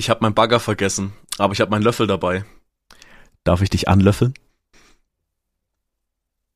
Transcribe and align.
Ich 0.00 0.08
habe 0.08 0.22
meinen 0.22 0.32
Bagger 0.32 0.60
vergessen, 0.60 1.12
aber 1.36 1.52
ich 1.52 1.60
habe 1.60 1.70
meinen 1.70 1.82
Löffel 1.82 2.06
dabei. 2.06 2.46
Darf 3.44 3.60
ich 3.60 3.68
dich 3.68 3.86
anlöffeln? 3.86 4.32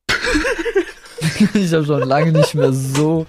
ich 1.53 1.71
habe 1.71 1.85
schon 1.85 2.01
lange 2.01 2.31
nicht 2.31 2.55
mehr 2.55 2.73
so, 2.73 3.27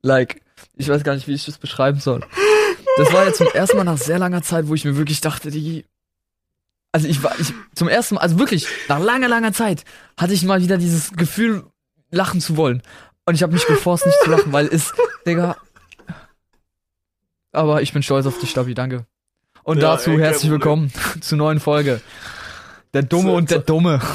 like, 0.00 0.40
ich 0.74 0.88
weiß 0.88 1.04
gar 1.04 1.14
nicht, 1.14 1.28
wie 1.28 1.34
ich 1.34 1.44
das 1.44 1.58
beschreiben 1.58 2.00
soll. 2.00 2.24
Das 2.96 3.12
war 3.12 3.26
ja 3.26 3.34
zum 3.34 3.46
ersten 3.48 3.76
Mal 3.76 3.84
nach 3.84 3.98
sehr 3.98 4.18
langer 4.18 4.40
Zeit, 4.40 4.68
wo 4.68 4.74
ich 4.74 4.86
mir 4.86 4.96
wirklich 4.96 5.20
dachte, 5.20 5.50
die, 5.50 5.84
also 6.90 7.06
ich 7.06 7.22
war, 7.22 7.38
ich, 7.38 7.52
zum 7.74 7.88
ersten 7.88 8.14
Mal, 8.14 8.22
also 8.22 8.38
wirklich, 8.38 8.66
nach 8.88 9.00
langer, 9.00 9.28
langer 9.28 9.52
Zeit 9.52 9.84
hatte 10.16 10.32
ich 10.32 10.44
mal 10.44 10.62
wieder 10.62 10.78
dieses 10.78 11.12
Gefühl, 11.12 11.66
lachen 12.10 12.40
zu 12.40 12.56
wollen. 12.56 12.80
Und 13.26 13.34
ich 13.34 13.42
habe 13.42 13.52
mich 13.52 13.66
geforst, 13.66 14.06
nicht 14.06 14.18
zu 14.24 14.30
lachen, 14.30 14.50
weil 14.50 14.68
es, 14.68 14.94
Digga. 15.26 15.58
Aber 17.52 17.82
ich 17.82 17.92
bin 17.92 18.02
stolz 18.02 18.24
auf 18.24 18.38
dich, 18.38 18.48
Stabi, 18.48 18.72
danke. 18.72 19.04
Und 19.64 19.78
Ja, 19.78 19.92
dazu 19.92 20.10
ey, 20.10 20.18
herzlich 20.18 20.50
willkommen 20.50 20.92
zur 21.20 21.38
neuen 21.38 21.60
Folge. 21.60 22.00
Der 22.94 23.02
Dumme 23.02 23.30
So, 23.30 23.36
und 23.36 23.50
der. 23.50 23.58
Dumme. 23.60 24.00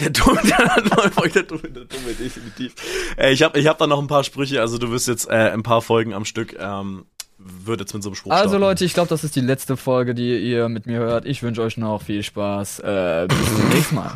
Der 0.00 0.10
Dumme, 0.10 0.40
der, 0.44 0.56
der 1.34 1.42
Dumme, 1.42 1.68
der 1.68 1.84
Dumme, 1.84 2.12
definitiv. 2.16 2.72
Äh, 3.16 3.32
ich 3.32 3.42
habe 3.42 3.58
ich 3.58 3.66
hab 3.66 3.76
da 3.78 3.88
noch 3.88 3.98
ein 4.00 4.06
paar 4.06 4.22
Sprüche, 4.22 4.60
also 4.60 4.78
du 4.78 4.92
wirst 4.92 5.08
jetzt 5.08 5.28
äh, 5.28 5.32
ein 5.50 5.64
paar 5.64 5.82
Folgen 5.82 6.14
am 6.14 6.24
Stück, 6.24 6.54
ähm, 6.60 7.06
wird 7.38 7.80
jetzt 7.80 7.92
mit 7.92 8.04
so 8.04 8.10
einem 8.10 8.14
Spruch 8.14 8.30
Also 8.30 8.50
starten. 8.50 8.60
Leute, 8.60 8.84
ich 8.84 8.94
glaube, 8.94 9.08
das 9.08 9.24
ist 9.24 9.34
die 9.34 9.40
letzte 9.40 9.76
Folge, 9.76 10.14
die 10.14 10.38
ihr 10.38 10.68
mit 10.68 10.86
mir 10.86 10.98
hört. 11.00 11.26
Ich 11.26 11.42
wünsche 11.42 11.62
euch 11.62 11.76
noch 11.76 12.02
viel 12.02 12.22
Spaß. 12.22 12.78
Äh, 12.78 13.26
bis 13.28 13.56
zum 13.56 13.68
nächsten 13.70 13.94
Mal. 13.96 14.12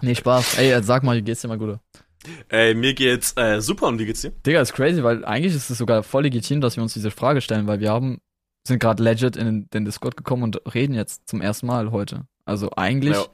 nee, 0.00 0.14
Spaß. 0.14 0.56
Ey, 0.56 0.82
sag 0.82 1.02
mal, 1.02 1.18
wie 1.18 1.22
geht's 1.22 1.42
dir 1.42 1.48
mal, 1.48 1.58
Gude? 1.58 1.80
Ey, 2.48 2.74
mir 2.74 2.94
geht's 2.94 3.36
äh, 3.36 3.60
super 3.60 3.86
und 3.86 3.98
wie 3.98 4.06
geht's 4.06 4.22
dir? 4.22 4.30
Digga, 4.46 4.60
ist 4.60 4.72
crazy, 4.72 5.02
weil 5.02 5.24
eigentlich 5.24 5.54
ist 5.54 5.70
es 5.70 5.78
sogar 5.78 6.02
voll 6.02 6.22
legitim, 6.24 6.60
dass 6.60 6.76
wir 6.76 6.82
uns 6.82 6.94
diese 6.94 7.10
Frage 7.10 7.40
stellen, 7.40 7.66
weil 7.66 7.80
wir 7.80 7.90
haben, 7.90 8.18
sind 8.66 8.78
gerade 8.80 9.02
legit 9.02 9.36
in 9.36 9.68
den 9.72 9.84
Discord 9.84 10.16
gekommen 10.16 10.42
und 10.42 10.74
reden 10.74 10.94
jetzt 10.94 11.28
zum 11.28 11.40
ersten 11.40 11.66
Mal 11.66 11.90
heute. 11.90 12.22
Also 12.46 12.70
eigentlich, 12.76 13.16
Ja. 13.16 13.26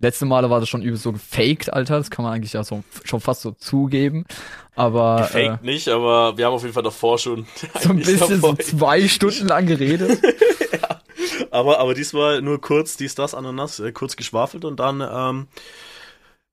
letzte 0.00 0.26
Male 0.26 0.50
war 0.50 0.60
das 0.60 0.68
schon 0.68 0.82
übel 0.82 0.96
so 0.96 1.12
gefaked, 1.12 1.72
Alter. 1.72 1.98
Das 1.98 2.10
kann 2.10 2.24
man 2.24 2.34
eigentlich 2.34 2.52
ja 2.52 2.64
so, 2.64 2.82
schon 3.04 3.20
fast 3.20 3.42
so 3.42 3.52
zugeben. 3.52 4.24
Aber 4.74 5.28
Gefaked 5.32 5.62
nicht, 5.64 5.88
aber 5.88 6.36
wir 6.36 6.46
haben 6.46 6.54
auf 6.54 6.62
jeden 6.62 6.74
Fall 6.74 6.82
davor 6.82 7.18
schon 7.18 7.40
äh, 7.40 7.78
so 7.80 7.90
ein 7.90 7.96
bisschen 7.96 8.40
so 8.40 8.54
zwei 8.54 9.06
Stunden 9.08 9.46
lang 9.46 9.66
geredet. 9.66 10.20
Aber, 11.50 11.80
aber 11.80 11.92
diesmal 11.92 12.40
nur 12.40 12.60
kurz, 12.62 12.96
dies, 12.96 13.14
das, 13.14 13.34
Ananas, 13.34 13.78
äh, 13.78 13.92
kurz 13.92 14.16
geschwafelt 14.16 14.64
und 14.64 14.80
dann, 14.80 15.02
ähm, 15.02 15.48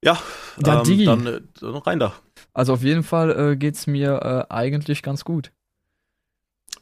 ja, 0.04 0.18
Ja, 0.66 0.78
ähm, 0.80 0.84
Digi. 0.84 1.06
dann, 1.06 1.26
äh, 1.28 1.42
dann 1.60 1.76
rein 1.76 2.00
da. 2.00 2.14
Also 2.54 2.74
auf 2.74 2.82
jeden 2.84 3.04
Fall 3.04 3.52
äh, 3.52 3.56
geht's 3.56 3.88
mir 3.88 4.48
äh, 4.50 4.54
eigentlich 4.54 5.02
ganz 5.04 5.24
gut. 5.24 5.52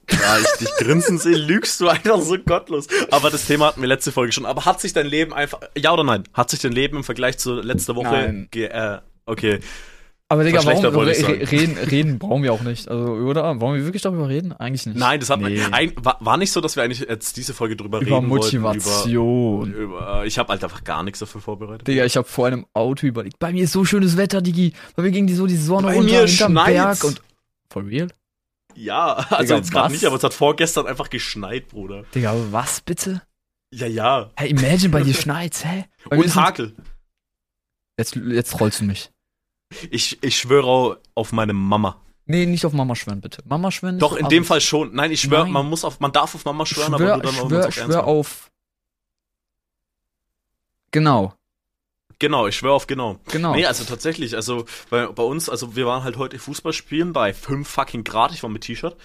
Ja, 0.09 0.37
ich 0.39 0.47
dich 0.59 0.69
grinsen 0.77 1.17
sehe, 1.17 1.35
lügst 1.35 1.79
du 1.81 1.87
einfach 1.89 2.21
so 2.21 2.37
gottlos. 2.37 2.87
Aber 3.11 3.29
das 3.29 3.45
Thema 3.45 3.67
hatten 3.67 3.81
wir 3.81 3.87
letzte 3.87 4.11
Folge 4.11 4.31
schon. 4.31 4.45
Aber 4.45 4.65
hat 4.65 4.79
sich 4.79 4.93
dein 4.93 5.05
Leben 5.05 5.33
einfach, 5.33 5.59
ja 5.77 5.91
oder 5.93 6.03
nein? 6.03 6.23
Hat 6.33 6.49
sich 6.49 6.59
dein 6.61 6.71
Leben 6.71 6.97
im 6.97 7.03
Vergleich 7.03 7.37
zu 7.37 7.55
letzter 7.55 7.95
Woche, 7.95 8.09
Nein. 8.09 8.47
ge 8.51 8.65
äh, 8.67 8.99
okay. 9.25 9.59
Aber 10.29 10.43
Digga, 10.43 10.65
warum 10.65 10.83
reden, 10.97 11.77
reden 11.77 12.19
brauchen 12.19 12.43
wir 12.43 12.51
auch 12.51 12.61
nicht. 12.61 12.89
Also, 12.89 13.13
oder? 13.13 13.61
Wollen 13.61 13.77
wir 13.77 13.85
wirklich 13.85 14.01
darüber 14.01 14.27
reden? 14.27 14.51
Eigentlich 14.51 14.85
nicht. 14.85 14.97
Nein, 14.97 15.21
das 15.21 15.29
hat 15.29 15.39
Nee. 15.39 15.57
man, 15.69 15.91
war, 16.03 16.17
war 16.19 16.35
nicht 16.35 16.51
so, 16.51 16.59
dass 16.59 16.75
wir 16.75 16.83
eigentlich 16.83 16.99
jetzt 16.99 17.37
diese 17.37 17.53
Folge 17.53 17.77
drüber 17.77 18.01
über 18.01 18.17
reden 18.17 18.29
wollten. 18.29 18.59
Motivation. 18.59 19.71
Über, 19.71 19.83
über, 19.83 20.25
ich 20.25 20.37
habe 20.37 20.49
halt 20.49 20.61
einfach 20.65 20.83
gar 20.83 21.03
nichts 21.03 21.19
dafür 21.19 21.39
vorbereitet. 21.39 21.87
Digga, 21.87 22.03
ich 22.03 22.17
habe 22.17 22.27
vor 22.27 22.47
einem 22.47 22.65
Auto 22.73 23.07
überlegt. 23.07 23.39
Bei 23.39 23.53
mir 23.53 23.63
ist 23.63 23.71
so 23.71 23.85
schönes 23.85 24.17
Wetter, 24.17 24.41
Digi. 24.41 24.73
Bei 24.97 25.03
mir 25.03 25.11
ging 25.11 25.27
die 25.27 25.33
so 25.33 25.47
die 25.47 25.55
Sonne 25.55 25.87
Bei 25.87 25.95
runter 25.95 26.11
mir 26.21 26.27
hinterm. 26.27 26.53
Berg 26.55 27.03
und. 27.05 27.21
For 27.69 27.85
real? 27.85 28.09
Ja, 28.75 29.13
also 29.29 29.43
Digga, 29.43 29.55
jetzt 29.55 29.71
gerade 29.71 29.93
nicht, 29.93 30.03
aber 30.05 30.17
es 30.17 30.23
hat 30.23 30.33
vorgestern 30.33 30.87
einfach 30.87 31.09
geschneit, 31.09 31.69
Bruder. 31.69 32.03
Digga, 32.13 32.35
was 32.51 32.81
bitte? 32.81 33.21
Ja, 33.73 33.87
ja. 33.87 34.29
Hey, 34.35 34.49
imagine 34.49 34.89
bei 34.89 35.03
dir 35.03 35.13
schneit's, 35.15 35.63
hä? 35.63 35.85
Bei 36.09 36.17
Und 36.17 36.35
Hakel. 36.35 36.75
Jetzt, 37.97 38.15
jetzt 38.15 38.59
rollst 38.59 38.81
du 38.81 38.85
mich. 38.85 39.09
Ich, 39.91 40.21
ich 40.23 40.37
schwöre 40.37 40.99
auf 41.15 41.31
meine 41.31 41.53
Mama. 41.53 42.01
Nee, 42.25 42.45
nicht 42.45 42.65
auf 42.65 42.73
Mama 42.73 42.95
schwören, 42.95 43.21
bitte. 43.21 43.41
Mama 43.45 43.71
schwören 43.71 43.95
ist 43.95 44.01
Doch, 44.01 44.15
in 44.15 44.27
dem. 44.27 44.43
Fall 44.43 44.59
schon. 44.61 44.93
Nein, 44.93 45.11
ich 45.11 45.21
schwöre, 45.21 45.47
man 45.47 45.65
muss 45.69 45.85
auf, 45.85 45.99
man 45.99 46.11
darf 46.11 46.35
auf 46.35 46.43
Mama 46.45 46.65
schwören, 46.65 46.95
schwör, 46.95 47.13
aber 47.13 47.23
nur 47.23 47.33
dann, 47.33 47.35
wenn 47.35 47.39
man 47.41 47.49
schwör, 47.49 47.63
ernst 47.63 47.77
schwör 47.77 48.03
auf. 48.05 48.51
Genau, 50.91 51.33
Genau, 52.19 52.47
ich 52.47 52.55
schwöre 52.55 52.73
auf 52.73 52.87
genau. 52.87 53.19
genau. 53.29 53.53
Nee, 53.53 53.65
also 53.65 53.83
tatsächlich, 53.83 54.35
also 54.35 54.65
bei, 54.89 55.05
bei 55.07 55.23
uns, 55.23 55.49
also 55.49 55.75
wir 55.75 55.85
waren 55.85 56.03
halt 56.03 56.17
heute 56.17 56.39
Fußball 56.39 56.73
spielen 56.73 57.13
bei 57.13 57.33
5 57.33 57.67
fucking 57.67 58.03
Grad, 58.03 58.31
ich 58.33 58.41
war 58.41 58.49
mit 58.49 58.63
T-Shirt, 58.63 58.95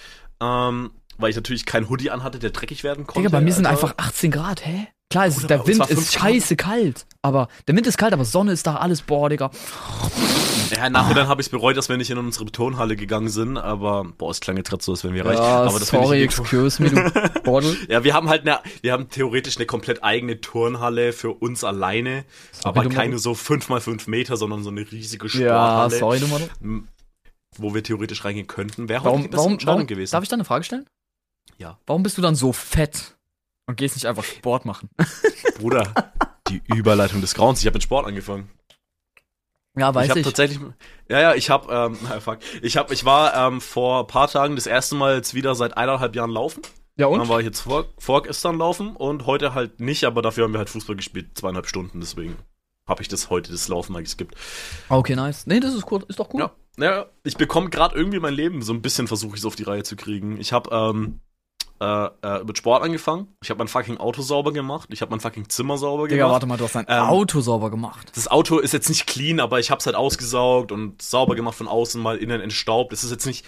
ähm, 0.41 0.93
weil 1.19 1.31
ich 1.31 1.37
natürlich 1.37 1.67
keinen 1.67 1.91
Hoodie 1.91 2.11
anhatte, 2.11 2.39
der 2.39 2.51
dreckig 2.51 2.85
werden 2.85 3.07
konnte. 3.07 3.29
Digga, 3.29 3.39
bei 3.39 3.45
mir 3.45 3.53
sind 3.53 3.67
Alter. 3.67 3.83
einfach 3.83 3.99
18 3.99 4.31
Grad, 4.31 4.65
hä? 4.65 4.89
Klar, 5.13 5.27
es 5.27 5.37
ist, 5.39 5.49
der 5.51 5.67
Wind 5.67 5.81
ist 5.81 5.89
5 5.89 6.13
Grad. 6.13 6.23
scheiße 6.23 6.57
kalt. 6.57 7.07
Aber 7.23 7.49
der 7.69 7.77
Wind 7.77 7.87
ist 7.87 7.99
kalt, 7.99 8.13
aber 8.13 8.25
Sonne 8.25 8.53
ist 8.53 8.67
da, 8.67 8.77
alles, 8.77 9.03
boah, 9.03 9.29
Digga. 9.29 9.51
Ja, 10.75 10.89
nachher 10.91 11.15
dann 11.15 11.29
habe 11.29 11.43
ich 11.43 11.51
bereut, 11.51 11.77
dass 11.77 11.89
wir 11.89 11.97
nicht 11.97 12.11
in 12.11 12.19
unsere 12.19 12.47
Turnhalle 12.47 12.97
gegangen 12.97 13.29
sind, 13.29 13.59
aber 13.59 14.05
boah, 14.17 14.31
es 14.31 14.41
klang 14.41 14.57
jetzt 14.57 14.71
gerade 14.71 14.83
so, 14.83 14.93
als 14.93 15.05
wären 15.05 15.15
wir 15.15 15.27
reich. 15.27 15.39
Ja, 15.39 15.65
aber 15.65 15.79
das 15.79 15.89
sorry, 15.89 16.19
ich 16.19 16.25
excuse 16.25 16.83
me, 16.83 16.91
du 16.91 17.41
Bordel. 17.45 17.77
Ja, 17.89 18.05
wir 18.05 18.15
haben 18.15 18.29
halt 18.29 18.43
eine, 18.43 18.61
wir 18.81 18.93
haben 18.93 19.09
theoretisch 19.09 19.57
eine 19.57 19.67
komplett 19.67 20.03
eigene 20.03 20.41
Turnhalle 20.41 21.13
für 21.13 21.31
uns 21.31 21.63
alleine, 21.63 22.25
aber 22.65 22.85
du 22.85 22.89
keine 22.89 23.19
so 23.19 23.35
5 23.35 23.69
mal 23.69 23.81
5 23.81 24.07
Meter, 24.07 24.37
sondern 24.37 24.63
so 24.63 24.71
eine 24.71 24.91
riesige 24.91 25.27
Ja, 25.27 25.89
Sporthalle, 25.89 25.99
sorry, 25.99 26.21
du 26.21 26.83
wo 27.59 27.75
wir 27.75 27.83
theoretisch 27.83 28.25
reingehen 28.25 28.47
könnten. 28.47 28.89
Wäre 28.89 29.01
heute 29.01 29.07
Warum, 29.11 29.23
die 29.23 29.29
beste 29.29 29.37
warum, 29.39 29.53
Entscheidung 29.53 29.75
warum, 29.77 29.87
gewesen. 29.87 30.13
darf 30.13 30.23
ich 30.23 30.29
da 30.31 30.35
eine 30.37 30.45
Frage 30.45 30.65
stellen? 30.65 30.87
Ja. 31.59 31.79
Warum 31.87 32.03
bist 32.03 32.17
du 32.17 32.23
dann 32.23 32.35
so 32.35 32.53
fett 32.53 33.15
und 33.67 33.77
gehst 33.77 33.97
nicht 33.97 34.07
einfach 34.07 34.25
Sport 34.25 34.65
machen? 34.65 34.91
Bruder, 35.59 35.93
die 36.49 36.63
Überleitung 36.67 37.21
des 37.21 37.35
Grauens. 37.35 37.61
Ich 37.61 37.67
habe 37.67 37.75
mit 37.75 37.83
Sport 37.83 38.07
angefangen. 38.07 38.51
Ja, 39.77 39.89
ich 40.03 40.11
habe 40.11 40.21
tatsächlich, 40.23 40.61
ja, 41.09 41.21
ja, 41.21 41.35
ich 41.35 41.49
habe, 41.49 41.73
ähm, 41.73 41.97
fuck, 42.21 42.39
ich 42.61 42.77
habe, 42.77 42.93
ich 42.93 43.05
war 43.05 43.35
ähm, 43.35 43.61
vor 43.61 44.01
ein 44.01 44.07
paar 44.07 44.29
Tagen 44.29 44.55
das 44.55 44.67
erste 44.67 44.95
Mal 44.95 45.17
jetzt 45.17 45.33
wieder 45.35 45.55
seit 45.55 45.77
eineinhalb 45.77 46.15
Jahren 46.15 46.31
laufen. 46.31 46.61
Ja, 46.97 47.09
Dann 47.11 47.23
und? 47.23 47.29
war 47.29 47.41
ich 47.41 47.47
jetzt 47.47 47.61
vor, 47.61 47.87
vorgestern 47.97 48.59
laufen 48.59 48.97
und 48.97 49.25
heute 49.25 49.55
halt 49.55 49.81
nicht, 49.81 50.05
aber 50.05 50.21
dafür 50.21 50.45
haben 50.45 50.53
wir 50.53 50.59
halt 50.59 50.69
Fußball 50.69 50.95
gespielt, 50.95 51.39
zweieinhalb 51.39 51.67
Stunden, 51.67 52.01
deswegen 52.01 52.37
habe 52.87 53.01
ich 53.01 53.09
das 53.09 53.31
heute 53.31 53.51
das 53.51 53.69
Laufen 53.69 53.95
mal 53.95 54.03
geskippt. 54.03 54.35
Okay, 54.91 55.17
nice. 55.17 55.47
Nee, 55.47 55.61
das 55.61 55.73
ist 55.73 55.91
cool, 55.91 56.05
ist 56.09 56.19
doch 56.19 56.29
cool. 56.35 56.41
Ja, 56.41 56.53
ja, 56.77 57.07
ich 57.25 57.37
bekomme 57.37 57.71
gerade 57.71 57.97
irgendwie 57.97 58.19
mein 58.19 58.35
Leben 58.35 58.61
so 58.61 58.75
ein 58.75 58.83
bisschen 58.83 59.09
versuche 59.09 59.35
ich 59.35 59.41
es 59.41 59.47
auf 59.47 59.57
die 59.57 59.63
Reihe 59.63 59.85
zu 59.85 59.97
kriegen. 59.97 60.39
Ich 60.39 60.53
habe 60.53 60.71
ähm, 60.75 61.21
äh, 61.83 62.07
äh, 62.23 62.45
mit 62.45 62.59
Sport 62.59 62.83
angefangen. 62.85 63.27
Ich 63.43 63.51
habe 63.51 63.59
mein 63.59 63.69
fucking 63.69 63.97
Auto 63.99 64.23
sauber 64.23 64.53
gemacht. 64.53 64.89
Ich 64.93 65.01
habe 65.03 65.11
mein 65.11 65.21
fucking 65.21 65.49
Zimmer 65.49 65.79
sauber 65.79 66.07
Digga, 66.07 66.19
gemacht. 66.25 66.33
warte 66.35 66.47
mal, 66.47 66.57
du 66.57 66.65
hast 66.65 66.75
dein 66.77 66.87
Ähm, 66.89 67.05
Auto 67.05 67.41
sauber 67.41 67.71
gemacht. 67.71 68.13
Das 68.15 68.29
Auto 68.29 68.59
ist 68.59 68.73
jetzt 68.73 68.89
nicht 68.89 69.07
clean, 69.07 69.41
aber 69.41 69.59
ich 69.59 69.71
habe 69.71 69.81
es 69.81 69.87
halt 69.87 69.97
ausgesaugt 69.97 70.71
und 70.71 71.03
sauber 71.03 71.35
gemacht 71.35 71.57
von 71.57 71.67
außen, 71.69 72.01
mal 72.01 72.17
innen 72.19 72.41
entstaubt. 72.41 72.93
Es 72.93 73.03
ist 73.03 73.11
jetzt 73.11 73.27
nicht 73.27 73.45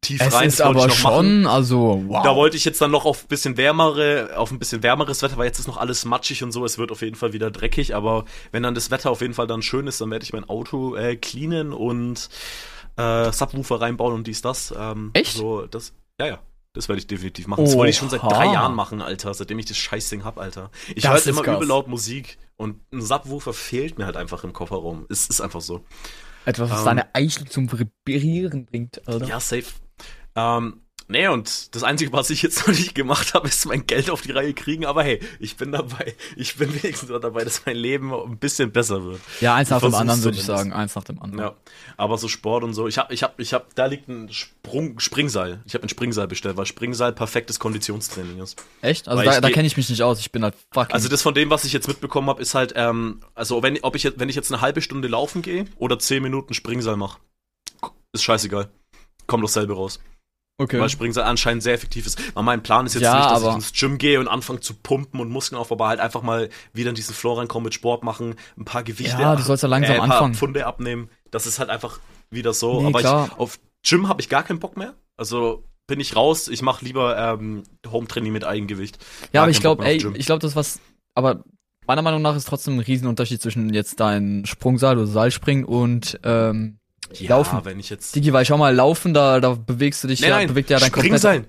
tief 0.00 0.20
Es 0.20 0.32
rein. 0.34 0.46
ist 0.48 0.60
das 0.60 0.66
aber 0.66 0.86
ich 0.86 1.02
noch 1.02 1.02
machen. 1.10 1.24
schon, 1.42 1.46
also, 1.46 2.04
wow. 2.06 2.22
Da 2.22 2.36
wollte 2.36 2.56
ich 2.56 2.64
jetzt 2.64 2.80
dann 2.80 2.90
noch 2.90 3.04
auf 3.04 3.24
ein 3.24 3.28
bisschen 3.28 3.56
wärmere, 3.56 4.30
auf 4.36 4.50
ein 4.52 4.58
bisschen 4.58 4.82
wärmeres 4.82 5.22
Wetter, 5.22 5.36
weil 5.38 5.46
jetzt 5.46 5.58
ist 5.58 5.66
noch 5.66 5.76
alles 5.78 6.04
matschig 6.04 6.42
und 6.44 6.52
so. 6.52 6.64
Es 6.64 6.78
wird 6.78 6.92
auf 6.92 7.02
jeden 7.02 7.16
Fall 7.16 7.32
wieder 7.32 7.50
dreckig, 7.50 7.94
aber 7.96 8.24
wenn 8.52 8.62
dann 8.62 8.74
das 8.74 8.90
Wetter 8.90 9.10
auf 9.10 9.22
jeden 9.22 9.34
Fall 9.34 9.46
dann 9.46 9.62
schön 9.62 9.86
ist, 9.86 10.00
dann 10.00 10.10
werde 10.10 10.22
ich 10.24 10.32
mein 10.32 10.48
Auto 10.48 10.94
äh, 10.94 11.16
cleanen 11.16 11.72
und 11.72 12.28
äh, 12.96 13.32
Subwoofer 13.32 13.80
reinbauen 13.80 14.14
und 14.14 14.26
dies, 14.26 14.40
das. 14.42 14.72
Ähm, 14.78 15.10
Echt? 15.14 15.36
So, 15.36 15.66
das, 15.66 15.92
ja, 16.20 16.26
ja. 16.26 16.38
Das 16.78 16.88
werde 16.88 17.00
ich 17.00 17.08
definitiv 17.08 17.48
machen. 17.48 17.64
Das 17.64 17.74
wollte 17.74 17.90
ich 17.90 17.96
schon 17.96 18.08
seit 18.08 18.22
drei 18.22 18.52
Jahren 18.52 18.76
machen, 18.76 19.02
Alter, 19.02 19.34
seitdem 19.34 19.58
ich 19.58 19.66
das 19.66 19.76
Scheißding 19.78 20.22
hab, 20.22 20.38
Alter. 20.38 20.70
Ich 20.94 21.02
höre 21.02 21.14
halt 21.14 21.26
immer 21.26 21.42
krass. 21.42 21.56
übel 21.56 21.66
laut 21.66 21.88
Musik 21.88 22.38
und 22.56 22.76
ein 22.92 23.02
Subwoofer 23.02 23.52
fehlt 23.52 23.98
mir 23.98 24.06
halt 24.06 24.16
einfach 24.16 24.44
im 24.44 24.52
Kofferraum. 24.52 25.04
Es 25.10 25.26
ist 25.26 25.40
einfach 25.40 25.60
so. 25.60 25.84
Etwas, 26.44 26.70
was 26.70 26.78
ähm, 26.78 26.84
deine 26.84 27.14
Eichel 27.16 27.48
zum 27.48 27.68
Vibrieren 27.72 28.64
bringt, 28.64 29.08
Alter. 29.08 29.26
Ja, 29.26 29.40
safe. 29.40 29.64
Ähm, 30.36 30.82
nee, 31.08 31.28
und 31.28 31.74
das 31.74 31.82
Einzige, 31.82 32.12
was 32.12 32.30
ich 32.30 32.42
jetzt 32.42 32.58
noch 32.66 32.74
nicht 32.74 32.94
gemacht 32.94 33.34
habe, 33.34 33.48
ist 33.48 33.66
mein 33.66 33.86
Geld 33.86 34.10
auf 34.10 34.22
die 34.22 34.32
Reihe 34.32 34.54
kriegen. 34.54 34.86
Aber 34.86 35.02
hey, 35.02 35.20
ich 35.40 35.56
bin 35.56 35.72
dabei. 35.72 36.14
Ich 36.36 36.56
bin 36.56 36.72
wenigstens 36.82 37.08
dabei, 37.08 37.44
dass 37.44 37.66
mein 37.66 37.76
Leben 37.76 38.12
ein 38.12 38.38
bisschen 38.38 38.70
besser 38.70 39.04
wird. 39.04 39.20
Ja, 39.40 39.54
eins 39.54 39.70
nach 39.70 39.80
dem 39.80 39.94
anderen, 39.94 40.22
würde 40.22 40.38
ich 40.38 40.44
sagen. 40.44 40.72
Eins 40.72 40.94
nach 40.94 41.04
dem 41.04 41.20
anderen. 41.20 41.50
Ja, 41.50 41.56
aber 41.96 42.18
so 42.18 42.28
Sport 42.28 42.64
und 42.64 42.74
so. 42.74 42.86
Ich 42.86 42.98
hab, 42.98 43.10
ich 43.10 43.22
hab, 43.22 43.38
ich 43.40 43.52
hab, 43.52 43.74
da 43.74 43.86
liegt 43.86 44.08
ein 44.08 44.32
Sprung, 44.32 45.00
Springseil. 45.00 45.60
Ich 45.66 45.74
habe 45.74 45.84
ein 45.84 45.88
Springseil 45.88 46.28
bestellt, 46.28 46.56
weil 46.56 46.66
Springseil 46.66 47.12
perfektes 47.12 47.58
Konditionstraining 47.58 48.40
ist. 48.40 48.62
Echt? 48.82 49.08
Also 49.08 49.18
Weil 49.18 49.26
da, 49.26 49.40
da 49.40 49.50
kenne 49.50 49.66
ich 49.66 49.76
mich 49.76 49.88
nicht 49.88 50.02
aus. 50.02 50.20
Ich 50.20 50.32
bin 50.32 50.42
halt 50.42 50.54
fucking. 50.72 50.94
Also 50.94 51.08
das 51.08 51.22
von 51.22 51.34
dem, 51.34 51.50
was 51.50 51.64
ich 51.64 51.72
jetzt 51.72 51.88
mitbekommen 51.88 52.28
habe, 52.28 52.42
ist 52.42 52.54
halt, 52.54 52.74
ähm, 52.76 53.20
also 53.34 53.62
wenn, 53.62 53.78
ob 53.82 53.96
ich 53.96 54.02
jetzt, 54.02 54.18
wenn 54.18 54.28
ich 54.28 54.36
jetzt 54.36 54.52
eine 54.52 54.60
halbe 54.60 54.82
Stunde 54.82 55.08
laufen 55.08 55.42
gehe 55.42 55.66
oder 55.78 55.98
zehn 55.98 56.22
Minuten 56.22 56.54
Springseil 56.54 56.96
mache, 56.96 57.18
ist 58.12 58.22
scheißegal. 58.22 58.68
Kommt 59.26 59.44
dasselbe 59.44 59.74
raus. 59.74 60.00
Okay. 60.58 60.80
Weil 60.80 60.88
Springseil 60.88 61.24
anscheinend 61.24 61.62
sehr 61.62 61.74
effektiv 61.74 62.06
ist. 62.06 62.20
Aber 62.34 62.42
mein 62.42 62.62
Plan 62.62 62.86
ist 62.86 62.94
jetzt 62.94 63.02
Ja, 63.02 63.16
nicht, 63.18 63.30
dass 63.30 63.42
ich 63.42 63.54
ins 63.54 63.72
Gym 63.72 63.98
gehe 63.98 64.20
und 64.20 64.28
anfange 64.28 64.60
zu 64.60 64.74
pumpen 64.74 65.20
und 65.20 65.30
Muskeln 65.30 65.58
aufbauen, 65.58 65.78
aber 65.78 65.88
halt 65.88 66.00
einfach 66.00 66.22
mal 66.22 66.48
wieder 66.72 66.90
in 66.90 66.94
diesen 66.94 67.14
Flow 67.14 67.34
reinkommen 67.34 67.64
mit 67.64 67.74
Sport 67.74 68.02
machen, 68.04 68.34
ein 68.56 68.64
paar 68.64 68.82
Gewichte, 68.82 69.20
Ja, 69.20 69.36
du 69.36 69.42
sollst 69.42 69.62
ja 69.62 69.68
langsam 69.68 69.96
äh, 69.96 70.00
ein 70.00 70.08
paar 70.08 70.18
anfangen. 70.18 70.34
Pfunde 70.34 70.66
abnehmen. 70.66 71.08
Das 71.30 71.46
ist 71.46 71.58
halt 71.58 71.70
einfach 71.70 72.00
wieder 72.30 72.52
so. 72.52 72.80
Nee, 72.80 72.88
aber 72.88 73.00
ich, 73.00 73.06
auf 73.38 73.58
Gym 73.86 74.08
habe 74.08 74.20
ich 74.20 74.28
gar 74.28 74.42
keinen 74.42 74.58
Bock 74.58 74.76
mehr. 74.76 74.94
Also 75.16 75.64
bin 75.86 76.00
ich 76.00 76.14
raus. 76.16 76.48
Ich 76.48 76.62
mache 76.62 76.84
lieber 76.84 77.16
ähm, 77.16 77.62
Home-Training 77.90 78.32
mit 78.32 78.44
Eigengewicht. 78.44 78.98
Ja, 78.98 79.28
Gar 79.32 79.42
aber 79.44 79.50
ich 79.50 79.60
glaube, 79.60 79.84
ey, 79.84 79.96
ich 80.16 80.26
glaube, 80.26 80.40
das 80.40 80.54
was, 80.54 80.80
aber 81.14 81.44
meiner 81.86 82.02
Meinung 82.02 82.20
nach 82.20 82.36
ist 82.36 82.46
trotzdem 82.46 82.74
ein 82.74 82.80
Riesenunterschied 82.80 83.40
zwischen 83.40 83.72
jetzt 83.72 83.98
dein 83.98 84.44
Sprungseil 84.44 84.98
oder 84.98 85.06
Seilspringen 85.06 85.64
und 85.64 86.20
ähm, 86.22 86.77
ja, 87.14 87.30
laufen. 87.30 87.60
wenn 87.64 87.78
ich 87.80 87.90
jetzt. 87.90 88.14
Digi, 88.14 88.32
weil 88.32 88.44
schau 88.44 88.56
mal, 88.58 88.74
laufen, 88.74 89.14
da, 89.14 89.40
da 89.40 89.54
bewegst 89.54 90.02
du 90.04 90.08
dich 90.08 90.20
ja, 90.20 90.44
bewegt 90.46 90.70
ja 90.70 90.78
dein 90.78 90.92
kompletter 90.92 91.18
Springseil. 91.18 91.44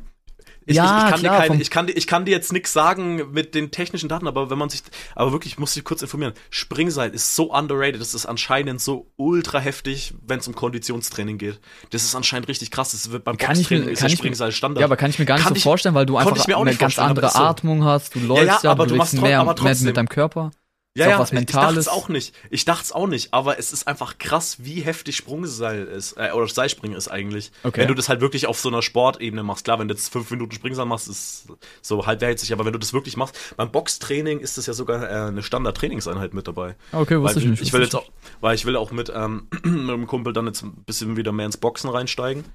Ich, 0.66 0.76
Ja, 0.76 0.84
ich, 0.84 0.90
ich, 0.92 1.10
kann 1.12 1.20
klar, 1.22 1.42
dir 1.42 1.48
keine, 1.48 1.62
ich, 1.64 1.70
kann 1.72 1.88
ich 1.88 2.06
kann 2.08 2.26
dir 2.26 2.32
jetzt 2.32 2.54
nichts 2.54 2.74
sagen 2.74 3.32
mit 3.32 3.56
den 3.56 3.72
technischen 3.72 4.08
Daten, 4.08 4.28
aber 4.28 4.52
wenn 4.52 4.58
man 4.60 4.70
sich, 4.70 4.84
aber 5.16 5.32
wirklich, 5.32 5.54
ich 5.54 5.60
muss 5.60 5.74
dich 5.74 5.84
kurz 5.84 6.04
informieren. 6.04 6.34
Springseil 6.52 7.10
ist 7.10 7.36
so 7.36 7.52
underrated, 7.52 8.00
das 8.00 8.14
ist 8.14 8.28
anscheinend 8.28 8.80
so 8.80 9.08
ultra 9.16 9.58
heftig, 9.58 10.14
wenn 10.28 10.38
es 10.40 10.48
um 10.48 10.54
Konditionstraining 10.54 11.40
geht. 11.40 11.60
Das 11.90 12.04
ist 12.04 12.14
anscheinend 12.14 12.50
richtig 12.50 12.70
krass. 12.70 12.92
Das 12.92 13.10
wird 13.10 13.24
beim 13.24 13.38
Kann 13.38 13.54
ich 13.54 13.60
Boxtraining 13.62 13.86
mir- 13.86 13.92
ist 13.94 14.00
kann 14.00 14.10
ja 14.10 14.14
ich 14.14 14.20
mir- 14.20 14.24
Springseil 14.26 14.52
Standard. 14.52 14.82
Ja, 14.82 14.86
aber 14.86 14.96
kann 14.98 15.10
ich 15.10 15.18
mir 15.18 15.26
gar 15.26 15.36
nicht 15.36 15.44
Kann 15.46 15.54
so 15.54 15.58
ich- 15.58 15.64
vorstellen, 15.64 15.96
weil 15.96 16.06
du 16.06 16.18
einfach 16.18 16.48
eine 16.48 16.76
ganz 16.76 17.00
andere 17.00 17.30
so. 17.32 17.40
Atmung 17.40 17.84
hast, 17.84 18.14
du 18.14 18.20
läufst 18.20 18.46
ja, 18.46 18.60
ja, 18.66 18.72
aber 18.72 18.84
du 18.86 18.92
du 18.92 18.98
machst 18.98 19.20
mehr, 19.20 19.40
aber 19.40 19.54
mehr 19.54 19.56
trotzdem. 19.56 19.88
mit 19.88 19.98
deinem 19.98 20.10
Körper. 20.10 20.52
Ja, 20.97 21.07
ja, 21.07 21.19
was 21.19 21.31
ich, 21.31 21.39
ich 21.39 21.45
dachte 21.45 21.57
Mentales. 21.57 21.86
es 21.86 21.88
auch 21.88 22.09
nicht. 22.09 22.36
Ich 22.50 22.65
dachte 22.65 22.83
es 22.83 22.91
auch 22.91 23.07
nicht, 23.07 23.31
aber 23.33 23.59
es 23.59 23.71
ist 23.71 23.88
einfach 23.88 24.18
krass, 24.18 24.57
wie 24.59 24.81
heftig 24.81 25.15
Sprungseil 25.15 25.86
ist, 25.86 26.13
äh, 26.18 26.31
oder 26.31 26.47
Seilspringen 26.47 26.97
ist 26.97 27.07
eigentlich. 27.07 27.51
Okay. 27.63 27.81
Wenn 27.81 27.88
du 27.88 27.94
das 27.94 28.09
halt 28.09 28.21
wirklich 28.21 28.47
auf 28.47 28.59
so 28.59 28.69
einer 28.69 28.81
Sportebene 28.81 29.44
machst. 29.44 29.65
Klar, 29.65 29.77
wenn 29.80 29.88
du 29.88 29.94
jetzt 29.94 30.12
fünf 30.12 30.31
Minuten 30.31 30.51
Springseil 30.51 30.86
machst, 30.86 31.07
ist 31.07 31.47
so 31.81 32.07
halbherzig, 32.07 32.51
aber 32.53 32.65
wenn 32.65 32.74
du 32.74 32.80
das 32.80 32.91
wirklich 32.91 33.18
machst, 33.18 33.56
beim 33.56 33.71
Boxtraining 33.71 34.39
ist 34.39 34.57
das 34.57 34.65
ja 34.65 34.74
sogar 34.74 35.03
äh, 35.03 35.27
eine 35.27 35.44
Standard-Trainingseinheit 35.44 36.33
mit 36.33 36.47
dabei. 36.47 36.75
Okay, 36.91 37.15
Weil 37.15 37.24
wusste 37.24 37.39
ich 37.39 37.45
nicht. 37.45 37.62
ich 37.62 37.71
will 37.71 37.81
jetzt 37.81 37.95
auch, 37.95 38.09
weil 38.41 38.56
ich 38.56 38.65
will 38.65 38.75
auch 38.75 38.91
mit, 38.91 39.12
ähm, 39.15 39.47
mit 39.63 39.89
dem 39.89 40.07
Kumpel 40.07 40.33
dann 40.33 40.47
jetzt 40.47 40.63
ein 40.63 40.83
bisschen 40.86 41.15
wieder 41.18 41.31
mehr 41.31 41.45
ins 41.45 41.57
Boxen 41.57 41.89
reinsteigen. 41.91 42.45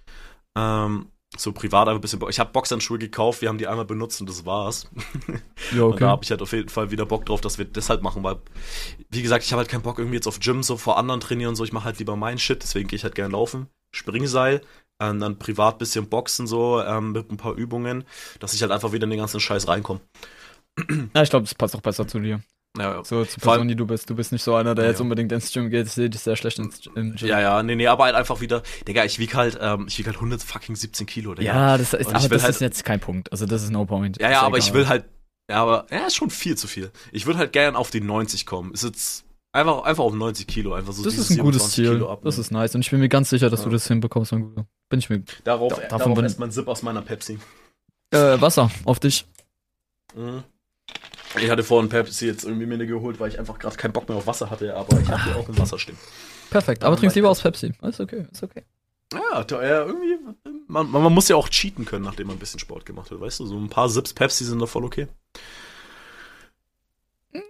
Ähm, 0.56 1.06
so 1.36 1.52
privat 1.52 1.88
einfach 1.88 1.98
ein 1.98 2.00
bisschen. 2.00 2.20
Ich 2.28 2.40
habe 2.40 2.52
Boxhandschuhe 2.52 2.98
gekauft, 2.98 3.42
wir 3.42 3.48
haben 3.48 3.58
die 3.58 3.66
einmal 3.66 3.84
benutzt 3.84 4.20
und 4.20 4.28
das 4.28 4.44
war's. 4.46 4.88
Ja, 5.74 5.82
Und 5.84 5.92
da 5.92 5.94
okay. 5.96 6.04
habe 6.04 6.24
ich 6.24 6.30
halt 6.30 6.42
auf 6.42 6.52
jeden 6.52 6.68
Fall 6.68 6.90
wieder 6.90 7.06
Bock 7.06 7.26
drauf, 7.26 7.40
dass 7.40 7.58
wir 7.58 7.64
das 7.64 7.90
halt 7.90 8.02
machen, 8.02 8.22
weil, 8.22 8.36
wie 9.10 9.22
gesagt, 9.22 9.44
ich 9.44 9.52
habe 9.52 9.60
halt 9.60 9.68
keinen 9.68 9.82
Bock 9.82 9.98
irgendwie 9.98 10.16
jetzt 10.16 10.26
auf 10.26 10.40
Gym 10.40 10.62
so 10.62 10.76
vor 10.76 10.98
anderen 10.98 11.20
trainieren 11.20 11.50
und 11.50 11.56
so. 11.56 11.64
Ich 11.64 11.72
mache 11.72 11.84
halt 11.84 11.98
lieber 11.98 12.16
meinen 12.16 12.38
Shit, 12.38 12.62
deswegen 12.62 12.88
gehe 12.88 12.96
ich 12.96 13.04
halt 13.04 13.14
gerne 13.14 13.32
laufen, 13.32 13.68
Springseil, 13.94 14.62
ähm, 15.00 15.20
dann 15.20 15.38
privat 15.38 15.78
bisschen 15.78 16.08
Boxen 16.08 16.46
so 16.46 16.80
ähm, 16.80 17.12
mit 17.12 17.30
ein 17.30 17.36
paar 17.36 17.54
Übungen, 17.54 18.04
dass 18.40 18.54
ich 18.54 18.62
halt 18.62 18.72
einfach 18.72 18.92
wieder 18.92 19.04
in 19.04 19.10
den 19.10 19.18
ganzen 19.18 19.40
Scheiß 19.40 19.68
reinkomme. 19.68 20.00
Ja, 21.14 21.22
ich 21.22 21.30
glaube, 21.30 21.44
das 21.44 21.54
passt 21.54 21.76
auch 21.76 21.80
besser 21.80 22.06
zu 22.06 22.18
dir. 22.18 22.40
Ja, 22.76 22.92
ja. 22.94 23.04
So 23.04 23.24
zur 23.24 23.24
allem- 23.24 23.40
Person, 23.40 23.68
die 23.68 23.76
du 23.76 23.86
bist. 23.86 24.10
Du 24.10 24.16
bist 24.16 24.32
nicht 24.32 24.42
so 24.42 24.54
einer, 24.56 24.74
der 24.74 24.86
Ja, 24.86 24.90
jetzt 24.90 25.00
unbedingt 25.00 25.30
ins 25.30 25.52
Gym 25.52 25.70
geht. 25.70 25.86
Ich 25.86 25.92
sehe 25.92 26.10
dich 26.10 26.20
sehr 26.20 26.34
schlecht 26.36 26.58
ins 26.58 26.84
im 26.94 27.14
Gym. 27.14 27.28
Ja, 27.28 27.40
ja, 27.40 27.62
nee, 27.62 27.76
nee, 27.76 27.86
aber 27.86 28.04
halt 28.04 28.16
einfach 28.16 28.40
wieder, 28.40 28.62
Digga, 28.88 29.04
ich 29.04 29.18
wieg 29.20 29.34
halt, 29.34 29.56
ähm, 29.60 29.86
ich 29.88 29.96
wieg 29.98 30.06
halt 30.06 30.16
100 30.16 30.42
fucking 30.42 30.74
17 30.74 31.06
Kilo, 31.06 31.34
Digga. 31.34 31.54
Ja, 31.54 31.78
das 31.78 31.92
ist, 31.94 32.00
ich 32.00 32.14
aber 32.14 32.28
das 32.28 32.42
halt- 32.42 32.54
ist 32.56 32.60
jetzt 32.60 32.84
kein 32.84 32.98
Punkt. 33.00 33.30
Also 33.30 33.46
das 33.46 33.62
ist 33.62 33.70
no 33.70 33.84
point. 33.84 34.20
Ja, 34.20 34.30
ja, 34.30 34.40
aber 34.42 34.56
egal. 34.56 34.68
ich 34.68 34.74
will 34.74 34.88
halt, 34.88 35.04
ja, 35.48 35.62
aber, 35.62 35.86
ja, 35.90 36.06
ist 36.06 36.16
schon 36.16 36.30
viel 36.30 36.56
zu 36.56 36.66
viel. 36.66 36.90
Ich 37.12 37.26
würde 37.26 37.38
halt 37.38 37.52
gern 37.52 37.76
auf 37.76 37.90
die 37.90 38.00
90 38.00 38.44
kommen. 38.44 38.72
Ist 38.74 38.82
jetzt 38.82 39.24
einfach, 39.52 39.84
einfach 39.84 40.02
auf 40.02 40.14
90 40.14 40.48
Kilo, 40.48 40.74
einfach 40.74 40.92
so 40.92 41.04
Das 41.04 41.14
ist 41.14 41.30
ein 41.30 41.38
gutes 41.38 41.74
27 41.74 41.74
Ziel. 42.08 42.18
Das 42.24 42.38
ist 42.38 42.50
nice. 42.50 42.74
Und 42.74 42.80
ich 42.80 42.90
bin 42.90 42.98
mir 42.98 43.08
ganz 43.08 43.30
sicher, 43.30 43.50
dass 43.50 43.60
Ja. 43.60 43.66
du 43.66 43.70
das 43.70 43.86
hinbekommst, 43.86 44.32
mein 44.32 44.42
Guter. 44.42 44.66
Bin 44.88 44.98
ich 44.98 45.08
mir. 45.10 45.22
Darauf, 45.44 45.74
Da- 45.74 45.82
davon 45.82 45.98
darauf 46.00 46.14
bin- 46.16 46.24
erst 46.24 46.38
mal 46.40 46.46
ein 46.46 46.50
Sip 46.52 46.66
aus 46.66 46.82
meiner 46.82 47.02
Pepsi. 47.02 47.38
Äh, 48.10 48.40
Wasser 48.40 48.70
auf 48.84 48.98
dich. 48.98 49.26
Mhm. 50.16 50.42
Ich 51.40 51.50
hatte 51.50 51.64
vorhin 51.64 51.88
Pepsi 51.88 52.26
jetzt 52.26 52.44
irgendwie 52.44 52.66
mir 52.66 52.74
eine 52.74 52.86
geholt, 52.86 53.18
weil 53.18 53.28
ich 53.28 53.38
einfach 53.38 53.58
gerade 53.58 53.76
keinen 53.76 53.92
Bock 53.92 54.08
mehr 54.08 54.16
auf 54.16 54.26
Wasser 54.26 54.50
hatte, 54.50 54.74
aber 54.76 55.00
ich 55.00 55.08
habe 55.08 55.24
hier 55.24 55.36
auch 55.36 55.48
ein 55.48 55.58
Wasser 55.58 55.78
stehen. 55.78 55.98
Perfekt. 56.50 56.84
Aber 56.84 56.96
trinkst 56.96 57.16
lieber 57.16 57.30
aus 57.30 57.42
Pepsi. 57.42 57.72
Ist 57.82 58.00
okay, 58.00 58.26
ist 58.30 58.42
okay. 58.42 58.62
Ja, 59.12 59.44
da, 59.44 59.62
ja 59.62 59.84
irgendwie, 59.84 60.18
man, 60.66 60.90
man, 60.90 61.12
muss 61.12 61.28
ja 61.28 61.36
auch 61.36 61.48
cheaten 61.48 61.84
können, 61.84 62.04
nachdem 62.04 62.28
man 62.28 62.36
ein 62.36 62.40
bisschen 62.40 62.60
Sport 62.60 62.86
gemacht 62.86 63.10
hat, 63.10 63.20
weißt 63.20 63.40
du? 63.40 63.46
So 63.46 63.56
ein 63.56 63.68
paar 63.68 63.88
Sips 63.88 64.12
Pepsi 64.12 64.44
sind 64.44 64.58
doch 64.58 64.68
voll 64.68 64.84
okay. 64.84 65.08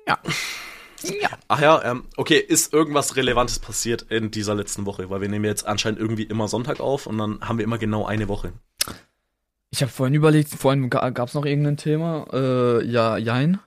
Ja. 0.07 0.19
Ja. 1.03 1.29
Ach 1.49 1.61
ja, 1.61 1.85
ähm, 1.85 2.05
okay, 2.17 2.39
ist 2.39 2.73
irgendwas 2.73 3.17
Relevantes 3.17 3.59
passiert 3.59 4.03
in 4.09 4.31
dieser 4.31 4.55
letzten 4.55 4.87
Woche? 4.87 5.11
Weil 5.11 5.21
wir 5.21 5.29
nehmen 5.29 5.45
jetzt 5.45 5.67
anscheinend 5.67 6.01
irgendwie 6.01 6.23
immer 6.23 6.49
Sonntag 6.49 6.81
auf 6.81 7.07
und 7.07 7.19
dann 7.19 7.41
haben 7.43 7.59
wir 7.59 7.65
immer 7.65 7.79
genau 7.79 8.07
eine 8.07 8.29
Woche. 8.29 8.55
Ich 9.71 9.83
habe 9.83 9.93
vorhin 9.93 10.15
überlegt, 10.15 10.51
vorhin 10.51 10.89
gab 10.89 11.29
es 11.29 11.35
noch 11.35 11.45
irgendein 11.45 11.77
Thema. 11.77 12.27
Äh, 12.33 12.87
ja, 12.87 13.17
jein. 13.19 13.59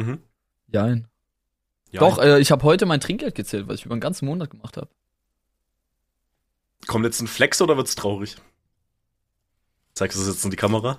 Mhm. 0.00 0.18
Jein. 0.68 1.08
Ja, 1.90 2.00
Doch, 2.00 2.18
äh, 2.18 2.38
ich 2.40 2.50
habe 2.52 2.62
heute 2.64 2.86
mein 2.86 3.00
Trinkgeld 3.00 3.34
gezählt, 3.34 3.66
was 3.68 3.80
ich 3.80 3.86
über 3.86 3.96
den 3.96 4.00
ganzen 4.00 4.26
Monat 4.26 4.50
gemacht 4.50 4.76
habe. 4.76 4.88
Kommt 6.86 7.04
jetzt 7.04 7.20
ein 7.20 7.26
Flex 7.26 7.60
oder 7.60 7.76
wird's 7.76 7.94
traurig? 7.94 8.36
Zeigst 9.94 10.16
du 10.16 10.20
das 10.24 10.34
jetzt 10.34 10.44
in 10.44 10.50
die 10.50 10.56
Kamera? 10.56 10.98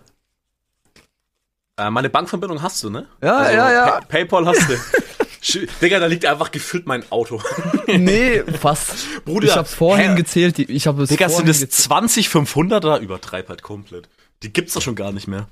Äh, 1.78 1.90
meine 1.90 2.10
Bankverbindung 2.10 2.62
hast 2.62 2.84
du, 2.84 2.90
ne? 2.90 3.08
Ja, 3.24 3.38
Also, 3.38 3.58
ja, 3.58 3.72
ja. 3.72 3.86
Pa 3.92 4.02
Paypal 4.02 4.46
hast 4.46 4.70
du. 4.70 4.78
Digga, 5.82 6.00
da 6.00 6.06
liegt 6.06 6.26
einfach 6.26 6.52
gefüllt 6.52 6.86
mein 6.86 7.10
Auto. 7.12 7.42
nee, 7.88 8.44
fast. 8.44 9.24
Bruder, 9.26 9.48
ich 9.48 9.56
hab's 9.56 9.74
vorhin 9.74 10.12
hä? 10.12 10.16
gezählt. 10.16 10.60
Ich 10.60 10.86
habe 10.86 11.04
es 11.04 11.10
Digga, 11.10 11.30
sind 11.30 11.48
das 11.48 11.62
gezählt. 11.62 11.74
20 11.74 12.28
500er? 12.28 13.00
Übertreib 13.00 13.50
halt 13.50 13.64
komplett. 13.64 14.08
Die 14.44 14.54
gibt's 14.54 14.74
doch 14.74 14.82
schon 14.82 14.96
gar 14.96 15.12
nicht 15.12 15.28
mehr. 15.28 15.48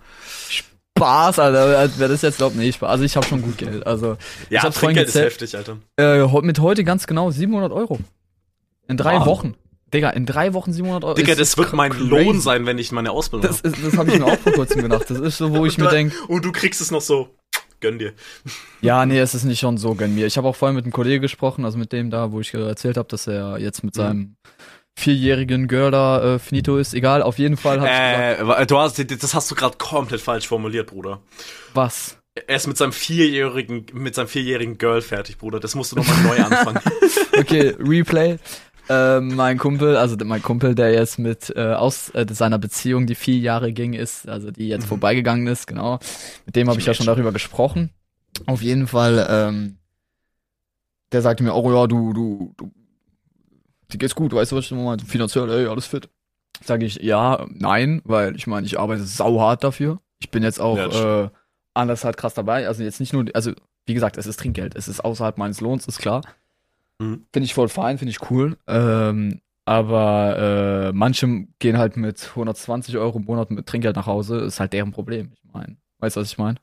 Spaß, 1.00 1.40
Alter. 1.40 1.78
Als 1.80 1.98
Wer 1.98 2.08
das 2.08 2.22
jetzt 2.22 2.38
glaubt, 2.38 2.56
nee, 2.56 2.72
Spaß. 2.72 2.90
Also 2.90 3.04
ich 3.04 3.16
habe 3.16 3.26
schon 3.26 3.42
gut 3.42 3.58
Geld. 3.58 3.86
Also 3.88 4.18
Ja, 4.50 4.60
ich 4.60 4.64
hab's 4.64 4.78
Trinkgeld 4.80 5.08
ist 5.08 5.16
heftig, 5.16 5.56
Alter. 5.58 5.78
Äh, 5.98 6.26
mit 6.42 6.60
heute 6.60 6.84
ganz 6.84 7.08
genau 7.08 7.32
700 7.32 7.72
Euro. 7.72 8.00
In 8.88 8.98
drei 8.98 9.20
Wow. 9.20 9.26
Wochen. 9.28 9.56
Digga, 9.94 10.12
in 10.12 10.26
drei 10.28 10.54
Wochen 10.54 10.72
700 10.72 11.04
Euro. 11.04 11.14
Digga, 11.16 11.34
das 11.36 11.58
wird 11.58 11.74
mein 11.74 11.92
crazy. 11.92 12.06
Lohn 12.10 12.40
sein, 12.42 12.66
wenn 12.68 12.78
ich 12.78 12.92
meine 12.92 13.10
Ausbildung 13.12 13.48
Das, 13.50 13.58
habe. 13.60 13.70
ist- 13.70 13.86
das 13.86 13.98
habe 13.98 14.12
ich 14.12 14.20
mir 14.20 14.26
auch 14.26 14.38
vor 14.38 14.54
kurzem 14.54 14.82
gedacht. 14.84 15.10
Das 15.10 15.20
ist 15.20 15.38
so, 15.38 15.52
wo 15.56 15.66
ich 15.66 15.78
mir 15.80 15.90
denke, 15.90 16.16
Und 16.28 16.46
du 16.46 16.52
kriegst 16.52 16.80
es 16.80 16.92
noch 16.92 17.02
so, 17.02 17.30
gönn 17.80 17.98
dir. 17.98 18.14
ja, 18.82 19.04
nee, 19.08 19.18
es 19.20 19.34
ist 19.34 19.46
nicht 19.46 19.60
schon 19.60 19.78
so 19.78 19.96
gönn 19.96 20.14
mir. 20.14 20.28
Ich 20.28 20.38
habe 20.38 20.48
auch 20.48 20.56
vorhin 20.56 20.76
mit 20.76 20.86
einem 20.86 20.92
Kollegen 20.94 21.22
gesprochen, 21.24 21.66
also 21.66 21.78
mit 21.80 21.92
dem 21.92 22.12
da, 22.12 22.32
wo 22.32 22.40
ich 22.40 22.54
erzählt 22.54 22.98
habe, 22.98 23.08
dass 23.08 23.26
er 23.26 23.58
jetzt 23.58 23.84
mit 23.84 23.96
Mhm. 23.96 24.00
seinem 24.00 24.36
vierjährigen 24.96 25.68
Girl 25.68 25.92
da 25.92 26.36
äh, 26.36 26.40
finito 26.40 26.78
ist. 26.78 26.94
Egal, 26.94 27.22
auf 27.22 27.38
jeden 27.40 27.58
Fall 27.58 27.80
hat 27.82 27.88
ich 27.88 28.40
gesagt, 28.40 28.62
Äh, 28.62 28.66
du 28.68 28.78
hast, 28.78 29.24
das 29.24 29.34
hast 29.34 29.50
du 29.52 29.56
gerade 29.56 29.78
komplett 29.78 30.22
falsch 30.22 30.48
formuliert, 30.48 30.88
Bruder. 30.88 31.22
was? 31.74 32.18
Er 32.48 32.56
ist 32.56 32.68
mit 32.68 32.78
seinem 32.78 32.94
vierjährigen, 32.94 33.86
mit 33.94 34.16
seinem 34.16 34.28
vierjährigen 34.28 34.78
Girl 34.78 35.02
fertig, 35.02 35.38
Bruder. 35.38 35.60
Das 35.60 35.76
musst 35.76 35.92
du 35.92 35.98
nochmal 35.98 36.22
neu 36.24 36.38
anfangen. 36.44 36.80
Okay, 37.38 37.76
Replay. 37.80 38.38
Ähm, 38.88 39.36
mein 39.36 39.58
Kumpel, 39.58 39.98
also 39.98 40.16
mein 40.24 40.42
Kumpel, 40.42 40.74
der 40.74 40.92
jetzt 40.94 41.20
mit 41.20 41.54
äh, 41.56 41.74
aus 41.74 42.10
äh, 42.16 42.26
seiner 42.32 42.58
Beziehung, 42.58 43.08
die 43.08 43.16
vier 43.16 43.38
Jahre 43.38 43.72
ging, 43.74 43.94
ist, 43.94 44.28
also 44.28 44.52
die 44.52 44.68
jetzt 44.68 44.84
Mhm. 44.84 44.88
vorbeigegangen 44.88 45.48
ist, 45.48 45.68
genau. 45.68 46.00
Mit 46.46 46.56
dem 46.56 46.70
habe 46.70 46.80
ich 46.80 46.86
ja 46.86 46.94
schon 46.94 47.06
darüber 47.06 47.32
gesprochen. 47.32 47.92
Auf 48.48 48.62
jeden 48.62 48.88
Fall, 48.88 49.28
ähm, 49.30 49.78
der 51.12 51.22
sagte 51.22 51.44
mir, 51.44 51.54
oh 51.56 51.72
ja, 51.74 51.88
du, 51.88 52.14
du, 52.14 52.54
du, 52.58 52.72
dir 53.92 53.98
geht's 53.98 54.16
gut, 54.16 54.34
weißt 54.34 54.52
du, 54.52 54.56
was 54.56 54.66
ich 54.66 54.72
meine? 54.72 55.02
Finanziell, 55.04 55.50
ey, 55.50 55.68
alles 55.68 55.86
fit. 55.86 56.10
Sage 56.64 56.86
ich, 56.86 56.96
ja, 56.96 57.46
nein, 57.50 58.02
weil 58.04 58.36
ich 58.36 58.48
meine, 58.48 58.66
ich 58.66 58.80
arbeite 58.80 59.04
sauhart 59.04 59.64
dafür. 59.64 60.00
Ich 60.20 60.30
bin 60.30 60.44
jetzt 60.44 60.60
auch 60.60 60.78
Ja, 60.78 61.24
äh, 61.24 61.30
anders 61.74 62.04
halt 62.04 62.18
krass 62.18 62.34
dabei. 62.34 62.68
Also 62.68 62.84
jetzt 62.84 63.00
nicht 63.00 63.14
nur, 63.14 63.26
also 63.34 63.54
wie 63.86 63.94
gesagt, 63.94 64.18
es 64.18 64.28
ist 64.28 64.40
Trinkgeld, 64.40 64.76
es 64.76 64.88
ist 64.88 65.00
außerhalb 65.00 65.38
meines 65.38 65.62
Lohns, 65.62 65.88
ist 65.88 66.00
klar. 66.00 66.22
Mhm. 67.00 67.26
Finde 67.32 67.46
ich 67.46 67.54
voll 67.54 67.70
fein, 67.70 67.98
finde 67.98 68.12
ich 68.12 68.30
cool. 68.30 68.58
Ähm, 68.68 69.42
aber 69.66 70.90
äh, 70.90 70.92
manche 70.94 71.48
gehen 71.60 71.78
halt 71.78 71.96
mit 71.96 72.30
120 72.30 72.98
Euro 72.98 73.20
im 73.20 73.26
Monat 73.26 73.52
mit 73.52 73.68
Trinkgeld 73.68 73.96
nach 73.96 74.08
Hause, 74.08 74.40
ist 74.40 74.60
halt 74.60 74.74
deren 74.74 74.92
Problem. 74.92 75.32
Ich 75.44 75.54
meine, 75.54 75.78
weißt 76.00 76.18
du, 76.18 76.22
was 76.22 76.32
ich 76.32 76.38
meine? 76.38 76.58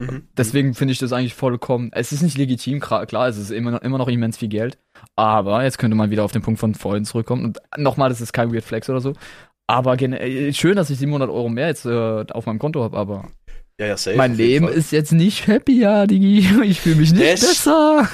Mhm. 0.00 0.28
Deswegen 0.36 0.74
finde 0.74 0.92
ich 0.92 0.98
das 0.98 1.12
eigentlich 1.12 1.34
vollkommen. 1.34 1.90
Es 1.92 2.12
ist 2.12 2.22
nicht 2.22 2.38
legitim, 2.38 2.78
klar, 2.80 3.26
es 3.28 3.36
ist 3.36 3.50
immer 3.50 3.72
noch, 3.72 3.82
immer 3.82 3.98
noch 3.98 4.08
immens 4.08 4.38
viel 4.38 4.48
Geld. 4.48 4.78
Aber 5.16 5.64
jetzt 5.64 5.78
könnte 5.78 5.96
man 5.96 6.10
wieder 6.10 6.24
auf 6.24 6.32
den 6.32 6.42
Punkt 6.42 6.60
von 6.60 6.74
vorhin 6.74 7.04
zurückkommen. 7.04 7.44
Und 7.44 7.58
nochmal, 7.76 8.08
das 8.08 8.20
ist 8.20 8.32
kein 8.32 8.52
Weird 8.52 8.64
Flex 8.64 8.88
oder 8.88 9.00
so. 9.00 9.14
Aber 9.66 10.00
äh, 10.00 10.52
schön, 10.52 10.76
dass 10.76 10.90
ich 10.90 10.98
700 10.98 11.28
Euro 11.28 11.48
mehr 11.48 11.66
jetzt 11.66 11.84
äh, 11.84 12.24
auf 12.32 12.46
meinem 12.46 12.58
Konto 12.58 12.82
habe, 12.82 12.96
aber 12.96 13.28
Ja, 13.78 13.88
ja, 13.88 13.96
safe. 13.96 14.16
mein 14.16 14.36
Leben 14.36 14.66
Fall. 14.66 14.74
ist 14.74 14.92
jetzt 14.92 15.12
nicht 15.12 15.46
happy, 15.46 15.80
ja, 15.80 16.06
Digi. 16.06 16.48
Ich 16.62 16.80
fühle 16.80 16.96
mich 16.96 17.12
nicht 17.12 17.32
Das- 17.32 17.40
besser. 17.40 18.08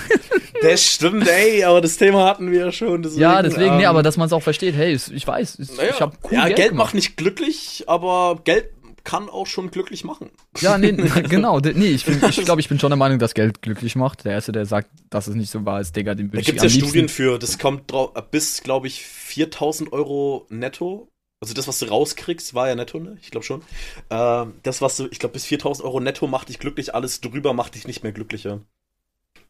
Das 0.63 0.83
stimmt, 0.83 1.29
ey, 1.29 1.63
aber 1.65 1.83
das 1.83 1.99
Thema 1.99 2.25
hatten 2.25 2.51
wir 2.51 2.61
ja 2.61 2.73
schon. 2.73 3.03
Deswegen, 3.03 3.21
ja, 3.21 3.43
deswegen, 3.43 3.77
nee, 3.77 3.83
ähm, 3.83 3.89
aber 3.91 4.03
dass 4.03 4.17
man 4.17 4.27
es 4.29 4.33
auch 4.33 4.43
versteht, 4.43 4.75
hey, 4.75 4.95
ich 4.95 5.27
weiß, 5.27 5.59
ich, 5.59 5.77
naja, 5.77 5.91
ich 5.93 6.01
habe 6.01 6.17
cool 6.25 6.33
ja, 6.33 6.45
Geld, 6.47 6.57
Geld, 6.57 6.75
macht 6.75 6.95
nicht 6.95 7.19
glücklich, 7.19 7.85
aber 7.87 8.41
Geld 8.45 8.71
kann 9.05 9.29
auch 9.29 9.47
schon 9.47 9.71
glücklich 9.71 10.03
machen. 10.05 10.31
Ja, 10.61 10.79
nee, 10.79 10.93
genau. 11.29 11.61
Nee, 11.61 11.89
ich, 11.89 12.05
bin- 12.05 12.21
ich 12.29 12.37
glaube, 12.45 12.61
ich 12.61 12.69
bin 12.69 12.79
schon 12.81 12.91
der 12.91 12.97
Meinung, 12.97 13.19
dass 13.19 13.35
Geld 13.35 13.63
glücklich 13.63 13.97
macht. 13.97 14.25
Der 14.25 14.33
Erste, 14.33 14.53
der 14.53 14.67
sagt, 14.67 14.91
dass 15.11 15.27
es 15.29 15.35
nicht 15.35 15.51
so 15.51 15.65
wahr 15.65 15.81
ist, 15.81 15.95
Digga, 15.95 16.15
den 16.15 16.29
Da 16.29 16.33
würde 16.33 16.41
ich 16.41 16.47
gibt 16.47 16.59
es 16.59 16.63
ja 16.65 16.69
liebsten- 16.69 16.89
Studien 16.89 17.09
für, 17.09 17.39
das 17.39 17.59
kommt 17.59 17.93
drauf, 17.93 18.13
bis, 18.31 18.63
glaube 18.63 18.87
ich, 18.87 19.05
4000 19.05 19.93
Euro 19.93 20.47
netto. 20.49 21.09
Also 21.41 21.53
das, 21.53 21.69
was 21.69 21.79
du 21.79 21.87
rauskriegst, 21.87 22.55
war 22.55 22.69
ja 22.69 22.75
netto, 22.75 22.99
ne? 22.99 23.19
Ich 23.21 23.31
glaube 23.31 23.45
schon. 23.45 23.63
Ähm, 24.09 24.55
das, 24.63 24.81
was 24.81 24.97
du, 24.97 25.09
ich 25.11 25.19
glaube, 25.19 25.35
bis 25.35 25.45
4000 25.45 25.85
Euro 25.85 26.01
netto 26.01 26.27
macht 26.27 26.49
dich 26.49 26.59
glücklich, 26.59 26.95
alles 26.95 27.21
drüber 27.21 27.53
macht 27.53 27.75
dich 27.75 27.87
nicht 27.87 28.03
mehr 28.03 28.13
glücklicher. 28.13 28.61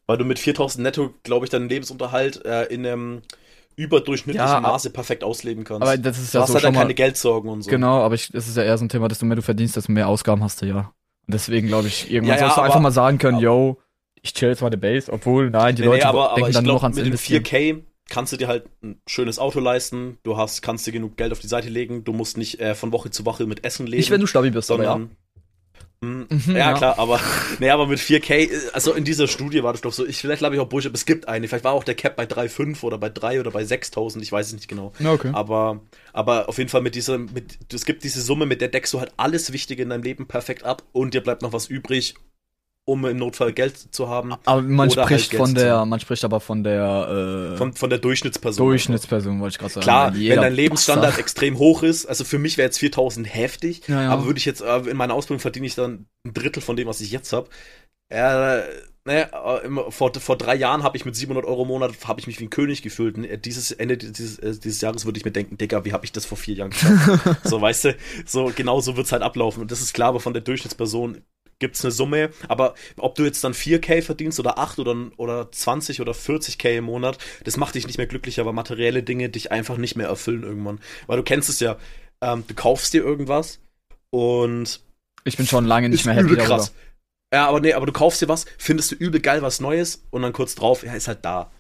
Weil 0.07 0.19
du 0.19 0.25
mit 0.25 0.39
4000 0.41 0.83
netto, 0.83 1.15
glaube 1.23 1.47
ich, 1.47 1.51
deinen 1.51 1.69
Lebensunterhalt 1.69 2.45
äh, 2.45 2.65
in 2.65 2.85
einem 2.85 3.23
überdurchschnittliche 3.77 4.47
Ja, 4.49 4.61
Maße 4.61 4.91
perfekt 4.91 5.25
ausleben 5.25 5.65
kannst. 5.65 5.83
Aber 5.83 5.97
das 5.99 6.19
ist 6.19 6.33
du 6.35 6.39
ja 6.39 6.43
hast 6.43 6.49
so 6.49 6.55
halt 6.55 6.63
schon 6.63 6.73
dann 6.73 6.81
keine 6.81 6.89
mal, 6.91 6.95
Geldsorgen 6.95 7.51
und 7.51 7.63
so. 7.63 7.71
Genau, 7.71 8.01
aber 8.03 8.15
ich, 8.15 8.29
das 8.31 8.49
ist 8.49 8.57
ja 8.57 8.63
eher 8.63 8.79
so 8.79 8.85
ein 8.85 8.89
Thema, 8.89 9.09
desto 9.09 9.27
mehr 9.27 9.37
du 9.37 9.43
verdienst, 9.43 9.77
desto 9.77 9.93
mehr 9.93 10.09
Ausgaben 10.09 10.43
hast 10.43 10.63
du 10.63 10.67
ja. 10.67 10.93
Und 11.27 11.35
deswegen 11.35 11.69
glaube 11.69 11.89
ich, 11.89 12.11
irgendwann 12.11 12.37
Ja, 12.37 12.41
ja, 12.43 12.47
sollst 12.47 12.57
du 12.57 12.61
aber- 12.61 12.67
einfach 12.69 12.81
mal 12.81 12.91
sagen 12.93 13.19
können, 13.19 13.39
yo, 13.39 13.79
ich 14.23 14.33
chill 14.35 14.49
jetzt 14.49 14.63
mal 14.63 14.71
die 14.71 14.77
Base, 14.77 15.13
obwohl, 15.13 15.51
nein, 15.51 15.75
die 15.77 15.83
Nee, 15.83 15.89
nee, 15.89 15.95
Leute 15.95 16.09
aber, 16.09 16.27
aber 16.31 16.35
denken 16.37 16.51
ich 16.51 16.55
dann 16.57 16.65
nur 16.65 16.75
noch 16.75 16.83
ans 16.83 16.97
mit 16.97 17.07
Investieren. 17.07 17.43
4K 17.45 17.83
kannst 18.11 18.33
du 18.33 18.37
dir 18.37 18.49
halt 18.49 18.65
ein 18.83 19.01
schönes 19.07 19.39
Auto 19.39 19.61
leisten, 19.61 20.19
du 20.23 20.37
hast, 20.37 20.61
kannst 20.63 20.87
dir 20.87 20.93
genug 20.93 21.17
Geld 21.17 21.33
auf 21.33 21.41
die 21.41 21.47
Seite 21.47 21.69
legen, 21.71 22.05
du 22.05 22.13
musst 22.13 22.37
nicht 22.37 22.61
äh, 22.61 22.75
von 22.75 22.93
Woche 22.93 23.11
zu 23.11 23.25
Woche 23.25 23.47
mit 23.47 23.65
Essen 23.65 23.87
leben. 23.87 23.97
Nicht, 23.99 24.11
wenn 24.11 24.21
du 24.21 24.27
stabil 24.27 24.51
bist, 24.51 24.71
aber 24.71 24.85
ja. 24.85 25.01
Hm, 26.05 26.27
Mhm, 26.31 26.57
ja, 26.57 26.57
ja. 26.57 26.73
klar, 26.75 26.99
aber 26.99 27.21
nee, 27.59 27.71
aber 27.71 27.87
mit 27.87 27.99
4K, 27.99 28.35
äh, 28.35 28.51
also 28.73 28.93
in 28.93 29.05
dieser 29.05 29.29
Studie 29.29 29.63
war 29.63 29.73
das 29.73 29.81
doch 29.81 29.93
so, 29.93 30.07
ich 30.07 30.19
vielleicht 30.19 30.41
glaube 30.41 30.55
ich 30.55 30.61
auch 30.61 30.69
Bullshit, 30.69 30.91
aber 30.91 30.97
es 30.97 31.07
gibt 31.07 31.29
eine, 31.29 31.49
vielleicht 31.49 31.65
war 31.65 31.73
auch 31.73 31.85
der 31.85 31.95
Cap 31.95 32.17
bei 32.17 32.25
3,5 32.25 32.83
oder 32.83 32.99
bei 32.99 33.09
3 33.09 33.41
oder 33.41 33.51
bei 33.51 33.65
6000, 33.65 34.23
ich 34.25 34.31
weiß 34.33 34.49
es 34.49 34.53
nicht 34.53 34.69
genau. 34.69 34.93
Okay. 35.05 35.31
Aber, 35.33 35.81
aber 36.13 36.49
auf 36.49 36.59
jeden 36.59 36.71
Fall 36.71 36.83
mit 36.83 36.95
dieser, 36.95 37.19
mit, 37.19 37.59
es 37.73 37.85
gibt 37.85 38.05
diese 38.05 38.21
Summe, 38.21 38.47
mit 38.47 38.61
der 38.61 38.69
deckst 38.69 38.93
du 38.93 39.01
halt 39.01 39.13
alles 39.17 39.53
Wichtige 39.53 39.83
in 39.83 39.91
deinem 39.91 40.03
Leben 40.03 40.27
perfekt 40.27 40.65
ab 40.65 40.83
und 40.93 41.15
dir 41.15 41.23
bleibt 41.23 41.43
noch 41.43 41.53
was 41.53 41.67
übrig, 41.67 42.15
um 42.87 43.05
im 43.07 43.17
Notfall 43.17 43.53
Geld 43.53 43.77
zu 43.95 44.09
haben. 44.09 44.35
Aber 44.45 44.61
man 44.63 44.91
Oder 44.91 45.05
spricht 45.05 45.33
halt 45.33 45.39
von 45.41 45.55
der, 45.55 45.87
man 45.87 46.01
spricht 46.01 46.25
aber 46.25 46.41
von 46.41 46.63
der 46.65 47.53
äh, 47.55 47.57
Von, 47.57 47.73
von 47.73 47.89
der 47.89 47.99
Durchschnittsperson. 47.99 48.67
Durchschnittsperson, 48.67 49.41
wollte 49.41 49.55
ich 49.55 49.59
gerade 49.59 49.73
sagen. 49.75 49.85
Klar, 49.85 50.15
wenn 50.15 50.37
dein 50.41 50.55
Lebensstandard 50.55 51.07
Bastard. 51.07 51.21
extrem 51.21 51.59
hoch 51.59 51.83
ist, 51.83 52.05
also 52.07 52.25
für 52.25 52.39
mich 52.39 52.59
wäre 52.59 52.67
jetzt 52.67 52.79
4000 52.79 53.33
heftig, 53.35 53.89
Ja, 53.89 54.03
ja. 54.03 54.11
aber 54.11 54.27
würde 54.27 54.39
ich 54.39 54.45
jetzt, 54.45 54.61
äh, 54.61 54.77
in 54.81 54.97
meiner 54.97 55.15
Ausbildung 55.15 55.41
verdiene 55.41 55.67
ich 55.67 55.75
dann 55.75 56.07
ein 56.27 56.35
Drittel 56.35 56.61
von 56.63 56.77
dem, 56.77 56.87
was 56.87 57.01
ich 57.01 57.11
jetzt 57.11 57.33
habe. 57.33 57.49
Äh, 58.11 58.61
ne, 59.07 59.31
äh, 59.33 59.65
immer- 59.65 59.91
vor, 59.91 60.13
vor 60.15 60.37
drei 60.37 60.55
Jahren 60.55 60.83
habe 60.83 60.97
ich 60.99 61.07
mit 61.07 61.17
700 61.17 61.47
Euro 61.47 61.63
im 61.63 61.69
Monat, 61.69 61.93
habe 62.05 62.21
ich 62.21 62.27
mich 62.27 62.39
wie 62.39 62.45
ein 62.45 62.51
König 62.51 62.83
gefühlt. 62.83 63.17
Und, 63.17 63.25
äh, 63.25 63.39
Dieses 63.39 63.73
Ende 63.73 63.97
dieses, 63.97 64.39
äh, 64.39 64.53
dieses 64.59 64.83
Jahres 64.83 65.07
würde 65.07 65.19
ich 65.19 65.25
mir 65.25 65.31
denken, 65.33 65.57
Digga, 65.57 65.87
wie 65.87 65.93
habe 65.95 66.05
ich 66.05 66.13
das 66.13 66.27
vor 66.27 66.37
vier 66.37 66.55
Jahren 66.57 66.71
geschafft? 66.71 67.39
so, 67.45 67.61
weißt 67.63 67.87
du, 67.87 67.97
so 68.27 68.53
genau 68.55 68.81
so 68.81 68.97
wird's 68.99 69.11
halt 69.13 69.23
ablaufen. 69.23 69.63
Und 69.63 69.71
das 69.71 69.81
ist 69.81 69.95
klar, 69.95 70.11
aber 70.11 70.21
von 70.21 70.35
der 70.35 70.43
Durchschnittsperson 70.43 71.23
gibt's 71.59 71.85
eine 71.85 71.91
Summe, 71.93 72.31
aber 72.49 72.75
ob 72.97 73.15
du 73.15 73.25
jetzt 73.25 73.43
dann 73.45 73.55
4K 73.55 74.03
verdienst 74.03 74.41
oder 74.41 74.59
8 74.59 74.79
oder, 74.79 74.97
oder 75.17 75.51
20 75.53 76.01
oder 76.01 76.15
40K 76.15 76.79
im 76.79 76.85
Monat, 76.85 77.19
das 77.45 77.57
macht 77.57 77.75
dich 77.75 77.87
nicht 77.87 77.99
mehr 77.99 78.07
glücklicher, 78.07 78.47
weil 78.47 78.53
materielle 78.53 79.03
Dinge 79.03 79.29
dich 79.31 79.53
einfach 79.53 79.77
nicht 79.77 79.97
mehr 79.97 80.09
erfüllen 80.09 80.43
irgendwann. 80.43 80.81
Weil 81.07 81.17
du 81.19 81.23
kennst 81.23 81.49
es 81.49 81.61
ja, 81.61 81.77
ähm, 82.21 82.45
du 82.47 82.55
kaufst 82.55 82.93
dir 82.95 83.03
irgendwas 83.05 83.61
und 84.11 84.81
Ich 85.25 85.37
bin 85.37 85.47
schon 85.47 85.65
lange 85.67 85.89
nicht 85.89 86.05
mehr 86.05 86.15
happy 86.15 86.37
darüber. 86.37 86.47
krass. 86.49 86.75
Ja, 87.33 87.49
aber 87.49 87.61
nee, 87.61 87.75
aber 87.75 87.87
du 87.87 87.93
kaufst 87.93 88.23
dir 88.23 88.29
was, 88.29 88.47
findest 88.59 88.93
du 88.93 88.97
übel 88.97 89.21
geil 89.21 89.43
was 89.43 89.61
Neues 89.61 90.05
und 90.11 90.23
dann 90.23 90.33
kurz 90.33 90.55
drauf, 90.55 90.85
ja, 90.85 90.95
ist 90.95 91.09
halt 91.09 91.25
da. 91.25 91.53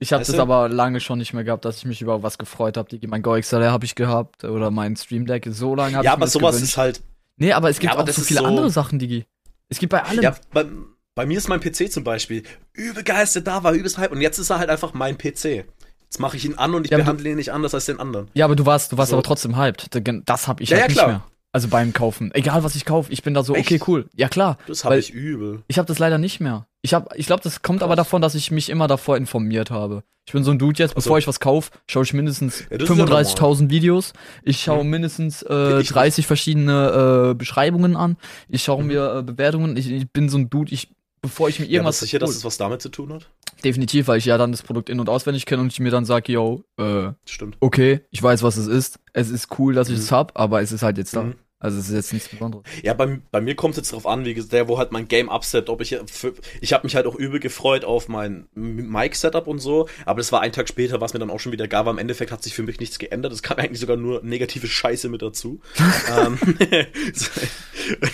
Ich 0.00 0.12
habe 0.12 0.24
das 0.24 0.34
du? 0.34 0.38
aber 0.38 0.68
lange 0.68 1.00
schon 1.00 1.18
nicht 1.18 1.32
mehr 1.32 1.44
gehabt, 1.44 1.64
dass 1.64 1.78
ich 1.78 1.84
mich 1.84 2.02
über 2.02 2.22
was 2.22 2.36
gefreut 2.38 2.76
habe. 2.76 2.98
Mein 3.06 3.22
Go 3.22 3.38
XLR 3.38 3.70
habe 3.70 3.84
ich 3.84 3.94
gehabt 3.94 4.44
oder 4.44 4.70
mein 4.70 4.96
Stream 4.96 5.26
Deck. 5.26 5.46
So 5.50 5.74
lange 5.76 5.96
habe 5.96 6.04
Ja, 6.04 6.10
ich 6.10 6.16
mir 6.16 6.24
aber 6.24 6.26
sowas 6.26 6.56
gewünscht. 6.56 6.62
ist 6.62 6.76
halt, 6.76 7.02
Nee, 7.36 7.52
aber 7.52 7.70
es 7.70 7.78
gibt 7.78 7.92
Ja, 7.92 7.98
aber 7.98 8.08
auch 8.08 8.14
so 8.14 8.22
viele 8.22 8.40
so- 8.40 8.46
andere 8.46 8.70
Sachen, 8.70 8.98
Digi. 8.98 9.24
Es 9.68 9.78
gibt 9.78 9.90
bei 9.90 10.02
allem. 10.02 10.22
ja, 10.22 10.36
bei, 10.52 10.66
bei 11.14 11.26
mir 11.26 11.38
ist 11.38 11.48
mein 11.48 11.60
PC 11.60 11.90
zum 11.90 12.04
Beispiel 12.04 12.42
übel 12.74 13.02
geil, 13.02 13.24
ist 13.24 13.34
der 13.34 13.42
da 13.42 13.62
war, 13.64 13.72
übelst 13.72 13.98
Hype 13.98 14.12
und 14.12 14.20
jetzt 14.20 14.38
ist 14.38 14.50
er 14.50 14.58
halt 14.58 14.68
einfach 14.70 14.92
mein 14.94 15.16
PC. 15.16 15.64
Jetzt 16.04 16.20
mache 16.20 16.36
ich 16.36 16.44
ihn 16.44 16.54
an 16.58 16.74
und 16.74 16.84
ich 16.84 16.90
Ja, 16.90 16.98
behandle 16.98 17.30
ihn 17.30 17.36
nicht 17.36 17.52
anders 17.52 17.72
als 17.74 17.86
den 17.86 17.98
anderen. 17.98 18.28
Ja, 18.34 18.44
aber 18.44 18.54
du 18.54 18.66
warst, 18.66 18.92
du 18.92 18.98
warst 18.98 19.10
So. 19.10 19.16
aber 19.16 19.22
trotzdem 19.22 19.56
hyped. 19.56 19.88
Das 20.26 20.46
habe 20.46 20.62
ich 20.62 20.68
Ja, 20.70 20.76
halt 20.76 20.82
ja, 20.84 20.88
nicht 20.88 20.96
klar. 20.98 21.08
mehr. 21.08 21.24
Also 21.54 21.68
beim 21.68 21.92
Kaufen. 21.92 22.30
Egal 22.34 22.64
was 22.64 22.74
ich 22.74 22.86
kaufe, 22.86 23.12
ich 23.12 23.22
bin 23.22 23.34
da 23.34 23.42
so, 23.44 23.54
Echt? 23.54 23.66
okay, 23.70 23.80
cool. 23.86 24.08
Ja 24.16 24.28
klar. 24.28 24.56
Das 24.66 24.84
habe 24.84 24.98
ich 24.98 25.10
übel. 25.10 25.62
Ich 25.68 25.76
habe 25.78 25.86
das 25.86 25.98
leider 25.98 26.16
nicht 26.16 26.40
mehr. 26.40 26.66
Ich 26.80 26.94
habe, 26.94 27.10
ich 27.16 27.26
glaube, 27.26 27.42
das 27.42 27.60
kommt 27.60 27.82
aber 27.82 27.94
Krass. 27.94 28.06
davon, 28.06 28.22
dass 28.22 28.34
ich 28.34 28.50
mich 28.50 28.70
immer 28.70 28.88
davor 28.88 29.18
informiert 29.18 29.70
habe. 29.70 30.02
Ich 30.26 30.32
bin 30.32 30.44
so 30.44 30.50
ein 30.50 30.58
Dude 30.58 30.78
jetzt, 30.78 30.96
Also- 30.96 31.04
bevor 31.08 31.18
ich 31.18 31.26
was 31.28 31.40
kaufe, 31.40 31.70
schaue 31.86 32.04
ich 32.04 32.14
mindestens 32.14 32.60
Ja, 32.70 32.78
das 32.78 32.88
ist 32.88 32.96
ja 32.96 33.04
35.000 33.04 33.68
Videos. 33.70 34.14
Ich 34.42 34.62
schaue 34.62 34.82
Mhm. 34.82 34.90
mindestens 34.90 35.42
Ja, 35.42 35.76
äh, 35.76 35.80
ich 35.82 35.88
30 35.88 36.26
verschiedene 36.26 37.30
äh, 37.32 37.34
Beschreibungen 37.34 37.96
an. 37.96 38.16
Ich 38.48 38.62
schaue 38.62 38.80
Mhm. 38.82 38.86
mir 38.88 39.16
äh, 39.18 39.22
Bewertungen. 39.22 39.76
Ich, 39.76 39.90
ich 39.90 40.10
bin 40.10 40.28
so 40.30 40.38
ein 40.38 40.48
Dude, 40.48 40.72
ich 40.72 40.88
bevor 41.20 41.48
ich 41.48 41.60
mir 41.60 41.66
Ja, 41.66 41.72
irgendwas 41.72 41.96
was 41.96 42.00
sicher, 42.00 42.18
dass 42.18 42.30
es 42.30 42.44
was 42.44 42.56
damit 42.56 42.80
zu 42.82 42.88
tun 42.88 43.12
hat? 43.12 43.28
Definitiv, 43.64 44.08
weil 44.08 44.18
ich 44.18 44.24
ja 44.26 44.38
dann 44.38 44.52
das 44.52 44.62
Produkt 44.62 44.88
in 44.90 45.00
und 45.00 45.08
auswendig 45.08 45.46
kenne 45.46 45.62
und 45.62 45.72
ich 45.72 45.80
mir 45.80 45.90
dann 45.90 46.04
sage, 46.04 46.32
yo, 46.32 46.64
äh, 46.78 47.10
Stimmt. 47.26 47.56
okay, 47.60 48.00
ich 48.10 48.22
weiß, 48.22 48.42
was 48.42 48.56
es 48.56 48.66
ist. 48.66 48.98
Es 49.12 49.30
ist 49.30 49.58
cool, 49.58 49.74
dass 49.74 49.88
ich 49.88 49.96
Mhm. 49.96 50.00
es 50.02 50.12
hab, 50.12 50.38
aber 50.38 50.62
es 50.62 50.72
ist 50.72 50.82
halt 50.82 50.98
jetzt 50.98 51.14
da. 51.16 51.24
Mhm. 51.24 51.34
Also 51.64 51.78
es 51.78 51.88
ist 51.88 51.94
jetzt 51.94 52.12
nichts 52.12 52.28
Besonderes. 52.28 52.64
Ja, 52.82 52.92
bei, 52.92 53.20
bei 53.30 53.40
mir 53.40 53.54
kommt 53.54 53.74
es 53.74 53.76
jetzt 53.76 53.92
drauf 53.92 54.04
an, 54.04 54.24
wie 54.24 54.34
gesagt, 54.34 54.52
der, 54.52 54.66
wo 54.66 54.78
halt 54.78 54.90
mein 54.90 55.06
Game 55.06 55.28
upset, 55.28 55.68
ob 55.68 55.80
ich 55.80 55.96
für, 56.06 56.32
ich 56.60 56.72
habe 56.72 56.84
mich 56.84 56.96
halt 56.96 57.06
auch 57.06 57.14
übel 57.14 57.38
gefreut 57.38 57.84
auf 57.84 58.08
mein 58.08 58.48
Mic-Setup 58.56 59.46
und 59.46 59.60
so, 59.60 59.88
aber 60.04 60.18
das 60.18 60.32
war 60.32 60.40
ein 60.40 60.50
Tag 60.50 60.68
später, 60.68 61.00
was 61.00 61.12
mir 61.14 61.20
dann 61.20 61.30
auch 61.30 61.38
schon 61.38 61.52
wieder 61.52 61.68
gab. 61.68 61.82
Aber 61.82 61.92
im 61.92 61.98
Endeffekt 61.98 62.32
hat 62.32 62.42
sich 62.42 62.54
für 62.54 62.64
mich 62.64 62.80
nichts 62.80 62.98
geändert. 62.98 63.32
Es 63.32 63.44
kam 63.44 63.58
eigentlich 63.58 63.78
sogar 63.78 63.96
nur 63.96 64.24
negative 64.24 64.66
Scheiße 64.66 65.08
mit 65.08 65.22
dazu. 65.22 65.60
ähm, 66.18 66.36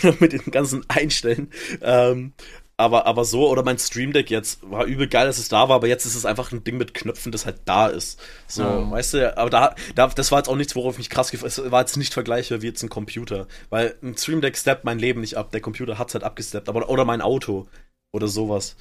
mit 0.20 0.32
den 0.34 0.50
ganzen 0.50 0.84
Einstellen. 0.88 1.48
Ähm, 1.80 2.34
aber, 2.78 3.06
aber 3.06 3.24
so, 3.24 3.48
oder 3.50 3.64
mein 3.64 3.76
Stream 3.78 4.12
Deck 4.12 4.30
jetzt, 4.30 4.60
war 4.70 4.84
übel 4.84 5.08
geil, 5.08 5.26
dass 5.26 5.38
es 5.38 5.48
da 5.48 5.68
war, 5.68 5.76
aber 5.76 5.88
jetzt 5.88 6.06
ist 6.06 6.14
es 6.14 6.24
einfach 6.24 6.52
ein 6.52 6.62
Ding 6.62 6.78
mit 6.78 6.94
Knöpfen, 6.94 7.32
das 7.32 7.44
halt 7.44 7.60
da 7.64 7.88
ist. 7.88 8.20
So, 8.46 8.62
Ja. 8.62 8.90
weißt 8.90 9.14
du, 9.14 9.36
aber 9.36 9.50
da, 9.50 9.74
da, 9.96 10.06
das 10.06 10.30
war 10.30 10.38
jetzt 10.38 10.48
auch 10.48 10.56
nichts, 10.56 10.76
worauf 10.76 10.94
ich 10.94 10.98
mich 10.98 11.10
krass 11.10 11.30
gefreut 11.32 11.48
Es 11.50 11.70
war 11.70 11.80
jetzt 11.80 11.96
nicht 11.96 12.14
vergleichbar 12.14 12.62
wie 12.62 12.66
jetzt 12.68 12.82
ein 12.84 12.88
Computer. 12.88 13.48
Weil 13.68 13.96
ein 14.02 14.16
Stream 14.16 14.40
Deck 14.40 14.56
steppt 14.56 14.84
mein 14.84 14.98
Leben 15.00 15.20
nicht 15.20 15.36
ab, 15.36 15.50
der 15.50 15.60
Computer 15.60 15.98
hat's 15.98 16.14
halt 16.14 16.22
abgesteppt, 16.24 16.68
aber, 16.68 16.88
oder 16.88 17.04
mein 17.04 17.20
Auto. 17.20 17.66
Oder 18.12 18.28
sowas. 18.28 18.76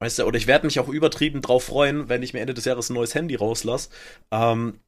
Weißt 0.00 0.18
du, 0.18 0.24
oder 0.24 0.38
ich 0.38 0.46
werde 0.46 0.66
mich 0.66 0.80
auch 0.80 0.88
übertrieben 0.88 1.42
drauf 1.42 1.64
freuen, 1.64 2.08
wenn 2.08 2.22
ich 2.22 2.32
mir 2.32 2.40
Ende 2.40 2.54
des 2.54 2.64
Jahres 2.64 2.90
ein 2.90 2.94
neues 2.94 3.14
Handy 3.14 3.36
rauslasse. 3.36 3.90
Ähm, 4.32 4.80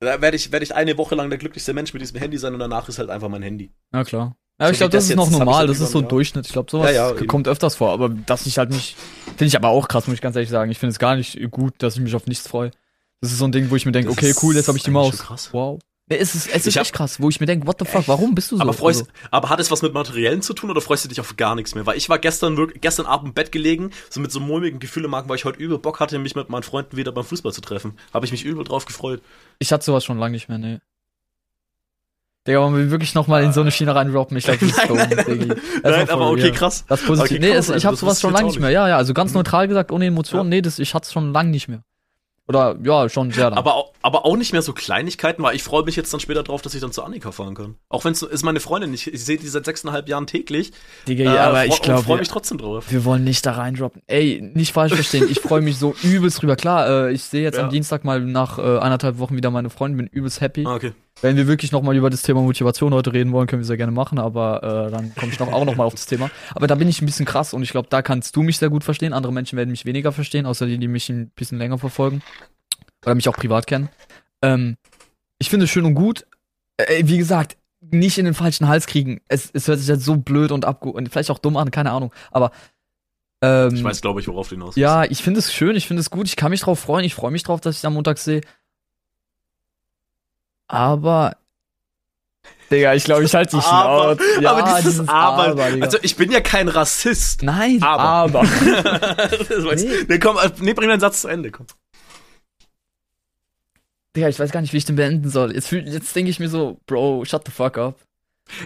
da 0.00 0.20
werde 0.20 0.36
ich, 0.36 0.52
werd 0.52 0.62
ich 0.62 0.74
eine 0.74 0.96
Woche 0.98 1.14
lang 1.14 1.30
der 1.30 1.38
glücklichste 1.38 1.72
Mensch 1.74 1.92
mit 1.92 2.02
diesem 2.02 2.18
Handy 2.18 2.38
sein 2.38 2.52
und 2.54 2.60
danach 2.60 2.88
ist 2.88 2.98
halt 2.98 3.10
einfach 3.10 3.28
mein 3.28 3.42
Handy. 3.42 3.70
Ja, 3.92 4.04
klar. 4.04 4.36
Ja, 4.60 4.66
So 4.66 4.72
ich 4.72 4.78
glaube, 4.78 4.90
das, 4.92 5.04
das 5.04 5.10
ist 5.10 5.16
noch 5.16 5.28
das 5.30 5.38
normal, 5.38 5.66
das 5.66 5.78
über 5.78 5.86
ist 5.86 5.92
so 5.92 5.98
ein 5.98 6.02
Jahr. 6.02 6.08
Durchschnitt. 6.10 6.46
Ich 6.46 6.52
glaube, 6.52 6.70
sowas 6.70 6.90
Ja, 6.94 7.10
ja, 7.10 7.16
eben. 7.16 7.26
kommt 7.26 7.48
öfters 7.48 7.74
vor, 7.76 7.90
aber 7.92 8.10
dass 8.10 8.46
ich 8.46 8.58
halt 8.58 8.70
nicht, 8.70 8.96
finde 9.26 9.46
ich 9.46 9.56
aber 9.56 9.68
auch 9.68 9.88
krass, 9.88 10.06
muss 10.06 10.14
ich 10.14 10.20
ganz 10.20 10.36
ehrlich 10.36 10.50
sagen. 10.50 10.70
Ich 10.70 10.78
finde 10.78 10.92
es 10.92 10.98
gar 10.98 11.16
nicht 11.16 11.38
gut, 11.50 11.74
dass 11.78 11.94
ich 11.96 12.00
mich 12.02 12.14
auf 12.14 12.26
nichts 12.26 12.46
freue. 12.46 12.70
Das 13.22 13.32
ist 13.32 13.38
so 13.38 13.44
ein 13.46 13.52
Ding, 13.52 13.70
wo 13.70 13.76
ich 13.76 13.86
mir 13.86 13.92
denke, 13.92 14.08
Das 14.10 14.18
okay, 14.18 14.34
cool, 14.42 14.54
jetzt 14.54 14.68
habe 14.68 14.78
ich 14.78 14.84
die 14.84 14.90
Maus. 14.90 15.18
krass. 15.18 15.48
Wow. 15.52 15.80
Es 16.12 16.34
ist, 16.34 16.48
es 16.52 16.66
ist 16.66 16.76
echt 16.76 16.92
krass, 16.92 17.20
wo 17.20 17.28
ich 17.28 17.38
mir 17.38 17.46
denke, 17.46 17.68
what 17.68 17.76
the 17.78 17.84
fuck, 17.84 18.08
warum 18.08 18.34
bist 18.34 18.50
du 18.50 18.56
so? 18.56 18.62
Aber 18.62 18.72
freust, 18.72 19.02
Also, 19.02 19.12
aber 19.30 19.48
hat 19.48 19.60
es 19.60 19.70
was 19.70 19.80
mit 19.80 19.94
Materiellen 19.94 20.42
zu 20.42 20.54
tun 20.54 20.68
oder 20.68 20.80
freust 20.80 21.04
du 21.04 21.08
dich 21.08 21.20
auf 21.20 21.36
gar 21.36 21.54
nichts 21.54 21.76
mehr? 21.76 21.86
Weil 21.86 21.96
ich 21.96 22.08
war 22.08 22.18
gestern 22.18 22.56
gestern 22.80 23.06
Abend 23.06 23.28
im 23.28 23.34
Bett 23.34 23.52
gelegen, 23.52 23.90
so 24.08 24.18
mit 24.18 24.32
so 24.32 24.40
mulmigen 24.40 24.80
Gefühl 24.80 25.04
im 25.04 25.12
Magen, 25.12 25.28
weil 25.28 25.36
ich 25.36 25.44
heute 25.44 25.60
übel 25.60 25.78
Bock 25.78 26.00
hatte, 26.00 26.18
mich 26.18 26.34
mit 26.34 26.50
meinen 26.50 26.64
Freunden 26.64 26.96
wieder 26.96 27.12
beim 27.12 27.22
Fußball 27.24 27.52
zu 27.52 27.60
treffen. 27.60 27.92
Habe 28.12 28.26
ich 28.26 28.32
mich 28.32 28.44
übel 28.44 28.64
drauf 28.64 28.86
gefreut. 28.86 29.22
ich 29.60 29.72
hatte 29.72 29.84
sowas 29.84 30.04
schon 30.04 30.18
lange 30.18 30.32
nicht 30.32 30.48
mehr, 30.48 30.58
nee. 30.58 30.80
Digga, 32.46 32.60
wollen 32.62 32.76
wir 32.76 32.90
wirklich 32.90 33.14
nochmal 33.14 33.42
in 33.44 33.52
so 33.52 33.60
eine 33.60 33.70
Schiene 33.70 33.94
reindroppen? 33.94 34.36
Ich 34.36 34.44
glaube, 34.44 34.58
das 34.60 34.68
ist 34.70 34.88
dumm, 34.88 34.98
war 34.98 35.90
Nein, 35.90 36.06
for 36.06 36.14
aber 36.14 36.30
okay, 36.30 36.50
krass. 36.52 36.84
Das 36.88 37.02
positiv. 37.02 37.32
Okay, 37.32 37.38
nee, 37.40 37.52
krass, 37.54 37.68
es, 37.68 37.68
ich 37.68 37.74
also 37.74 37.86
habe 37.88 37.96
sowas 37.96 38.20
schon 38.20 38.30
ich 38.30 38.34
lange 38.36 38.46
nicht 38.48 38.56
auch 38.56 38.60
mehr. 38.62 38.70
Ja, 38.70 38.88
ja, 38.88 38.96
also 38.96 39.12
ganz 39.12 39.32
Mhm. 39.32 39.38
neutral 39.38 39.68
gesagt, 39.68 39.92
ohne 39.92 40.06
Emotionen. 40.06 40.48
Nee, 40.48 40.62
das, 40.62 40.78
ich 40.78 40.94
hatte 40.94 41.04
es 41.06 41.12
schon 41.12 41.32
lange 41.32 41.50
nicht 41.50 41.68
mehr. 41.68 41.82
Oder, 42.48 42.76
ja, 42.82 43.08
schon 43.08 43.30
sehr 43.30 43.44
lange. 43.44 43.58
Aber, 43.58 43.76
au- 43.76 43.92
aber 44.02 44.24
auch 44.26 44.36
nicht 44.36 44.50
mehr 44.52 44.62
so 44.62 44.72
Kleinigkeiten, 44.72 45.40
weil 45.44 45.54
ich 45.54 45.62
freue 45.62 45.84
mich 45.84 45.94
jetzt 45.94 46.12
dann 46.12 46.18
später 46.18 46.42
drauf, 46.42 46.62
dass 46.62 46.74
ich 46.74 46.80
dann 46.80 46.90
zu 46.90 47.04
Annika 47.04 47.30
fahren 47.30 47.54
kann. 47.54 47.76
Auch 47.88 48.04
wenn 48.04 48.10
es 48.12 48.22
ist 48.22 48.42
meine 48.42 48.58
Freundin, 48.58 48.92
ich, 48.92 49.06
ich 49.06 49.24
sehe 49.24 49.36
die 49.36 49.46
seit 49.46 49.66
sechseinhalb 49.66 50.08
Jahren 50.08 50.26
täglich. 50.26 50.72
Digga, 51.06 51.32
ja, 51.32 51.46
aber 51.48 51.66
ich 51.66 51.80
glaube, 51.80 52.02
freue 52.02 52.18
mich 52.18 52.26
trotzdem 52.28 52.58
drauf. 52.58 52.86
Wir 52.88 53.04
wollen 53.04 53.22
nicht 53.22 53.46
da 53.46 53.52
reindroppen. 53.52 54.02
Ey, 54.08 54.40
nicht 54.54 54.72
falsch 54.72 54.94
verstehen. 54.94 55.28
Ich 55.30 55.38
freue 55.38 55.60
mich 55.60 55.78
so 55.78 55.94
übelst 56.02 56.42
drüber. 56.42 56.56
Klar, 56.56 56.88
äh, 57.08 57.12
ich 57.12 57.22
sehe 57.22 57.42
jetzt 57.44 57.56
Ja. 57.58 57.62
am 57.64 57.70
Dienstag 57.70 58.02
mal 58.04 58.18
nach 58.20 58.58
äh, 58.58 58.62
anderthalb 58.78 59.18
Wochen 59.18 59.36
wieder 59.36 59.52
meine 59.52 59.70
Freundin, 59.70 59.98
bin 59.98 60.06
übelst 60.08 60.40
happy. 60.40 60.64
Ah, 60.66 60.74
okay. 60.74 60.92
Wenn 61.22 61.36
wir 61.36 61.46
wirklich 61.46 61.70
nochmal 61.70 61.96
über 61.96 62.08
das 62.08 62.22
Thema 62.22 62.40
Motivation 62.40 62.94
heute 62.94 63.12
reden 63.12 63.32
wollen, 63.32 63.46
können 63.46 63.60
wir 63.60 63.66
sehr 63.66 63.76
gerne 63.76 63.92
machen, 63.92 64.18
aber 64.18 64.62
äh, 64.62 64.90
dann 64.90 65.14
komme 65.14 65.32
ich 65.32 65.38
noch, 65.38 65.52
auch 65.52 65.64
nochmal 65.66 65.86
auf 65.86 65.94
das 65.94 66.06
Thema. 66.06 66.30
Aber 66.54 66.66
da 66.66 66.74
bin 66.76 66.88
ich 66.88 67.02
ein 67.02 67.06
bisschen 67.06 67.26
krass 67.26 67.52
und 67.52 67.62
ich 67.62 67.70
glaube, 67.70 67.88
da 67.90 68.00
kannst 68.00 68.34
du 68.36 68.42
mich 68.42 68.56
sehr 68.58 68.70
gut 68.70 68.84
verstehen. 68.84 69.12
Andere 69.12 69.32
Menschen 69.32 69.56
werden 69.58 69.70
mich 69.70 69.84
weniger 69.84 70.12
verstehen, 70.12 70.46
außer 70.46 70.66
die, 70.66 70.78
die 70.78 70.88
mich 70.88 71.08
ein 71.10 71.30
bisschen 71.30 71.58
länger 71.58 71.78
verfolgen. 71.78 72.22
Oder 73.04 73.14
mich 73.14 73.28
auch 73.28 73.36
privat 73.36 73.66
kennen. 73.66 73.88
Ähm, 74.40 74.76
ich 75.38 75.50
finde 75.50 75.64
es 75.64 75.70
schön 75.70 75.84
und 75.84 75.94
gut. 75.94 76.26
Äh, 76.78 77.02
wie 77.06 77.18
gesagt, 77.18 77.56
nicht 77.80 78.18
in 78.18 78.24
den 78.24 78.34
falschen 78.34 78.68
Hals 78.68 78.86
kriegen. 78.86 79.20
Es, 79.28 79.50
es 79.52 79.68
hört 79.68 79.78
sich 79.78 79.88
jetzt 79.88 80.04
so 80.04 80.16
blöd 80.16 80.52
und 80.52 80.64
abge 80.64 80.90
und 80.90 81.08
vielleicht 81.08 81.30
auch 81.30 81.38
dumm 81.38 81.56
an, 81.56 81.70
keine 81.70 81.92
Ahnung. 81.92 82.12
Aber 82.30 82.50
ähm, 83.42 83.74
Ich 83.74 83.84
weiß, 83.84 84.00
glaube 84.02 84.20
ich, 84.20 84.28
worauf 84.28 84.48
du 84.48 84.54
hinaus 84.54 84.68
willst. 84.68 84.78
ja, 84.78 85.04
ich 85.04 85.22
finde 85.22 85.40
es 85.40 85.52
schön, 85.52 85.76
ich 85.76 85.86
finde 85.86 86.00
es 86.00 86.10
gut, 86.10 86.26
ich 86.28 86.36
kann 86.36 86.50
mich 86.50 86.60
drauf 86.60 86.78
freuen, 86.78 87.04
ich 87.04 87.14
freue 87.14 87.30
mich 87.30 87.42
drauf, 87.42 87.60
dass 87.60 87.78
ich 87.78 87.86
am 87.86 87.94
Montag 87.94 88.18
sehe. 88.18 88.42
Aber. 90.70 91.36
Digga, 92.70 92.94
ich 92.94 93.02
glaube, 93.02 93.24
ich 93.24 93.34
halte 93.34 93.56
die 93.56 93.64
Aber, 93.64 94.16
Schnauze. 94.16 94.42
Ja, 94.42 94.52
aber 94.52 94.80
dieses 94.80 95.08
Aber, 95.08 95.54
Digga. 95.54 95.84
also 95.84 95.98
ich 96.02 96.14
bin 96.14 96.30
ja 96.30 96.40
kein 96.40 96.68
Rassist. 96.68 97.42
Nein, 97.42 97.82
aber. 97.82 98.40
aber. 98.40 98.42
Nee. 99.74 100.04
nee. 100.08 100.18
komm, 100.18 100.36
äh, 100.38 100.50
nee, 100.60 100.72
bring 100.72 100.88
deinen 100.88 101.00
Satz 101.00 101.22
zu 101.22 101.28
Ende, 101.28 101.50
komm. 101.50 101.66
Digga, 104.14 104.28
ich 104.28 104.38
weiß 104.38 104.52
gar 104.52 104.60
nicht, 104.60 104.72
wie 104.72 104.76
ich 104.76 104.84
den 104.84 104.96
beenden 104.96 105.28
soll. 105.30 105.52
Jetzt, 105.54 105.70
jetzt 105.72 106.14
denke 106.14 106.30
ich 106.30 106.38
mir 106.38 106.48
so, 106.48 106.78
Bro, 106.86 107.24
shut 107.24 107.44
the 107.46 107.52
fuck 107.52 107.78
up. 107.78 107.96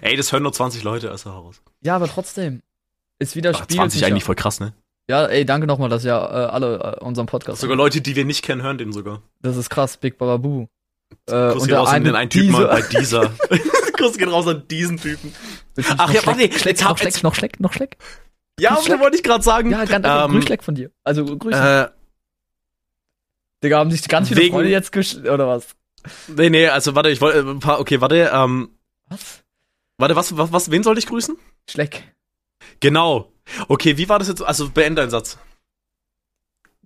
Ey, 0.01 0.17
das 0.17 0.33
hören 0.33 0.43
nur 0.43 0.53
20 0.53 0.83
Leute 0.83 1.09
erst 1.09 1.25
heraus. 1.25 1.63
Ja, 1.83 1.97
aber 1.97 2.09
trotzdem. 2.09 2.63
Es 3.19 3.33
Ach, 3.33 3.37
widerspiegelt 3.37 3.77
20 3.79 4.01
sich 4.01 4.07
eigentlich 4.07 4.23
ja. 4.23 4.27
voll 4.27 4.35
krass, 4.35 4.61
ne? 4.61 4.75
Ja, 5.09 5.27
ey, 5.27 5.45
danke 5.45 5.67
nochmal, 5.67 5.91
dass 5.91 6.05
ihr 6.05 6.13
äh, 6.13 6.15
alle 6.15 6.99
äh, 7.01 7.05
unseren 7.05 7.27
Podcast. 7.27 7.61
Sogar 7.61 7.77
Leute, 7.77 8.01
die 8.01 8.17
wir 8.17 8.25
nicht 8.25 8.43
kennen, 8.43 8.63
hören 8.63 8.79
den 8.79 8.93
sogar. 8.93 9.23
Das 9.41 9.57
ist 9.57 9.69
krass, 9.69 9.99
Big 9.99 10.17
Bababu. 10.19 10.67
Äh, 11.27 11.53
Kuss 11.53 11.67
geht 11.67 11.77
raus 11.77 11.89
an 11.89 12.05
den 12.05 12.15
einen 12.15 12.31
Typen 12.31 12.53
mal 12.53 12.67
bei 12.67 12.83
dieser. 12.83 13.31
Kuss 13.99 14.19
geht 14.19 14.29
raus 14.29 14.47
an 14.47 14.67
diesen 14.69 14.99
Typen. 14.99 15.35
Ach 15.99 16.13
ja, 16.13 16.25
warte, 16.27 16.53
Schleck, 16.59 16.81
noch 16.81 16.99
Schleck, 16.99 17.23
noch 17.23 17.35
Schleck, 17.35 17.61
noch 17.61 17.73
Schleck. 17.73 17.97
Ja, 18.59 18.77
das 18.77 18.89
wollte 19.01 19.17
ich 19.17 19.23
gerade 19.23 19.43
sagen. 19.43 19.71
Ja, 19.71 19.85
ganz 19.85 20.07
ähm, 20.07 20.33
Grüßschleck 20.33 20.63
von 20.63 20.75
dir. 20.75 20.91
Also 21.03 21.25
Grüße. 21.25 21.91
Äh, 21.93 21.95
Digga, 23.65 23.79
haben 23.79 23.91
sich 23.91 24.07
ganz 24.09 24.29
viele 24.29 24.43
wegen, 24.43 24.55
Freunde 24.55 24.71
jetzt 24.71 24.93
gesch 24.93 25.17
oder 25.17 25.49
was? 25.49 25.75
Nee, 26.29 26.51
nee, 26.51 26.69
also 26.69 26.95
warte, 26.95 27.09
ich 27.09 27.21
wollte 27.21 27.41
ein 27.41 27.61
paar, 27.61 27.81
okay, 27.81 28.01
warte, 28.01 28.31
ähm. 28.33 28.71
Was? 29.09 29.43
Warte, 29.97 30.17
was, 30.17 30.37
was, 30.37 30.53
was, 30.53 30.71
wen 30.71 30.83
soll 30.83 30.99
ich 30.99 31.07
grüßen? 31.07 31.37
Schleck. 31.69 32.15
Genau. 32.81 33.33
Okay, 33.69 33.97
wie 33.97 34.09
war 34.09 34.19
das 34.19 34.29
jetzt? 34.29 34.43
Also 34.43 34.71
beende 34.71 35.03
deinen 35.03 35.11
Satz. 35.11 35.39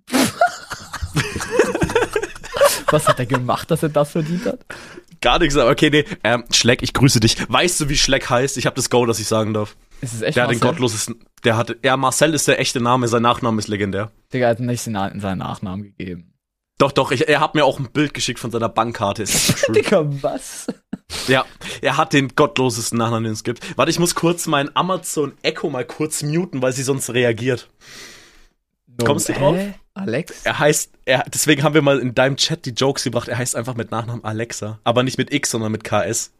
Was 2.91 3.07
hat 3.07 3.19
er 3.19 3.25
gemacht, 3.25 3.69
dass 3.71 3.83
er 3.83 3.89
das 3.89 4.11
verdient 4.11 4.45
hat? 4.45 4.59
Gar 5.21 5.39
nichts, 5.39 5.57
aber 5.57 5.69
okay, 5.71 5.89
nee. 5.89 6.05
Ähm, 6.23 6.45
Schleck, 6.51 6.81
ich 6.81 6.93
grüße 6.93 7.19
dich. 7.19 7.35
Weißt 7.49 7.79
du, 7.81 7.89
wie 7.89 7.97
Schleck 7.97 8.29
heißt? 8.29 8.57
Ich 8.57 8.65
habe 8.65 8.75
das 8.75 8.89
Go, 8.89 9.05
dass 9.05 9.19
ich 9.19 9.27
sagen 9.27 9.53
darf. 9.53 9.75
Ist 10.01 10.13
es 10.13 10.21
echt 10.21 10.37
Der 10.37 10.45
Marcel? 10.45 10.55
hat 10.57 10.63
den 10.63 10.67
gottlosesten. 10.69 11.15
Der 11.43 11.57
hat. 11.57 11.75
Ja, 11.83 11.97
Marcel 11.97 12.33
ist 12.33 12.47
der 12.47 12.59
echte 12.59 12.79
Name, 12.79 13.07
sein 13.07 13.21
Nachname 13.21 13.59
ist 13.59 13.67
legendär. 13.67 14.11
Digga, 14.33 14.45
er 14.45 14.51
hat 14.51 14.59
nicht 14.61 14.81
seinen 14.81 15.37
Nachnamen 15.39 15.83
gegeben. 15.83 16.33
Doch, 16.77 16.93
doch, 16.93 17.11
ich, 17.11 17.27
er 17.27 17.41
hat 17.41 17.55
mir 17.55 17.65
auch 17.65 17.77
ein 17.79 17.91
Bild 17.91 18.13
geschickt 18.13 18.39
von 18.39 18.51
seiner 18.51 18.69
Bankkarte. 18.69 19.25
Digga, 19.69 20.05
was? 20.21 20.67
Ja, 21.27 21.43
er 21.81 21.97
hat 21.97 22.13
den 22.13 22.29
gottlosesten 22.35 22.97
Nachnamen, 22.97 23.25
den 23.25 23.33
es 23.33 23.43
gibt. 23.43 23.77
Warte, 23.77 23.89
ich 23.91 23.99
muss 23.99 24.15
kurz 24.15 24.47
mein 24.47 24.73
Amazon 24.77 25.33
Echo 25.41 25.69
mal 25.69 25.83
kurz 25.83 26.23
muten, 26.23 26.61
weil 26.61 26.71
sie 26.71 26.83
sonst 26.83 27.09
reagiert. 27.09 27.67
No, 28.99 29.05
Kommst 29.05 29.29
du 29.29 29.33
drauf? 29.33 29.55
Hä? 29.55 29.73
Alex? 29.93 30.41
Er 30.43 30.59
heißt, 30.59 30.91
er, 31.05 31.23
deswegen 31.33 31.63
haben 31.63 31.73
wir 31.73 31.81
mal 31.81 31.99
in 31.99 32.13
deinem 32.13 32.35
Chat 32.35 32.65
die 32.65 32.71
Jokes 32.71 33.03
gebracht, 33.03 33.27
er 33.27 33.37
heißt 33.37 33.55
einfach 33.55 33.75
mit 33.75 33.91
Nachnamen 33.91 34.23
Alexa. 34.23 34.79
Aber 34.83 35.03
nicht 35.03 35.17
mit 35.17 35.33
X, 35.33 35.51
sondern 35.51 35.71
mit 35.71 35.83
KS. 35.83 36.31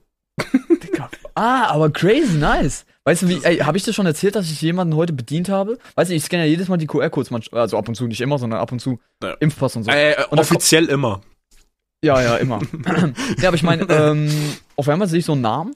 ah, 1.36 1.68
aber 1.68 1.90
crazy, 1.90 2.38
nice. 2.38 2.86
Weißt 3.06 3.24
du, 3.24 3.30
wie, 3.30 3.44
ey, 3.44 3.58
habe 3.58 3.78
ich 3.78 3.84
dir 3.84 3.94
schon 3.94 4.06
erzählt, 4.06 4.36
dass 4.36 4.52
ich 4.52 4.62
jemanden 4.62 4.96
heute 4.96 5.14
bedient 5.14 5.50
habe? 5.50 5.80
Weißt 5.96 6.12
du, 6.12 6.16
ich 6.16 6.24
scanne 6.24 6.44
ja 6.44 6.50
jedes 6.50 6.68
Mal 6.68 6.78
die 6.78 6.88
QR-Codes, 6.88 7.32
also 7.52 7.78
ab 7.78 7.88
und 7.88 7.96
zu, 7.96 8.08
nicht 8.08 8.22
immer, 8.22 8.38
sondern 8.38 8.60
ab 8.60 8.72
und 8.72 8.80
zu 8.80 9.00
ja. 9.24 9.34
Impfpass 9.40 9.76
und 9.76 9.84
so. 9.84 9.92
Äh, 9.92 10.12
äh 10.12 10.26
und 10.30 10.40
offiziell 10.40 10.86
immer. 10.86 11.22
Ja, 12.04 12.22
ja, 12.22 12.38
immer. 12.38 12.60
ja, 13.40 13.48
aber 13.48 13.56
ich 13.56 13.64
meine, 13.64 13.84
ähm, 13.90 14.30
auf 14.76 14.88
einmal 14.88 15.08
sehe 15.08 15.20
ich 15.20 15.26
so 15.26 15.34
einen 15.34 15.42
Namen. 15.42 15.76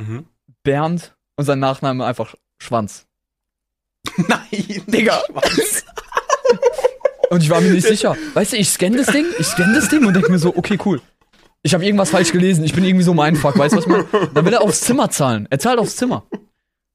Mhm. 0.00 0.26
Bernd 0.62 1.16
und 1.36 1.44
sein 1.44 1.58
Nachname 1.58 2.04
einfach 2.04 2.34
Schwanz. 2.60 3.06
Nein, 4.28 4.82
Digga. 4.86 5.22
Schwanz. 5.30 5.84
Und 7.30 7.42
ich 7.42 7.48
war 7.50 7.60
mir 7.60 7.70
nicht 7.70 7.86
sicher. 7.88 8.16
Weißt 8.34 8.52
du, 8.52 8.56
ich 8.56 8.68
scanne 8.68 8.98
das 8.98 9.06
Ding, 9.06 9.24
ich 9.38 9.46
scanne 9.46 9.74
das 9.74 9.88
Ding 9.88 10.04
und 10.04 10.14
denke 10.14 10.30
mir 10.30 10.38
so, 10.38 10.54
okay, 10.54 10.78
cool. 10.84 11.00
Ich 11.62 11.72
habe 11.74 11.84
irgendwas 11.84 12.10
falsch 12.10 12.32
gelesen, 12.32 12.64
ich 12.64 12.74
bin 12.74 12.84
irgendwie 12.84 13.04
so 13.04 13.14
mein 13.14 13.36
Fuck, 13.36 13.56
weißt 13.56 13.72
du 13.72 13.78
was 13.78 13.86
ich 13.86 13.90
meine? 13.90 14.28
Dann 14.34 14.44
will 14.44 14.52
er 14.52 14.62
aufs 14.62 14.80
Zimmer 14.82 15.10
zahlen. 15.10 15.46
Er 15.48 15.58
zahlt 15.58 15.78
aufs 15.78 15.96
Zimmer. 15.96 16.26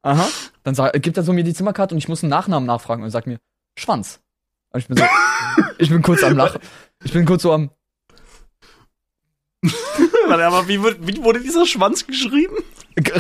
Aha. 0.04 0.28
Dann 0.64 0.76
sag, 0.76 0.94
gibt 1.02 1.18
er 1.18 1.24
so 1.24 1.34
mir 1.34 1.44
die 1.44 1.54
Zimmerkarte 1.54 1.96
und 1.96 2.00
ich 2.00 2.08
muss 2.08 2.22
einen 2.22 2.30
Nachnamen 2.30 2.68
nachfragen 2.68 3.02
und 3.04 3.10
sagt 3.10 3.28
mir, 3.28 3.40
Schwanz. 3.80 4.20
Und 4.74 4.82
ich 4.82 4.88
bin 4.88 4.98
so, 4.98 5.04
ich 5.80 5.90
bin 5.90 6.02
kurz 6.02 6.22
am 6.24 6.36
Lachen. 6.38 6.62
Ich 7.04 7.14
bin 7.14 7.26
kurz 7.26 7.42
so 7.42 7.54
am. 7.54 7.72
Warte, 10.28 10.46
aber 10.46 10.68
wie, 10.68 10.84
wie 10.84 11.24
wurde 11.24 11.40
dieser 11.40 11.66
Schwanz 11.66 12.06
geschrieben? 12.06 12.58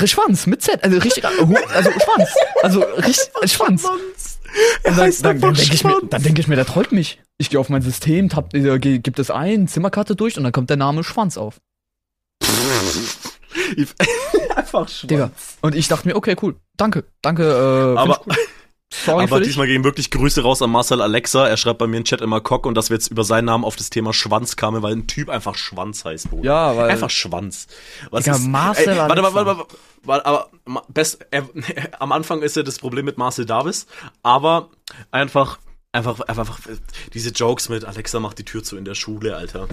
Schwanz, 0.05 0.47
mit 0.47 0.61
Z, 0.61 0.83
also 0.83 0.97
richtig, 0.97 1.25
also 1.25 1.45
Schwanz. 1.45 2.29
Also 2.63 2.81
richtig, 2.81 3.29
Schwanz. 3.51 3.81
Schwanz. 3.81 4.39
Er 4.83 4.93
dann, 4.93 5.13
dann, 5.21 5.41
dann 5.41 5.53
denke 5.53 5.73
ich, 5.73 5.83
mir, 5.83 5.99
dann 6.09 6.23
denk 6.23 6.39
ich 6.39 6.47
mir, 6.47 6.55
der 6.55 6.65
trollt 6.65 6.91
mich. 6.91 7.21
Ich 7.37 7.49
gehe 7.49 7.59
auf 7.59 7.69
mein 7.69 7.81
System, 7.81 8.29
tab, 8.29 8.53
äh, 8.53 8.79
gibt 8.79 9.19
es 9.19 9.29
ein, 9.29 9.67
Zimmerkarte 9.67 10.15
durch 10.15 10.37
und 10.37 10.43
dann 10.43 10.51
kommt 10.51 10.69
der 10.69 10.77
Name 10.77 11.03
Schwanz 11.03 11.37
auf. 11.37 11.59
Einfach 14.55 14.89
Schwanz. 14.89 15.07
Digga. 15.07 15.31
Und 15.61 15.75
ich 15.75 15.87
dachte 15.87 16.07
mir, 16.07 16.15
okay, 16.15 16.35
cool, 16.41 16.55
danke, 16.75 17.03
danke. 17.21 17.43
Äh, 17.43 17.99
aber 17.99 18.21
cool. 18.25 18.35
Sorry 18.93 19.23
aber 19.25 19.41
diesmal 19.41 19.67
gehen 19.67 19.83
wirklich 19.83 20.11
Grüße 20.11 20.41
raus 20.41 20.61
an 20.61 20.71
Marcel 20.71 21.01
Alexa. 21.01 21.45
Er 21.45 21.57
schreibt 21.57 21.79
bei 21.79 21.87
mir 21.87 21.97
im 21.97 22.05
Chat 22.05 22.21
immer 22.21 22.39
Cock 22.39 22.65
und 22.65 22.75
dass 22.75 22.89
wir 22.89 22.95
jetzt 22.95 23.11
über 23.11 23.25
seinen 23.25 23.45
Namen 23.45 23.65
auf 23.65 23.75
das 23.75 23.89
Thema 23.89 24.13
Schwanz 24.13 24.55
kamen, 24.55 24.81
weil 24.81 24.93
ein 24.93 25.07
Typ 25.07 25.29
einfach 25.29 25.55
Schwanz 25.55 26.05
heißt, 26.05 26.29
Bruder. 26.29 26.45
Ja, 26.45 26.77
weil. 26.77 26.89
Einfach 26.89 27.09
Schwanz. 27.09 27.67
Was 28.11 28.23
Digga, 28.23 28.37
ist, 28.37 28.47
Marcel 28.47 28.89
ey, 28.89 28.97
warte, 28.97 29.21
warte, 29.21 29.35
warte, 29.35 29.57
warte, 29.57 29.75
warte, 30.03 30.25
aber 30.25 30.49
best, 30.87 31.19
er, 31.31 31.49
am 31.99 32.13
Anfang 32.13 32.41
ist 32.41 32.55
ja 32.55 32.63
das 32.63 32.79
Problem 32.79 33.03
mit 33.03 33.17
Marcel 33.17 33.45
Davis, 33.45 33.87
aber 34.23 34.69
einfach, 35.11 35.59
einfach, 35.91 36.21
einfach, 36.21 36.59
diese 37.13 37.31
Jokes 37.31 37.67
mit 37.67 37.83
Alexa 37.83 38.21
macht 38.21 38.39
die 38.39 38.45
Tür 38.45 38.63
zu 38.63 38.77
in 38.77 38.85
der 38.85 38.95
Schule, 38.95 39.35
Alter 39.35 39.67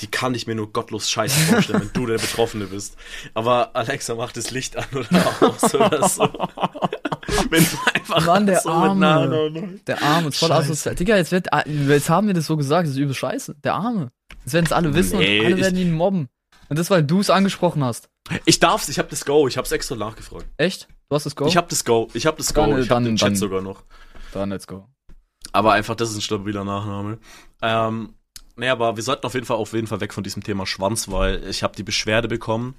die 0.00 0.10
kann 0.10 0.34
ich 0.34 0.46
mir 0.48 0.56
nur 0.56 0.72
gottlos 0.72 1.08
scheiße 1.08 1.38
vorstellen, 1.52 1.80
wenn 1.80 1.92
du 1.92 2.06
der 2.06 2.18
Betroffene 2.18 2.66
bist. 2.66 2.96
Aber 3.34 3.76
Alexa 3.76 4.16
macht 4.16 4.36
das 4.36 4.50
Licht 4.50 4.76
an 4.76 4.86
oder 4.92 5.36
aus 5.40 5.74
oder 5.74 6.08
so. 6.08 6.28
wenn 7.50 7.64
du 7.64 7.76
einfach 7.94 8.26
Mann, 8.26 8.46
der 8.46 8.60
so 8.60 8.70
Arme. 8.70 9.80
Der 9.86 10.02
Arme, 10.02 10.28
ist 10.28 10.38
voll 10.38 10.52
asozial. 10.52 10.94
Digga, 10.94 11.16
jetzt, 11.16 11.32
wird, 11.32 11.48
jetzt 11.66 12.10
haben 12.10 12.26
wir 12.26 12.34
das 12.34 12.46
so 12.46 12.56
gesagt, 12.56 12.86
das 12.86 12.94
ist 12.94 13.00
übel 13.00 13.14
scheiße. 13.14 13.56
Der 13.62 13.74
Arme. 13.74 14.10
Jetzt 14.44 14.54
werden 14.54 14.66
es 14.66 14.72
alle 14.72 14.94
wissen 14.94 15.18
nee, 15.18 15.40
und 15.40 15.46
alle 15.46 15.58
werden 15.58 15.78
ihn 15.78 15.92
mobben. 15.92 16.28
Und 16.68 16.78
das, 16.78 16.90
weil 16.90 17.02
du 17.02 17.20
es 17.20 17.30
angesprochen 17.30 17.84
hast. 17.84 18.08
Ich 18.44 18.58
darf's, 18.58 18.88
ich 18.88 18.98
hab 18.98 19.08
das 19.10 19.24
Go, 19.24 19.46
ich 19.46 19.56
hab's 19.56 19.72
extra 19.72 19.94
nachgefragt. 19.94 20.46
Echt? 20.56 20.88
Du 21.08 21.16
hast 21.16 21.26
das 21.26 21.36
Go? 21.36 21.46
Ich 21.46 21.56
hab 21.56 21.68
das 21.68 21.84
Go, 21.84 22.08
ich 22.14 22.26
hab 22.26 22.36
das 22.36 22.54
Go, 22.54 22.66
dann, 22.66 22.82
ich 22.82 22.90
hab 22.90 23.04
den 23.04 23.16
Chat 23.16 23.28
dann, 23.28 23.36
sogar 23.36 23.60
noch. 23.60 23.82
Dann 24.32 24.50
let's 24.50 24.66
go. 24.66 24.88
Aber 25.52 25.72
einfach, 25.72 25.94
das 25.94 26.10
ist 26.10 26.16
ein 26.16 26.22
stabiler 26.22 26.64
Nachname. 26.64 27.18
Ähm, 27.60 28.14
Nee, 28.56 28.68
aber 28.68 28.96
wir 28.96 29.02
sollten 29.02 29.24
auf 29.26 29.34
jeden 29.34 29.46
Fall 29.46 29.56
auf 29.56 29.72
jeden 29.72 29.86
Fall 29.86 30.00
weg 30.00 30.12
von 30.12 30.22
diesem 30.22 30.42
Thema 30.42 30.66
Schwanz, 30.66 31.10
weil 31.10 31.42
ich 31.48 31.62
habe 31.62 31.74
die 31.74 31.82
Beschwerde 31.82 32.28
bekommen, 32.28 32.74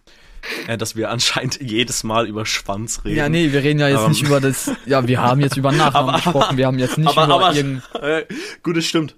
äh, 0.68 0.78
dass 0.78 0.96
wir 0.96 1.10
anscheinend 1.10 1.62
jedes 1.62 2.04
Mal 2.04 2.28
über 2.28 2.46
Schwanz 2.46 3.04
reden. 3.06 3.18
Ja, 3.18 3.30
nee, 3.30 3.52
wir 3.52 3.64
reden 3.64 3.80
ja 3.80 3.88
jetzt 3.88 4.04
ähm. 4.04 4.10
nicht 4.10 4.24
über 4.24 4.42
das. 4.42 4.72
Ja, 4.86 5.08
wir 5.08 5.22
haben 5.22 5.42
jetzt 5.42 5.58
über 5.58 5.72
Nachnamen 5.72 6.10
aber, 6.16 6.18
gesprochen, 6.18 6.58
wir 6.58 6.68
haben 6.68 6.80
jetzt 6.80 6.98
nicht 6.98 7.10
aber, 7.10 7.26
über 7.26 7.46
aber, 7.48 7.56
irgendein. 7.56 8.02
Äh, 8.02 8.26
gut, 8.62 8.78
das 8.78 8.86
stimmt. 8.86 9.16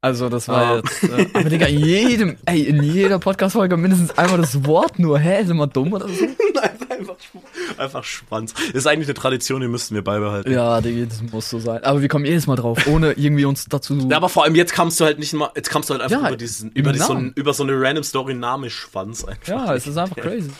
Also 0.00 0.28
das 0.28 0.48
war 0.48 0.62
ah. 0.62 0.76
jetzt. 0.76 1.02
Äh, 1.02 1.26
aber 1.32 1.48
Digga, 1.48 1.66
in 1.66 1.80
jedem, 1.80 2.36
ey, 2.44 2.62
in 2.62 2.82
jeder 2.82 3.18
Podcast-Folge 3.18 3.76
mindestens 3.76 4.16
einmal 4.16 4.38
das 4.38 4.64
Wort 4.64 4.98
nur. 4.98 5.18
Hä, 5.18 5.44
sind 5.44 5.56
wir 5.56 5.66
dumm 5.66 5.92
oder 5.92 6.08
so? 6.08 6.24
Nein, 6.54 6.70
einfach, 6.98 7.16
einfach 7.78 8.04
Schwanz. 8.04 8.54
Das 8.54 8.74
ist 8.74 8.86
eigentlich 8.86 9.08
eine 9.08 9.14
Tradition, 9.14 9.60
die 9.60 9.68
müssten 9.68 9.94
wir 9.94 10.02
beibehalten. 10.02 10.50
Ja, 10.50 10.80
das 10.80 11.22
muss 11.30 11.50
so 11.50 11.58
sein. 11.58 11.82
Aber 11.84 12.02
wir 12.02 12.08
kommen 12.08 12.24
jedes 12.24 12.46
Mal 12.46 12.56
drauf, 12.56 12.86
ohne 12.86 13.12
irgendwie 13.12 13.44
uns 13.44 13.66
dazu. 13.66 13.96
Ja, 14.08 14.18
aber 14.18 14.28
vor 14.28 14.44
allem 14.44 14.54
jetzt 14.54 14.72
kamst 14.72 15.00
du 15.00 15.04
halt 15.04 15.18
nicht 15.18 15.32
mal, 15.32 15.50
jetzt 15.56 15.70
kamst 15.70 15.90
du 15.90 15.94
halt 15.94 16.02
einfach 16.02 16.22
ja, 16.22 16.28
über 16.28 16.36
diesen, 16.36 16.70
über, 16.72 16.92
die, 16.92 16.98
so, 16.98 17.16
über 17.34 17.54
so 17.54 17.62
eine 17.62 17.80
random 17.80 18.04
Story 18.04 18.34
Name 18.34 18.70
Schwanz 18.70 19.24
einfach. 19.24 19.48
Ja, 19.48 19.74
es 19.74 19.86
ist 19.86 19.96
einfach 19.96 20.16
crazy. 20.16 20.50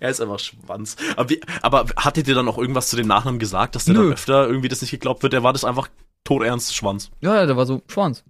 er 0.00 0.10
ist 0.10 0.20
einfach 0.20 0.38
Schwanz. 0.38 0.96
Aber, 1.16 1.30
wie, 1.30 1.40
aber 1.62 1.86
hattet 1.96 2.28
ihr 2.28 2.34
dann 2.34 2.48
auch 2.48 2.58
irgendwas 2.58 2.88
zu 2.88 2.96
dem 2.96 3.06
Nachnamen 3.06 3.38
gesagt, 3.38 3.74
dass 3.74 3.86
der 3.86 3.94
Nö. 3.94 4.02
dann 4.02 4.12
öfter 4.12 4.46
irgendwie 4.46 4.68
das 4.68 4.82
nicht 4.82 4.90
geglaubt 4.90 5.22
wird? 5.22 5.32
Der 5.32 5.42
war 5.42 5.52
das 5.52 5.64
einfach 5.64 5.88
todernst 6.24 6.74
Schwanz. 6.74 7.10
Ja, 7.20 7.34
ja, 7.34 7.46
der 7.46 7.56
war 7.56 7.66
so 7.66 7.82
Schwanz. 7.88 8.24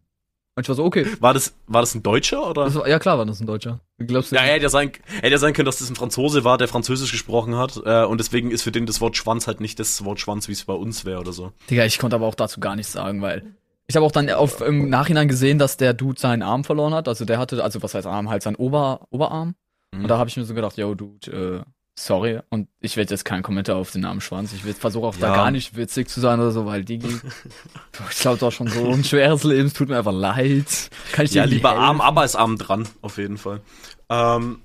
Und 0.55 0.65
ich 0.65 0.69
war 0.69 0.77
so, 0.77 0.85
okay. 0.85 1.07
War 1.21 1.33
das, 1.33 1.55
war 1.67 1.81
das 1.81 1.95
ein 1.95 2.03
Deutscher 2.03 2.49
oder? 2.49 2.75
War, 2.75 2.87
ja, 2.87 2.99
klar 2.99 3.17
war 3.17 3.25
das 3.25 3.41
ein 3.41 3.47
Deutscher. 3.47 3.81
Glaubst 3.99 4.33
du? 4.33 4.37
Ja, 4.37 4.43
hätte 4.43 4.65
ja 4.65 4.69
sein, 4.69 4.93
hätte 5.07 5.29
ja 5.29 5.39
sein 5.39 5.55
können, 5.55 5.65
dass 5.65 5.79
das 5.79 5.89
ein 5.89 5.97
Franzose 5.97 6.45
war, 6.45 6.59
der 6.59 6.69
Französisch 6.69 7.11
gesprochen 7.11 7.57
hat. 7.57 7.81
Äh, 7.85 8.05
und 8.05 8.19
deswegen 8.19 8.51
ist 8.51 8.63
für 8.63 8.73
den 8.73 8.85
das 8.85 9.01
Wort 9.01 9.17
Schwanz 9.17 9.47
halt 9.47 9.61
nicht 9.61 9.79
das 9.79 10.05
Wort 10.05 10.21
Schwanz, 10.21 10.49
wie 10.49 10.53
es 10.53 10.65
bei 10.65 10.75
uns 10.75 11.07
wäre 11.07 11.21
oder 11.21 11.33
so. 11.33 11.53
Digga, 11.71 11.87
ich 11.87 11.99
konnte 11.99 12.17
aber 12.17 12.27
auch 12.27 12.35
dazu 12.35 12.61
gar 12.61 12.77
nichts 12.77 12.93
sagen, 12.93 13.23
weil 13.23 13.55
ich 13.87 13.97
habe 13.97 14.05
auch 14.05 14.13
dann 14.13 14.29
auf, 14.31 14.61
im 14.61 14.91
Nachhinein 14.91 15.29
gesehen, 15.29 15.59
dass 15.59 15.79
der 15.79 15.95
Dude 15.95 16.21
seinen 16.21 16.43
Arm 16.43 16.65
verloren 16.65 16.93
hat. 16.93 17.09
Also 17.09 17.25
der 17.25 17.39
hatte, 17.39 17.65
also 17.65 17.83
was 17.83 17.95
heißt 17.95 18.07
Arm, 18.07 18.29
halt 18.29 18.43
sein 18.43 18.57
Ober, 18.57 19.07
Oberarm. 19.11 19.55
Mhm. 19.93 20.03
Und 20.03 20.09
da 20.09 20.19
habe 20.19 20.29
ich 20.29 20.37
mir 20.37 20.45
so 20.45 20.55
gedacht, 20.55 20.77
yo, 20.77 20.95
Dude, 20.95 21.65
äh, 21.65 21.71
sorry. 21.99 22.41
Und 22.49 22.69
ich 22.81 22.97
werde 22.97 23.13
jetzt 23.13 23.25
keinen 23.25 23.43
Kommentar 23.43 23.77
auf 23.77 23.91
den 23.91 24.03
Namen 24.03 24.21
Schwanz. 24.21 24.53
Ich 24.53 24.63
versuche 24.77 25.07
auch 25.07 25.15
ja. 25.17 25.29
da 25.29 25.35
gar 25.35 25.51
nicht 25.51 25.77
witzig 25.77 26.09
zu 26.09 26.21
sein 26.21 26.41
oder 26.41 26.51
so, 26.51 26.67
weil 26.67 26.85
die, 26.85 26.97
ich 26.97 28.19
glaube 28.19 28.39
doch 28.39 28.53
schon 28.53 28.69
so 28.69 28.91
ein 28.91 29.05
schweres 29.05 29.45
Leben. 29.45 29.67
Es 29.67 29.75
tut 29.75 29.89
mir 29.89 29.99
einfach 29.99 30.13
leid. 30.13 30.91
Kann 31.13 31.25
ich 31.25 31.33
dir 31.33 31.39
Ja, 31.39 31.45
lieber 31.45 31.71
helfen? 31.71 31.85
arm, 31.85 32.01
aber 32.01 32.25
ist 32.25 32.37
arm 32.37 32.59
dran, 32.59 32.89
auf 33.01 33.19
jeden 33.19 33.39
Fall. 33.39 33.61
Ähm. 34.09 34.63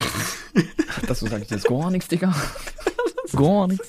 Das 1.06 1.20
sag 1.20 1.40
ich 1.40 1.50
jetzt 1.50 1.66
gar 1.66 1.90
nichts, 1.90 2.08
Digga. 2.08 2.34
Gar 3.32 3.68
nichts. 3.68 3.88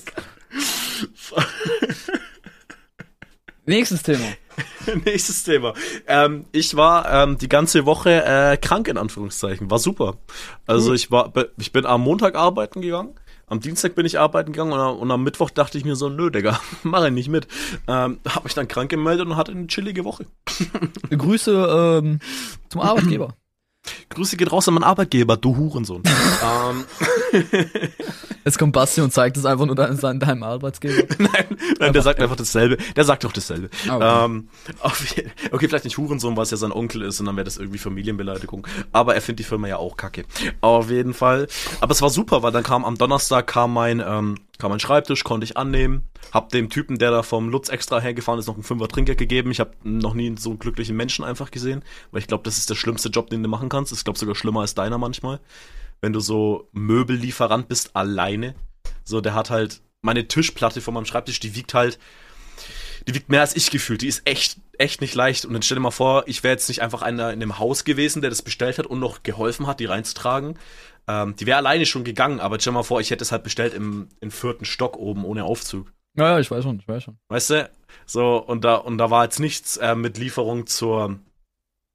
Nächstes 3.66 4.02
Thema. 4.02 4.24
Nächstes 5.04 5.44
Thema. 5.44 5.74
Ähm, 6.06 6.46
ich 6.52 6.76
war 6.76 7.10
ähm, 7.10 7.38
die 7.38 7.48
ganze 7.48 7.86
Woche 7.86 8.24
äh, 8.24 8.56
krank 8.56 8.88
in 8.88 8.98
Anführungszeichen. 8.98 9.70
War 9.70 9.78
super. 9.78 10.18
Also 10.66 10.92
ich 10.92 11.10
war, 11.10 11.32
ich 11.58 11.72
bin 11.72 11.86
am 11.86 12.02
Montag 12.02 12.34
arbeiten 12.36 12.80
gegangen. 12.80 13.14
Am 13.46 13.60
Dienstag 13.60 13.94
bin 13.94 14.06
ich 14.06 14.18
arbeiten 14.18 14.52
gegangen 14.52 14.72
und, 14.72 14.98
und 14.98 15.10
am 15.10 15.22
Mittwoch 15.22 15.50
dachte 15.50 15.76
ich 15.76 15.84
mir 15.84 15.96
so, 15.96 16.08
nö, 16.08 16.30
Digga, 16.30 16.58
mach 16.82 17.04
ich 17.04 17.12
nicht 17.12 17.28
mit. 17.28 17.46
Ähm, 17.86 18.20
hab 18.26 18.44
mich 18.44 18.54
dann 18.54 18.68
krank 18.68 18.90
gemeldet 18.90 19.26
und 19.26 19.36
hatte 19.36 19.52
eine 19.52 19.66
chillige 19.66 20.04
Woche. 20.04 20.26
Grüße 21.10 22.00
ähm, 22.02 22.20
zum 22.68 22.80
Arbeitgeber. 22.80 23.36
Grüße 24.10 24.36
geht 24.36 24.52
raus 24.52 24.68
an 24.68 24.74
meinen 24.74 24.84
Arbeitgeber, 24.84 25.36
du 25.36 25.56
Hurensohn. 25.56 26.02
ähm, 26.42 26.84
Jetzt 28.44 28.58
kommt 28.58 28.72
Basti 28.72 29.00
und 29.00 29.12
zeigt 29.12 29.36
es 29.36 29.46
einfach 29.46 29.64
nur 29.64 29.74
deinem, 29.74 30.20
deinem 30.20 30.42
Arbeitsgeber. 30.42 31.06
nein, 31.18 31.58
nein, 31.78 31.92
der 31.92 32.02
sagt 32.02 32.20
einfach 32.20 32.36
dasselbe. 32.36 32.76
Der 32.94 33.04
sagt 33.04 33.24
doch 33.24 33.32
dasselbe. 33.32 33.70
Ah, 33.88 33.96
okay. 33.96 34.24
Ähm, 34.24 34.48
okay, 35.50 35.68
vielleicht 35.68 35.84
nicht 35.84 35.96
Hurensohn, 35.96 36.36
weil 36.36 36.44
es 36.44 36.50
ja 36.50 36.58
sein 36.58 36.72
Onkel 36.72 37.02
ist 37.02 37.20
und 37.20 37.26
dann 37.26 37.36
wäre 37.36 37.44
das 37.44 37.56
irgendwie 37.56 37.78
Familienbeleidigung. 37.78 38.66
Aber 38.92 39.14
er 39.14 39.22
findet 39.22 39.40
die 39.40 39.44
Firma 39.44 39.68
ja 39.68 39.78
auch 39.78 39.96
kacke. 39.96 40.24
Auf 40.60 40.90
jeden 40.90 41.14
Fall. 41.14 41.48
Aber 41.80 41.92
es 41.92 42.02
war 42.02 42.10
super, 42.10 42.42
weil 42.42 42.52
dann 42.52 42.62
kam 42.62 42.84
am 42.84 42.98
Donnerstag 42.98 43.46
kam 43.46 43.72
mein, 43.72 44.02
ähm, 44.06 44.36
kam 44.58 44.70
mein 44.70 44.80
Schreibtisch, 44.80 45.24
konnte 45.24 45.44
ich 45.44 45.56
annehmen. 45.56 46.08
Hab 46.32 46.50
dem 46.50 46.70
Typen, 46.70 46.98
der 46.98 47.10
da 47.10 47.22
vom 47.22 47.48
Lutz 47.48 47.68
extra 47.68 48.00
hergefahren 48.00 48.38
ist, 48.38 48.46
noch 48.46 48.54
einen 48.54 48.62
Fünfer 48.62 48.88
Trinker 48.88 49.14
gegeben. 49.14 49.50
Ich 49.50 49.60
habe 49.60 49.72
noch 49.82 50.14
nie 50.14 50.34
so 50.38 50.50
einen 50.50 50.58
glücklichen 50.58 50.96
Menschen 50.96 51.24
einfach 51.24 51.50
gesehen, 51.50 51.82
weil 52.10 52.20
ich 52.20 52.28
glaube, 52.28 52.44
das 52.44 52.58
ist 52.58 52.70
der 52.70 52.74
schlimmste 52.74 53.08
Job, 53.08 53.30
den 53.30 53.42
du 53.42 53.48
machen 53.48 53.68
kannst. 53.68 53.92
Ich 53.92 54.04
glaube 54.04 54.18
sogar 54.18 54.34
schlimmer 54.34 54.60
als 54.60 54.74
deiner 54.74 54.98
manchmal. 54.98 55.40
Wenn 56.00 56.12
du 56.12 56.20
so 56.20 56.68
Möbellieferant 56.72 57.68
bist, 57.68 57.96
alleine. 57.96 58.54
So, 59.04 59.20
der 59.20 59.34
hat 59.34 59.50
halt 59.50 59.82
meine 60.02 60.28
Tischplatte 60.28 60.80
von 60.80 60.94
meinem 60.94 61.06
Schreibtisch, 61.06 61.40
die 61.40 61.54
wiegt 61.54 61.74
halt, 61.74 61.98
die 63.06 63.14
wiegt 63.14 63.28
mehr 63.28 63.40
als 63.40 63.56
ich 63.56 63.70
gefühlt. 63.70 64.02
Die 64.02 64.08
ist 64.08 64.22
echt, 64.24 64.58
echt 64.78 65.00
nicht 65.00 65.14
leicht. 65.14 65.44
Und 65.44 65.52
dann 65.52 65.62
stell 65.62 65.76
dir 65.76 65.82
mal 65.82 65.90
vor, 65.90 66.24
ich 66.26 66.42
wäre 66.42 66.52
jetzt 66.52 66.68
nicht 66.68 66.82
einfach 66.82 67.02
einer 67.02 67.32
in 67.32 67.40
dem 67.40 67.58
Haus 67.58 67.84
gewesen, 67.84 68.22
der 68.22 68.30
das 68.30 68.42
bestellt 68.42 68.78
hat 68.78 68.86
und 68.86 69.00
noch 69.00 69.22
geholfen 69.22 69.66
hat, 69.66 69.80
die 69.80 69.86
reinzutragen. 69.86 70.58
Ähm, 71.06 71.36
die 71.36 71.46
wäre 71.46 71.58
alleine 71.58 71.86
schon 71.86 72.04
gegangen, 72.04 72.40
aber 72.40 72.58
stell 72.58 72.72
mal 72.72 72.82
vor, 72.82 73.00
ich 73.00 73.10
hätte 73.10 73.22
es 73.22 73.32
halt 73.32 73.42
bestellt 73.42 73.74
im, 73.74 74.08
im 74.20 74.30
vierten 74.30 74.64
Stock 74.64 74.96
oben 74.96 75.24
ohne 75.24 75.44
Aufzug. 75.44 75.92
Ja, 76.16 76.30
ja, 76.30 76.38
ich 76.38 76.50
weiß 76.50 76.62
schon, 76.62 76.78
ich 76.78 76.88
weiß 76.88 77.02
schon. 77.02 77.18
Weißt 77.28 77.50
du? 77.50 77.70
So, 78.06 78.36
und 78.36 78.64
da, 78.64 78.76
und 78.76 78.98
da 78.98 79.10
war 79.10 79.24
jetzt 79.24 79.40
nichts 79.40 79.76
äh, 79.76 79.96
mit 79.96 80.16
Lieferung 80.16 80.66
zur, 80.66 81.18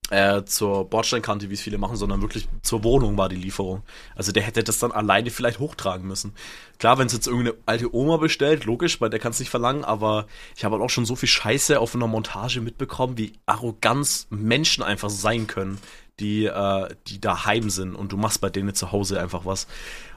äh, 0.10 0.44
zur 0.44 0.90
Bordsteinkante, 0.90 1.50
wie 1.50 1.54
es 1.54 1.62
viele 1.62 1.78
machen, 1.78 1.96
sondern 1.96 2.22
wirklich 2.22 2.50
zur 2.62 2.84
Wohnung 2.84 3.18
war 3.18 3.30
die 3.30 3.38
Lieferung. 3.38 3.84
Also 4.16 4.32
der 4.32 4.44
hätte 4.44 4.64
das 4.64 4.80
dann 4.80 4.92
alleine 4.92 5.32
vielleicht 5.32 5.60
hochtragen 5.60 6.06
müssen. 6.06 6.34
Klar, 6.80 6.98
wenn 6.98 7.08
es 7.08 7.14
jetzt 7.14 7.28
irgendeine 7.28 7.58
alte 7.66 7.96
Oma 7.96 8.18
bestellt, 8.18 8.66
logisch, 8.66 9.00
weil 9.00 9.10
der 9.10 9.20
kann 9.20 9.32
es 9.32 9.40
nicht 9.40 9.50
verlangen, 9.50 9.86
aber 9.86 10.28
ich 10.56 10.66
habe 10.66 10.76
halt 10.76 10.84
auch 10.84 10.90
schon 10.90 11.06
so 11.06 11.16
viel 11.16 11.30
Scheiße 11.30 11.80
auf 11.80 11.96
einer 11.96 12.08
Montage 12.08 12.60
mitbekommen, 12.60 13.18
wie 13.18 13.34
arroganz 13.46 14.28
Menschen 14.30 14.84
einfach 14.84 15.10
sein 15.10 15.48
können, 15.48 15.80
die, 16.20 16.46
äh, 16.46 16.90
die 17.08 17.20
daheim 17.22 17.70
sind 17.70 17.96
und 17.96 18.12
du 18.12 18.18
machst 18.18 18.42
bei 18.42 18.50
denen 18.50 18.74
zu 18.74 18.92
Hause 18.92 19.20
einfach 19.20 19.46
was. 19.46 19.68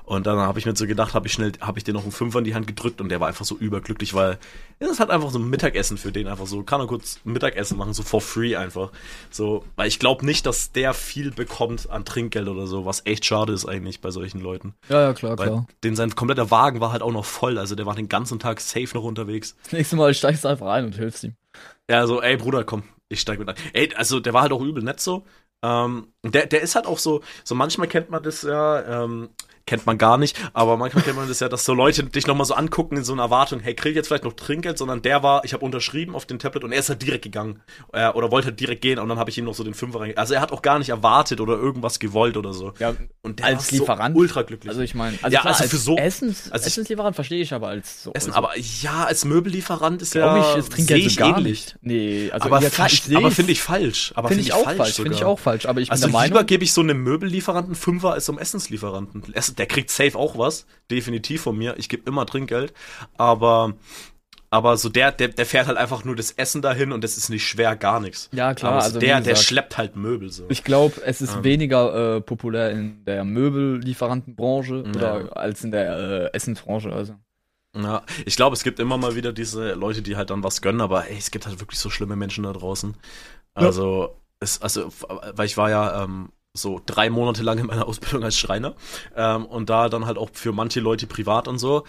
Und 0.05 0.27
dann 0.27 0.37
habe 0.39 0.59
ich 0.59 0.67
mir 0.67 0.75
so 0.75 0.87
gedacht, 0.87 1.15
habe 1.15 1.29
ich 1.29 1.33
schnell, 1.33 1.53
habe 1.61 1.79
ich 1.79 1.85
dir 1.85 1.95
noch 1.95 2.03
einen 2.03 2.11
Fünfer 2.13 2.41
in 2.41 2.45
die 2.45 2.55
Hand 2.55 2.67
gedrückt 2.67 3.01
und 3.01 3.09
der 3.09 3.21
war 3.21 3.29
einfach 3.29 3.45
so 3.45 3.57
überglücklich, 3.57 4.15
weil 4.15 4.39
ja, 4.81 4.89
das 4.89 4.99
hat 4.99 5.11
einfach 5.11 5.31
so 5.31 5.39
ein 5.39 5.49
Mittagessen 5.49 5.97
für 5.97 6.11
den 6.11 6.27
einfach 6.27 6.47
so, 6.47 6.65
kann 6.65 6.81
er 6.81 6.89
kurz 6.89 7.21
Mittagessen 7.25 7.79
machen, 7.79 7.95
so 7.95 8.03
for 8.03 8.21
free 8.21 8.57
einfach. 8.57 8.91
So, 9.31 9.65
weil 9.77 9.87
ich 9.87 10.01
glaube 10.01 10.27
nicht, 10.27 10.45
dass 10.45 10.73
der 10.73 10.93
viel 10.93 11.31
bekommt 11.31 11.89
an 11.89 12.05
Trinkgeld 12.05 12.49
oder 12.49 12.67
so, 12.67 12.85
was 12.85 13.07
echt 13.07 13.25
schade 13.25 13.53
ist 13.53 13.65
eigentlich 13.65 14.01
bei 14.01 14.11
solchen 14.11 14.41
Leuten. 14.41 14.75
Ja, 14.89 15.03
ja, 15.03 15.15
klar, 15.15 15.39
Weil 15.39 15.47
klar. 15.49 15.67
den 15.85 15.95
sein 15.95 16.15
kompletter 16.15 16.51
Wagen 16.51 16.81
war 16.81 16.91
halt 16.91 17.03
auch 17.03 17.13
noch 17.13 17.25
voll, 17.25 17.57
also 17.57 17.77
der 17.77 17.87
war 17.87 17.95
den 17.95 18.09
ganzen 18.09 18.41
Tag 18.41 18.61
safe 18.61 18.91
noch 18.95 19.05
unterwegs. 19.05 19.57
Das 19.65 19.73
nächste 19.73 19.97
Mal 19.97 20.13
steigst 20.15 20.45
du 20.45 20.49
einfach 20.49 20.67
ein 20.67 20.85
und 20.85 20.97
hilfst 20.97 21.23
ihm. 21.23 21.37
Ja, 21.89 22.07
so, 22.07 22.21
ey 22.21 22.37
Bruder, 22.37 22.65
komm, 22.65 22.83
ich 23.09 23.21
steig 23.21 23.39
mit 23.39 23.49
ein. 23.49 23.57
Ey, 23.73 23.95
also 23.95 24.19
der 24.19 24.33
war 24.33 24.43
halt 24.43 24.53
auch 24.53 24.63
übel 24.63 24.83
nett 24.83 24.99
so. 25.01 25.25
Ähm, 25.63 26.13
der, 26.25 26.47
der 26.47 26.61
ist 26.63 26.75
halt 26.75 26.87
auch 26.87 26.99
so, 26.99 27.23
so 27.45 27.55
manchmal 27.55 27.89
kennt 27.89 28.11
man 28.11 28.23
das 28.23 28.43
ja, 28.43 29.05
ähm, 29.05 29.31
kennt 29.67 29.87
man 29.87 29.99
gar 29.99 30.19
nicht, 30.19 30.37
aber 30.55 30.77
manchmal 30.77 31.05
kennt 31.05 31.17
man 31.17 31.29
das 31.29 31.41
ja, 31.41 31.49
dass 31.49 31.65
so 31.65 31.75
Leute 31.75 32.05
dich 32.05 32.27
nochmal 32.27 32.47
so 32.47 32.55
angucken 32.55 32.97
in 32.97 33.05
so 33.05 33.13
einer 33.13 33.23
Erwartung, 33.23 33.61
hey, 33.61 33.75
krieg 33.75 33.91
ich 33.91 33.97
jetzt 33.97 34.09
vielleicht 34.09 34.25
noch 34.25 34.33
Trinkgeld, 34.35 34.79
sondern 34.79 35.03
der 35.03 35.23
war, 35.23 35.45
ich 35.45 35.53
habe 35.53 35.65
unterschrieben 35.65 36.15
auf 36.15 36.27
dem 36.27 36.39
Tablet 36.39 36.65
und 36.65 36.73
er 36.73 36.81
ist 36.81 36.89
halt 36.89 37.03
direkt 37.03 37.23
gegangen. 37.25 37.61
Äh, 37.93 38.09
oder 38.11 38.31
wollte 38.31 38.49
halt 38.49 38.61
direkt 38.61 38.83
gehen 38.83 38.99
und 38.99 39.09
dann 39.09 39.19
habe 39.19 39.31
ich 39.31 39.39
ihm 39.39 39.45
noch 39.45 39.55
so 39.55 39.65
den 39.65 39.75
Fünfer 39.75 40.01
rein. 40.01 40.17
Also 40.17 40.35
er 40.35 40.41
hat 40.41 40.53
auch 40.53 40.63
gar 40.63 40.79
nicht 40.79 40.89
erwartet 40.89 41.41
oder 41.41 41.55
irgendwas 41.55 41.99
gewollt 41.99 42.37
oder 42.37 42.53
so. 42.53 42.73
Ja, 42.79 42.95
Und 43.23 43.39
der 43.39 43.47
als 43.47 43.73
war 43.73 43.79
Lieferant. 43.79 44.15
so 44.17 44.21
ultra 44.21 44.43
glücklich. 44.43 44.71
Also 44.71 44.83
ich 44.83 44.95
meine, 44.95 45.17
also, 45.23 45.35
Ja, 45.35 45.41
klar, 45.41 45.53
also 45.53 45.63
als 45.65 45.71
für 45.71 45.77
so- 45.79 45.97
Essens, 45.97 46.51
also 46.51 46.63
ich- 46.67 46.73
Essenslieferant 46.73 47.15
verstehe 47.15 47.41
ich 47.43 47.53
aber 47.55 47.69
als 47.69 48.03
so. 48.03 48.13
Essen, 48.15 48.31
also, 48.33 48.39
aber 48.49 48.59
ja, 48.59 49.05
als 49.05 49.25
Möbellieferant 49.25 50.03
ist 50.03 50.15
ja 50.15 50.37
ich, 50.51 50.57
jetzt 50.57 50.73
Trinkgeld 50.73 51.11
so 51.11 51.17
gar 51.21 51.39
ähnlich. 51.39 51.75
nicht. 51.75 51.79
Nee, 51.83 52.31
also 52.33 52.47
aber 52.47 52.61
ja, 52.61 52.71
klar, 52.71 52.89
ich 52.91 53.17
aber 53.17 53.31
finde 53.31 53.53
ich 53.53 53.63
falsch. 53.63 54.13
Aber 54.17 54.29
Finde 54.29 54.43
find 54.45 54.55
ich 54.55 54.55
auch 54.55 54.65
falsch 54.77 54.95
finde 54.97 55.15
ich 55.15 55.25
auch 55.25 55.39
falsch. 55.39 55.67
Aber 55.67 55.81
ich 55.81 55.89
bin 55.89 55.93
Also 55.93 56.03
der 56.09 56.09
lieber 56.23 56.35
Meinung, 56.35 56.47
gebe 56.47 56.65
ich 56.65 56.73
so 56.73 56.81
einem 56.81 57.03
Möbellieferanten 57.03 57.75
Fünfer 57.75 58.13
als 58.13 58.27
so 58.27 58.33
einem 58.33 58.39
Essenslieferanten. 58.41 59.23
Der 59.59 59.67
kriegt 59.67 59.91
safe 59.91 60.19
auch 60.19 60.37
was, 60.39 60.67
definitiv 60.91 61.43
von 61.43 61.57
mir. 61.57 61.75
Ich 61.79 61.89
gebe 61.89 62.09
immer 62.09 62.27
Trinkgeld, 62.27 62.73
aber 63.17 63.75
aber 64.51 64.77
so 64.77 64.91
der, 64.91 65.13
der 65.13 65.29
der 65.29 65.47
fährt 65.47 65.67
halt 65.67 65.79
einfach 65.79 66.05
nur 66.05 66.15
das 66.15 66.33
Essen 66.33 66.61
dahin 66.61 66.93
und 66.93 67.03
das 67.03 67.17
ist 67.17 67.31
nicht 67.31 67.47
schwer, 67.47 67.75
gar 67.75 68.01
nichts. 68.01 68.29
Ja, 68.33 68.53
klar, 68.53 68.81
so 68.81 68.85
also 68.87 68.99
der 69.01 69.21
der 69.21 69.33
gesagt- 69.33 69.47
schleppt 69.49 69.79
halt 69.79 69.97
Möbel 69.97 70.31
so. 70.31 70.45
ich 70.51 70.63
glaube, 70.63 71.01
es 71.07 71.23
ist 71.23 71.37
Ähm. 71.37 71.45
weniger 71.45 72.17
äh, 72.17 72.21
populär 72.21 72.71
in 72.71 73.03
der 73.07 73.25
Möbellieferantenbranche 73.25 74.85
Ja. 74.85 74.91
oder 75.17 75.37
als 75.37 75.65
in 75.65 75.71
der 75.71 75.99
äh, 76.33 76.37
Essensbranche. 76.37 76.93
Also. 76.93 77.15
Ja, 77.75 78.03
ich 78.27 78.37
glaube, 78.37 78.55
es 78.55 78.63
gibt 78.65 78.79
immer 78.81 78.99
mal 78.99 79.15
wieder 79.15 79.33
diese 79.33 79.73
Leute, 79.73 80.03
die 80.03 80.17
halt 80.17 80.29
dann 80.29 80.43
was 80.45 80.61
gönnen, 80.61 80.83
aber 80.83 81.09
ey, 81.09 81.17
es 81.17 81.31
gibt 81.31 81.47
halt 81.47 81.59
wirklich 81.61 81.79
so 81.79 81.89
schlimme 81.89 82.17
Menschen 82.17 82.45
da 82.45 82.53
draußen. 82.53 82.95
Also, 83.55 84.15
es, 84.41 84.61
also, 84.61 84.93
weil 85.35 85.47
ich 85.47 85.57
war 85.57 85.71
ja 85.71 86.05
ähm, 86.05 86.31
so 86.55 86.81
drei 86.85 87.11
Monate 87.11 87.43
lang 87.43 87.59
in 87.59 87.67
meiner 87.67 87.87
Ausbildung 87.87 88.25
als 88.25 88.37
Schreiner 88.37 88.75
ähm, 89.17 89.47
und 89.47 89.71
da 89.71 89.89
dann 89.89 90.07
halt 90.07 90.19
auch 90.19 90.31
für 90.33 90.53
manche 90.53 90.81
Leute 90.81 91.07
privat 91.07 91.49
und 91.49 91.59
so. 91.59 91.85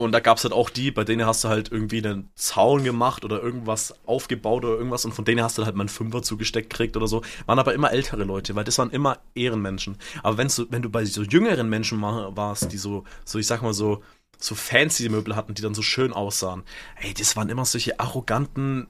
Und 0.00 0.12
da 0.12 0.20
gab's 0.20 0.44
halt 0.44 0.54
auch 0.54 0.70
die, 0.70 0.92
bei 0.92 1.02
denen 1.02 1.26
hast 1.26 1.42
du 1.42 1.48
halt 1.48 1.72
irgendwie 1.72 1.98
einen 1.98 2.30
Zaun 2.36 2.84
gemacht 2.84 3.24
oder 3.24 3.42
irgendwas 3.42 3.94
aufgebaut 4.06 4.64
oder 4.64 4.76
irgendwas 4.76 5.04
und 5.04 5.12
von 5.12 5.24
denen 5.24 5.42
hast 5.42 5.58
du 5.58 5.64
halt 5.64 5.74
mal 5.74 5.82
einen 5.82 5.88
Fünfer 5.88 6.22
zugesteckt 6.22 6.70
kriegt 6.70 6.96
oder 6.96 7.08
so. 7.08 7.22
Waren 7.46 7.58
aber 7.58 7.74
immer 7.74 7.90
ältere 7.90 8.22
Leute, 8.22 8.54
weil 8.54 8.62
das 8.62 8.78
waren 8.78 8.90
immer 8.90 9.18
Ehrenmenschen. 9.34 9.96
Aber 10.22 10.38
wenn 10.38 10.46
du, 10.46 10.66
wenn 10.70 10.82
du 10.82 10.88
bei 10.88 11.04
so 11.04 11.22
jüngeren 11.22 11.68
Menschen 11.68 12.00
warst, 12.00 12.70
die 12.70 12.78
so, 12.78 13.02
so 13.24 13.40
ich 13.40 13.48
sag 13.48 13.62
mal 13.62 13.74
so, 13.74 14.04
so 14.38 14.54
fancy 14.54 15.08
Möbel 15.08 15.34
hatten, 15.34 15.54
die 15.54 15.62
dann 15.62 15.74
so 15.74 15.82
schön 15.82 16.12
aussahen, 16.12 16.62
ey, 17.00 17.12
das 17.12 17.34
waren 17.34 17.48
immer 17.48 17.64
solche 17.64 17.98
arroganten 17.98 18.86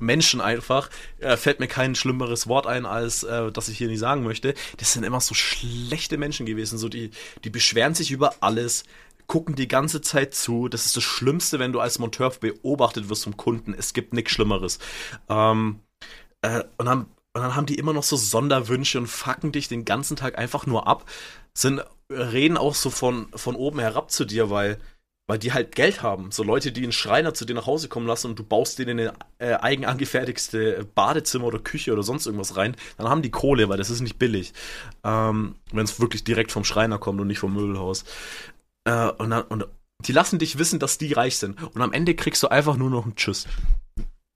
Menschen 0.00 0.40
einfach. 0.40 0.90
Äh, 1.18 1.36
fällt 1.36 1.60
mir 1.60 1.68
kein 1.68 1.94
schlimmeres 1.94 2.46
Wort 2.46 2.66
ein, 2.66 2.86
als 2.86 3.22
äh, 3.22 3.50
das 3.52 3.68
ich 3.68 3.78
hier 3.78 3.88
nicht 3.88 3.98
sagen 3.98 4.22
möchte. 4.22 4.54
Das 4.78 4.92
sind 4.92 5.04
immer 5.04 5.20
so 5.20 5.34
schlechte 5.34 6.18
Menschen 6.18 6.46
gewesen, 6.46 6.78
so 6.78 6.88
die, 6.88 7.10
die 7.44 7.50
beschweren 7.50 7.94
sich 7.94 8.10
über 8.10 8.34
alles, 8.40 8.84
gucken 9.26 9.54
die 9.54 9.68
ganze 9.68 10.00
Zeit 10.00 10.34
zu. 10.34 10.68
Das 10.68 10.86
ist 10.86 10.96
das 10.96 11.04
Schlimmste, 11.04 11.58
wenn 11.58 11.72
du 11.72 11.80
als 11.80 11.98
Monteur 11.98 12.30
beobachtet 12.30 13.08
wirst 13.08 13.24
vom 13.24 13.36
Kunden. 13.36 13.74
Es 13.74 13.92
gibt 13.92 14.12
nichts 14.12 14.32
Schlimmeres. 14.32 14.78
Ähm, 15.28 15.80
äh, 16.42 16.62
und, 16.78 16.86
dann, 16.86 17.00
und 17.32 17.42
dann 17.42 17.56
haben 17.56 17.66
die 17.66 17.76
immer 17.76 17.92
noch 17.92 18.02
so 18.02 18.16
Sonderwünsche 18.16 18.98
und 18.98 19.06
fucken 19.06 19.52
dich 19.52 19.68
den 19.68 19.84
ganzen 19.84 20.16
Tag 20.16 20.38
einfach 20.38 20.66
nur 20.66 20.86
ab. 20.86 21.04
Sind, 21.54 21.82
reden 22.10 22.56
auch 22.56 22.74
so 22.74 22.90
von, 22.90 23.28
von 23.34 23.56
oben 23.56 23.80
herab 23.80 24.10
zu 24.10 24.24
dir, 24.24 24.50
weil, 24.50 24.78
weil 25.26 25.38
die 25.38 25.52
halt 25.52 25.74
Geld 25.74 26.02
haben. 26.02 26.30
So 26.30 26.42
Leute, 26.42 26.72
die 26.72 26.82
einen 26.82 26.92
Schreiner 26.92 27.34
zu 27.34 27.44
dir 27.44 27.54
nach 27.54 27.66
Hause 27.66 27.88
kommen 27.88 28.06
lassen 28.06 28.28
und 28.28 28.38
du 28.38 28.44
baust 28.44 28.78
denen 28.78 29.00
eine 29.00 29.12
äh, 29.38 29.54
eigen 29.54 29.84
angefertigte 29.84 30.86
Badezimmer 30.94 31.46
oder 31.46 31.58
Küche 31.58 31.92
oder 31.92 32.02
sonst 32.02 32.26
irgendwas 32.26 32.56
rein, 32.56 32.76
dann 32.96 33.08
haben 33.08 33.22
die 33.22 33.30
Kohle, 33.30 33.68
weil 33.68 33.78
das 33.78 33.90
ist 33.90 34.00
nicht 34.00 34.18
billig. 34.18 34.52
Ähm, 35.04 35.56
wenn 35.72 35.84
es 35.84 36.00
wirklich 36.00 36.24
direkt 36.24 36.52
vom 36.52 36.64
Schreiner 36.64 36.98
kommt 36.98 37.20
und 37.20 37.26
nicht 37.26 37.40
vom 37.40 37.54
Möbelhaus. 37.54 38.04
Äh, 38.84 39.10
und, 39.12 39.30
dann, 39.30 39.42
und 39.42 39.66
die 40.00 40.12
lassen 40.12 40.38
dich 40.38 40.58
wissen, 40.58 40.78
dass 40.78 40.98
die 40.98 41.12
reich 41.12 41.38
sind. 41.38 41.60
Und 41.62 41.82
am 41.82 41.92
Ende 41.92 42.14
kriegst 42.14 42.42
du 42.42 42.48
einfach 42.48 42.76
nur 42.76 42.90
noch 42.90 43.04
einen 43.04 43.16
Tschüss. 43.16 43.46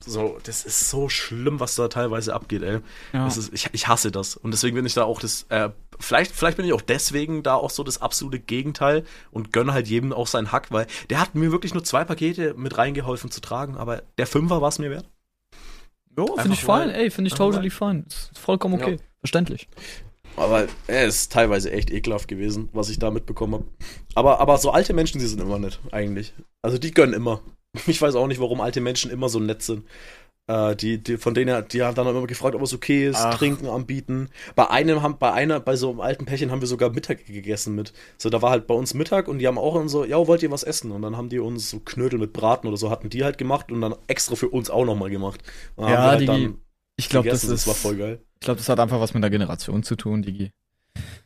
So, 0.04 0.38
das 0.44 0.64
ist 0.64 0.88
so 0.88 1.08
schlimm, 1.10 1.60
was 1.60 1.74
da 1.74 1.88
teilweise 1.88 2.32
abgeht, 2.34 2.62
ey. 2.62 2.80
Ja. 3.12 3.24
Das 3.24 3.36
ist, 3.36 3.52
ich, 3.52 3.68
ich 3.72 3.86
hasse 3.86 4.10
das. 4.10 4.34
Und 4.34 4.50
deswegen 4.52 4.74
bin 4.74 4.86
ich 4.86 4.94
da 4.94 5.04
auch 5.04 5.20
das, 5.20 5.44
äh, 5.50 5.68
vielleicht, 5.98 6.32
vielleicht 6.32 6.56
bin 6.56 6.64
ich 6.64 6.72
auch 6.72 6.80
deswegen 6.80 7.42
da 7.42 7.54
auch 7.54 7.68
so 7.70 7.84
das 7.84 8.00
absolute 8.00 8.38
Gegenteil 8.40 9.04
und 9.30 9.52
gönne 9.52 9.74
halt 9.74 9.88
jedem 9.88 10.12
auch 10.14 10.26
seinen 10.26 10.52
Hack, 10.52 10.72
weil 10.72 10.86
der 11.10 11.20
hat 11.20 11.34
mir 11.34 11.52
wirklich 11.52 11.74
nur 11.74 11.84
zwei 11.84 12.04
Pakete 12.04 12.54
mit 12.54 12.78
reingeholfen 12.78 13.30
zu 13.30 13.40
tragen, 13.42 13.76
aber 13.76 14.02
der 14.16 14.26
Fünfer 14.26 14.62
war 14.62 14.68
es 14.70 14.78
mir 14.78 14.90
wert. 14.90 15.06
Jo, 16.16 16.34
finde 16.38 16.54
ich 16.54 16.64
fein, 16.64 16.88
weil- 16.88 16.94
ey, 16.96 17.10
finde 17.10 17.28
ich 17.28 17.34
totally 17.34 17.70
fine. 17.70 18.04
Ist 18.08 18.30
vollkommen 18.38 18.74
okay. 18.80 18.92
Ja. 18.92 18.98
Verständlich. 19.20 19.68
Aber 20.36 20.66
er 20.86 21.06
ist 21.06 21.30
teilweise 21.32 21.70
echt 21.72 21.90
ekelhaft 21.90 22.26
gewesen, 22.28 22.68
was 22.72 22.88
ich 22.88 22.98
da 22.98 23.10
mitbekommen 23.10 23.54
habe. 23.54 23.64
Aber, 24.14 24.40
aber 24.40 24.56
so 24.58 24.70
alte 24.70 24.94
Menschen, 24.94 25.18
die 25.18 25.26
sind 25.26 25.40
immer 25.40 25.58
nett, 25.58 25.78
eigentlich. 25.92 26.32
Also 26.62 26.78
die 26.78 26.92
gönnen 26.92 27.12
immer. 27.14 27.42
Ich 27.87 28.00
weiß 28.02 28.14
auch 28.16 28.26
nicht, 28.26 28.40
warum 28.40 28.61
alte 28.61 28.80
Menschen 28.80 29.11
immer 29.11 29.28
so 29.28 29.38
nett 29.40 29.62
sind. 29.62 29.87
Äh, 30.48 30.74
die, 30.74 30.98
die, 30.98 31.16
von 31.18 31.35
denen, 31.35 31.68
die 31.68 31.83
haben 31.83 31.94
dann 31.94 32.06
immer 32.09 32.26
gefragt, 32.26 32.56
ob 32.56 32.62
es 32.62 32.74
okay 32.74 33.06
ist, 33.09 33.18
Ach. 33.20 33.37
Trinken 33.38 33.68
anbieten. 33.68 34.28
Bei 34.56 34.68
einem 34.70 35.02
haben, 35.02 35.18
bei 35.18 35.33
einer, 35.33 35.61
bei 35.61 35.76
so 35.76 35.90
einem 35.90 36.00
alten 36.00 36.24
Pärchen 36.26 36.50
haben 36.50 36.61
wir 36.61 36.66
sogar 36.66 36.90
Mittag 36.90 37.24
gegessen 37.26 37.74
mit. 37.76 37.92
So, 38.18 38.30
da 38.30 38.42
war 38.42 38.50
halt 38.50 38.66
bei 38.66 38.74
uns 38.74 38.94
Mittag 38.94 39.28
und 39.28 39.38
die 39.38 39.46
haben 39.46 39.59
auch 39.59 39.74
dann 39.76 39.88
so, 39.88 40.04
ja, 40.04 40.16
wollt 40.26 40.42
ihr 40.42 40.50
was 40.50 40.64
essen? 40.64 40.90
Und 40.90 41.02
dann 41.02 41.16
haben 41.16 41.28
die 41.28 41.38
uns 41.38 41.70
so 41.70 41.78
Knödel 41.78 42.18
mit 42.18 42.33
Braten 42.33 42.66
oder 42.66 42.76
so 42.76 42.90
hatten 42.90 43.11
die 43.11 43.22
halt 43.22 43.38
gemacht 43.38 43.70
und 43.70 43.80
dann 43.80 43.94
extra 44.09 44.35
für 44.35 44.48
uns 44.48 44.70
auch 44.70 44.85
nochmal 44.85 45.11
gemacht. 45.11 45.40
Und 45.76 45.85
dann 45.85 45.92
Ja, 45.92 46.02
halt 46.02 46.20
die- 46.22 46.54
Ich 46.96 47.09
glaube, 47.09 47.28
das, 47.28 47.44
ist, 47.44 47.50
das 47.52 47.66
war 47.68 47.74
voll 47.74 47.96
geil. 47.96 48.20
ich 48.35 48.40
glaube, 48.40 48.59
das 48.59 48.68
hat 48.68 48.80
einfach 48.80 48.98
was 49.00 49.14
mit 49.14 49.22
der 49.22 49.30
Generation 49.30 49.85
zu 49.85 49.94
tun, 49.94 50.22
Digi. 50.22 50.50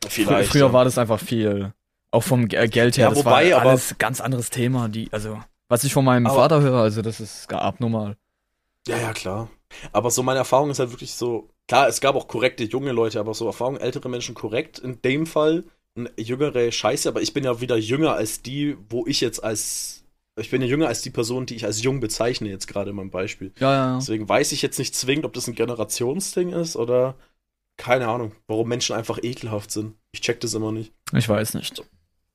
Vielleicht, 0.07 0.51
Früher 0.51 0.67
ja. 0.67 0.73
war 0.75 0.85
das 0.85 0.99
einfach 0.99 1.19
viel, 1.19 1.73
auch 2.11 2.23
vom 2.23 2.47
Ge- 2.49 2.69
Geld 2.69 2.99
her, 2.99 3.05
Ja, 3.05 3.11
das 3.11 3.19
wobei, 3.25 3.51
war 3.53 3.61
aber- 3.63 3.71
alles 3.71 3.97
ganz 3.97 4.21
anderes 4.21 4.51
Thema, 4.51 4.89
die, 4.91 5.09
also, 5.13 5.39
was 5.69 5.85
ich 5.85 5.93
von 5.93 6.05
meinem 6.05 6.27
Aber- 6.27 6.37
Vater 6.37 6.61
höre, 6.61 6.81
also 6.81 7.03
das 7.03 7.21
ist 7.21 7.49
gar 7.49 7.63
abnormal. 7.63 8.17
Ja, 8.87 8.99
ja, 8.99 9.13
klar. 9.13 9.49
Aber 9.93 10.11
so 10.11 10.23
meine 10.23 10.39
Erfahrung 10.39 10.71
ist 10.71 10.79
halt 10.79 10.91
wirklich 10.91 11.15
so, 11.15 11.49
klar, 11.69 11.89
es 11.89 12.01
gab 12.01 12.15
auch 12.15 12.29
korrekte 12.29 12.65
junge 12.65 12.93
Leute, 12.93 13.19
aber 13.19 13.35
so 13.35 13.47
Erfahrung 13.47 13.77
ältere 13.77 14.09
Menschen 14.09 14.35
korrekt. 14.35 14.79
In 14.79 15.01
dem 15.03 15.27
Fall 15.27 15.65
jüngere 16.17 16.71
Scheiße, 16.71 17.09
aber 17.09 17.23
ich 17.23 17.33
bin 17.33 17.45
ja 17.45 17.61
wieder 17.61 17.77
jünger 17.77 18.15
als 18.15 18.43
die, 18.43 18.77
wo 18.89 19.07
ich 19.07 19.21
jetzt 19.21 19.43
als 19.43 20.05
ich 20.37 20.51
bin 20.51 20.61
ja 20.61 20.67
jünger 20.67 20.89
als 20.89 21.01
die 21.03 21.11
Person, 21.11 21.47
die 21.47 21.55
ich 21.55 21.65
als 21.65 21.81
jung 21.83 22.01
bezeichne, 22.01 22.49
jetzt 22.49 22.67
gerade 22.67 22.91
in 22.91 22.97
meinem 22.97 23.11
Beispiel. 23.11 23.53
Ja, 23.61 23.73
ja, 23.73 23.87
ja. 23.93 23.99
Deswegen 23.99 24.29
weiß 24.29 24.51
ich 24.51 24.63
jetzt 24.63 24.79
nicht 24.81 24.95
zwingend, 24.97 25.25
ob 25.25 25.33
das 25.33 25.47
ein 25.47 25.55
Generationsding 25.55 26.49
ist 26.53 26.75
oder 26.77 27.15
keine 27.77 28.09
Ahnung, 28.09 28.33
warum 28.49 28.69
Menschen 28.69 28.97
einfach 28.97 29.19
ekelhaft 29.23 29.71
sind. 29.71 29.95
Ich 30.11 30.21
check 30.23 30.41
das 30.41 30.55
immer 30.55 30.73
nicht. 30.73 30.93
Ich 31.13 31.29
weiß 31.29 31.55
nicht. 31.55 31.85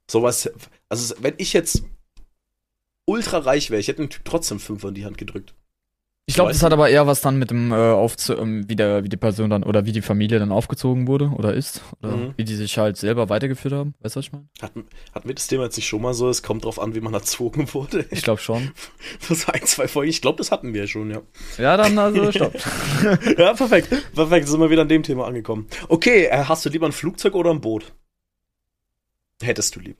Sowas, 0.09 0.49
also 0.87 1.13
wenn 1.19 1.33
ich 1.37 1.51
jetzt 1.51 1.83
ultra 3.09 3.39
reich 3.39 3.69
wäre, 3.71 3.79
ich 3.79 3.87
hätte 3.87 3.99
einen 3.99 4.09
Typ 4.09 4.23
trotzdem 4.25 4.59
fünf 4.59 4.83
in 4.83 4.93
die 4.93 5.05
Hand 5.05 5.17
gedrückt. 5.17 5.53
Ich 6.25 6.35
glaube, 6.35 6.51
das 6.51 6.61
hat 6.61 6.71
aber 6.73 6.89
eher 6.91 7.07
was 7.07 7.21
dann 7.21 7.39
mit 7.39 7.49
dem 7.49 7.71
äh, 7.71 7.75
Aufzu 7.75 8.37
ähm, 8.37 8.69
wie, 8.69 8.75
der, 8.75 9.03
wie 9.03 9.09
die 9.09 9.17
Person 9.17 9.49
dann 9.49 9.63
oder 9.63 9.87
wie 9.87 9.91
die 9.93 10.03
Familie 10.03 10.37
dann 10.37 10.51
aufgezogen 10.51 11.07
wurde 11.07 11.29
oder 11.35 11.55
ist. 11.55 11.81
Oder 12.03 12.15
Mhm. 12.15 12.33
wie 12.37 12.43
die 12.43 12.53
sich 12.55 12.77
halt 12.77 12.97
selber 12.97 13.29
weitergeführt 13.29 13.73
haben. 13.73 13.95
Weißt 13.99 14.15
du, 14.15 14.19
was 14.19 14.25
ich 14.27 14.31
meine? 14.31 14.47
Hatten, 14.61 14.85
hatten 15.15 15.27
wir 15.27 15.33
das 15.33 15.47
Thema 15.47 15.63
jetzt 15.63 15.75
nicht 15.77 15.87
schon 15.87 16.03
mal 16.03 16.13
so? 16.13 16.29
Es 16.29 16.43
kommt 16.43 16.65
drauf 16.65 16.77
an, 16.79 16.93
wie 16.93 17.01
man 17.01 17.15
erzogen 17.15 17.73
wurde. 17.73 18.05
Ich 18.11 18.21
glaube 18.21 18.39
schon. 18.41 18.71
Das 19.27 19.49
ein, 19.49 19.65
zwei 19.65 19.87
Folgen. 19.87 20.11
Ich 20.11 20.21
glaube, 20.21 20.37
das 20.37 20.51
hatten 20.51 20.71
wir 20.75 20.85
schon, 20.85 21.09
ja. 21.09 21.23
Ja, 21.57 21.77
dann 21.77 21.97
also 21.97 22.31
stopp. 22.31 22.53
ja, 23.35 23.53
perfekt. 23.55 23.87
Perfekt, 24.13 24.47
sind 24.47 24.59
wir 24.59 24.69
wieder 24.69 24.83
an 24.83 24.87
dem 24.89 25.01
Thema 25.01 25.25
angekommen. 25.25 25.65
Okay, 25.87 26.25
äh, 26.25 26.43
hast 26.43 26.63
du 26.63 26.69
lieber 26.69 26.85
ein 26.85 26.91
Flugzeug 26.91 27.33
oder 27.33 27.49
ein 27.49 27.59
Boot? 27.61 27.91
Hättest 29.41 29.75
du 29.75 29.79
lieber. 29.79 29.99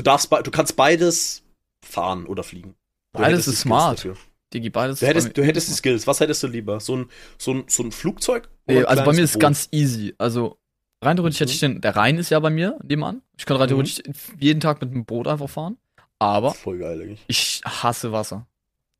Du 0.00 0.04
darfst, 0.04 0.32
du 0.32 0.50
kannst 0.50 0.76
beides 0.76 1.42
fahren 1.82 2.24
oder 2.24 2.42
fliegen. 2.42 2.74
Du 3.12 3.20
Beides 3.20 3.46
ist 3.46 3.60
smart. 3.60 4.08
Digi, 4.54 4.70
beides 4.70 5.00
Du 5.00 5.06
hättest, 5.06 5.36
du 5.36 5.44
hättest 5.44 5.68
die 5.68 5.74
Skills. 5.74 6.06
Was 6.06 6.20
hättest 6.20 6.42
du 6.42 6.46
lieber? 6.46 6.80
So 6.80 6.96
ein, 6.96 7.10
so 7.36 7.52
ein, 7.52 7.64
so 7.66 7.82
ein 7.82 7.92
Flugzeug? 7.92 8.48
Nee, 8.66 8.78
ein 8.78 8.84
also 8.86 9.04
bei 9.04 9.12
mir 9.12 9.22
ist 9.24 9.34
Boot? 9.34 9.42
ganz 9.42 9.68
easy. 9.72 10.14
Also 10.16 10.56
rein 11.02 11.16
theoretisch 11.16 11.40
hätte 11.40 11.52
ich 11.52 11.60
den, 11.60 11.82
der 11.82 11.96
Rhein 11.96 12.16
ist 12.16 12.30
ja 12.30 12.40
bei 12.40 12.48
mir 12.48 12.78
nebenan. 12.82 13.20
Ich 13.36 13.44
könnte 13.44 13.60
rein 13.60 13.66
Mhm. 13.68 13.72
theoretisch 13.84 14.02
jeden 14.38 14.60
Tag 14.60 14.80
mit 14.80 14.90
dem 14.90 15.04
Boot 15.04 15.28
einfach 15.28 15.50
fahren. 15.50 15.76
Aber 16.18 16.54
Voll 16.54 16.78
geil 16.78 16.98
eigentlich. 17.02 17.22
ich 17.26 17.60
hasse 17.66 18.10
Wasser. 18.10 18.46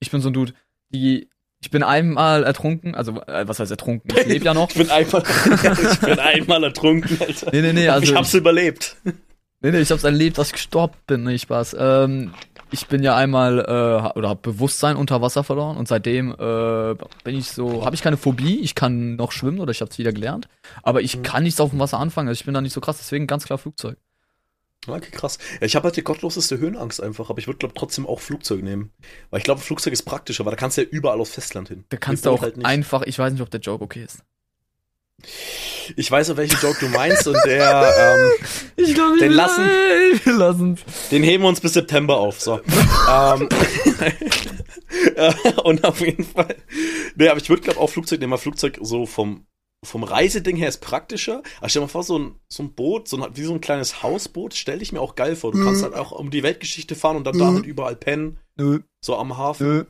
Ich 0.00 0.10
bin 0.10 0.20
so 0.20 0.28
ein 0.28 0.34
Dude, 0.34 0.52
die, 0.90 1.30
ich 1.62 1.70
bin 1.70 1.82
einmal 1.82 2.44
ertrunken, 2.44 2.94
also 2.94 3.22
äh, 3.22 3.48
was 3.48 3.58
heißt 3.58 3.70
ertrunken? 3.70 4.10
Ich 4.18 4.26
lebe 4.26 4.44
ja 4.44 4.52
noch. 4.52 4.68
Ich 4.74 4.76
bin 4.76 4.90
einmal, 4.90 5.22
ich 5.92 6.00
bin 6.00 6.18
einmal 6.18 6.64
ertrunken, 6.64 7.16
Alter. 7.20 7.50
Nee, 7.52 7.62
nee, 7.62 7.72
nee, 7.72 7.88
also 7.88 8.04
ich 8.04 8.14
hab's 8.14 8.34
überlebt. 8.34 8.96
Nee, 9.62 9.70
nee, 9.72 9.80
ich 9.80 9.90
hab's 9.90 10.04
erlebt, 10.04 10.38
dass 10.38 10.48
ich 10.48 10.52
gestorben 10.54 10.94
bin, 11.06 11.24
nee, 11.24 11.38
Spaß. 11.38 11.76
Ähm, 11.78 12.32
ich 12.70 12.86
bin 12.86 13.02
ja 13.02 13.14
einmal, 13.16 13.58
äh, 13.58 14.18
oder 14.18 14.28
hab 14.30 14.42
Bewusstsein 14.42 14.96
unter 14.96 15.20
Wasser 15.20 15.44
verloren 15.44 15.76
und 15.76 15.86
seitdem 15.88 16.30
äh, 16.32 16.94
bin 17.24 17.36
ich 17.36 17.50
so, 17.50 17.84
habe 17.84 17.94
ich 17.94 18.02
keine 18.02 18.16
Phobie, 18.16 18.60
ich 18.60 18.74
kann 18.74 19.16
noch 19.16 19.32
schwimmen 19.32 19.58
oder 19.60 19.70
ich 19.72 19.82
hab's 19.82 19.98
wieder 19.98 20.12
gelernt, 20.12 20.48
aber 20.82 21.02
ich 21.02 21.16
Mhm. 21.18 21.22
kann 21.22 21.42
nichts 21.42 21.60
auf 21.60 21.70
dem 21.70 21.78
Wasser 21.78 21.98
anfangen, 21.98 22.28
also 22.28 22.38
ich 22.40 22.44
bin 22.46 22.54
da 22.54 22.60
nicht 22.60 22.72
so 22.72 22.80
krass, 22.80 22.98
deswegen 22.98 23.26
ganz 23.26 23.44
klar 23.44 23.58
Flugzeug. 23.58 23.98
Okay, 24.86 25.10
krass. 25.10 25.36
Ja, 25.60 25.66
ich 25.66 25.76
habe 25.76 25.84
halt 25.84 25.96
die 25.96 26.02
gottloseste 26.02 26.56
Höhenangst 26.56 27.02
einfach, 27.02 27.28
aber 27.28 27.38
ich 27.38 27.46
würde 27.46 27.58
glaube 27.58 27.74
trotzdem 27.74 28.06
auch 28.06 28.18
Flugzeug 28.20 28.62
nehmen. 28.62 28.90
Weil 29.28 29.38
ich 29.38 29.44
glaube, 29.44 29.60
Flugzeug 29.60 29.92
ist 29.92 30.04
praktischer, 30.04 30.46
weil 30.46 30.52
da 30.52 30.56
kannst 30.56 30.78
du 30.78 30.82
ja 30.82 30.88
überall 30.88 31.20
aufs 31.20 31.32
Festland 31.32 31.68
hin. 31.68 31.84
Da 31.90 31.98
kannst 31.98 32.24
du 32.24 32.30
auch 32.30 32.40
halt 32.40 32.56
nicht. 32.56 32.64
einfach, 32.64 33.02
ich 33.02 33.18
weiß 33.18 33.30
nicht, 33.34 33.42
ob 33.42 33.50
der 33.50 33.60
Joke 33.60 33.84
okay 33.84 34.02
ist. 34.04 34.22
Ich 35.96 36.10
weiß, 36.10 36.30
auf 36.30 36.36
welchen 36.36 36.58
Joke 36.60 36.78
du 36.80 36.88
meinst 36.88 37.26
und 37.28 37.36
der, 37.44 37.92
ähm, 37.98 38.46
Ich 38.76 38.94
glaube, 38.94 39.18
Den 39.18 39.32
lassen- 39.32 39.64
wir 40.24 40.32
lassen 40.34 40.78
den 41.10 41.22
heben 41.22 41.42
wir 41.44 41.48
uns 41.48 41.60
bis 41.60 41.74
September 41.74 42.16
auf. 42.18 42.40
So. 42.40 42.60
ähm, 43.10 43.48
äh, 45.16 45.52
und 45.64 45.84
auf 45.84 46.00
jeden 46.00 46.24
Fall. 46.24 46.56
Nee, 47.16 47.28
aber 47.28 47.40
ich 47.40 47.48
würde 47.48 47.62
glaube 47.62 47.80
auch 47.80 47.90
Flugzeug 47.90 48.20
nehmen, 48.20 48.32
weil 48.32 48.38
Flugzeug 48.38 48.78
so 48.82 49.06
vom 49.06 49.46
vom 49.82 50.04
Reiseding 50.04 50.56
her 50.56 50.68
ist 50.68 50.82
praktischer. 50.82 51.42
Aber 51.58 51.70
stell 51.70 51.80
dir 51.80 51.86
mal 51.86 51.90
vor, 51.90 52.02
so 52.02 52.18
ein, 52.18 52.34
so 52.48 52.62
ein 52.62 52.74
Boot, 52.74 53.08
so 53.08 53.16
ein, 53.16 53.34
wie 53.34 53.44
so 53.44 53.54
ein 53.54 53.62
kleines 53.62 54.02
Hausboot, 54.02 54.52
stell 54.52 54.82
ich 54.82 54.92
mir 54.92 55.00
auch 55.00 55.14
geil 55.14 55.36
vor. 55.36 55.52
Du 55.52 55.64
kannst 55.64 55.82
halt 55.82 55.94
auch 55.94 56.12
um 56.12 56.30
die 56.30 56.42
Weltgeschichte 56.42 56.94
fahren 56.94 57.16
und 57.16 57.24
dann 57.24 57.38
da 57.38 57.46
Mhm. 57.50 57.54
halt 57.54 57.66
überall 57.66 57.96
pennen, 57.96 58.38
Nö, 58.56 58.80
so 59.02 59.16
am 59.16 59.38
Hafen. 59.38 59.86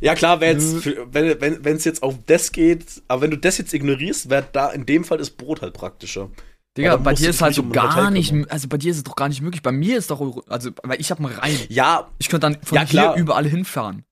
Ja, 0.00 0.14
klar, 0.14 0.42
jetzt, 0.42 0.76
für, 0.82 1.06
wenn 1.12 1.76
es 1.76 1.84
jetzt 1.84 2.02
auf 2.02 2.14
das 2.26 2.52
geht, 2.52 3.02
aber 3.08 3.22
wenn 3.22 3.30
du 3.30 3.38
das 3.38 3.58
jetzt 3.58 3.72
ignorierst, 3.74 4.30
wäre 4.30 4.46
da 4.52 4.70
in 4.70 4.86
dem 4.86 5.04
Fall 5.04 5.18
das 5.18 5.30
Brot 5.30 5.62
halt 5.62 5.74
praktischer. 5.74 6.30
Digga, 6.76 6.96
bei 6.96 7.14
dir 7.14 7.30
ist 7.30 7.40
halt 7.40 7.54
so 7.54 7.62
um 7.62 7.72
gar 7.72 8.10
nicht, 8.10 8.34
also 8.50 8.68
bei 8.68 8.76
dir 8.76 8.90
ist 8.90 8.98
es 8.98 9.04
doch 9.04 9.16
gar 9.16 9.28
nicht 9.28 9.40
möglich. 9.40 9.62
Bei 9.62 9.72
mir 9.72 9.96
ist 9.96 10.10
doch, 10.10 10.42
also, 10.48 10.70
weil 10.82 11.00
ich 11.00 11.10
habe 11.10 11.24
einen 11.24 11.34
Rhein. 11.38 11.58
Ja, 11.68 12.10
Ich 12.18 12.28
könnte 12.28 12.46
dann 12.50 12.58
von 12.62 12.76
Ja, 12.76 12.84
hier 12.86 13.14
überall 13.16 13.46
hinfahren. 13.46 14.04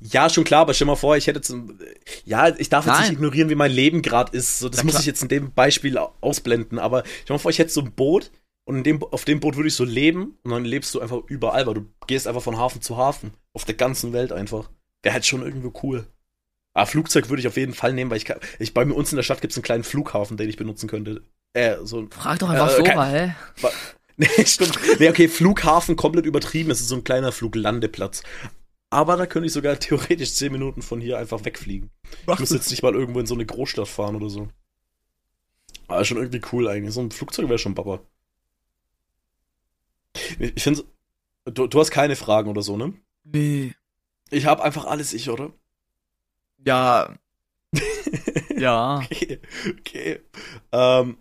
ja, 0.00 0.28
schon 0.30 0.44
klar, 0.44 0.60
aber 0.62 0.74
stell 0.74 0.86
mal 0.86 0.94
vor, 0.96 1.16
ich 1.16 1.26
hätte 1.26 1.38
jetzt, 1.38 1.50
ein- 1.50 1.78
ja, 2.24 2.48
ich 2.56 2.68
darf 2.68 2.84
jetzt 2.86 2.92
Nein. 2.94 3.02
nicht 3.02 3.12
ignorieren, 3.14 3.48
wie 3.50 3.54
mein 3.56 3.72
Leben 3.72 4.02
gerade 4.02 4.36
ist. 4.36 4.58
So, 4.60 4.68
das 4.68 4.78
Ja, 4.78 4.84
muss 4.84 4.92
klar. 4.92 5.00
ich 5.00 5.06
jetzt 5.06 5.22
in 5.22 5.28
dem 5.28 5.52
Beispiel 5.52 5.98
au- 5.98 6.12
ausblenden. 6.20 6.78
Aber 6.78 7.02
stell 7.24 7.34
mal 7.34 7.38
vor, 7.38 7.50
ich 7.50 7.58
hätte 7.58 7.72
so 7.72 7.80
ein 7.80 7.90
Boot 7.92 8.30
und 8.68 8.84
dem, 8.84 9.02
auf 9.02 9.24
dem 9.24 9.40
Boot 9.40 9.56
würde 9.56 9.68
ich 9.68 9.74
so 9.74 9.84
leben 9.84 10.36
und 10.44 10.50
dann 10.52 10.64
lebst 10.64 10.94
du 10.94 11.00
einfach 11.00 11.18
überall, 11.26 11.66
weil 11.66 11.74
du 11.74 11.86
gehst 12.06 12.28
einfach 12.28 12.42
von 12.42 12.56
Hafen 12.58 12.82
zu 12.82 12.96
Hafen. 12.96 13.32
Auf 13.54 13.64
der 13.64 13.74
ganzen 13.74 14.12
Welt 14.12 14.30
einfach. 14.32 14.70
Wäre 15.02 15.14
halt 15.14 15.26
schon 15.26 15.42
irgendwie 15.42 15.70
cool. 15.82 16.06
Aber 16.74 16.86
Flugzeug 16.86 17.28
würde 17.28 17.40
ich 17.40 17.48
auf 17.48 17.56
jeden 17.56 17.74
Fall 17.74 17.92
nehmen, 17.92 18.10
weil 18.10 18.16
ich, 18.18 18.24
kann, 18.24 18.38
ich 18.58 18.72
bei 18.72 18.84
mir 18.84 18.94
uns 18.94 19.12
in 19.12 19.16
der 19.16 19.22
Stadt 19.22 19.40
gibt 19.40 19.52
es 19.52 19.56
einen 19.58 19.64
kleinen 19.64 19.84
Flughafen, 19.84 20.36
den 20.36 20.48
ich 20.48 20.56
benutzen 20.56 20.88
könnte. 20.88 21.22
Äh, 21.52 21.76
so 21.82 22.00
ein 22.00 22.10
Frag 22.10 22.38
doch 22.38 22.48
einfach 22.48 22.70
Äh, 22.72 22.76
so, 22.76 22.82
kein- 22.82 23.10
hä? 23.10 23.34
Nee, 24.18 24.44
stimmt. 24.44 24.78
Nee, 25.00 25.08
okay, 25.08 25.26
Flughafen 25.26 25.96
komplett 25.96 26.26
übertrieben. 26.26 26.70
Es 26.70 26.80
ist 26.80 26.88
so 26.88 26.94
ein 26.96 27.02
kleiner 27.04 27.32
Fluglandeplatz. 27.32 28.22
Aber 28.90 29.16
da 29.16 29.24
könnte 29.26 29.46
ich 29.46 29.52
sogar 29.54 29.78
theoretisch 29.78 30.34
10 30.34 30.52
Minuten 30.52 30.82
von 30.82 31.00
hier 31.00 31.18
einfach 31.18 31.44
wegfliegen. 31.46 31.90
Ich 32.30 32.38
muss 32.38 32.50
jetzt 32.50 32.70
nicht 32.70 32.82
mal 32.82 32.94
irgendwo 32.94 33.20
in 33.20 33.26
so 33.26 33.34
eine 33.34 33.46
Großstadt 33.46 33.88
fahren 33.88 34.14
oder 34.14 34.28
so. 34.28 34.48
Aber 35.88 36.04
schon 36.04 36.18
irgendwie 36.18 36.42
cool 36.52 36.68
eigentlich. 36.68 36.92
So 36.94 37.00
ein 37.00 37.10
Flugzeug 37.10 37.48
wäre 37.48 37.58
schon 37.58 37.74
Baba. 37.74 38.00
Ich 40.38 40.56
ich 40.56 40.62
finde, 40.62 40.84
du, 41.46 41.66
du 41.66 41.80
hast 41.80 41.90
keine 41.90 42.16
Fragen 42.16 42.50
oder 42.50 42.62
so, 42.62 42.76
ne? 42.76 42.92
Nee. 43.24 43.74
Ich 44.32 44.46
habe 44.46 44.62
einfach 44.64 44.86
alles 44.86 45.12
ich, 45.12 45.28
oder? 45.30 45.50
Ja. 46.64 47.10
ja. 48.56 49.00
Okay, 49.04 49.40
okay. 49.78 50.20
Ähm, 50.72 51.18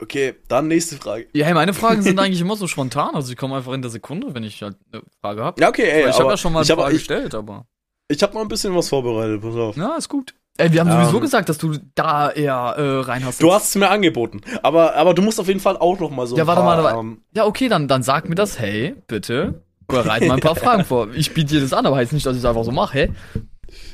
okay, 0.00 0.34
dann 0.48 0.68
nächste 0.68 0.96
Frage. 0.96 1.28
Ja, 1.32 1.46
hey, 1.46 1.54
meine 1.54 1.74
Fragen 1.74 2.02
sind 2.02 2.18
eigentlich 2.20 2.40
immer 2.40 2.56
so 2.56 2.66
spontan. 2.66 3.14
Also 3.14 3.32
ich 3.32 3.36
komme 3.38 3.56
einfach 3.56 3.72
in 3.72 3.82
der 3.82 3.90
Sekunde, 3.90 4.34
wenn 4.34 4.44
ich 4.44 4.62
halt 4.62 4.76
eine 4.92 5.02
Frage 5.20 5.42
habe. 5.44 5.60
Ja, 5.60 5.68
okay, 5.68 5.82
ey, 5.90 6.00
ich 6.08 6.14
habe 6.14 6.22
aber 6.24 6.30
ja 6.32 6.36
schon 6.36 6.52
mal 6.52 6.60
eine 6.60 6.68
hab- 6.68 6.78
Frage 6.78 6.94
ich- 6.94 7.00
gestellt, 7.00 7.34
aber. 7.34 7.66
Ich 8.10 8.22
habe 8.22 8.32
noch 8.32 8.40
ein 8.40 8.48
bisschen 8.48 8.74
was 8.74 8.88
vorbereitet, 8.88 9.42
pass 9.42 9.54
auf. 9.54 9.76
Ja, 9.76 9.96
ist 9.96 10.08
gut. 10.08 10.34
Ey, 10.56 10.72
wir 10.72 10.80
haben 10.80 10.90
sowieso 10.90 11.16
Ähm, 11.16 11.20
gesagt, 11.22 11.50
dass 11.50 11.58
du 11.58 11.76
da 11.94 12.30
eher 12.30 12.54
äh, 12.78 13.00
rein 13.00 13.24
hast. 13.24 13.40
Du 13.42 13.52
hast 13.52 13.68
es 13.68 13.74
mir 13.76 13.90
angeboten, 13.90 14.40
aber, 14.62 14.96
aber 14.96 15.12
du 15.14 15.20
musst 15.22 15.38
auf 15.38 15.46
jeden 15.46 15.60
Fall 15.60 15.76
auch 15.76 16.00
noch 16.00 16.10
mal 16.10 16.26
so 16.26 16.36
Ja, 16.36 16.46
warte 16.46 16.62
mal, 16.62 16.98
ähm, 16.98 17.20
Ja, 17.34 17.44
okay, 17.44 17.68
dann, 17.68 17.86
dann 17.86 18.02
sag 18.02 18.28
mir 18.28 18.34
das, 18.34 18.58
hey, 18.58 18.96
bitte. 19.06 19.62
Bereite 19.88 20.26
mal 20.26 20.34
ein 20.34 20.40
paar 20.40 20.54
Fragen 20.54 20.84
vor. 20.84 21.08
Ich 21.14 21.32
biete 21.32 21.54
dir 21.54 21.60
das 21.62 21.72
an, 21.72 21.86
aber 21.86 21.96
heißt 21.96 22.12
nicht, 22.12 22.26
dass 22.26 22.34
ich 22.36 22.40
es 22.40 22.44
einfach 22.44 22.64
so 22.64 22.70
mache, 22.70 22.98
hey. 22.98 23.10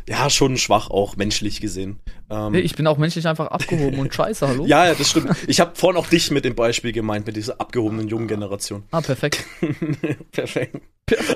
ja, 0.09 0.29
schon 0.29 0.57
schwach 0.57 0.91
auch, 0.91 1.17
menschlich 1.17 1.61
gesehen. 1.61 2.01
Ähm, 2.31 2.53
Hey, 2.53 2.63
ich 2.63 2.75
bin 2.75 2.87
auch 2.89 2.99
menschlich 2.99 3.27
einfach 3.29 3.47
abgehoben 3.47 4.01
und 4.01 4.13
scheiße, 4.13 4.47
hallo? 4.47 4.65
ja, 4.67 4.87
ja, 4.87 4.95
das 4.95 5.11
stimmt. 5.11 5.31
Ich 5.47 5.61
habe 5.61 5.77
vorhin 5.77 6.01
auch 6.01 6.09
dich 6.09 6.33
mit 6.33 6.45
dem 6.45 6.57
Beispiel 6.57 6.91
gemeint, 6.93 7.27
mit 7.27 7.37
dieser 7.37 7.61
abgehobenen 7.61 8.09
jungen 8.09 8.27
Generation. 8.27 8.83
Ah, 8.91 9.01
perfekt. 9.01 9.45
Perfekt. 10.33 10.81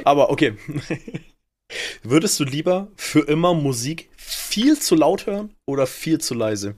Aber 0.04 0.30
okay. 0.30 0.54
Würdest 2.02 2.40
du 2.40 2.44
lieber 2.44 2.88
für 2.96 3.20
immer 3.20 3.54
Musik 3.54 4.10
viel 4.16 4.78
zu 4.78 4.96
laut 4.96 5.26
hören 5.26 5.54
oder 5.66 5.86
viel 5.86 6.18
zu 6.18 6.34
leise? 6.34 6.74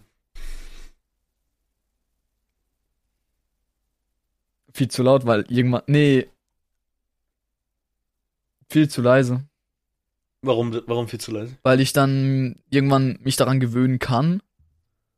Viel 4.74 4.88
zu 4.88 5.02
laut, 5.02 5.24
weil 5.26 5.44
irgendwann. 5.48 5.82
Nee. 5.86 6.26
Viel 8.70 8.88
zu 8.88 9.02
leise. 9.02 9.42
Warum, 10.42 10.80
warum 10.86 11.08
viel 11.08 11.20
zu 11.20 11.32
leise? 11.32 11.56
Weil 11.62 11.80
ich 11.80 11.92
dann 11.92 12.56
irgendwann 12.70 13.18
mich 13.22 13.36
daran 13.36 13.60
gewöhnen 13.60 13.98
kann 13.98 14.42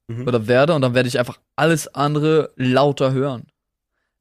Mhm. 0.09 0.27
oder 0.27 0.49
werde 0.49 0.75
und 0.75 0.83
dann 0.83 0.95
werde 0.95 1.09
ich 1.09 1.19
einfach 1.21 1.39
alles 1.55 1.87
andere 1.95 2.51
lauter 2.57 3.13
hören. 3.13 3.45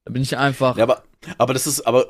Da 0.05 0.11
bin 0.13 0.21
ich 0.21 0.37
einfach. 0.37 0.77
Ja, 0.77 0.83
aber, 0.83 1.03
aber 1.39 1.53
das 1.53 1.65
ist, 1.65 1.81
aber 1.87 2.07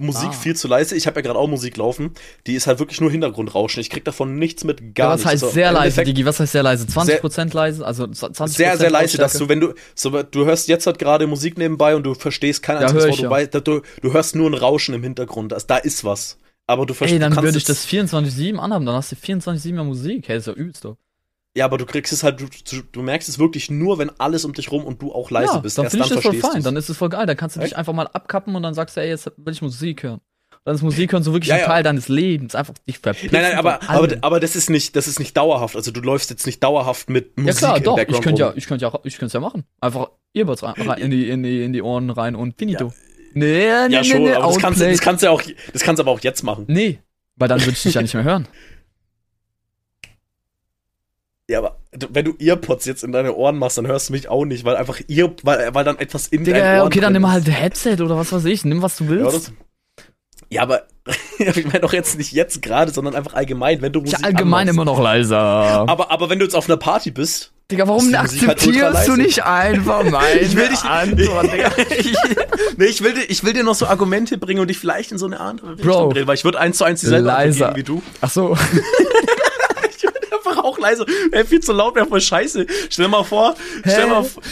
Musik 0.00 0.30
Ah. 0.30 0.32
viel 0.32 0.56
zu 0.56 0.66
leise. 0.66 0.96
Ich 0.96 1.06
habe 1.06 1.16
ja 1.16 1.22
gerade 1.22 1.38
auch 1.38 1.46
Musik 1.48 1.76
laufen. 1.76 2.12
Die 2.48 2.54
ist 2.54 2.66
halt 2.66 2.78
wirklich 2.80 3.00
nur 3.00 3.10
Hintergrundrauschen. 3.12 3.80
Ich 3.80 3.90
krieg 3.90 4.04
davon 4.04 4.36
nichts 4.36 4.64
mit, 4.64 4.94
gar 4.96 5.06
ja, 5.08 5.12
was 5.14 5.18
nichts. 5.20 5.32
heißt 5.32 5.42
Also 5.44 5.54
sehr 5.54 5.70
leise, 5.72 5.84
Endeffekt 5.84 6.08
Digi? 6.08 6.26
Was 6.26 6.40
heißt 6.40 6.52
sehr 6.52 6.62
leise? 6.64 6.86
20% 6.86 7.54
leise? 7.54 7.86
Also 7.86 8.04
20% 8.06 8.48
Sehr, 8.56 8.76
sehr 8.76 8.90
leise, 8.90 9.18
dass 9.18 9.34
du, 9.34 9.48
wenn 9.48 9.60
du, 9.60 9.74
so, 9.94 10.22
du 10.22 10.44
hörst 10.44 10.66
jetzt 10.68 10.86
halt 10.86 10.98
gerade 10.98 11.26
Musik 11.28 11.58
nebenbei 11.58 11.94
und 11.96 12.02
du 12.04 12.14
verstehst 12.14 12.62
kein 12.62 12.76
einziges 12.78 13.04
Wort, 13.22 13.54
ja. 13.54 13.60
du, 13.60 13.82
du 14.02 14.12
hörst 14.12 14.34
nur 14.36 14.50
ein 14.50 14.54
Rauschen 14.54 14.94
im 14.94 15.02
Hintergrund. 15.04 15.52
Das, 15.52 15.66
da 15.68 15.76
ist 15.76 16.04
was. 16.04 16.38
Aber 16.66 16.86
du 16.86 16.94
verstehst 16.94 17.22
Ey, 17.22 17.28
dann 17.28 17.42
würde 17.42 17.58
ich 17.58 17.64
das 17.64 17.86
24-7 17.86 18.56
anhaben, 18.56 18.86
dann 18.86 18.94
hast 18.94 19.12
du 19.12 19.16
24-7 19.16 19.72
mehr 19.72 19.84
Musik. 19.84 20.28
Hey, 20.28 20.38
ist 20.38 20.46
ja 20.46 20.52
übelst 20.52 20.84
doch. 20.84 20.96
Ja, 21.54 21.66
aber 21.66 21.76
du 21.76 21.84
kriegst 21.84 22.12
es 22.12 22.22
halt, 22.22 22.40
du, 22.40 22.46
du, 22.92 23.02
merkst 23.02 23.28
es 23.28 23.38
wirklich 23.38 23.70
nur, 23.70 23.98
wenn 23.98 24.08
alles 24.18 24.46
um 24.46 24.54
dich 24.54 24.72
rum 24.72 24.84
und 24.84 25.02
du 25.02 25.12
auch 25.12 25.30
leise 25.30 25.54
ja, 25.54 25.58
bist. 25.58 25.76
dann 25.76 25.90
finde 25.90 26.06
ich 26.06 26.14
das 26.14 26.22
voll 26.22 26.34
fein. 26.34 26.54
du's. 26.54 26.64
Dann 26.64 26.76
ist 26.76 26.88
es 26.88 26.96
voll 26.96 27.10
geil. 27.10 27.26
Dann 27.26 27.36
kannst 27.36 27.56
du 27.56 27.60
dich 27.60 27.72
Echt? 27.72 27.76
einfach 27.76 27.92
mal 27.92 28.06
abkappen 28.06 28.54
und 28.56 28.62
dann 28.62 28.72
sagst 28.72 28.96
du, 28.96 29.02
ey, 29.02 29.08
jetzt 29.08 29.30
will 29.36 29.52
ich 29.52 29.60
Musik 29.60 30.02
hören. 30.02 30.20
dann 30.64 30.76
ist 30.76 30.82
Musik 30.82 31.12
hören 31.12 31.22
so 31.22 31.34
wirklich 31.34 31.50
Ja, 31.50 31.56
ein 31.56 31.60
ja. 31.60 31.66
Teil 31.66 31.82
deines 31.82 32.08
Lebens. 32.08 32.54
Einfach 32.54 32.72
dich 32.88 32.98
verpissen. 32.98 33.28
Nein, 33.32 33.42
nein, 33.42 33.58
aber, 33.58 33.86
aber, 33.86 34.16
aber 34.22 34.40
das 34.40 34.56
ist 34.56 34.70
nicht, 34.70 34.96
das 34.96 35.06
ist 35.08 35.18
nicht 35.18 35.36
dauerhaft. 35.36 35.76
Also 35.76 35.90
du 35.90 36.00
läufst 36.00 36.30
jetzt 36.30 36.46
nicht 36.46 36.62
dauerhaft 36.62 37.10
mit 37.10 37.32
Ja 37.36 37.42
Musik 37.42 37.58
klar, 37.58 37.76
im 37.76 37.82
doch. 37.82 37.92
Ich 37.92 37.96
Background 37.98 38.24
könnte 38.24 38.40
ja, 38.40 38.52
ich 38.56 38.66
könnte 38.66 38.84
ja, 38.86 39.00
ich 39.04 39.18
könnte 39.18 39.26
es 39.26 39.32
ja 39.34 39.40
machen. 39.40 39.64
Einfach 39.78 40.08
Earbuds 40.32 40.62
rein, 40.62 40.74
rein 40.78 41.02
in 41.02 41.10
die, 41.10 41.28
in 41.28 41.42
die, 41.42 41.64
in 41.64 41.74
die 41.74 41.82
Ohren 41.82 42.08
rein 42.08 42.34
und 42.34 42.56
finito. 42.56 42.94
Nee, 43.34 43.66
nee, 43.88 43.94
Ja, 43.94 44.00
nee, 44.00 44.04
schon, 44.04 44.22
nee, 44.24 44.32
aber 44.32 44.46
das 44.48 44.58
kannst, 44.58 44.80
das 44.80 45.00
kannst 45.00 45.22
du 45.22 45.26
ja 45.26 45.32
auch, 45.32 45.42
das 45.72 45.82
kannst 45.82 45.98
du 45.98 46.02
aber 46.04 46.10
auch 46.12 46.20
jetzt 46.20 46.42
machen. 46.42 46.64
Nee, 46.68 46.98
weil 47.36 47.48
dann 47.48 47.60
würde 47.60 47.72
ich 47.72 47.82
dich 47.82 47.94
ja 47.94 48.02
nicht 48.02 48.14
mehr 48.14 48.24
hören. 48.24 48.46
Ja, 51.50 51.58
aber 51.58 51.78
wenn 52.10 52.24
du 52.24 52.34
Earpods 52.38 52.86
jetzt 52.86 53.04
in 53.04 53.12
deine 53.12 53.34
Ohren 53.34 53.58
machst, 53.58 53.76
dann 53.76 53.86
hörst 53.86 54.08
du 54.08 54.12
mich 54.12 54.28
auch 54.28 54.44
nicht, 54.44 54.64
weil 54.64 54.76
einfach 54.76 55.00
Ear, 55.08 55.32
weil, 55.42 55.74
weil 55.74 55.84
dann 55.84 55.98
etwas 55.98 56.28
in 56.28 56.44
deinen 56.44 56.54
Digga, 56.54 56.78
Ohren 56.78 56.86
okay, 56.86 57.00
dann 57.00 57.12
nimm 57.12 57.30
halt 57.30 57.46
Headset 57.48 58.00
oder 58.00 58.16
was 58.16 58.32
weiß 58.32 58.44
ich. 58.46 58.64
Nimm, 58.64 58.80
was 58.80 58.96
du 58.96 59.04
Ja, 59.04 59.10
willst. 59.10 59.48
das, 59.48 59.52
ja 60.50 60.62
aber 60.62 60.86
ich 61.38 61.64
meine 61.66 61.80
doch 61.80 61.92
jetzt 61.92 62.16
nicht 62.16 62.32
jetzt 62.32 62.62
gerade, 62.62 62.92
sondern 62.92 63.14
einfach 63.16 63.34
allgemein, 63.34 63.82
wenn 63.82 63.92
du 63.92 64.00
Musik 64.00 64.20
Ja, 64.20 64.24
allgemein 64.26 64.68
anmachst. 64.68 64.74
immer 64.76 64.84
noch 64.84 65.00
leiser. 65.02 65.36
Aber, 65.38 66.10
aber 66.10 66.30
wenn 66.30 66.38
du 66.38 66.44
jetzt 66.44 66.54
auf 66.54 66.68
einer 66.68 66.76
Party 66.76 67.10
bist, 67.10 67.52
Digga, 67.70 67.88
warum 67.88 68.04
halt 68.06 68.16
akzeptierst 68.16 69.08
du 69.08 69.16
nicht 69.16 69.44
einfach 69.44 70.04
meine 70.10 70.40
Ich 70.40 70.54
will 70.54 70.68
dich- 70.68 70.82
Antwort, 70.84 71.52
Digga? 71.52 71.70
ich, 71.98 72.14
nee, 72.76 72.84
ich 72.86 73.02
will, 73.02 73.14
dir, 73.14 73.22
ich 73.30 73.44
will 73.44 73.52
dir 73.54 73.62
noch 73.64 73.74
so 73.74 73.86
Argumente 73.86 74.36
bringen 74.36 74.60
und 74.60 74.68
dich 74.68 74.78
vielleicht 74.78 75.10
in 75.12 75.18
so 75.18 75.24
eine 75.26 75.40
andere 75.40 75.72
Richtung 75.72 75.86
Bro. 75.90 76.12
drehen, 76.12 76.26
weil 76.26 76.34
ich 76.34 76.44
würde 76.44 76.58
eins 76.60 76.76
zu 76.78 76.84
eins 76.84 77.00
dieselbe 77.00 77.26
Leiser. 77.26 77.68
geben 77.68 77.76
wie 77.76 77.82
du. 77.82 78.02
Ach 78.20 78.30
so. 78.30 78.56
Ich 79.96 80.02
würde 80.04 80.18
einfach 80.32 80.64
auch 80.64 80.71
leise. 80.82 81.06
Ey, 81.30 81.44
viel 81.44 81.60
zu 81.60 81.72
laut 81.72 81.94
wäre 81.94 82.06
voll 82.06 82.20
scheiße. 82.20 82.66
Stell 82.90 83.04
dir 83.06 83.10
mal 83.10 83.24
vor, 83.24 83.54
stell 83.80 84.04
Hä? 84.04 84.10
mal 84.10 84.24
vor, 84.24 84.42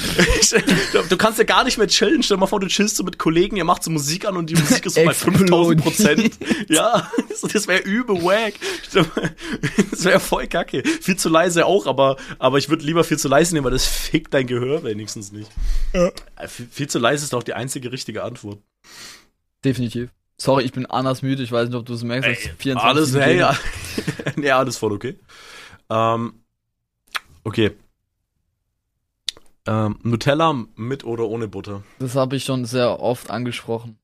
du, 1.08 1.16
kannst 1.16 1.38
ja 1.38 1.44
gar 1.44 1.64
nicht 1.64 1.78
mehr 1.78 1.88
chillen. 1.88 2.22
Stell 2.22 2.36
dir 2.36 2.40
mal 2.40 2.46
vor, 2.46 2.60
du 2.60 2.68
chillst 2.68 2.96
so 2.96 3.04
mit 3.04 3.18
Kollegen, 3.18 3.56
ihr 3.56 3.64
macht 3.64 3.84
so 3.84 3.90
Musik 3.90 4.26
an 4.26 4.36
und 4.36 4.48
die 4.48 4.54
Musik 4.54 4.86
ist 4.86 4.94
so 4.94 5.04
bei 5.04 5.14
5000 5.14 5.82
Prozent. 5.82 6.38
Ja, 6.68 7.10
das 7.52 7.66
wäre 7.66 7.82
übel 7.82 8.16
wack. 8.22 8.54
Stell 8.88 9.04
mal, 9.14 9.34
Das 9.90 10.04
wäre 10.04 10.20
voll 10.20 10.46
kacke. 10.46 10.82
Viel 11.00 11.16
zu 11.16 11.28
leise 11.28 11.66
auch, 11.66 11.86
aber, 11.86 12.16
aber 12.38 12.58
ich 12.58 12.68
würde 12.68 12.84
lieber 12.84 13.04
viel 13.04 13.18
zu 13.18 13.28
leise 13.28 13.54
nehmen, 13.54 13.64
weil 13.64 13.72
das 13.72 13.86
fickt 13.86 14.32
dein 14.32 14.46
Gehör 14.46 14.82
wenigstens 14.82 15.32
nicht. 15.32 15.50
Äh, 15.92 16.10
Viel, 16.48 16.88
zu 16.88 16.98
leise 16.98 17.24
ist 17.24 17.32
doch 17.32 17.42
die 17.42 17.54
einzige 17.54 17.92
richtige 17.92 18.22
Antwort. 18.22 18.58
Definitiv. 19.64 20.10
Sorry, 20.38 20.64
ich 20.64 20.72
bin 20.72 20.86
anders 20.86 21.22
müde. 21.22 21.42
Ich 21.42 21.52
weiß 21.52 21.68
nicht, 21.68 21.76
ob 21.76 21.84
du 21.84 21.92
es 21.92 22.02
merkst. 22.02 22.28
Ey, 22.28 22.36
24 22.58 22.82
alles, 22.82 23.14
hey, 23.14 23.38
ja. 23.38 23.58
ja, 24.42 24.58
alles 24.58 24.78
voll 24.78 24.92
okay. 24.92 25.18
Ähm, 25.90 26.34
okay. 27.44 27.72
Ähm, 29.66 29.98
Nutella 30.02 30.64
mit 30.76 31.04
oder 31.04 31.24
ohne 31.26 31.48
Butter? 31.48 31.82
Das 31.98 32.14
habe 32.16 32.36
ich 32.36 32.44
schon 32.44 32.64
sehr 32.64 33.00
oft 33.00 33.30
angesprochen. 33.30 33.98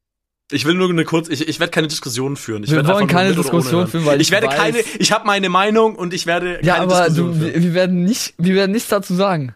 Ich 0.53 0.65
will 0.65 0.75
nur 0.75 0.89
eine 0.89 1.05
kurz, 1.05 1.29
ich, 1.29 1.49
ich 1.49 1.59
werde 1.59 1.73
keine 1.73 1.89
Diskussion 1.89 2.37
führen. 2.37 2.63
Ich 2.63 2.71
Wir 2.71 2.87
wollen 2.87 3.09
keine 3.09 3.35
Diskussion 3.35 3.89
führen, 3.89 4.07
weil 4.07 4.21
ich 4.21 4.29
ich 4.29 4.33
werde 4.33 4.47
weiß- 4.49 4.57
keine, 4.57 4.79
ich 4.99 5.11
habe 5.11 5.27
meine 5.27 5.49
Meinung 5.49 5.97
und 5.97 6.15
ich 6.15 6.27
werde 6.27 6.61
Ja, 6.63 6.75
keine 6.77 6.85
aber 6.85 6.97
Diskussion 7.07 7.33
du, 7.33 7.39
führen. 7.51 7.63
wir 7.65 7.75
werden 7.75 8.05
nicht, 8.05 8.35
wir 8.39 8.55
werden 8.55 8.71
nichts 8.73 8.89
dazu 8.89 9.15
sagen. 9.15 9.55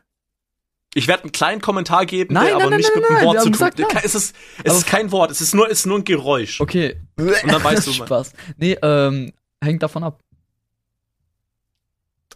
Ich 0.94 1.06
werde 1.06 1.22
einen 1.24 1.32
kleinen 1.32 1.60
Kommentar 1.60 2.06
geben, 2.06 2.34
Nein, 2.34 2.46
der 2.46 2.54
nein, 2.54 2.62
aber 2.62 2.70
nein, 2.70 2.78
nicht 2.80 2.90
mit 2.96 3.04
einem 3.08 3.24
Wort 3.26 3.42
zu 3.42 3.50
tun 3.50 3.60
hat. 3.94 4.04
Es 4.04 4.16
ist, 4.16 4.34
es 4.64 4.74
ist 4.78 4.86
kein 4.88 5.12
Wort, 5.12 5.30
es 5.30 5.40
ist 5.40 5.54
nur, 5.54 5.66
es 5.70 5.80
ist 5.80 5.86
nur 5.86 5.98
ein 5.98 6.04
Geräusch. 6.04 6.60
Okay. 6.60 7.00
Und 7.16 7.30
dann 7.46 7.62
weißt 7.64 7.86
du 7.86 7.90
mal. 7.92 8.06
Spaß. 8.06 8.32
Nee, 8.56 8.76
ähm, 8.82 9.32
hängt 9.62 9.84
davon 9.84 10.02
ab. 10.02 10.18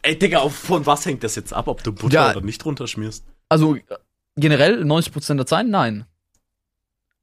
Ey, 0.05 0.19
Digga, 0.19 0.47
von 0.49 0.85
was 0.87 1.07
hängt 1.07 1.25
das 1.25 1.35
jetzt 1.35 1.53
ab, 1.55 1.67
ob 1.67 1.83
du 1.83 1.93
Butter 1.93 2.14
Ja. 2.14 2.31
oder 2.31 2.43
nicht 2.43 2.62
drunter 2.62 2.87
schmierst? 2.87 3.25
Also, 3.49 3.77
äh, 3.77 3.81
generell 4.37 4.85
90% 4.85 5.37
der 5.38 5.47
Zeit, 5.47 5.67
nein. 5.67 6.05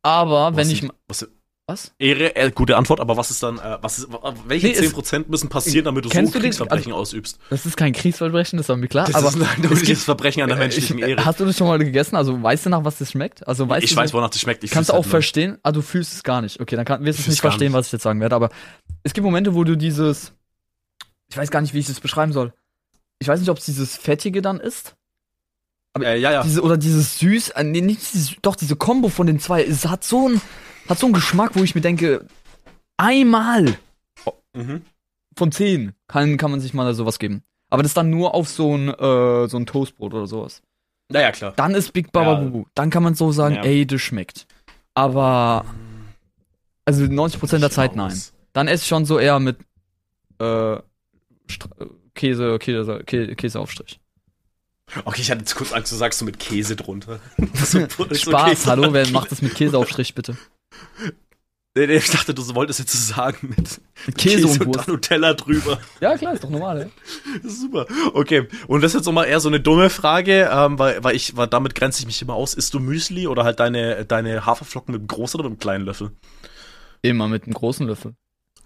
Aber 0.03 0.55
wenn 0.55 0.65
Was 0.65 0.69
ich, 0.69 0.79
sind- 0.79 0.87
ma- 0.89 0.95
was, 1.07 1.27
was? 1.67 1.93
Ehre, 1.99 2.35
äh, 2.35 2.49
gute 2.51 2.75
Antwort, 2.75 2.99
aber 2.99 3.17
was 3.17 3.29
ist 3.29 3.43
dann, 3.43 3.59
äh, 3.59 3.77
was 3.81 3.99
ist, 3.99 4.07
welche 4.47 4.67
Nee, 4.67 4.73
es- 4.73 4.79
10% 4.79 5.29
müssen 5.29 5.47
passieren, 5.47 5.85
damit 5.85 6.05
du 6.05 6.09
so 6.09 6.15
den- 6.15 6.31
Kriegsverbrechen 6.31 6.91
ausübst? 6.91 7.37
Das 7.51 7.67
ist 7.67 7.77
kein 7.77 7.93
Kriegsverbrechen, 7.93 8.57
das 8.57 8.67
war 8.67 8.77
mir 8.77 8.87
klar. 8.87 9.05
Das 9.05 9.13
aber 9.15 9.27
ist 9.27 9.35
ein 9.35 9.41
es 9.43 9.49
eindeutiges 9.49 10.03
Verbrechen 10.03 10.41
an 10.41 10.49
der 10.49 10.57
menschlichen 10.57 10.97
ich, 10.97 11.03
äh, 11.05 11.11
Ehre. 11.11 11.23
Hast 11.25 11.39
du 11.39 11.45
das 11.45 11.55
schon 11.55 11.67
mal 11.67 11.77
gegessen? 11.77 12.15
Also, 12.15 12.41
weißt 12.41 12.65
du 12.65 12.71
nach 12.71 12.83
was 12.83 12.97
das 12.97 13.11
schmeckt? 13.11 13.47
Also, 13.47 13.69
weißt 13.69 13.83
ich 13.83 13.91
du, 13.91 13.95
weiß, 13.97 14.11
wonach 14.13 14.31
das 14.31 14.41
schmeckt. 14.41 14.63
Ich 14.63 14.71
Kannst 14.71 14.89
du 14.89 14.93
fühl's 14.93 14.99
auch 14.99 15.03
halt 15.05 15.11
verstehen? 15.11 15.59
Ah, 15.61 15.71
du 15.71 15.83
fühlst 15.83 16.13
es 16.13 16.23
gar 16.23 16.41
nicht. 16.41 16.59
Okay, 16.59 16.75
dann 16.75 16.85
kann, 16.85 17.05
wirst 17.05 17.19
du 17.19 17.21
Ich 17.21 17.27
es 17.27 17.31
nicht 17.33 17.41
verstehen, 17.41 17.67
nicht. 17.67 17.73
was 17.77 17.85
ich 17.87 17.91
jetzt 17.91 18.03
sagen 18.03 18.19
werde. 18.21 18.35
Aber 18.35 18.49
es 19.03 19.13
gibt 19.13 19.23
Momente, 19.23 19.53
wo 19.53 19.63
du 19.63 19.77
dieses, 19.77 20.33
ich 21.29 21.37
weiß 21.37 21.51
gar 21.51 21.61
nicht, 21.61 21.75
wie 21.75 21.79
ich 21.79 21.85
das 21.87 21.99
beschreiben 21.99 22.33
soll. 22.33 22.53
Ich 23.21 23.27
weiß 23.27 23.39
nicht, 23.39 23.49
ob 23.49 23.59
es 23.59 23.65
dieses 23.65 23.95
Fettige 23.97 24.41
dann 24.41 24.59
ist. 24.59 24.95
nur. 25.95 26.07
Äh, 26.07 26.17
ja, 26.17 26.31
ja. 26.31 26.41
Diese, 26.43 26.61
oder 26.63 26.75
dieses 26.75 27.19
Süß, 27.19 27.49
äh, 27.49 27.63
nee, 27.63 27.81
nicht 27.81 28.01
dieses, 28.13 28.35
doch, 28.41 28.55
diese 28.55 28.75
Kombo 28.75 29.09
von 29.09 29.27
den 29.27 29.39
zwei, 29.39 29.63
es 29.63 29.85
hat 29.87 30.03
so 30.03 30.27
ein, 30.27 30.41
hat 30.89 30.97
so 30.97 31.05
einen 31.05 31.13
Geschmack, 31.13 31.51
wo 31.53 31.61
ich 31.63 31.75
mir 31.75 31.81
denke, 31.81 32.25
einmal 32.97 33.77
Mhm. 34.55 34.81
von 35.37 35.51
zehn 35.51 35.93
kann, 36.07 36.37
kann 36.37 36.49
man 36.51 36.59
sich 36.59 36.73
mal 36.73 36.93
sowas 36.95 37.19
geben. 37.19 37.43
Aber 37.69 37.83
das 37.83 37.93
dann 37.93 38.09
nur 38.09 38.33
auf 38.33 38.49
so 38.49 38.75
ein, 38.75 38.89
äh, 38.89 39.47
so 39.47 39.55
ein 39.57 39.65
Toastbrot 39.65 40.13
oder 40.13 40.25
sowas. 40.27 40.61
Naja, 41.09 41.31
klar. 41.31 41.53
Dann 41.55 41.75
ist 41.75 41.93
Big 41.93 42.11
Baba 42.11 42.33
Ja. 42.33 42.39
Bubu. 42.39 42.65
Dann 42.73 42.89
kann 42.89 43.03
man 43.03 43.13
so 43.15 43.31
sagen, 43.31 43.55
Ja. 43.55 43.63
ey, 43.63 43.85
das 43.85 44.01
schmeckt. 44.01 44.47
Aber, 44.95 45.63
also 46.85 47.03
90% 47.05 47.59
der 47.61 47.69
Zeit 47.71 47.95
nein. 47.95 48.19
Dann 48.53 48.67
esse 48.67 48.81
ich 48.83 48.87
schon 48.87 49.05
so 49.05 49.19
eher 49.19 49.39
mit 49.39 49.57
äh, 50.39 50.43
Stra- 50.43 50.81
äh, 51.79 51.85
Käse, 52.15 52.59
Käse, 52.59 53.03
Käse, 53.05 53.35
Käseaufstrich. 53.35 53.99
Okay, 55.05 55.21
ich 55.21 55.31
hatte 55.31 55.39
jetzt 55.41 55.55
kurz 55.55 55.71
Angst, 55.71 55.91
du 55.91 55.95
sagst 55.95 56.19
so 56.19 56.25
mit 56.25 56.39
Käse 56.39 56.75
drunter. 56.75 57.19
so, 57.53 57.79
Spaß, 57.89 58.49
Käse- 58.51 58.65
hallo, 58.67 58.91
wer 58.93 59.07
macht 59.09 59.31
das 59.31 59.41
mit 59.41 59.55
Käseaufstrich 59.55 60.13
bitte? 60.13 60.35
Nee, 61.73 61.87
nee, 61.87 61.95
ich 61.95 62.09
dachte, 62.09 62.33
du 62.33 62.43
wolltest 62.53 62.79
jetzt 62.79 62.91
so 62.91 63.13
sagen 63.13 63.53
mit 63.55 63.79
Mit 64.05 64.17
Käse, 64.17 64.45
und 64.45 64.65
und 64.65 64.87
Nutella 64.89 65.33
drüber. 65.33 65.79
Ja, 66.01 66.17
klar, 66.17 66.33
ist 66.33 66.43
doch 66.43 66.49
normal, 66.49 66.81
ey. 66.81 67.39
Das 67.41 67.53
ist 67.53 67.61
super. 67.61 67.85
Okay, 68.13 68.49
und 68.67 68.81
das 68.81 68.91
ist 68.91 68.99
jetzt 68.99 69.05
nochmal 69.05 69.27
eher 69.27 69.39
so 69.39 69.47
eine 69.47 69.61
dumme 69.61 69.89
Frage, 69.89 70.49
ähm, 70.51 70.77
weil, 70.77 71.01
weil 71.01 71.15
ich, 71.15 71.37
weil 71.37 71.47
damit 71.47 71.73
grenze 71.73 72.01
ich 72.01 72.05
mich 72.07 72.21
immer 72.21 72.33
aus. 72.33 72.55
Isst 72.55 72.73
du 72.73 72.81
Müsli 72.81 73.25
oder 73.27 73.45
halt 73.45 73.61
deine, 73.61 74.03
deine 74.03 74.45
Haferflocken 74.45 74.91
mit 74.91 74.99
einem 74.99 75.07
großen 75.07 75.39
oder 75.39 75.49
mit 75.49 75.55
einem 75.57 75.61
kleinen 75.61 75.85
Löffel? 75.85 76.11
Immer 77.01 77.29
mit 77.29 77.45
einem 77.45 77.53
großen 77.53 77.87
Löffel. 77.87 78.15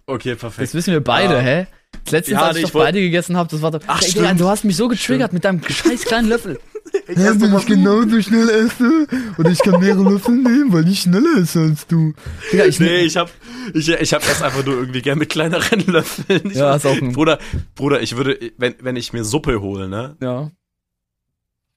Okay, 0.07 0.35
perfekt. 0.35 0.67
Das 0.67 0.73
wissen 0.73 0.93
wir 0.93 1.01
beide, 1.03 1.35
Ja. 1.35 1.39
hä? 1.39 1.67
Das 2.03 2.11
letzte, 2.11 2.31
Ja, 2.33 2.41
als 2.41 2.53
nee, 2.55 2.59
ich 2.59 2.65
ich 2.65 2.71
doch 2.71 2.75
wollt- 2.75 2.85
beide 2.87 2.99
gegessen 3.01 3.37
habe, 3.37 3.49
das 3.49 3.61
war 3.61 3.71
doch. 3.71 3.79
Ach, 3.87 4.01
Ey, 4.01 4.09
stimmt. 4.09 4.25
Digga, 4.25 4.33
du 4.35 4.47
hast 4.49 4.63
mich 4.65 4.75
so 4.75 4.87
getriggert 4.87 5.33
mit 5.33 5.43
deinem 5.45 5.61
scheiß 5.67 6.03
kleinen 6.03 6.29
Löffel. 6.29 6.59
Ich 7.09 7.17
esse 7.17 7.39
doch 7.39 7.49
mal 7.49 7.63
genauso 7.65 8.21
schnell 8.21 8.47
esse 8.47 9.07
und 9.37 9.47
ich 9.49 9.59
kann 9.59 9.81
mehrere 9.81 10.03
Löffel 10.13 10.35
nehmen, 10.35 10.71
weil 10.71 10.87
ich 10.87 11.01
schneller 11.01 11.39
esse 11.41 11.61
als 11.61 11.87
du. 11.87 12.13
Digga, 12.53 12.65
ich 12.65 12.79
Nee, 12.79 12.99
ich 13.01 13.17
hab, 13.17 13.29
ich, 13.73 13.89
ich 13.89 14.13
hab 14.13 14.25
erst 14.25 14.43
einfach 14.43 14.63
nur 14.63 14.75
irgendwie 14.75 15.01
gern 15.01 15.17
mit 15.17 15.29
kleineren 15.29 15.79
Löffeln. 15.87 16.41
Ich 16.51 16.55
Ja, 16.57 16.71
weiß- 16.73 16.77
ist 16.77 16.85
auch 16.85 16.95
ein- 17.01 17.11
Bruder, 17.11 17.39
Bruder, 17.73 18.01
ich 18.01 18.15
würde, 18.15 18.39
wenn, 18.57 18.75
wenn 18.81 18.95
ich 18.95 19.11
mir 19.13 19.25
Suppe 19.25 19.59
hole, 19.61 19.89
ne? 19.89 20.15
Ja. 20.21 20.51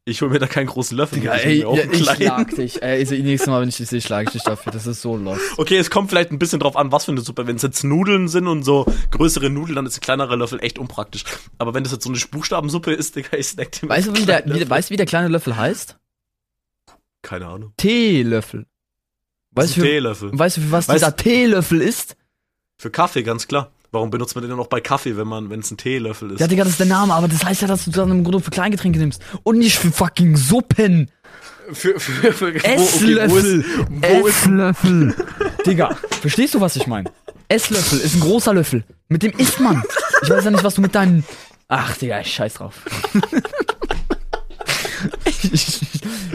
Ich 0.08 0.22
hole 0.22 0.30
mir 0.30 0.38
da 0.38 0.46
keinen 0.46 0.66
großen 0.68 0.96
Löffel. 0.96 1.20
Digga, 1.20 1.34
ey, 1.34 1.58
mir 1.58 1.68
auch 1.68 1.76
ja, 1.76 1.84
ich 1.90 2.02
schlag 2.02 2.54
dich. 2.54 2.82
Ey, 2.82 3.00
also, 3.00 3.14
nächstes 3.14 3.46
Mal, 3.46 3.60
wenn 3.60 3.68
ich 3.68 3.76
dich 3.76 3.88
sehe, 3.88 4.00
schlage 4.00 4.28
ich 4.28 4.32
dich 4.32 4.42
dafür. 4.42 4.72
Das 4.72 4.86
ist 4.86 5.02
so 5.02 5.16
lost. 5.16 5.40
Okay, 5.58 5.76
es 5.76 5.90
kommt 5.90 6.08
vielleicht 6.08 6.30
ein 6.30 6.38
bisschen 6.38 6.60
drauf 6.60 6.76
an, 6.76 6.90
was 6.92 7.04
für 7.04 7.12
eine 7.12 7.20
Suppe. 7.20 7.46
Wenn 7.46 7.56
es 7.56 7.62
jetzt 7.62 7.84
Nudeln 7.84 8.28
sind 8.28 8.46
und 8.46 8.62
so 8.62 8.86
größere 9.10 9.50
Nudeln, 9.50 9.76
dann 9.76 9.84
ist 9.86 9.98
ein 9.98 10.00
kleinerer 10.00 10.36
Löffel 10.36 10.60
echt 10.62 10.78
unpraktisch. 10.78 11.24
Aber 11.58 11.74
wenn 11.74 11.84
das 11.84 11.92
jetzt 11.92 12.04
so 12.04 12.10
eine 12.10 12.18
Buchstabensuppe 12.18 12.92
ist, 12.92 13.16
Digga, 13.16 13.36
ich 13.36 13.48
snack 13.48 13.72
den 13.72 13.90
Weißt 13.90 14.08
du, 14.08 14.16
wie 14.16 14.24
der, 14.24 14.44
wie, 14.46 14.68
weißt 14.68 14.88
du, 14.88 14.92
wie 14.94 14.96
der 14.96 15.06
kleine 15.06 15.28
Löffel 15.28 15.56
heißt? 15.56 15.98
Keine 17.20 17.46
Ahnung. 17.46 17.74
Teelöffel. 17.76 18.64
Weißt 19.50 19.76
du, 19.76 19.82
Teelöffel? 19.82 20.30
weißt 20.32 20.56
du, 20.56 20.60
für 20.62 20.72
was 20.72 20.88
Weißt- 20.88 20.94
dieser 20.94 21.16
Teelöffel 21.16 21.82
ist? 21.82 22.16
Für 22.78 22.90
Kaffee, 22.90 23.22
ganz 23.24 23.46
klar. 23.46 23.72
Warum 23.90 24.10
benutzt 24.10 24.34
man 24.34 24.42
den 24.42 24.50
dann 24.50 24.60
auch 24.60 24.66
bei 24.66 24.80
Kaffee, 24.82 25.16
wenn 25.16 25.26
man, 25.28 25.48
wenn 25.48 25.60
es 25.60 25.70
ein 25.70 25.78
Teelöffel 25.78 26.32
ist? 26.32 26.40
Ja, 26.40 26.46
Digga, 26.46 26.64
das 26.64 26.72
ist 26.72 26.80
der 26.80 26.86
Name, 26.86 27.14
aber 27.14 27.26
das 27.28 27.42
heißt 27.44 27.62
ja, 27.62 27.68
dass 27.68 27.86
du 27.86 27.90
dann 27.90 28.10
im 28.10 28.22
Grunde 28.22 28.40
für 28.40 28.50
Kleingetränke 28.50 28.98
nimmst. 28.98 29.22
Und 29.44 29.58
nicht 29.58 29.78
für 29.78 29.90
fucking 29.90 30.36
Suppen. 30.36 31.10
für, 31.72 31.98
für, 31.98 32.32
für 32.34 32.54
Esslöffel. 32.64 33.64
wo 33.88 34.26
ist, 34.26 34.36
Esslöffel. 34.36 35.14
Digga, 35.66 35.96
verstehst 36.20 36.54
du, 36.54 36.60
was 36.60 36.76
ich 36.76 36.86
meine? 36.86 37.10
Esslöffel 37.48 37.98
ist 38.00 38.14
ein 38.14 38.20
großer 38.20 38.52
Löffel. 38.52 38.84
Mit 39.08 39.22
dem 39.22 39.32
isst 39.32 39.58
man. 39.60 39.82
Ich 40.22 40.28
weiß 40.28 40.44
ja 40.44 40.50
nicht, 40.50 40.64
was 40.64 40.74
du 40.74 40.82
mit 40.82 40.94
deinen. 40.94 41.24
Ach, 41.68 41.96
Digga, 41.96 42.20
ich 42.20 42.32
scheiß 42.34 42.54
drauf. 42.54 42.74
ich 45.24 45.44
ich, 45.52 45.80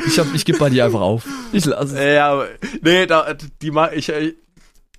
ich, 0.08 0.20
hab- 0.20 0.34
ich 0.34 0.46
geb 0.46 0.58
bei 0.58 0.70
dir 0.70 0.86
einfach 0.86 1.02
auf. 1.02 1.26
Ich 1.52 1.66
lasse 1.66 1.98
es. 2.00 2.16
Ja, 2.16 2.32
aber- 2.32 2.48
nee, 2.82 3.06
da, 3.06 3.34
die, 3.62 3.72
ich, 3.96 4.10
äh, 4.10 4.34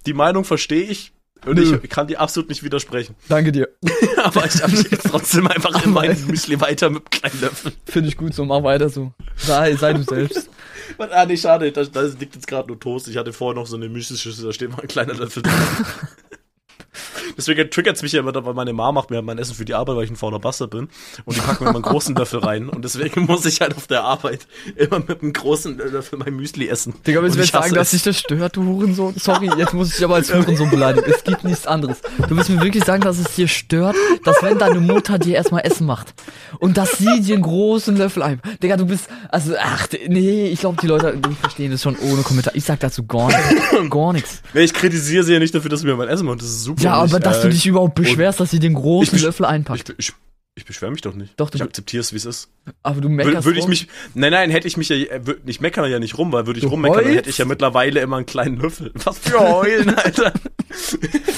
die 0.07 0.13
Meinung 0.15 0.45
verstehe 0.45 0.85
ich. 0.85 1.13
Und 1.47 1.57
Nö. 1.57 1.79
ich 1.83 1.91
kann 1.91 2.07
dir 2.07 2.21
absolut 2.21 2.49
nicht 2.49 2.63
widersprechen. 2.63 3.15
Danke 3.29 3.53
dir. 3.53 3.69
aber 4.25 4.47
ich 4.47 4.63
habe 4.63 4.73
jetzt 4.73 5.09
trotzdem 5.09 5.47
einfach 5.47 5.85
in 5.85 5.93
meinem 5.93 6.17
Müsli 6.27 6.61
weiter 6.61 6.91
mit 6.91 7.11
kleinen 7.11 7.41
Löffeln. 7.41 7.75
Finde 7.87 8.09
ich 8.09 8.17
gut 8.17 8.35
so, 8.35 8.45
mach 8.45 8.63
weiter 8.63 8.89
so. 8.89 9.13
Sei, 9.37 9.75
sei 9.77 9.93
du 9.93 10.03
selbst. 10.03 10.49
Ah, 10.99 11.25
nee, 11.25 11.37
schade, 11.37 11.73
da, 11.73 11.83
da 11.83 12.03
liegt 12.03 12.35
jetzt 12.35 12.47
gerade 12.47 12.69
nur 12.69 12.79
Toast. 12.79 13.09
Ich 13.09 13.17
hatte 13.17 13.33
vorher 13.33 13.59
noch 13.59 13.67
so 13.67 13.75
eine 13.75 13.89
Müsli-Schüssel, 13.89 14.45
da 14.45 14.53
steht 14.53 14.71
mal 14.71 14.81
ein 14.81 14.87
kleiner 14.87 15.15
Löffel 15.15 15.43
drin. 15.43 15.53
Deswegen 17.37 17.71
triggert 17.71 17.97
es 17.97 18.03
mich 18.03 18.13
ja 18.13 18.21
immer, 18.21 18.33
weil 18.45 18.55
meine 18.55 18.73
Mama 18.73 18.93
macht 18.93 19.11
mir 19.11 19.21
mein 19.23 19.39
Essen 19.39 19.55
für 19.55 19.65
die 19.65 19.75
Arbeit, 19.75 19.97
weil 19.97 20.05
ich 20.05 20.11
ein 20.11 20.17
fauler 20.17 20.39
Bastard 20.39 20.71
bin. 20.71 20.89
Und 21.25 21.37
die 21.37 21.41
packt 21.41 21.61
mir 21.61 21.67
immer 21.69 21.77
einen 21.77 21.83
großen 21.83 22.15
Löffel 22.15 22.41
rein. 22.41 22.69
Und 22.69 22.85
deswegen 22.85 23.23
muss 23.27 23.45
ich 23.47 23.61
halt 23.61 23.77
auf 23.77 23.87
der 23.87 24.05
Arbeit 24.05 24.47
immer 24.77 25.01
mit 25.01 25.23
einem 25.23 25.33
großen 25.33 25.77
Löffel 25.79 26.19
mein 26.19 26.35
Müsli 26.35 26.69
essen. 26.69 26.95
Digga, 27.07 27.23
willst 27.23 27.37
du 27.37 27.41
jetzt 27.41 27.53
sagen, 27.53 27.65
hasse 27.65 27.75
dass 27.75 27.93
es. 27.93 28.03
dich 28.03 28.03
das 28.03 28.19
stört, 28.21 28.57
du 28.57 28.65
Hurensohn? 28.65 29.15
Sorry, 29.17 29.51
jetzt 29.57 29.75
muss 29.75 29.89
ich 29.89 29.97
dich 29.97 30.05
aber 30.05 30.17
als 30.17 30.33
Hurensohn 30.33 30.71
beleidigen. 30.71 31.11
Es 31.11 31.25
gibt 31.25 31.45
nichts 31.45 31.67
anderes. 31.67 32.01
Du 32.29 32.37
willst 32.37 32.51
mir 32.51 32.61
wirklich 32.61 32.85
sagen, 32.85 33.03
dass 33.03 33.19
es 33.19 33.35
dir 33.35 33.49
stört, 33.49 33.97
dass 34.25 34.43
wenn 34.43 34.59
deine 34.59 34.81
Mutter 34.81 35.19
dir 35.19 35.37
erstmal 35.37 35.63
Essen 35.65 35.87
macht 35.87 36.15
und 36.59 36.77
dass 36.77 36.99
sie 36.99 37.21
dir 37.21 37.35
einen 37.35 37.43
großen 37.43 37.97
Löffel 37.97 38.23
ein. 38.23 38.41
Digga, 38.63 38.77
du 38.77 38.87
bist, 38.87 39.09
also, 39.31 39.55
ach, 39.59 39.89
nee, 40.09 40.47
ich 40.49 40.61
glaube, 40.61 40.79
die 40.81 40.87
Leute, 40.87 41.17
die 41.17 41.35
verstehen 41.35 41.71
das 41.73 41.83
schon 41.83 41.97
ohne 41.97 42.23
Kommentar. 42.23 42.55
Ich 42.55 42.65
sag 42.65 42.81
dazu 42.81 43.05
gar 43.07 43.29
nichts. 43.29 43.45
Gar 43.91 44.13
nichts. 44.13 44.43
Nee, 44.55 44.63
ich 44.63 44.73
kritisiere 44.73 45.23
sie 45.25 45.33
ja 45.35 45.39
nicht 45.39 45.55
dafür, 45.55 45.71
dass 45.71 45.81
sie 45.81 45.87
mir 45.87 45.95
mein 45.97 46.09
Essen 46.09 46.27
macht. 46.27 46.41
Das 46.41 46.49
ist 46.49 46.64
super. 46.65 46.83
Ja, 46.83 46.93
aber 46.95 47.17
ich, 47.19 47.23
dass 47.23 47.43
du 47.43 47.49
äh, 47.49 47.51
dich 47.51 47.67
überhaupt 47.67 47.95
beschwerst, 47.95 48.41
dass 48.41 48.51
sie 48.51 48.59
den 48.59 48.75
großen 48.75 49.17
ich 49.17 49.23
Löffel 49.23 49.45
Ich, 49.45 49.51
einpackt. 49.51 49.95
ich, 49.99 50.13
ich 50.57 50.65
beschwere 50.65 50.91
mich 50.93 51.01
doch 51.01 51.15
nicht. 51.15 51.39
Doch, 51.39 51.51
du- 51.51 51.57
ich 51.57 51.63
akzeptiere 51.63 52.01
es, 52.01 52.13
wie 52.13 52.17
es 52.17 52.25
ist. 52.25 52.49
Aber 52.83 53.01
du 53.01 53.09
Würde 53.09 53.15
meckerst 53.25 53.45
würd 53.47 53.57
ich 53.59 53.67
mich, 53.67 53.89
nein, 54.15 54.31
nein, 54.33 54.51
hätte 54.51 54.69
ich 54.69 54.77
mich 54.77 54.89
ja, 54.89 54.97
äh, 54.97 55.21
ich 55.47 55.61
meckere 55.61 55.87
ja 55.89 55.99
nicht 55.99 56.17
rum, 56.17 56.33
weil 56.33 56.47
würde 56.47 56.59
ich 56.59 56.65
Du 56.65 56.71
rummeckern, 56.71 56.97
dann 56.99 57.05
heulst? 57.07 57.19
hätte 57.19 57.31
ich 57.31 57.39
ja 57.39 57.45
mittlerweile 57.45 58.01
immer 58.01 58.17
einen 58.19 58.27
kleinen 58.27 58.57
Löffel. 58.59 58.93
Was 59.05 59.19
für 59.19 59.39
heulen, 59.39 59.95
Alter. 59.97 60.33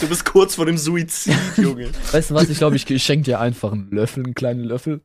Du 0.01 0.09
bist 0.09 0.25
kurz 0.25 0.55
vor 0.55 0.67
dem 0.67 0.79
Suizid, 0.79 1.35
Junge. 1.57 1.91
Weißt 2.13 2.31
du 2.31 2.35
was, 2.35 2.49
ich 2.49 2.59
glaube, 2.59 2.77
ich, 2.77 2.89
ich 2.91 3.03
schenke 3.03 3.25
dir 3.25 3.41
einfach 3.41 3.73
einen 3.73 3.91
Löffel, 3.91 4.25
einen 4.25 4.35
kleinen 4.35 4.65
Löffel. 4.65 5.01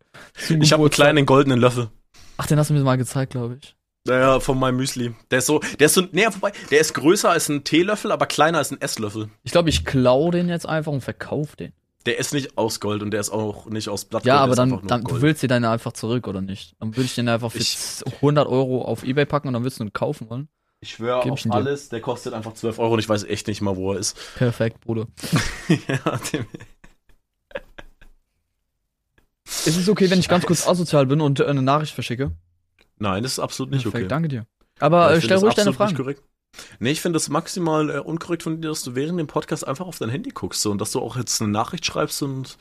Ich 0.60 0.72
habe 0.74 0.84
einen 0.84 0.90
kleinen 0.92 1.26
goldenen 1.26 1.60
Löffel. 1.60 1.90
Ach, 2.38 2.48
den 2.48 2.58
hast 2.58 2.70
du 2.70 2.74
mir 2.74 2.82
mal 2.82 2.98
gezeigt, 2.98 3.32
glaube 3.34 3.58
ich. 3.62 3.76
Naja, 4.08 4.40
von 4.40 4.58
meinem 4.60 4.78
Müsli. 4.78 5.14
Der 5.30 5.40
ist 5.40 5.46
so, 5.46 5.60
der 5.80 5.86
ist 5.86 5.94
so, 5.94 6.02
nee, 6.12 6.24
vorbei, 6.32 6.54
der 6.72 6.80
ist 6.80 6.94
größer 6.96 7.30
als 7.30 7.50
ein 7.50 7.64
Teelöffel, 7.64 8.12
aber 8.12 8.26
kleiner 8.26 8.58
als 8.58 8.72
ein 8.72 8.82
Esslöffel. 8.82 9.30
Ich 9.44 9.52
glaube, 9.52 9.70
ich 9.70 9.86
klau 9.86 10.32
den 10.32 10.50
jetzt 10.50 10.68
einfach 10.68 10.92
und 10.92 11.02
verkauf 11.02 11.56
den. 11.56 11.74
Der 12.08 12.18
ist 12.18 12.34
nicht 12.34 12.58
aus 12.58 12.80
Gold 12.80 13.04
und 13.04 13.12
der 13.12 13.20
ist 13.20 13.30
auch 13.30 13.68
nicht 13.68 13.88
aus 13.90 14.06
Blattgold. 14.06 14.26
Ja, 14.28 14.40
aber 14.40 14.54
ist 14.54 14.58
dann, 14.58 14.82
dann 14.88 15.04
du 15.04 15.22
willst 15.22 15.44
dir 15.44 15.48
deine 15.48 15.70
einfach 15.70 15.94
zurück, 15.94 16.28
oder 16.28 16.42
nicht? 16.42 16.76
Dann 16.80 16.96
würde 16.98 17.06
ich 17.06 17.14
den 17.14 17.30
einfach 17.30 17.52
für 17.52 17.60
Ich- 17.60 17.78
100 18.22 18.48
Euro 18.48 18.82
auf 18.84 19.04
Ebay 19.04 19.28
packen 19.28 19.50
und 19.50 19.54
dann 19.54 19.64
willst 19.64 19.80
du 19.80 19.84
ihn 19.84 19.94
kaufen 19.94 20.28
wollen. 20.32 20.48
Ich 20.80 20.90
schwöre 20.94 21.20
auf 21.32 21.38
ich 21.40 21.46
ihn 21.46 21.52
dir. 21.52 21.58
alles, 21.58 21.90
der 21.90 22.02
kostet 22.02 22.34
einfach 22.34 22.56
12 22.56 22.80
Euro 22.80 22.94
und 22.94 23.00
ich 23.00 23.08
weiß 23.08 23.26
echt 23.26 23.46
nicht 23.48 23.62
mal, 23.62 23.76
wo 23.76 23.94
er 23.94 24.00
ist. 24.00 24.18
Perfekt, 24.36 24.82
Bruder. 24.82 25.06
ja, 25.70 26.20
dem, 26.34 26.48
Ist 29.46 29.68
es 29.78 29.88
okay, 29.88 30.10
wenn 30.10 30.20
ich 30.20 30.28
ganz 30.28 30.48
kurz 30.48 30.68
asozial 30.68 31.06
bin 31.06 31.22
und 31.22 31.40
äh, 31.40 31.46
eine 31.46 31.62
Nachricht 31.62 31.94
verschicke? 31.94 32.32
Nein, 32.98 33.24
das 33.24 33.34
ist 33.34 33.40
absolut 33.40 33.72
nicht 33.72 33.84
Perfekt, 33.84 34.04
okay. 34.04 34.10
danke 34.10 34.28
dir. 34.30 34.46
Aber 34.80 35.10
Ja, 35.10 35.16
äh, 35.16 35.18
ich 35.18 35.24
stell 35.26 35.38
ruhig 35.38 35.54
das 35.54 35.64
deine 35.64 35.70
absolut 35.70 35.90
nicht 35.90 35.98
Fragen. 35.98 36.18
korrekt. 36.18 36.24
Nee, 36.80 36.92
ich 36.92 37.02
finde 37.02 37.18
es 37.18 37.30
maximal 37.30 37.90
äh, 37.90 38.00
unkorrekt 38.00 38.44
von 38.44 38.62
dir, 38.62 38.70
dass 38.70 38.84
du 38.84 38.94
während 38.96 39.18
dem 39.20 39.28
Podcast 39.28 39.66
einfach 39.68 39.86
auf 39.86 40.00
dein 40.00 40.10
Handy 40.10 40.32
guckst 40.32 40.62
so, 40.62 40.72
und 40.72 40.80
dass 40.82 40.92
du 40.92 41.00
auch 41.00 41.16
jetzt 41.16 41.42
eine 41.42 41.50
Nachricht 41.52 41.86
schreibst 41.86 42.22
und 42.24 42.58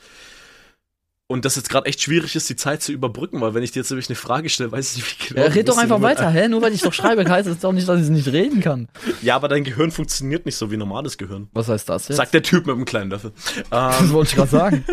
und 1.27 1.45
das 1.45 1.55
jetzt 1.55 1.69
gerade 1.69 1.85
echt 1.85 2.01
schwierig 2.01 2.35
ist, 2.35 2.49
die 2.49 2.57
Zeit 2.57 2.81
zu 2.83 2.91
überbrücken, 2.91 3.39
weil 3.39 3.53
wenn 3.53 3.63
ich 3.63 3.71
dir 3.71 3.79
jetzt 3.79 3.89
nämlich 3.89 4.09
eine 4.09 4.17
Frage 4.17 4.49
stelle, 4.49 4.73
weiß 4.73 4.91
ich 4.91 4.97
nicht, 4.97 5.21
wie 5.21 5.33
genau. 5.33 5.47
Ja, 5.47 5.53
red 5.53 5.69
doch 5.69 5.77
einfach 5.77 6.01
weiter, 6.01 6.29
hä? 6.29 6.49
Nur 6.49 6.61
weil 6.61 6.73
ich 6.73 6.81
doch 6.81 6.91
schreibe, 6.91 7.23
heißt 7.23 7.47
es 7.47 7.59
doch 7.59 7.71
nicht, 7.71 7.87
dass 7.87 8.01
ich 8.01 8.09
nicht 8.09 8.27
reden 8.27 8.59
kann. 8.59 8.89
Ja, 9.21 9.37
aber 9.37 9.47
dein 9.47 9.63
Gehirn 9.63 9.91
funktioniert 9.91 10.45
nicht 10.45 10.57
so 10.57 10.71
wie 10.71 10.77
normales 10.77 11.17
Gehirn. 11.17 11.47
Was 11.53 11.69
heißt 11.69 11.87
das 11.87 12.09
jetzt? 12.09 12.17
Sagt 12.17 12.33
der 12.33 12.43
Typ 12.43 12.65
mit 12.65 12.75
dem 12.75 12.83
kleinen 12.83 13.11
Löffel. 13.11 13.31
das 13.69 14.01
Ähm, 14.01 14.11
wollte 14.11 14.31
ich 14.31 14.35
gerade 14.35 14.49
sagen. 14.51 14.83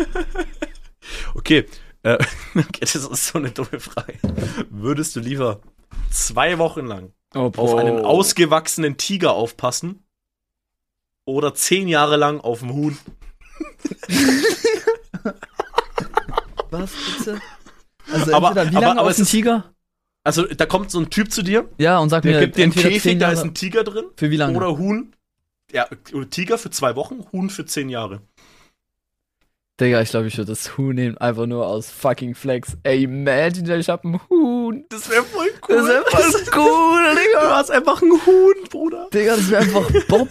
okay. 1.35 1.65
Äh, 2.03 2.17
okay, 2.55 2.79
das 2.81 2.95
ist 2.95 3.25
so 3.27 3.39
eine 3.39 3.51
dumme 3.51 3.79
Frage. 3.79 4.17
Würdest 4.69 5.15
du 5.15 5.19
lieber 5.19 5.59
zwei 6.11 6.57
Wochen 6.57 6.85
lang 6.85 7.11
Oh, 7.35 7.51
auf 7.55 7.75
einen 7.75 8.03
ausgewachsenen 8.05 8.97
Tiger 8.97 9.33
aufpassen 9.33 10.03
oder 11.25 11.53
zehn 11.53 11.87
Jahre 11.87 12.15
lang 12.17 12.39
auf 12.41 12.59
dem 12.59 12.73
Huhn? 12.73 12.97
Was, 16.71 16.91
bitte? 17.17 17.41
Also 18.11 18.33
Aber- 18.33 18.47
entweder 18.49 18.71
wie 18.71 18.75
aber- 18.77 18.85
lange 18.87 18.99
aber 19.01 19.11
den 19.13 19.21
ist- 19.23 19.29
Tiger? 19.31 19.73
Also 20.23 20.45
da 20.45 20.65
kommt 20.65 20.91
so 20.91 20.99
ein 20.99 21.09
Typ 21.09 21.31
zu 21.31 21.41
dir, 21.43 21.69
Ja, 21.77 21.97
und 21.99 22.09
sag 22.09 22.23
der 22.23 22.33
mir 22.33 22.39
gibt 22.41 22.57
dir 22.57 22.63
einen 22.63 22.73
Käfig, 22.73 23.17
da 23.19 23.31
ist 23.31 23.41
ein 23.41 23.53
Tiger 23.53 23.83
drin 23.83 24.05
für 24.17 24.29
wie 24.29 24.35
lange? 24.37 24.57
oder 24.57 24.77
Huhn. 24.77 25.15
Ja, 25.71 25.87
Tiger 26.29 26.57
für 26.57 26.69
zwei 26.71 26.95
Wochen, 26.95 27.25
Huhn 27.31 27.49
für 27.49 27.65
zehn 27.65 27.89
Jahre. 27.89 28.21
Digga, 29.79 30.01
ich 30.01 30.09
glaube, 30.09 30.27
ich 30.27 30.37
würde 30.37 30.51
das 30.51 30.77
Huhn 30.77 30.93
nehmen, 30.93 31.17
einfach 31.19 31.45
nur 31.45 31.65
aus 31.65 31.89
fucking 31.89 32.35
Flex. 32.35 32.77
Ey, 32.83 33.03
imagine, 33.03 33.77
ich 33.77 33.87
hab 33.89 34.03
ein 34.03 34.19
Huhn. 34.29 34.83
Das 34.89 35.09
wäre 35.09 35.23
voll 35.23 35.47
Das 35.67 35.85
wäre 35.87 36.03
voll 36.09 36.31
cool, 36.57 37.01
Du 37.13 37.19
Digga. 37.21 37.55
hast 37.55 37.71
einfach 37.71 38.01
ein 38.01 38.11
Huhn, 38.11 38.55
Bruder. 38.69 39.07
Digga, 39.13 39.35
das 39.37 39.49
wäre 39.49 39.61
einfach 39.61 39.89
Bob. 40.07 40.27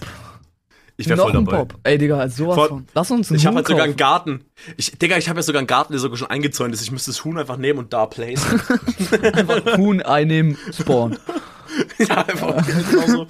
Ich 1.00 1.08
wäre 1.08 1.18
voll 1.20 1.30
ein 1.34 1.44
dabei. 1.44 1.58
Bob. 1.58 1.74
Ey, 1.84 1.96
Digga, 1.96 2.18
als 2.18 2.36
sowas 2.36 2.56
Voll- 2.56 2.68
von. 2.68 2.86
Lass 2.92 3.10
uns 3.10 3.30
einen 3.30 3.38
Ich 3.38 3.46
habe 3.46 3.56
halt 3.56 3.68
sogar 3.68 3.84
einen. 3.84 3.96
Garten. 3.96 4.44
Ich, 4.76 4.98
Digga, 4.98 5.16
ich 5.16 5.28
habe 5.28 5.38
ja 5.38 5.42
sogar 5.42 5.60
einen 5.60 5.66
Garten, 5.68 5.92
der 5.92 6.00
sogar 6.00 6.18
schon 6.18 6.28
eingezäunt 6.28 6.74
ist. 6.74 6.82
Ich 6.82 6.90
müsste 6.90 7.12
das 7.12 7.24
Huhn 7.24 7.38
einfach 7.38 7.56
nehmen 7.56 7.78
und 7.78 7.92
da 7.92 8.04
placen. 8.06 8.60
Einfach 9.22 9.78
Huhn 9.78 10.02
einnehmen, 10.02 10.58
spawn. 10.72 11.16
ja, 11.98 12.16
einfach 12.26 12.66
genau 12.66 13.06
so. 13.06 13.26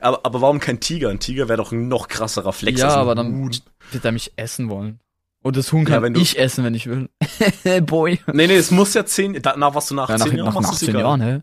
aber, 0.00 0.20
aber 0.24 0.40
warum 0.40 0.60
kein 0.60 0.80
Tiger? 0.80 1.10
Ein 1.10 1.20
Tiger 1.20 1.48
wäre 1.48 1.58
doch 1.58 1.72
ein 1.72 1.88
noch 1.88 2.08
krasserer 2.08 2.52
Flex 2.52 2.80
ja, 2.80 2.86
als 2.86 2.94
ein 2.94 3.00
aber 3.00 3.14
dann 3.14 3.50
wird 3.92 4.04
er 4.04 4.12
mich 4.12 4.32
essen 4.36 4.70
wollen. 4.70 4.98
Und 5.42 5.56
das 5.56 5.72
Huhn 5.72 5.84
Ja, 5.84 5.94
kann 5.94 6.02
wenn 6.02 6.14
du- 6.14 6.20
ich 6.20 6.38
essen, 6.38 6.64
wenn 6.64 6.74
ich 6.74 6.86
will. 6.86 7.08
Boy. 7.82 8.20
Nee, 8.32 8.46
nee, 8.46 8.56
es 8.56 8.70
muss 8.70 8.92
ja 8.94 9.06
zehn, 9.06 9.40
danach 9.40 9.74
was 9.74 9.86
du 9.86 9.94
nach 9.94 10.08
Ja, 10.10 10.18
nach, 10.18 10.26
zehn 10.26 10.36
Jahren 10.36 10.46
nach 10.48 10.54
machst, 10.54 10.72
ist 10.72 10.82
18 10.82 10.88
egal. 10.90 11.00
Jahren, 11.02 11.20
hä? 11.22 11.40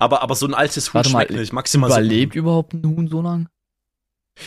Aber, 0.00 0.22
aber 0.22 0.34
so 0.34 0.46
ein 0.46 0.54
altes 0.54 0.88
Huhn 0.88 0.94
Warte 0.94 1.10
mal, 1.10 1.20
schmeckt 1.26 1.40
nicht. 1.40 1.52
Maximal 1.52 1.90
so- 1.90 1.96
Überlebt 1.96 2.34
überhaupt 2.34 2.72
ein 2.74 2.84
Huhn 2.84 3.08
so 3.08 3.22
lang? 3.22 3.48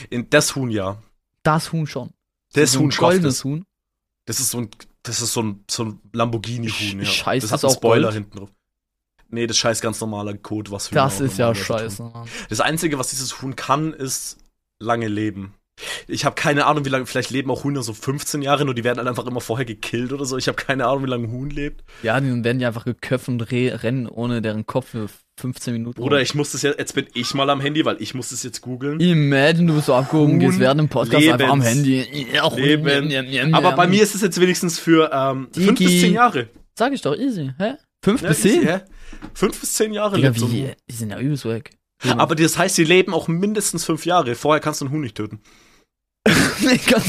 In 0.09 0.29
das 0.29 0.55
Huhn, 0.55 0.69
ja. 0.69 1.01
Das 1.43 1.71
Huhn 1.71 1.87
schon. 1.87 2.11
Das 2.53 2.73
so 2.73 2.79
ein 2.79 2.83
Huhn 2.83 2.91
schafft 2.91 3.01
goldenes 3.01 3.35
es. 3.37 3.43
Huhn. 3.43 3.65
Das 4.25 4.39
ist 4.39 4.49
so 4.51 4.59
ein, 4.59 4.69
das 5.03 5.21
ist 5.21 5.33
so 5.33 5.43
ein, 5.43 5.63
so 5.69 5.85
ein 5.85 5.99
Lamborghini-Huhn, 6.13 6.99
ja. 6.99 7.05
Scheiße, 7.05 7.47
das 7.47 7.51
hat 7.63 7.63
auch 7.69 7.73
Spoiler 7.75 8.07
Gold? 8.09 8.13
hinten 8.15 8.37
drauf. 8.37 8.49
Nee, 9.29 9.47
das 9.47 9.57
scheiß 9.57 9.79
ganz 9.81 10.01
normaler 10.01 10.33
Code, 10.35 10.71
was 10.71 10.89
Hühner 10.91 11.03
Das 11.03 11.19
ist 11.21 11.37
ja 11.37 11.53
tun. 11.53 11.63
scheiße. 11.63 12.03
Mann. 12.03 12.27
Das 12.49 12.59
Einzige, 12.59 12.97
was 12.99 13.11
dieses 13.11 13.41
Huhn 13.41 13.55
kann, 13.55 13.93
ist 13.93 14.37
lange 14.79 15.07
leben. 15.07 15.53
Ich 16.07 16.25
habe 16.25 16.35
keine 16.35 16.65
Ahnung, 16.65 16.85
wie 16.85 16.89
lange, 16.89 17.05
vielleicht 17.05 17.29
leben 17.31 17.49
auch 17.51 17.63
Hühner 17.63 17.83
so 17.83 17.93
15 17.93 18.41
Jahre, 18.41 18.65
nur 18.65 18.73
die 18.73 18.83
werden 18.83 18.97
halt 18.97 19.07
einfach 19.07 19.25
immer 19.25 19.41
vorher 19.41 19.65
gekillt 19.65 20.11
oder 20.13 20.25
so. 20.25 20.37
Ich 20.37 20.47
habe 20.47 20.55
keine 20.55 20.85
Ahnung, 20.87 21.05
wie 21.05 21.09
lange 21.09 21.27
ein 21.27 21.31
Huhn 21.31 21.49
lebt. 21.49 21.83
Ja, 22.03 22.19
dann 22.19 22.43
werden 22.43 22.59
die 22.59 22.65
einfach 22.65 22.85
geköpft 22.85 23.27
und 23.29 23.41
re 23.51 23.79
rennen 23.83 24.07
ohne 24.07 24.41
deren 24.41 24.65
Kopf 24.65 24.89
für 24.89 25.07
15 25.39 25.73
Minuten. 25.73 26.01
Oder 26.01 26.21
ich 26.21 26.35
muss 26.35 26.51
das 26.51 26.63
ja, 26.63 26.71
jetzt 26.77 26.95
bin 26.95 27.07
ich 27.13 27.33
mal 27.33 27.49
am 27.49 27.61
Handy, 27.61 27.85
weil 27.85 27.95
ich 28.01 28.13
muss 28.13 28.29
das 28.29 28.43
jetzt 28.43 28.61
googeln. 28.61 28.99
Imagine, 28.99 29.67
du 29.67 29.75
bist 29.75 29.85
so 29.85 29.93
abgehoben, 29.95 30.37
gehst 30.39 30.59
während 30.59 30.79
dem 30.81 30.89
Podcast 30.89 31.21
Lebens- 31.23 31.33
einfach 31.41 31.49
am 31.53 31.61
Handy. 31.61 32.05
Ja, 32.33 32.47
Leben. 32.53 33.53
Aber 33.53 33.71
bei 33.73 33.87
mir 33.87 34.03
ist 34.03 34.15
es 34.15 34.21
jetzt 34.21 34.39
wenigstens 34.41 34.79
für 34.79 35.09
ähm, 35.13 35.47
fünf 35.53 35.67
bis 35.69 35.77
Digi. 35.77 36.01
zehn 36.01 36.13
Jahre. 36.13 36.49
Sag 36.77 36.91
ich 36.93 37.01
doch, 37.01 37.15
easy. 37.15 37.51
Hä? 37.57 37.73
Fünf 38.03 38.21
Ja, 38.21 38.29
bis 38.29 38.45
easy, 38.45 38.59
zehn? 38.59 38.67
hä? 38.67 38.79
Fünf 39.33 39.59
bis 39.59 39.73
zehn 39.73 39.93
Jahre 39.93 40.15
Digga, 40.17 40.33
so 40.33 40.51
wie? 40.51 40.63
Huhn. 40.67 40.71
Die 40.89 40.95
sind 40.95 41.09
ja 41.11 41.19
übelst 41.19 41.45
weg. 41.45 41.71
Aber 42.17 42.35
das 42.35 42.57
heißt, 42.57 42.75
sie 42.75 42.85
leben 42.85 43.13
auch 43.13 43.27
mindestens 43.27 43.83
fünf 43.85 44.05
Jahre. 44.05 44.35
Vorher 44.35 44.61
kannst 44.61 44.79
du 44.81 44.85
einen 44.85 44.93
Huhn 44.93 45.01
nicht 45.01 45.15
töten. 45.15 45.41
nee, 46.61 46.77
ganz 46.77 47.05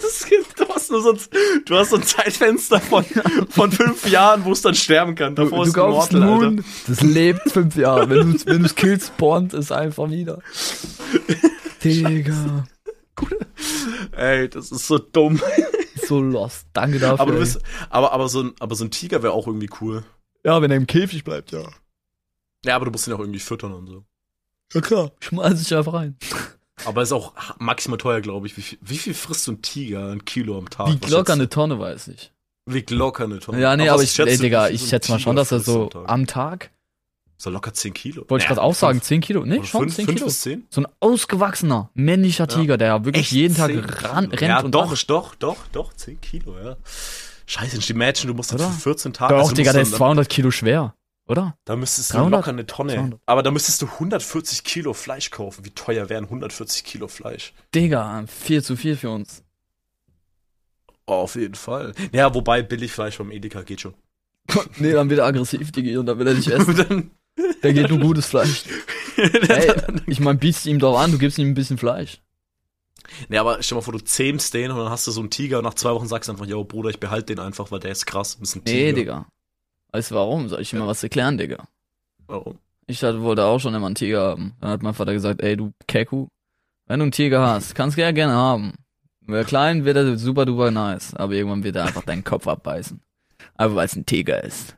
Das 0.00 0.26
gibt, 0.26 0.58
du, 0.58 0.68
hast 0.68 0.90
nur 0.90 1.02
so 1.02 1.12
ein, 1.12 1.18
du 1.64 1.76
hast 1.76 1.90
so 1.90 1.96
ein 1.96 2.02
Zeitfenster 2.02 2.80
von, 2.80 3.04
von 3.48 3.72
fünf 3.72 4.08
Jahren, 4.08 4.44
wo 4.44 4.52
es 4.52 4.62
dann 4.62 4.74
sterben 4.74 5.14
kann. 5.14 5.34
Du, 5.34 5.44
Davor 5.44 5.58
du 5.58 5.62
ist 5.64 5.76
ein 5.76 5.80
kaufst 5.80 6.12
Mortal, 6.12 6.44
ein 6.44 6.58
Alter. 6.58 6.68
Das 6.86 7.00
lebt 7.02 7.50
fünf 7.50 7.76
Jahre. 7.76 8.08
Wenn 8.10 8.32
du 8.32 8.46
wenn 8.46 8.62
du's 8.62 8.74
killst, 8.74 9.08
spawnt 9.08 9.54
es 9.54 9.72
einfach 9.72 10.10
wieder. 10.10 10.40
Digga. 11.84 12.66
Ey, 14.12 14.48
das 14.48 14.70
ist 14.70 14.86
so 14.86 14.98
dumm. 14.98 15.40
So 16.06 16.20
lost. 16.20 16.66
Danke 16.72 16.98
dafür. 16.98 17.20
Aber, 17.20 17.32
du 17.32 17.38
bist, 17.38 17.60
aber, 17.90 18.12
aber, 18.12 18.28
so 18.28 18.42
ein, 18.42 18.52
aber 18.60 18.74
so 18.74 18.84
ein 18.84 18.90
Tiger 18.90 19.22
wäre 19.22 19.32
auch 19.32 19.46
irgendwie 19.46 19.70
cool. 19.80 20.04
ja, 20.44 20.60
wenn 20.62 20.70
er 20.70 20.76
im 20.76 20.86
Käfig 20.86 21.24
bleibt, 21.24 21.52
ja. 21.52 21.68
Ja, 22.64 22.76
aber 22.76 22.86
du 22.86 22.90
musst 22.90 23.06
ihn 23.06 23.12
auch 23.12 23.20
irgendwie 23.20 23.40
füttern 23.40 23.72
und 23.72 23.86
so. 23.86 24.04
Ja 24.74 24.80
klar. 24.80 25.12
Schmeiß 25.20 25.62
ich 25.62 25.74
einfach 25.74 25.94
rein. 25.94 26.16
Aber 26.84 27.02
ist 27.02 27.12
auch 27.12 27.32
maximal 27.58 27.98
teuer, 27.98 28.20
glaube 28.20 28.46
ich. 28.46 28.56
Wie 28.56 28.62
viel, 28.62 28.78
wie 28.80 28.98
viel 28.98 29.14
frisst 29.14 29.44
so 29.44 29.52
ein 29.52 29.62
Tiger? 29.62 30.10
Ein 30.10 30.24
Kilo 30.24 30.56
am 30.58 30.68
Tag? 30.70 30.88
Was 31.00 31.10
locker 31.10 31.32
eine 31.32 31.48
Tonne, 31.48 31.78
weiß 31.78 32.08
ich. 32.08 32.32
Wiegt 32.66 32.90
locker 32.90 33.24
eine 33.24 33.38
Tonne. 33.40 33.60
Ja, 33.60 33.76
nee, 33.76 33.84
was 33.86 33.92
aber 33.92 34.02
ich, 34.02 34.12
schätzt 34.12 34.32
ey, 34.32 34.38
Digga, 34.38 34.68
wie 34.68 34.72
ich 34.74 34.82
so 34.82 34.86
schätze 34.88 35.12
mal 35.12 35.18
schon, 35.18 35.36
dass 35.36 35.52
er 35.52 35.60
so 35.60 35.84
am 35.84 35.90
Tag? 35.90 36.08
am 36.10 36.26
Tag, 36.26 36.70
So 37.38 37.50
locker 37.50 37.72
10 37.72 37.94
Kilo. 37.94 38.24
wollte 38.28 38.42
ich 38.42 38.48
gerade 38.48 38.60
auch 38.60 38.74
sagen, 38.74 38.98
fünf- 38.98 39.04
10 39.06 39.20
Kilo. 39.22 39.44
Nee, 39.46 39.62
schon 39.64 39.82
fünf- 39.82 39.94
10 39.96 40.04
fünf 40.06 40.16
Kilo. 40.18 40.26
bis 40.26 40.40
10? 40.42 40.66
So 40.70 40.82
ein 40.82 40.88
ausgewachsener, 41.00 41.90
männlicher 41.94 42.44
Ja. 42.48 42.56
Tiger, 42.56 42.76
der 42.76 43.04
wirklich 43.04 43.26
Echt 43.26 43.32
jeden 43.32 43.56
Tag 43.56 43.70
10 43.70 43.80
ran, 43.84 44.24
rennt 44.26 44.40
ja, 44.42 44.60
und 44.60 44.72
doch, 44.74 44.94
doch, 45.06 45.34
doch, 45.36 45.56
doch, 45.72 45.92
10 45.94 46.20
Kilo, 46.20 46.56
ja. 46.62 46.76
Scheiße, 47.46 47.78
die 47.78 47.94
Mädchen, 47.94 48.28
du 48.28 48.34
musst 48.34 48.52
Oder? 48.52 48.68
für 48.68 48.80
14 48.80 49.12
Tage. 49.14 49.32
Doch, 49.34 49.40
also 49.40 49.54
Digga, 49.54 49.72
der 49.72 49.82
ist 49.82 49.94
200 49.94 50.28
Kilo 50.28 50.50
schwer, 50.50 50.94
oder? 51.28 51.56
Da 51.64 51.76
müsstest 51.76 52.10
du 52.10 52.14
300? 52.18 52.32
locker 52.32 52.50
eine 52.50 52.66
Tonne. 52.66 52.94
200. 52.94 53.20
Aber 53.26 53.42
da 53.42 53.50
müsstest 53.50 53.82
du 53.82 53.86
140 53.86 54.64
Kilo 54.64 54.94
Fleisch 54.94 55.30
kaufen. 55.30 55.64
Wie 55.64 55.70
teuer 55.70 56.08
wären 56.08 56.24
140 56.24 56.84
Kilo 56.84 57.06
Fleisch? 57.08 57.52
Digga, 57.74 58.24
viel 58.26 58.62
zu 58.62 58.76
viel 58.76 58.96
für 58.96 59.10
uns. 59.10 59.44
Oh, 61.06 61.14
auf 61.14 61.36
jeden 61.36 61.54
Fall. 61.54 61.94
Ja, 62.12 62.34
wobei 62.34 62.62
Billigfleisch 62.62 63.16
vom 63.16 63.30
Edeka 63.30 63.62
geht 63.62 63.80
schon. 63.80 63.94
nee, 64.78 64.92
dann 64.92 65.08
wird 65.10 65.20
er 65.20 65.26
aggressiv, 65.26 65.70
Digga, 65.72 66.00
und 66.00 66.06
dann 66.06 66.18
will 66.18 66.26
er 66.26 66.34
nicht 66.34 66.48
essen. 66.50 66.76
dann, 66.76 67.10
Der 67.62 67.72
geht 67.72 67.88
nur 67.90 67.98
gutes 67.98 68.26
Fleisch. 68.26 68.64
Ey, 69.16 69.72
ich 70.06 70.20
mein, 70.20 70.38
bietst 70.38 70.66
ihm 70.66 70.78
doch 70.78 70.98
an, 70.98 71.12
du 71.12 71.18
gibst 71.18 71.38
ihm 71.38 71.48
ein 71.48 71.54
bisschen 71.54 71.78
Fleisch. 71.78 72.20
Nee, 73.28 73.38
aber 73.38 73.62
stell 73.62 73.76
mal 73.76 73.82
vor, 73.82 73.92
du 73.94 74.00
zähmst 74.00 74.52
den 74.54 74.70
und 74.70 74.78
dann 74.78 74.90
hast 74.90 75.06
du 75.06 75.10
so 75.10 75.20
einen 75.20 75.30
Tiger 75.30 75.58
und 75.58 75.64
nach 75.64 75.74
zwei 75.74 75.92
Wochen 75.92 76.06
sagst 76.06 76.28
du 76.28 76.32
einfach, 76.32 76.46
yo, 76.46 76.62
Bruder, 76.64 76.90
ich 76.90 77.00
behalte 77.00 77.34
den 77.34 77.40
einfach, 77.42 77.70
weil 77.70 77.80
der 77.80 77.92
ist 77.92 78.06
krass. 78.06 78.38
Ist 78.40 78.54
ein 78.56 78.64
Tiger. 78.64 78.78
Nee, 78.78 78.92
Digga. 78.92 79.26
Weißt 79.92 80.10
du 80.10 80.14
warum? 80.16 80.48
Soll 80.48 80.60
ich 80.60 80.70
dir 80.70 80.78
mal 80.78 80.86
was 80.86 81.02
erklären, 81.02 81.38
Digga? 81.38 81.66
Warum? 82.26 82.58
Ich 82.86 83.02
hatte, 83.02 83.22
wollte 83.22 83.44
auch 83.44 83.58
schon 83.58 83.74
immer 83.74 83.86
einen 83.86 83.94
Tiger 83.94 84.22
haben. 84.22 84.54
Dann 84.60 84.70
hat 84.70 84.82
mein 84.82 84.94
Vater 84.94 85.12
gesagt, 85.12 85.42
ey, 85.42 85.56
du 85.56 85.72
Keku, 85.86 86.28
wenn 86.86 87.00
du 87.00 87.04
einen 87.04 87.12
Tiger 87.12 87.40
hast, 87.46 87.74
kannst 87.74 87.96
du 87.96 88.00
ja 88.02 88.10
gerne 88.12 88.32
haben. 88.34 88.74
Wer 89.26 89.44
klein, 89.44 89.84
wird 89.84 89.96
er 89.96 90.16
super 90.16 90.46
duper 90.46 90.70
nice. 90.70 91.14
Aber 91.14 91.34
irgendwann 91.34 91.62
wird 91.64 91.76
er 91.76 91.84
einfach 91.84 92.02
deinen 92.04 92.24
Kopf 92.24 92.46
abbeißen. 92.48 93.00
Aber 93.56 93.74
weil 93.76 93.86
es 93.86 93.94
ein 93.96 94.06
Tiger 94.06 94.42
ist. 94.42 94.74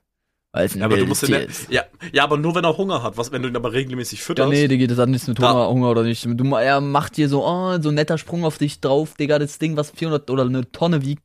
Weil 0.52 0.66
es 0.66 0.74
ein 0.74 0.80
Ja, 0.80 0.86
aber 0.86 0.96
du 0.96 1.06
musst 1.06 1.22
den, 1.22 1.28
Tier 1.28 1.38
ja, 1.40 1.44
ist. 1.46 1.70
ja, 1.70 1.82
ja, 2.12 2.24
aber 2.24 2.36
nur 2.36 2.52
wenn 2.56 2.64
er 2.64 2.76
Hunger 2.76 3.04
hat. 3.04 3.16
Was, 3.16 3.30
wenn 3.30 3.42
du 3.42 3.48
ihn 3.48 3.54
aber 3.54 3.72
regelmäßig 3.72 4.18
Ja, 4.18 4.24
fütterst? 4.24 4.50
nee, 4.50 4.66
Digga, 4.66 4.88
das 4.88 4.98
hat 4.98 5.08
nichts 5.08 5.28
mit 5.28 5.38
Hunger, 5.38 5.68
Hunger 5.68 5.90
oder 5.90 6.02
nicht. 6.02 6.24
Du, 6.24 6.54
er 6.56 6.80
macht 6.80 7.16
dir 7.16 7.28
so, 7.28 7.46
oh, 7.46 7.80
so 7.80 7.90
ein 7.90 7.94
netter 7.94 8.18
Sprung 8.18 8.44
auf 8.44 8.58
dich 8.58 8.80
drauf, 8.80 9.14
Digga, 9.14 9.38
das 9.38 9.58
Ding, 9.60 9.76
was 9.76 9.90
400 9.92 10.28
oder 10.30 10.42
eine 10.44 10.68
Tonne 10.72 11.02
wiegt, 11.02 11.24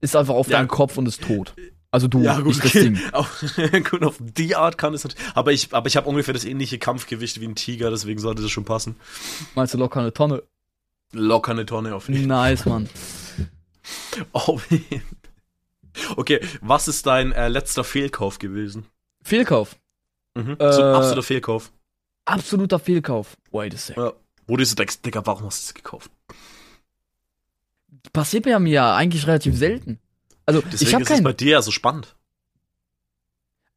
ist 0.00 0.16
einfach 0.16 0.34
auf 0.34 0.48
Ja. 0.48 0.58
deinem 0.58 0.66
Kopf 0.68 0.98
und 0.98 1.06
ist 1.06 1.22
tot. 1.22 1.54
Also 1.92 2.08
du, 2.08 2.22
Ja, 2.22 2.40
gut, 2.40 2.58
das 2.58 2.64
okay. 2.64 2.84
Ding. 2.84 2.98
Auch, 3.12 3.28
gut, 3.90 4.02
auf 4.02 4.16
die 4.18 4.56
Art 4.56 4.78
kann 4.78 4.94
es 4.94 5.04
natürlich. 5.04 5.24
Aber 5.34 5.52
ich, 5.52 5.72
aber 5.72 5.86
ich 5.86 5.96
habe 5.96 6.08
ungefähr 6.08 6.34
das 6.34 6.44
ähnliche 6.44 6.78
Kampfgewicht 6.78 7.40
wie 7.40 7.46
ein 7.46 7.54
Tiger, 7.54 7.90
deswegen 7.90 8.18
sollte 8.18 8.40
das 8.42 8.50
schon 8.50 8.64
passen. 8.64 8.96
Meinst 9.54 9.74
du 9.74 9.78
locker 9.78 10.00
eine 10.00 10.12
Tonne? 10.12 10.42
Locker 11.12 11.52
eine 11.52 11.66
Tonne 11.66 11.94
auf 11.94 12.08
jeden 12.08 12.26
Nice, 12.26 12.64
Mann. 12.64 12.88
Fall. 14.32 14.60
Okay, 16.16 16.40
was 16.62 16.88
ist 16.88 17.04
dein 17.06 17.32
äh, 17.32 17.48
letzter 17.48 17.84
Fehlkauf 17.84 18.38
gewesen? 18.38 18.86
Fehlkauf. 19.22 19.76
Mhm. 20.34 20.56
Äh, 20.58 20.72
so 20.72 20.82
absoluter 20.82 21.22
Fehlkauf. 21.22 21.72
Absoluter 22.24 22.78
Fehlkauf. 22.78 23.36
Wait 23.50 23.74
a 23.74 23.76
sec. 23.76 23.96
Ja. 23.98 24.14
Wo 24.46 24.56
du 24.56 24.64
so 24.64 24.74
denkst, 24.74 25.02
Digga, 25.02 25.26
warum 25.26 25.44
hast 25.44 25.62
du 25.62 25.66
das 25.66 25.74
gekauft? 25.74 26.10
Passiert 28.14 28.46
mir 28.46 28.58
ja 28.68 28.96
eigentlich 28.96 29.26
relativ 29.26 29.56
selten. 29.56 29.98
Also, 30.46 30.60
Deswegen 30.62 30.88
ich 30.88 30.94
habe 30.94 31.02
ist 31.04 31.10
es 31.10 31.14
keinen. 31.16 31.24
bei 31.24 31.32
dir 31.32 31.50
ja 31.52 31.62
so 31.62 31.70
spannend. 31.70 32.16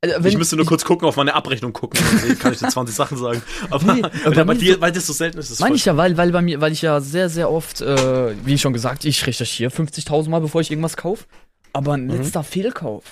Also, 0.02 0.16
wenn- 0.24 0.32
ich 0.32 0.38
müsste 0.38 0.56
nur 0.56 0.66
kurz 0.66 0.86
gucken, 0.86 1.08
auf 1.08 1.16
meine 1.16 1.34
Abrechnung 1.34 1.74
gucken. 1.74 2.00
Dann 2.28 2.38
kann 2.40 2.54
ich 2.54 2.60
dir 2.60 2.68
20 2.70 2.96
Sachen 2.96 3.18
sagen. 3.18 3.42
Aber, 3.72 3.94
Nee, 3.96 4.02
bei 4.34 4.46
mir 4.46 4.56
dir, 4.56 4.74
so- 4.76 4.82
weil 4.82 4.92
das 4.92 5.08
so 5.08 5.14
selten 5.14 5.38
ist, 5.40 5.46
ist 5.46 5.52
es 5.54 5.60
Meine 5.60 5.76
ich 5.76 5.86
ja, 5.86 5.98
weil, 5.98 6.16
weil 6.18 6.32
bei 6.32 6.42
mir, 6.42 6.62
weil 6.62 6.72
ich 6.72 6.82
ja 6.82 7.00
sehr, 7.02 7.30
sehr 7.30 7.50
oft, 7.50 7.82
äh, 7.82 8.36
wie 8.46 8.58
schon 8.58 8.74
gesagt, 8.74 9.06
ich 9.06 9.26
recherchiere 9.26 9.72
50.000 9.72 10.30
Mal, 10.30 10.42
bevor 10.42 10.62
ich 10.62 10.70
irgendwas 10.72 10.98
kaufe. 10.98 11.26
Aber 11.74 11.94
ein 11.94 12.08
letzter 12.10 12.44
Fehlkauf. 12.44 13.04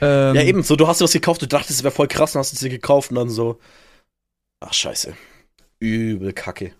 Ähm, 0.00 0.30
Mhm. 0.30 0.36
Ja, 0.36 0.42
eben, 0.42 0.62
so, 0.62 0.76
du 0.76 0.86
hast 0.86 1.00
dir 1.00 1.04
was 1.04 1.12
gekauft, 1.12 1.42
du 1.42 1.46
dachtest, 1.46 1.78
es 1.80 1.82
wäre 1.84 1.92
voll 1.94 2.08
krass, 2.08 2.34
und 2.34 2.38
hast 2.38 2.52
es 2.52 2.60
dir 2.60 2.70
gekauft 2.70 3.10
und 3.10 3.16
dann 3.16 3.28
so. 3.30 3.58
Ach, 4.60 4.72
scheiße. 4.72 5.14
Übel 5.78 6.32
Kacke. 6.32 6.72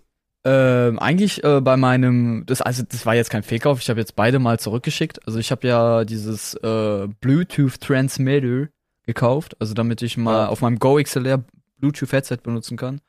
Ähm, 0.43 0.97
eigentlich 0.97 1.43
äh, 1.43 1.61
bei 1.61 1.77
meinem, 1.77 2.43
das 2.47 2.61
also 2.61 2.83
das 2.87 3.05
war 3.05 3.13
jetzt 3.15 3.29
kein 3.29 3.43
Fehlkauf, 3.43 3.79
ich 3.79 3.89
habe 3.89 3.99
jetzt 3.99 4.15
beide 4.15 4.39
mal 4.39 4.59
zurückgeschickt. 4.59 5.25
Also 5.27 5.37
ich 5.37 5.51
habe 5.51 5.67
ja 5.67 6.03
dieses 6.03 6.55
äh, 6.55 7.07
Bluetooth 7.19 7.79
Transmitter 7.79 8.69
gekauft, 9.05 9.55
also 9.59 9.73
damit 9.73 10.01
ich 10.01 10.17
mal 10.17 10.43
Ja. 10.43 10.47
auf 10.47 10.61
meinem 10.61 10.79
Go 10.79 10.95
XLR 11.01 11.43
Bluetooth 11.77 12.11
Headset 12.11 12.37
benutzen 12.43 12.75
kann. 12.77 13.01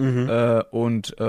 Mhm. 0.00 0.28
Äh, 0.28 0.62
und 0.70 1.18
äh, 1.18 1.24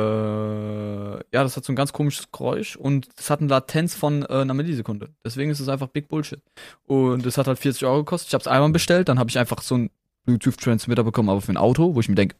ja, 1.15 1.21
das 1.43 1.57
hat 1.57 1.65
so 1.65 1.73
ein 1.73 1.75
ganz 1.75 1.91
komisches 1.93 2.31
Geräusch 2.31 2.75
und 2.75 3.07
es 3.17 3.31
hat 3.31 3.39
eine 3.39 3.49
Latenz 3.49 3.95
von 3.95 4.21
äh, 4.23 4.27
einer 4.27 4.53
Millisekunde. 4.53 5.09
Deswegen 5.25 5.49
ist 5.49 5.59
es 5.59 5.69
einfach 5.69 5.87
Big 5.87 6.07
Bullshit. 6.07 6.41
Und 6.85 7.25
es 7.25 7.39
hat 7.39 7.47
halt 7.47 7.57
40 7.57 7.85
Euro 7.85 7.99
gekostet. 8.03 8.27
Ich 8.29 8.33
habe 8.35 8.41
es 8.43 8.47
einmal 8.47 8.69
bestellt, 8.71 9.09
dann 9.09 9.17
habe 9.17 9.31
ich 9.31 9.39
einfach 9.39 9.63
so 9.63 9.73
einen 9.73 9.89
Bluetooth-Transmitter 10.25 11.03
bekommen, 11.03 11.29
aber 11.29 11.41
für 11.41 11.51
ein 11.51 11.57
Auto, 11.57 11.95
wo 11.95 11.99
ich 11.99 12.09
mir 12.09 12.15
denke, 12.15 12.35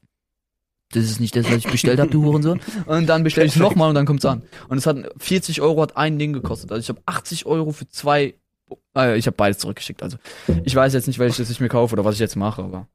das 0.91 1.03
ist 1.03 1.19
nicht 1.19 1.35
das, 1.35 1.45
was 1.45 1.57
ich 1.57 1.67
bestellt 1.67 1.99
habe, 1.99 2.09
du 2.09 2.23
Hurensohn. 2.23 2.59
Und 2.85 3.07
dann 3.07 3.23
bestelle 3.23 3.47
ich 3.47 3.53
es 3.53 3.59
nochmal 3.59 3.89
und 3.89 3.95
dann 3.95 4.05
kommt's 4.05 4.25
an. 4.25 4.41
Und 4.69 4.77
es 4.77 4.87
hat 4.87 4.97
40 5.17 5.61
Euro 5.61 5.81
hat 5.83 5.95
ein 5.97 6.17
Ding 6.17 6.33
gekostet. 6.33 6.71
Also 6.71 6.81
ich 6.81 6.89
habe 6.89 7.01
80 7.05 7.45
Euro 7.45 7.71
für 7.71 7.87
zwei. 7.87 8.33
Äh, 8.95 9.17
ich 9.17 9.27
habe 9.27 9.37
beides 9.37 9.59
zurückgeschickt. 9.59 10.01
Also 10.01 10.17
ich 10.63 10.75
weiß 10.75 10.93
jetzt 10.93 11.07
nicht, 11.07 11.19
welches 11.19 11.49
ich 11.49 11.59
mir 11.59 11.69
kaufe 11.69 11.93
oder 11.93 12.05
was 12.05 12.15
ich 12.15 12.19
jetzt 12.19 12.35
mache, 12.35 12.63
aber. 12.63 12.87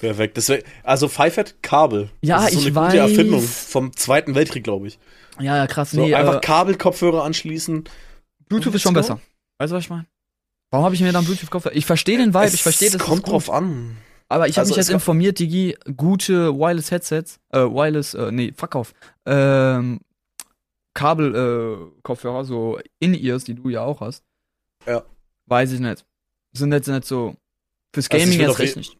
Perfekt. 0.00 0.36
Deswegen, 0.36 0.62
also 0.82 1.08
Pfeifert 1.08 1.62
Kabel. 1.62 2.10
Ja, 2.20 2.36
das 2.36 2.52
ist 2.52 2.52
so 2.54 2.68
ich 2.68 2.76
eine 2.76 2.86
gute 2.86 3.02
weiß. 3.02 3.10
Erfindung 3.10 3.42
vom 3.42 3.96
Zweiten 3.96 4.34
Weltkrieg, 4.34 4.62
glaube 4.62 4.86
ich. 4.86 4.98
Ja, 5.40 5.56
ja, 5.56 5.66
krass. 5.66 5.90
So, 5.90 6.00
nee, 6.00 6.14
einfach 6.14 6.36
äh, 6.36 6.40
Kabelkopfhörer 6.40 7.24
anschließen. 7.24 7.84
Bluetooth 8.48 8.74
ist 8.74 8.82
schon 8.82 8.94
besser. 8.94 9.20
Weißt 9.58 9.72
du, 9.72 9.76
was 9.76 9.84
ich 9.84 9.90
meine? 9.90 10.06
Warum 10.70 10.84
habe 10.84 10.94
ich 10.94 11.00
mir 11.00 11.12
dann 11.12 11.24
Bluetooth 11.24 11.50
gekauft? 11.50 11.70
Ich 11.72 11.86
verstehe 11.86 12.18
den 12.18 12.34
Vibe, 12.34 12.50
ich 12.52 12.62
verstehe 12.62 12.90
das. 12.90 13.00
ist 13.00 13.06
kommt 13.06 13.26
drauf 13.28 13.50
an. 13.50 13.96
Aber 14.28 14.48
ich 14.48 14.56
habe 14.56 14.62
Also 14.62 14.70
mich 14.70 14.76
jetzt 14.78 14.90
informiert, 14.90 15.38
Digi, 15.38 15.76
gute 15.96 16.54
Wireless-Headsets, 16.56 17.38
äh, 17.50 17.58
Wireless, 17.60 18.14
äh, 18.14 18.32
nee, 18.32 18.52
fuck 18.56 18.74
off, 18.74 18.94
ähm, 19.26 20.00
Kabel-Kopfhörer, 20.94 22.44
so 22.44 22.78
In-Ears, 23.00 23.44
die 23.44 23.54
du 23.54 23.68
ja 23.68 23.82
auch 23.82 24.00
hast. 24.00 24.22
Ja. 24.86 25.04
Weiß 25.46 25.72
ich 25.72 25.80
nicht. 25.80 26.04
Sind 26.52 26.72
jetzt 26.72 26.88
nicht 26.88 27.04
so, 27.04 27.34
fürs 27.92 28.10
Also 28.10 28.24
Gaming 28.24 28.38
will 28.38 28.46
jetzt 28.48 28.58
recht 28.58 28.74
je- 28.74 28.78
nicht. 28.80 28.96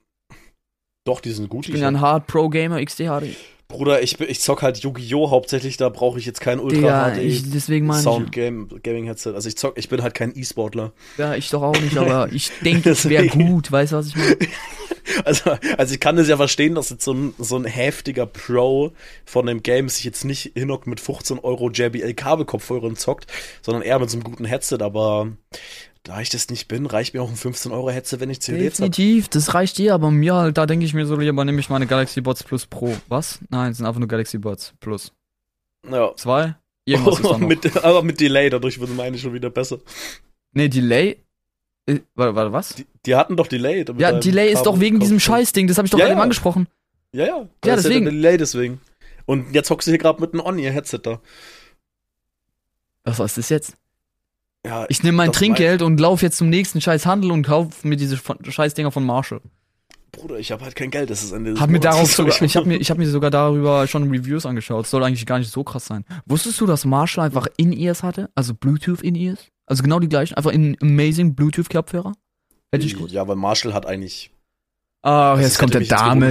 Doch, 1.04 1.20
die 1.20 1.30
sind 1.32 1.48
gut. 1.48 1.66
Ich 1.66 1.72
bin 1.72 1.80
ja 1.82 1.88
ein 1.88 2.00
Hard 2.00 2.26
Pro 2.26 2.48
Gamer 2.48 2.84
XD 2.84 3.06
HD. 3.08 3.36
Bruder, 3.68 4.02
ich, 4.02 4.20
ich 4.20 4.40
zock 4.40 4.62
halt 4.62 4.78
Yu-Gi-Oh! 4.78 5.30
hauptsächlich, 5.30 5.76
da 5.76 5.88
brauche 5.88 6.18
ich 6.18 6.26
jetzt 6.26 6.40
kein 6.40 6.60
Ultra 6.60 7.10
HD 7.10 7.18
ich, 7.18 7.50
deswegen 7.50 7.86
meine 7.86 8.02
Sound. 8.02 8.30
Game, 8.30 8.68
Gaming 8.82 9.06
Headset. 9.06 9.34
Also 9.34 9.48
ich 9.48 9.56
zock, 9.56 9.78
ich 9.78 9.88
bin 9.88 10.02
halt 10.02 10.14
kein 10.14 10.36
E-Sportler. 10.36 10.92
Ja, 11.16 11.34
ich 11.34 11.48
doch 11.50 11.62
auch 11.62 11.80
nicht, 11.80 11.96
aber 11.96 12.30
ich 12.32 12.50
denke, 12.64 12.90
es 12.90 13.08
wäre 13.08 13.26
gut, 13.26 13.72
weißt 13.72 13.92
du, 13.92 13.96
was 13.96 14.08
ich 14.08 14.16
meine? 14.16 14.36
Also, 15.26 15.50
also 15.76 15.94
ich 15.94 16.00
kann 16.00 16.16
das 16.16 16.28
ja 16.28 16.36
verstehen, 16.38 16.74
dass 16.74 16.88
jetzt 16.88 17.04
so 17.04 17.12
ein, 17.12 17.34
so 17.38 17.56
ein 17.56 17.66
heftiger 17.66 18.24
Pro 18.24 18.92
von 19.26 19.44
dem 19.44 19.62
Game 19.62 19.90
sich 19.90 20.02
jetzt 20.04 20.24
nicht 20.24 20.52
hinhockt 20.54 20.86
mit 20.86 20.98
15 20.98 21.40
Euro 21.40 21.70
JBL 21.70 22.14
Kabelkopfhörern 22.14 22.96
zockt, 22.96 23.26
sondern 23.60 23.82
eher 23.82 23.98
mit 23.98 24.08
so 24.08 24.16
einem 24.16 24.24
guten 24.24 24.46
Headset, 24.46 24.78
aber 24.80 25.28
da 26.04 26.20
ich 26.20 26.28
das 26.28 26.48
nicht 26.50 26.68
bin, 26.68 26.86
reicht 26.86 27.14
mir 27.14 27.22
auch 27.22 27.28
ein 27.30 27.34
15 27.36 27.72
Euro 27.72 27.90
Headset, 27.90 28.20
wenn 28.20 28.30
ich 28.30 28.40
CDs 28.40 28.74
hab. 28.74 28.90
Definitiv, 28.92 29.28
das 29.28 29.54
reicht 29.54 29.78
dir, 29.78 29.94
aber 29.94 30.10
mir 30.10 30.34
halt, 30.34 30.56
da 30.58 30.66
denke 30.66 30.84
ich 30.86 30.94
mir 30.94 31.06
so, 31.06 31.16
lieber 31.16 31.44
nehme 31.44 31.58
ich 31.60 31.70
meine 31.70 31.86
Galaxy 31.86 32.20
Bots 32.20 32.44
Plus 32.44 32.66
Pro. 32.66 32.94
Was? 33.08 33.40
Nein, 33.50 33.72
es 33.72 33.78
sind 33.78 33.86
einfach 33.86 33.98
nur 33.98 34.08
Galaxy 34.08 34.38
Bots 34.38 34.74
Plus. 34.80 35.12
Ja. 35.90 36.14
Zwei? 36.16 36.54
Irgendwas 36.84 37.18
noch. 37.22 37.38
mit, 37.38 37.82
aber 37.84 38.02
mit 38.02 38.20
Delay, 38.20 38.50
dadurch 38.50 38.78
wird 38.78 38.90
meine 38.94 39.18
schon 39.18 39.32
wieder 39.32 39.50
besser. 39.50 39.78
Nee, 40.52 40.68
Delay. 40.68 41.16
Äh, 41.86 42.00
warte, 42.14 42.34
warte, 42.34 42.52
was? 42.52 42.74
Die, 42.74 42.86
die 43.06 43.14
hatten 43.16 43.36
doch 43.36 43.46
Delay. 43.46 43.84
Ja, 43.98 44.12
Delay 44.12 44.52
ist 44.52 44.62
doch 44.64 44.80
wegen 44.80 45.00
diesem. 45.00 45.18
Scheißding, 45.20 45.66
das 45.66 45.78
habe 45.78 45.86
ich 45.86 45.90
doch 45.90 45.98
Ja, 45.98 46.04
gerade 46.04 46.12
eben 46.12 46.18
ja. 46.20 46.22
angesprochen. 46.24 46.68
Ja, 47.12 47.26
ja. 47.26 47.36
Ja, 47.38 47.48
Das 47.62 47.78
ist 47.78 47.84
deswegen. 47.84 48.04
der 48.04 48.12
Delay 48.12 48.36
deswegen. 48.36 48.80
Und 49.26 49.54
jetzt 49.54 49.70
hockst 49.70 49.86
du 49.88 49.90
hier 49.92 49.98
gerade 49.98 50.20
mit 50.20 50.32
einem 50.34 50.44
On-Ear-Headset 50.44 50.98
da. 51.02 51.20
Was 53.04 53.18
was 53.18 53.32
ist 53.32 53.38
das 53.38 53.48
jetzt? 53.48 53.76
Ja, 54.66 54.86
Ich 54.88 55.02
nehme 55.02 55.16
mein 55.16 55.28
Das 55.28 55.36
Trinkgeld 55.36 55.82
und 55.82 56.00
laufe 56.00 56.24
jetzt 56.24 56.38
zum 56.38 56.48
nächsten 56.48 56.80
scheiß 56.80 57.06
Handel 57.06 57.30
und 57.30 57.46
kaufe 57.46 57.86
mir 57.86 57.96
diese 57.96 58.18
scheiß 58.18 58.74
Dinger 58.74 58.90
von 58.90 59.04
Marshall. 59.04 59.40
Bruder, 60.12 60.38
ich 60.38 60.52
habe 60.52 60.64
halt 60.64 60.76
kein 60.76 60.90
Geld, 60.90 61.10
das 61.10 61.22
ist 61.22 61.32
Ende 61.32 61.52
des 61.52 61.60
Hab 61.60 61.70
mir 61.70 61.80
darauf 61.80 62.12
sogar, 62.12 62.40
ich 62.42 62.56
habe 62.56 62.68
mir, 62.68 62.76
ich 62.76 62.90
hab 62.90 62.98
mir 62.98 63.08
sogar 63.08 63.30
darüber 63.30 63.86
schon 63.86 64.08
Reviews 64.10 64.46
angeschaut. 64.46 64.86
Soll 64.86 65.02
eigentlich 65.02 65.26
gar 65.26 65.38
nicht 65.38 65.50
so 65.50 65.64
krass 65.64 65.86
sein. 65.86 66.04
Wusstest 66.26 66.60
du, 66.60 66.66
dass 66.66 66.84
Marshall 66.84 67.24
einfach 67.26 67.46
In-Ears 67.56 68.02
hatte? 68.02 68.30
Also 68.34 68.54
Bluetooth 68.54 69.02
In-Ears? 69.02 69.48
Also 69.66 69.82
genau 69.82 69.98
die 69.98 70.08
gleichen, 70.08 70.34
einfach 70.34 70.52
in 70.52 70.76
amazing 70.80 71.34
Bluetooth-Kopfhörer? 71.34 72.12
Hätte 72.72 72.86
ich 72.86 72.96
gut. 72.96 73.10
Ja, 73.10 73.26
weil 73.26 73.36
Marshall 73.36 73.74
hat 73.74 73.86
eigentlich. 73.86 74.30
Das 75.04 75.40
jetzt 75.42 75.58
kommt 75.58 75.74
hätte 75.74 75.86
der 75.86 75.98
Dame. 75.98 76.26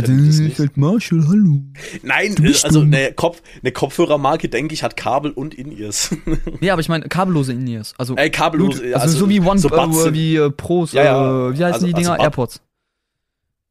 halt 0.57 0.77
Marshall, 0.77 1.25
hallo. 1.27 1.61
Nein, 2.01 2.33
bist 2.35 2.65
also 2.65 2.81
eine, 2.81 3.13
Kopf, 3.13 3.41
eine 3.61 3.71
Kopfhörermarke, 3.71 4.49
denke 4.49 4.73
ich, 4.73 4.81
hat 4.81 4.97
Kabel 4.97 5.31
und 5.31 5.53
In-Ears. 5.53 6.15
Nee, 6.59 6.71
aber 6.71 6.81
ich 6.81 6.89
meine 6.89 7.07
kabellose 7.07 7.53
In-Ears. 7.53 7.93
Also, 7.99 8.15
Ey, 8.15 8.31
kabellose, 8.31 8.79
Bluetooth, 8.81 8.99
also, 9.01 9.17
so 9.19 9.29
wie 9.29 9.39
One, 9.41 9.59
so 9.59 9.69
äh, 9.69 10.13
wie 10.13 10.35
äh, 10.37 10.49
Pros, 10.49 10.91
Ja, 10.93 11.03
ja. 11.03 11.49
äh, 11.49 11.53
wie 11.53 11.63
heißen 11.63 11.73
Also- 11.73 11.85
die 11.87 11.93
Dinger? 11.93 12.11
also 12.13 12.23
AirPods. 12.23 12.61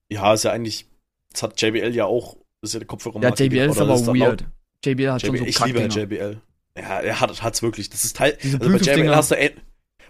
Ja, 0.08 0.34
ist 0.34 0.44
ja 0.44 0.52
eigentlich. 0.52 0.86
Das 1.32 1.42
hat 1.42 1.60
JBL 1.60 1.94
ja 1.94 2.04
auch. 2.04 2.36
Das 2.60 2.70
ist 2.70 2.74
ja 2.74 2.78
eine 2.78 2.84
Ja, 2.84 2.88
Kopfhörermarke. 2.88 3.42
JBL 3.44 3.70
ist 3.70 3.80
aber 3.80 3.94
dann 3.96 4.06
weird. 4.06 4.18
laut- 4.42 4.44
JBL 4.84 5.10
hat 5.12 5.20
schon 5.22 5.30
JBL, 5.34 5.38
so 5.38 5.44
ich 5.46 5.66
liebe. 5.66 5.80
JBL. 5.80 6.36
Ja, 6.78 7.00
er 7.00 7.20
hat 7.20 7.42
hat's 7.42 7.62
wirklich. 7.62 7.90
Das 7.90 8.04
ist 8.04 8.16
Teil. 8.16 8.36
Diese 8.42 8.60
Also 8.60 8.70
bei 8.72 8.78
JBL 8.78 9.16
hast 9.16 9.30
du 9.32 9.34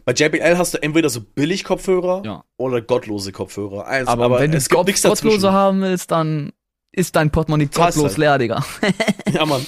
bei 0.05 0.13
JBL 0.13 0.57
hast 0.59 0.75
du 0.75 0.83
entweder 0.83 1.09
so 1.11 1.21
Billig-Kopfhörer 1.21 2.23
Ja. 2.25 2.45
oder 2.57 2.81
gottlose 2.83 3.33
Kopfhörer. 3.33 3.87
Eins, 3.87 4.09
Aber, 4.09 4.39
wenn 4.41 4.51
du 4.53 4.57
es 4.59 4.69
Gott. 4.69 4.87
Gottlose 5.03 5.53
haben 5.53 5.81
willst, 5.83 6.11
dann 6.11 6.53
ist 6.95 7.17
dein 7.17 7.31
Portemonnaie 7.31 7.71
Zahlst 7.71 7.97
gottlos 7.97 8.13
halt. 8.13 8.19
leer, 8.19 8.39
Digga. 8.39 8.65
Ja, 9.33 9.47
Mann. 9.47 9.65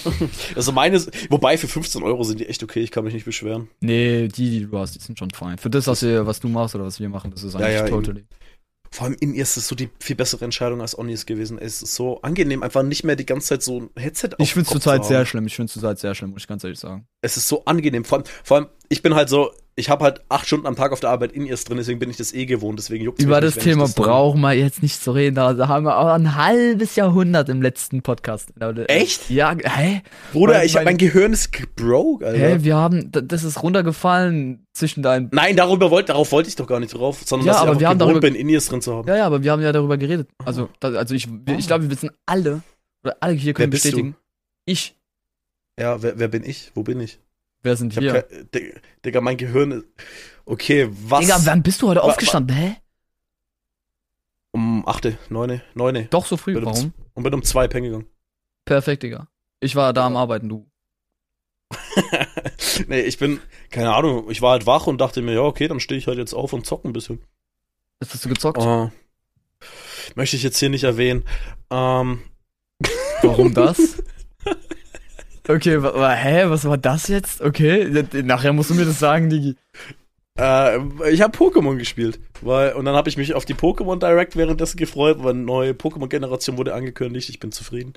Also 0.55 0.73
meine, 0.73 1.01
wobei 1.31 1.57
für 1.57 1.69
15 1.69 2.03
Euro 2.03 2.23
sind 2.23 2.39
die 2.39 2.47
echt 2.47 2.63
okay, 2.63 2.81
ich 2.81 2.91
kann 2.91 3.03
mich 3.05 3.15
nicht 3.15 3.25
beschweren. 3.25 3.69
Nee, 3.81 4.29
die, 4.29 4.51
die 4.51 4.67
du 4.67 4.79
hast, 4.79 4.95
die 4.95 4.99
sind 5.01 5.19
schon 5.19 5.31
fein. 5.31 5.57
Für 5.57 5.71
das, 5.71 5.87
was, 5.87 6.03
wir, 6.03 6.27
was 6.27 6.41
du 6.41 6.49
machst 6.49 6.75
oder 6.75 6.85
was 6.85 7.01
wir 7.01 7.09
machen, 7.09 7.31
das 7.31 7.43
ist 7.43 7.55
Ja, 7.55 7.61
eigentlich 7.61 7.75
ja, 7.81 7.89
totally. 7.89 8.25
Vor 8.91 9.07
allem 9.07 9.17
in 9.21 9.35
ihr 9.35 9.43
ist 9.43 9.57
es 9.57 9.67
so 9.67 9.75
die 9.75 9.89
viel 10.01 10.15
bessere 10.17 10.45
Entscheidung 10.45 10.81
als 10.83 10.97
Onies 10.97 11.25
gewesen. 11.25 11.59
Es 11.59 11.83
ist 11.83 11.95
so 11.95 12.21
angenehm, 12.21 12.63
einfach 12.63 12.83
nicht 12.83 13.05
mehr 13.05 13.17
die 13.17 13.25
ganze 13.27 13.49
Zeit 13.49 13.63
so 13.63 13.81
ein 13.81 13.91
Headset 13.97 14.29
auf 14.35 14.41
Ich 14.41 14.53
find's 14.53 14.69
Kopf 14.69 14.83
zurzeit 14.83 15.03
zu 15.03 15.09
sehr 15.09 15.25
schlimm. 15.27 15.47
Ich 15.47 15.57
find's 15.57 15.73
zurzeit 15.73 15.99
sehr 15.99 16.15
schlimm, 16.15 16.31
muss 16.33 16.43
ich 16.43 16.47
ganz 16.47 16.63
ehrlich 16.63 16.79
sagen. 16.79 17.07
Es 17.23 17.37
ist 17.39 17.49
so 17.49 17.65
angenehm. 17.65 18.05
Vor 18.05 18.19
allem, 18.19 18.27
vor 18.45 18.57
allem 18.59 18.67
ich 18.91 19.01
bin 19.03 19.15
halt 19.15 19.31
so, 19.31 19.51
ich 19.77 19.91
habe 19.91 20.05
halt 20.05 20.21
acht 20.29 20.47
Stunden 20.47 20.67
am 20.69 20.77
Tag 20.77 20.93
auf 20.93 21.01
der 21.01 21.11
Arbeit 21.11 21.33
in 21.33 21.47
ihr 21.47 21.57
drin, 21.57 21.79
deswegen 21.79 21.99
bin 21.99 22.09
ich 22.09 22.17
das 22.17 22.33
eh 22.33 22.47
gewohnt, 22.47 22.79
deswegen 22.79 23.05
juckt 23.05 23.21
Über 23.21 23.41
das 23.41 23.55
Thema 23.57 23.89
brauchen 23.89 24.41
wir 24.41 24.53
jetzt 24.53 24.83
nicht 24.83 25.03
zu 25.03 25.11
reden. 25.11 25.35
Da 25.35 25.67
haben 25.69 25.85
wir 25.85 25.99
auch 25.99 26.07
ein 26.15 26.37
halbes 26.37 26.95
Jahrhundert 26.95 27.49
im 27.49 27.61
letzten 27.61 28.01
Podcast. 28.03 28.53
Echt? 28.87 29.31
Ja, 29.31 29.57
hä? 29.61 30.03
Bruder, 30.33 30.55
Mein- 30.55 30.67
ich 30.67 30.75
mein- 30.75 30.85
mein 30.85 30.97
Gehirn 30.97 31.33
ist 31.33 31.51
broke, 31.75 32.25
Alter. 32.25 32.39
Hä, 32.39 32.59
wir 32.61 32.77
haben, 32.77 33.11
das 33.11 33.43
ist 33.43 33.63
runtergefallen 33.65 34.65
zwischen 34.75 35.03
deinen. 35.03 35.29
Nein, 35.33 35.57
darüber 35.57 35.91
wollt, 35.91 36.09
darauf 36.09 36.31
wollte 36.31 36.49
ich 36.49 36.57
doch 36.57 36.67
gar 36.69 36.79
nicht 36.79 36.95
drauf, 36.95 37.23
sondern 37.25 37.47
Ja, 37.47 37.53
dass 37.55 37.59
ich 37.59 37.63
aber 37.63 37.71
einfach 37.73 37.81
wir 37.81 37.89
haben 37.89 37.99
gewohnt 37.99 38.11
darüber- 38.17 38.27
bin, 38.29 38.35
in 38.37 38.49
ihr 38.49 38.61
drin 38.61 38.81
zu 38.81 38.95
haben. 38.95 39.09
Ja, 39.09 39.17
ja, 39.17 39.27
aber 39.27 39.43
wir 39.43 39.51
haben 39.51 39.63
ja 39.63 39.73
darüber 39.73 39.97
geredet. 39.97 40.29
Also, 40.45 40.69
da, 40.79 40.89
also 40.93 41.15
ich, 41.15 41.29
wir- 41.29 41.59
ich 41.59 41.67
glaube, 41.67 41.83
wir 41.85 41.91
wissen 41.91 42.11
alle, 42.27 42.63
oder 43.05 43.17
alle 43.21 43.35
hier 43.35 43.55
können 43.55 43.71
bist 43.71 43.85
du? 43.85 43.89
bestätigen. 43.89 44.17
Ich. 44.67 44.95
Ja, 45.81 46.01
wer, 46.01 46.17
wer 46.19 46.29
bin 46.29 46.45
ich? 46.45 46.71
Wo 46.75 46.85
bin 46.85 47.01
ich? 47.01 47.19
Wer 47.65 47.77
sind 47.77 47.97
wir? 47.99 48.23
kein, 48.23 48.51
Digga, 48.55 48.81
Digga, 49.05 49.21
mein 49.23 49.39
Gehirn 49.39 49.71
ist. 49.73 49.85
Okay, 50.45 50.87
was? 50.91 51.21
Digga, 51.21 51.41
wann 51.45 51.63
bist 51.63 51.81
du 51.81 51.89
heute 51.89 52.01
Wa- 52.01 52.05
aufgestanden? 52.05 52.55
Hä? 52.55 52.77
Um 54.53 54.87
8, 54.87 55.31
9, 55.31 55.63
9. 55.75 56.09
Doch 56.11 56.27
so 56.27 56.37
früh. 56.37 56.53
Bin 56.53 56.65
um 56.65 56.73
Warum? 56.73 56.93
Und 57.15 57.23
bin 57.23 57.33
um 57.35 57.43
2 57.43 57.67
pennen 57.69 57.85
gegangen. 57.87 58.07
Perfekt, 58.67 59.03
Digga. 59.03 59.29
Ich 59.61 59.75
war 59.77 59.95
da 59.95 60.07
am 60.07 60.17
Arbeiten, 60.17 60.49
du. 60.49 60.71
nee, 62.87 63.01
ich 63.01 63.17
bin, 63.19 63.41
keine 63.71 63.95
Ahnung, 63.95 64.31
ich 64.31 64.43
war 64.43 64.53
halt 64.53 64.67
wach 64.67 64.87
und 64.87 65.01
dachte 65.01 65.23
mir, 65.23 65.33
ja, 65.33 65.41
okay, 65.41 65.67
dann 65.67 65.81
stehe 65.81 65.99
ich 65.99 66.07
halt 66.07 66.19
jetzt 66.19 66.35
auf 66.35 66.53
und 66.53 66.67
zocke 66.67 66.87
ein 66.87 66.93
bisschen. 66.93 67.21
Was 67.99 68.13
hast 68.13 68.25
du 68.27 68.29
gezockt? 68.29 68.59
Oh. 68.59 68.91
Möchte 70.15 70.37
ich 70.37 70.43
jetzt 70.43 70.59
hier 70.59 70.69
nicht 70.69 70.85
erwähnen. 70.85 71.25
Ähm, 71.71 72.21
Warum 73.23 73.55
das? 73.55 74.03
Okay, 75.47 75.83
wa, 75.83 75.95
wa, 75.95 76.11
hä, 76.13 76.45
was 76.49 76.65
war 76.65 76.79
das 76.79 77.09
jetzt? 77.09 77.41
Okay, 77.43 78.05
nachher 78.23 78.53
musst 78.53 78.71
du 78.71 78.75
mir 78.75 78.85
das 78.87 78.99
sagen, 78.99 79.29
Digi. 79.29 79.57
äh, 80.39 80.79
ich 81.11 81.21
habe 81.21 81.37
Pokémon 81.37 81.77
gespielt. 81.77 82.19
Weil, 82.41 82.73
und 82.75 82.85
dann 82.87 82.95
habe 82.97 83.09
ich 83.09 83.17
mich 83.17 83.35
auf 83.35 83.45
die 83.45 83.55
Pokémon 83.55 83.99
Direct 83.99 84.37
währenddessen 84.37 84.77
gefreut, 84.79 85.19
weil 85.23 85.35
eine 85.35 85.43
neue 85.43 85.73
Pokémon-Generation 85.73 86.57
wurde 86.57 86.75
angekündigt. 86.75 87.29
Ich 87.29 87.41
bin 87.41 87.53
zufrieden. 87.53 87.93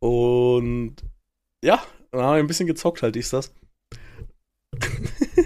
Und 0.00 0.96
ja, 1.62 1.82
dann 2.10 2.22
habe 2.22 2.38
ich 2.38 2.44
ein 2.44 2.46
bisschen 2.46 2.66
gezockt, 2.66 3.02
halt 3.02 3.16
ist 3.16 3.32
das. 3.32 3.52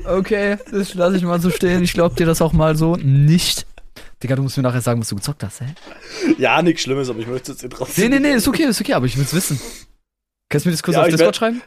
Okay, 0.06 0.56
das 0.70 0.94
lasse 0.94 1.16
ich 1.18 1.22
mal 1.22 1.38
so 1.40 1.50
stehen. 1.50 1.82
Ich 1.82 1.92
glaub 1.92 2.16
dir 2.16 2.24
das 2.24 2.40
auch 2.40 2.54
mal 2.54 2.76
so 2.76 2.96
nicht. 2.96 3.66
Digga, 4.22 4.36
du 4.36 4.42
musst 4.42 4.56
mir 4.56 4.62
nachher 4.62 4.80
sagen, 4.80 5.00
was 5.00 5.08
du 5.08 5.16
gezockt 5.16 5.44
hast, 5.44 5.60
hä? 5.60 5.66
Ja, 6.38 6.62
nichts 6.62 6.80
Schlimmes, 6.82 7.10
aber 7.10 7.18
ich 7.18 7.26
möchte 7.26 7.52
es 7.52 7.60
jetzt 7.60 7.70
Nee, 7.70 7.76
trotzdem. 7.76 8.10
nee, 8.10 8.18
nee, 8.18 8.32
ist 8.32 8.48
okay, 8.48 8.62
ist 8.64 8.80
okay, 8.80 8.94
aber 8.94 9.04
ich 9.04 9.18
will's 9.18 9.34
wissen. 9.34 9.60
Kannst 10.52 10.66
du 10.66 10.68
mir 10.68 10.74
das 10.74 10.82
kurz 10.82 10.94
Ja, 10.96 11.00
auf 11.02 11.06
Discord 11.08 11.20
werd- 11.26 11.36
schreiben? 11.36 11.62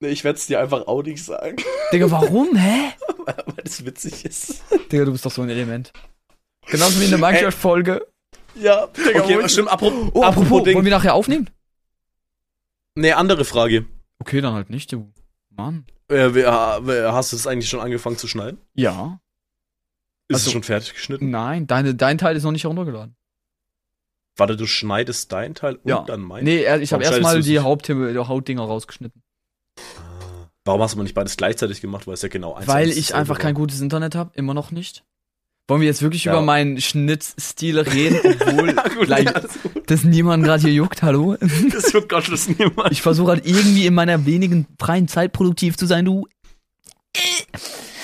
Nee, 0.00 0.08
ich 0.08 0.24
werde 0.24 0.38
es 0.38 0.46
dir 0.46 0.60
einfach 0.60 0.86
auch 0.86 1.02
nicht 1.02 1.24
sagen, 1.24 1.56
Digga, 1.92 2.10
warum, 2.10 2.54
hä? 2.56 2.92
weil 3.24 3.64
das 3.64 3.84
witzig 3.86 4.24
ist. 4.26 4.62
Digga, 4.92 5.06
du 5.06 5.12
bist 5.12 5.24
doch 5.24 5.30
so 5.30 5.40
ein 5.42 5.48
Element. 5.48 5.92
Genauso 6.66 7.00
wie 7.00 7.04
in 7.04 7.10
der 7.10 7.18
Minecraft-Folge. 7.18 8.06
Ja, 8.56 8.88
Digga, 8.88 9.22
okay, 9.22 9.48
stimmt, 9.48 9.68
apropos, 9.68 10.10
Oh, 10.12 10.22
apropos, 10.22 10.64
Ding. 10.64 10.74
wollen 10.74 10.84
wir 10.84 10.92
nachher 10.92 11.14
aufnehmen? 11.14 11.48
Nee, 12.94 13.12
andere 13.12 13.44
Frage. 13.44 13.86
Okay, 14.18 14.40
dann 14.40 14.54
halt 14.54 14.70
nicht, 14.70 14.92
du. 14.92 15.12
Mann. 15.50 15.86
Äh, 16.08 16.30
hast 16.44 17.32
du 17.32 17.36
es 17.36 17.46
eigentlich 17.46 17.68
schon 17.70 17.80
angefangen 17.80 18.18
zu 18.18 18.28
schneiden? 18.28 18.60
Ja. 18.74 19.20
Ist 20.28 20.36
Also- 20.36 20.46
es 20.48 20.52
schon 20.52 20.62
fertig 20.62 20.92
geschnitten? 20.94 21.30
Nein, 21.30 21.66
deine, 21.66 21.94
dein 21.94 22.18
Teil 22.18 22.36
ist 22.36 22.42
noch 22.42 22.52
nicht 22.52 22.64
heruntergeladen. 22.64 23.16
Warte, 24.36 24.56
du 24.56 24.66
schneidest 24.66 25.32
deinen 25.32 25.54
Teil 25.54 25.76
und 25.76 25.88
Ja. 25.88 26.04
dann 26.06 26.20
meinen? 26.20 26.44
Nee, 26.44 26.66
ich 26.80 26.92
habe 26.92 27.04
erstmal 27.04 27.40
die 27.40 27.58
Hauptdinger 27.58 28.62
rausgeschnitten. 28.62 29.22
Warum 30.64 30.82
hast 30.82 30.94
du 30.96 31.02
nicht 31.02 31.14
beides 31.14 31.36
gleichzeitig 31.36 31.80
gemacht? 31.80 32.06
Weil 32.06 32.14
es 32.14 32.22
ja 32.22 32.28
genau 32.28 32.54
eins 32.54 32.66
Weil 32.66 32.90
ich 32.90 33.14
einfach 33.14 33.38
kein 33.38 33.54
gutes 33.54 33.80
Internet 33.80 34.14
habe, 34.14 34.32
immer 34.34 34.52
noch 34.52 34.72
nicht. 34.72 35.04
Wollen 35.68 35.80
wir 35.80 35.88
jetzt 35.88 36.02
wirklich 36.02 36.24
Ja. 36.24 36.32
über 36.32 36.42
meinen 36.42 36.80
Schnittstil 36.80 37.78
reden, 37.80 38.18
obwohl 38.40 38.74
Ja, 38.74 38.82
gut, 38.88 39.06
gleich, 39.06 39.24
ja, 39.24 39.40
das 39.86 40.04
niemand 40.04 40.44
gerade 40.44 40.62
hier 40.62 40.72
juckt, 40.72 41.02
hallo? 41.02 41.36
Das 41.72 41.92
juckt 41.92 42.08
Gott 42.08 42.30
das 42.30 42.48
niemand. 42.48 42.92
Ich 42.92 43.02
versuche 43.02 43.30
halt 43.32 43.46
irgendwie 43.46 43.86
in 43.86 43.94
meiner 43.94 44.26
wenigen 44.26 44.66
freien 44.78 45.08
Zeit 45.08 45.32
produktiv 45.32 45.76
zu 45.76 45.86
sein, 45.86 46.04
du. 46.04 46.26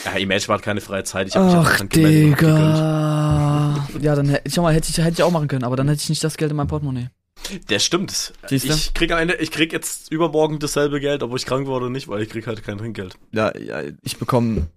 Ja, 0.05 0.13
Imagine 0.17 0.55
hat 0.55 0.63
keine 0.63 0.81
freie 0.81 1.05
Zeit. 1.05 1.29
Ich 1.29 1.37
hab 1.37 1.45
mich 1.47 1.55
Ach. 1.55 1.81
Digga. 1.89 3.87
Ja, 4.01 4.15
dann 4.15 4.29
hätte 4.29 4.49
ich 4.49 4.57
mal, 4.57 4.75
hätte 4.75 4.89
ich, 4.91 4.99
hätte 4.99 5.11
ich 5.13 5.23
auch 5.23 5.31
machen 5.31 5.49
können, 5.49 5.65
aber 5.65 5.77
dann 5.77 5.89
hätte 5.89 6.01
ich 6.03 6.09
nicht 6.09 6.25
das 6.25 6.37
Geld 6.37 6.51
in 6.51 6.57
meinem 6.57 6.67
Portemonnaie. 6.69 7.09
Das 7.69 7.85
stimmt. 7.85 8.33
Siehst 8.47 8.69
du? 8.69 8.73
Ich 8.73 8.95
krieg 8.95 9.11
am 9.13 9.19
Ende, 9.19 9.35
ich 9.37 9.51
krieg 9.51 9.73
jetzt 9.73 10.11
übermorgen 10.13 10.59
dasselbe 10.59 11.01
Geld, 11.01 11.23
obwohl 11.23 11.39
ich 11.39 11.47
krank 11.47 11.67
wurde 11.67 11.87
oder 11.87 11.93
nicht, 11.93 12.09
weil 12.09 12.23
ich 12.23 12.29
krieg 12.29 12.47
halt 12.47 12.63
kein 12.65 12.79
Trinkgeld. 12.79 13.17
Ja, 13.33 13.57
ja, 13.59 13.83
ich 14.03 14.17
bekomme 14.19 14.69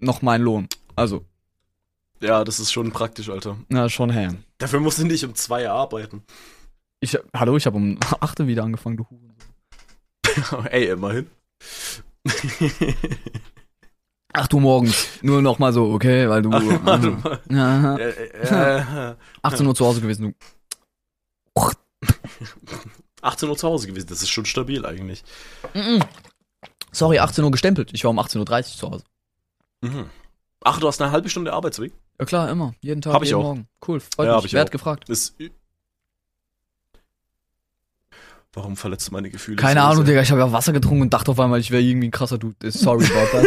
noch 0.00 0.22
meinen 0.22 0.42
Lohn. 0.44 0.68
Also, 0.96 1.24
Ja, 2.20 2.44
das 2.44 2.58
ist 2.60 2.72
schon 2.72 2.90
praktisch, 2.92 3.28
Alter. 3.30 3.56
na 3.68 3.88
schon 3.88 4.10
hä. 4.10 4.28
Dafür 4.58 4.80
musst 4.80 4.98
du 4.98 5.04
nicht 5.06 5.24
um 5.24 5.34
zwei 5.34 5.68
arbeiten. 5.70 6.22
Ich, 7.00 7.16
hallo, 7.34 7.56
ich 7.56 7.66
habe 7.66 7.76
um 7.76 7.98
8 8.20 8.46
wieder 8.46 8.64
angefangen, 8.64 8.96
du 8.96 9.06
Hurensohn. 9.08 10.66
Ey, 10.70 10.88
immerhin. 10.88 11.26
8 14.32 14.54
Uhr 14.54 14.60
morgens. 14.60 15.06
Nur 15.22 15.42
noch 15.42 15.58
mal 15.58 15.72
so, 15.72 15.90
okay, 15.92 16.28
weil 16.28 16.42
du. 16.42 16.50
Aha. 16.52 17.96
Äh, 17.96 18.10
äh, 18.10 19.10
äh, 19.10 19.14
18 19.42 19.66
Uhr 19.66 19.74
zu 19.74 19.86
Hause 19.86 20.00
gewesen, 20.00 20.34
du. 21.54 21.62
18 23.22 23.48
Uhr 23.48 23.56
zu 23.56 23.66
Hause 23.68 23.86
gewesen, 23.88 24.06
das 24.08 24.22
ist 24.22 24.30
schon 24.30 24.44
stabil 24.44 24.84
eigentlich. 24.86 25.24
Sorry, 26.92 27.18
18 27.18 27.42
Uhr 27.44 27.50
gestempelt. 27.50 27.90
Ich 27.92 28.04
war 28.04 28.10
um 28.10 28.18
18.30 28.18 28.38
Uhr 28.40 28.64
zu 28.64 28.90
Hause. 28.90 29.04
Mhm. 29.80 30.06
Ach, 30.64 30.78
du 30.80 30.86
hast 30.88 31.00
eine 31.00 31.10
halbe 31.12 31.28
Stunde 31.28 31.52
Arbeitsweg? 31.52 31.92
Ja 32.20 32.26
klar, 32.26 32.50
immer. 32.50 32.74
Jeden 32.80 33.00
Tag, 33.00 33.14
Hab 33.14 33.22
ich 33.22 33.28
jeden 33.30 33.40
auch. 33.40 33.44
Morgen. 33.44 33.68
Cool, 33.86 34.00
freut 34.00 34.26
Ja, 34.26 34.36
mich. 34.36 34.46
ich 34.46 34.52
Wer 34.52 34.60
hat 34.62 34.70
gefragt? 34.70 35.08
Ü- 35.08 35.50
Warum 38.54 38.76
verletzt 38.78 39.08
du 39.08 39.12
meine 39.12 39.28
Gefühle? 39.28 39.56
Keine 39.58 39.82
Ahnung? 39.82 40.04
Digga. 40.06 40.22
Ich 40.22 40.30
habe 40.30 40.40
ja 40.40 40.50
Wasser 40.52 40.72
getrunken 40.72 41.02
und 41.02 41.12
dachte 41.12 41.30
auf 41.30 41.38
einmal, 41.38 41.60
ich 41.60 41.70
wäre 41.70 41.82
irgendwie 41.82 42.08
ein 42.08 42.10
krasser 42.10 42.38
Dude. 42.38 42.70
Sorry 42.70 43.04
about 43.04 43.46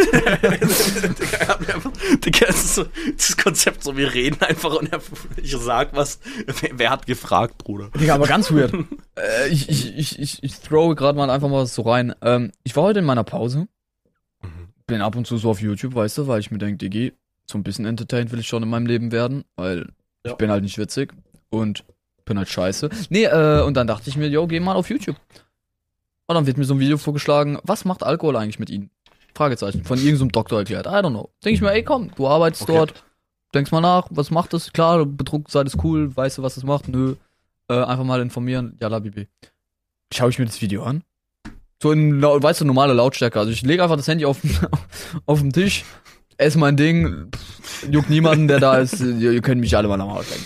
Digga, 2.24 2.46
das 2.46 2.64
ist 2.64 2.74
so 2.76 2.84
das 3.16 3.36
Konzept 3.36 3.82
so, 3.82 3.96
wir 3.96 4.14
reden 4.14 4.40
einfach 4.42 4.74
und 4.74 4.88
ich 5.42 5.56
sag 5.56 5.94
was. 5.96 6.20
Wer, 6.60 6.70
wer 6.74 6.90
hat 6.90 7.06
gefragt, 7.06 7.58
Bruder? 7.58 7.90
Digga, 7.98 8.14
aber 8.14 8.26
ganz 8.26 8.52
weird. 8.52 8.72
äh, 9.18 9.48
ich, 9.48 9.68
ich, 9.68 9.96
ich, 9.96 10.18
ich, 10.20 10.42
ich 10.42 10.60
throw 10.60 10.94
gerade 10.94 11.18
mal 11.18 11.30
einfach 11.30 11.48
mal 11.48 11.66
so 11.66 11.82
rein. 11.82 12.14
Ähm, 12.22 12.52
ich 12.62 12.76
war 12.76 12.84
heute 12.84 13.00
in 13.00 13.04
meiner 13.04 13.24
Pause. 13.24 13.66
Bin 14.86 15.00
ab 15.02 15.16
und 15.16 15.26
zu 15.26 15.36
so 15.36 15.50
auf 15.50 15.60
YouTube, 15.60 15.94
weißt 15.94 16.18
du, 16.18 16.26
weil 16.28 16.40
ich 16.40 16.50
mir 16.50 16.58
denke, 16.58 16.76
Digi, 16.78 17.12
so 17.50 17.58
ein 17.58 17.62
bisschen 17.64 17.86
entertained 17.86 18.30
will 18.32 18.38
ich 18.40 18.46
schon 18.48 18.62
in 18.62 18.68
meinem 18.68 18.86
Leben 18.86 19.10
werden, 19.12 19.44
weil 19.56 19.88
Ja. 20.24 20.32
ich 20.32 20.36
bin 20.38 20.50
halt 20.50 20.62
nicht 20.62 20.78
witzig 20.78 21.12
und 21.50 21.84
bin 22.24 22.38
halt 22.38 22.48
scheiße. 22.48 22.88
Nee, 23.10 23.24
äh, 23.24 23.62
und 23.62 23.76
dann 23.76 23.86
dachte 23.86 24.08
ich 24.10 24.16
mir, 24.16 24.28
yo, 24.28 24.46
geh 24.46 24.60
mal 24.60 24.74
auf 24.76 24.88
YouTube. 24.90 25.16
Und 26.26 26.34
dann 26.34 26.46
wird 26.46 26.56
mir 26.58 26.64
so 26.64 26.74
ein 26.74 26.80
Video 26.80 26.98
vorgeschlagen, 26.98 27.58
was 27.64 27.84
macht 27.84 28.02
Alkohol 28.02 28.36
eigentlich 28.36 28.58
mit 28.58 28.70
Ihnen? 28.70 28.90
Fragezeichen. 29.34 29.84
Von 29.84 29.98
irgendeinem 29.98 30.32
Doktor 30.32 30.58
erklärt. 30.60 30.86
I 30.86 30.90
don't 30.90 31.10
know. 31.10 31.30
Denke 31.44 31.54
ich 31.54 31.60
mir, 31.62 31.72
ey, 31.72 31.82
komm, 31.82 32.10
du 32.14 32.28
arbeitest 32.28 32.62
Okay. 32.62 32.72
dort, 32.72 33.04
denkst 33.54 33.72
mal 33.72 33.80
nach, 33.80 34.06
was 34.10 34.30
macht 34.30 34.52
das? 34.52 34.72
Klar, 34.72 35.04
betrunken 35.06 35.50
sein 35.50 35.66
ist 35.66 35.82
cool, 35.82 36.14
weißt 36.14 36.38
du, 36.38 36.42
was 36.42 36.56
es 36.56 36.64
macht? 36.64 36.88
Nö. 36.88 37.16
Äh, 37.68 37.74
einfach 37.74 38.04
mal 38.04 38.20
informieren. 38.20 38.76
Ja, 38.80 38.98
Bibi. 38.98 39.28
Schaue 40.12 40.30
ich 40.30 40.38
mir 40.38 40.44
das 40.44 40.60
Video 40.60 40.82
an. 40.84 41.02
So 41.82 41.90
in, 41.90 42.22
weißt 42.22 42.60
du, 42.60 42.64
normale 42.64 42.92
Lautstärke. 42.92 43.38
Also 43.38 43.50
ich 43.50 43.62
lege 43.62 43.82
einfach 43.82 43.96
das 43.96 44.06
Handy 44.06 44.24
auf, 44.24 44.38
auf 45.26 45.40
den 45.40 45.52
Tisch, 45.52 45.84
esse 46.36 46.58
mein 46.58 46.76
Ding, 46.76 47.30
pff, 47.34 47.88
juckt 47.90 48.10
niemanden, 48.10 48.46
der 48.48 48.60
da 48.60 48.76
ist. 48.78 49.00
Ihr, 49.00 49.32
ihr 49.32 49.42
könnt 49.42 49.60
mich 49.60 49.76
alle 49.76 49.88
mal 49.88 50.00
am 50.00 50.10
Arsch 50.10 50.28
lecken. 50.30 50.44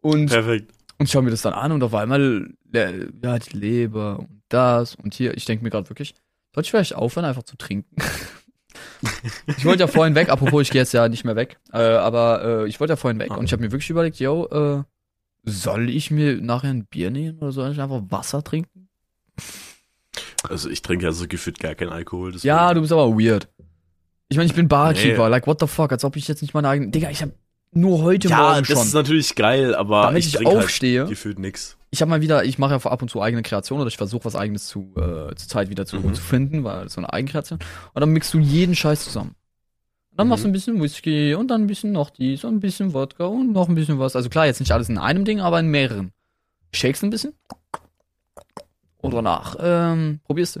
Und 0.00 0.26
Perfekt. 0.26 0.72
Und 0.98 1.08
schau 1.10 1.22
mir 1.22 1.30
das 1.30 1.42
dann 1.42 1.52
an 1.52 1.72
und 1.72 1.82
auf 1.82 1.94
einmal, 1.94 2.48
ja, 2.72 2.92
die 3.38 3.56
Leber 3.56 4.18
und 4.20 4.42
das 4.48 4.94
und 4.94 5.14
hier. 5.14 5.36
Ich 5.36 5.44
denke 5.44 5.64
mir 5.64 5.70
gerade 5.70 5.88
wirklich, 5.88 6.14
sollte 6.54 6.66
ich 6.66 6.70
vielleicht 6.70 6.94
aufhören, 6.94 7.24
einfach 7.26 7.42
zu 7.42 7.56
trinken? 7.56 7.96
ich 9.46 9.64
wollte 9.64 9.82
ja 9.82 9.86
vorhin 9.86 10.14
weg, 10.14 10.28
apropos, 10.30 10.62
ich 10.62 10.70
gehe 10.70 10.80
jetzt 10.80 10.92
ja 10.92 11.08
nicht 11.08 11.24
mehr 11.24 11.36
weg, 11.36 11.58
äh, 11.72 11.78
aber 11.78 12.62
äh, 12.64 12.68
ich 12.68 12.80
wollte 12.80 12.92
ja 12.92 12.96
vorhin 12.96 13.18
weg 13.18 13.36
und 13.36 13.44
ich 13.44 13.52
habe 13.52 13.62
mir 13.62 13.72
wirklich 13.72 13.90
überlegt, 13.90 14.18
yo, 14.18 14.46
äh, 14.46 14.82
soll 15.44 15.90
ich 15.90 16.10
mir 16.10 16.40
nachher 16.40 16.70
ein 16.70 16.86
Bier 16.86 17.10
nehmen 17.10 17.38
oder 17.38 17.52
soll 17.52 17.70
ich 17.72 17.80
einfach 17.80 18.02
Wasser 18.08 18.42
trinken? 18.42 18.88
Also 20.48 20.68
ich 20.70 20.82
trinke 20.82 21.04
ja 21.06 21.12
so 21.12 21.26
gefühlt 21.26 21.58
gar 21.58 21.74
keinen 21.74 21.90
Alkohol. 21.90 22.32
deswegen- 22.32 22.48
Ja, 22.48 22.72
du 22.74 22.80
bist 22.80 22.92
aber 22.92 23.08
weird. 23.18 23.48
Ich 24.28 24.36
meine, 24.36 24.46
ich 24.48 24.54
bin 24.54 24.68
Barkeeper, 24.68 25.24
Nee. 25.24 25.30
like 25.30 25.46
what 25.46 25.60
the 25.60 25.66
fuck, 25.66 25.92
als 25.92 26.04
ob 26.04 26.16
ich 26.16 26.26
jetzt 26.28 26.40
nicht 26.42 26.54
meine 26.54 26.68
eigene. 26.68 26.90
Digga, 26.90 27.10
ich 27.10 27.20
habe 27.22 27.32
nur 27.76 28.02
heute 28.02 28.28
ja 28.28 28.38
Morgen 28.38 28.58
das 28.60 28.68
schon. 28.68 28.78
ist 28.86 28.94
natürlich 28.94 29.34
geil, 29.34 29.74
aber 29.74 30.02
Damit 30.02 30.24
ich 30.24 30.34
ich 30.34 30.36
halt 30.36 30.46
aufstehe. 30.46 31.06
gefühlt 31.06 31.38
nix. 31.38 31.76
ich 31.90 32.00
habe 32.02 32.10
mal 32.10 32.20
wieder, 32.20 32.44
ich 32.44 32.58
mache 32.58 32.74
ja 32.74 32.90
ab 32.90 33.02
und 33.02 33.08
zu 33.10 33.20
eigene 33.22 33.42
Kreation 33.42 33.80
oder 33.80 33.88
ich 33.88 33.96
versuche 33.96 34.24
was 34.24 34.34
eigenes 34.36 34.66
zu, 34.66 34.92
äh, 34.96 35.34
zur 35.34 35.48
Zeit 35.48 35.70
wieder 35.70 35.86
zu, 35.86 35.96
Mhm. 35.96 36.14
zu 36.14 36.22
finden, 36.22 36.64
weil 36.64 36.88
so 36.88 37.00
eine 37.00 37.12
Eigenkreation. 37.12 37.58
Und 37.92 38.00
dann 38.00 38.10
mixt 38.10 38.32
du 38.34 38.38
jeden 38.38 38.74
Scheiß 38.74 39.04
zusammen. 39.04 39.34
Und 40.10 40.18
dann 40.18 40.26
Mhm. 40.26 40.30
machst 40.30 40.44
du 40.44 40.48
ein 40.48 40.52
bisschen 40.52 40.80
Whisky 40.80 41.34
und 41.34 41.48
dann 41.48 41.62
ein 41.62 41.66
bisschen 41.66 41.92
noch 41.92 42.10
dies 42.10 42.44
und 42.44 42.54
ein 42.56 42.60
bisschen 42.60 42.94
Wodka 42.94 43.24
und 43.26 43.52
noch 43.52 43.68
ein 43.68 43.74
bisschen 43.74 43.98
was. 43.98 44.14
Also 44.16 44.28
klar, 44.28 44.46
jetzt 44.46 44.60
nicht 44.60 44.72
alles 44.72 44.88
in 44.88 44.98
einem 44.98 45.24
Ding, 45.24 45.40
aber 45.40 45.58
in 45.60 45.66
mehreren. 45.68 46.12
Shakes 46.72 47.02
ein 47.02 47.10
bisschen. 47.10 47.32
Und 48.98 49.12
danach, 49.14 49.56
ähm, 49.60 50.20
probierst 50.24 50.56
du. 50.56 50.60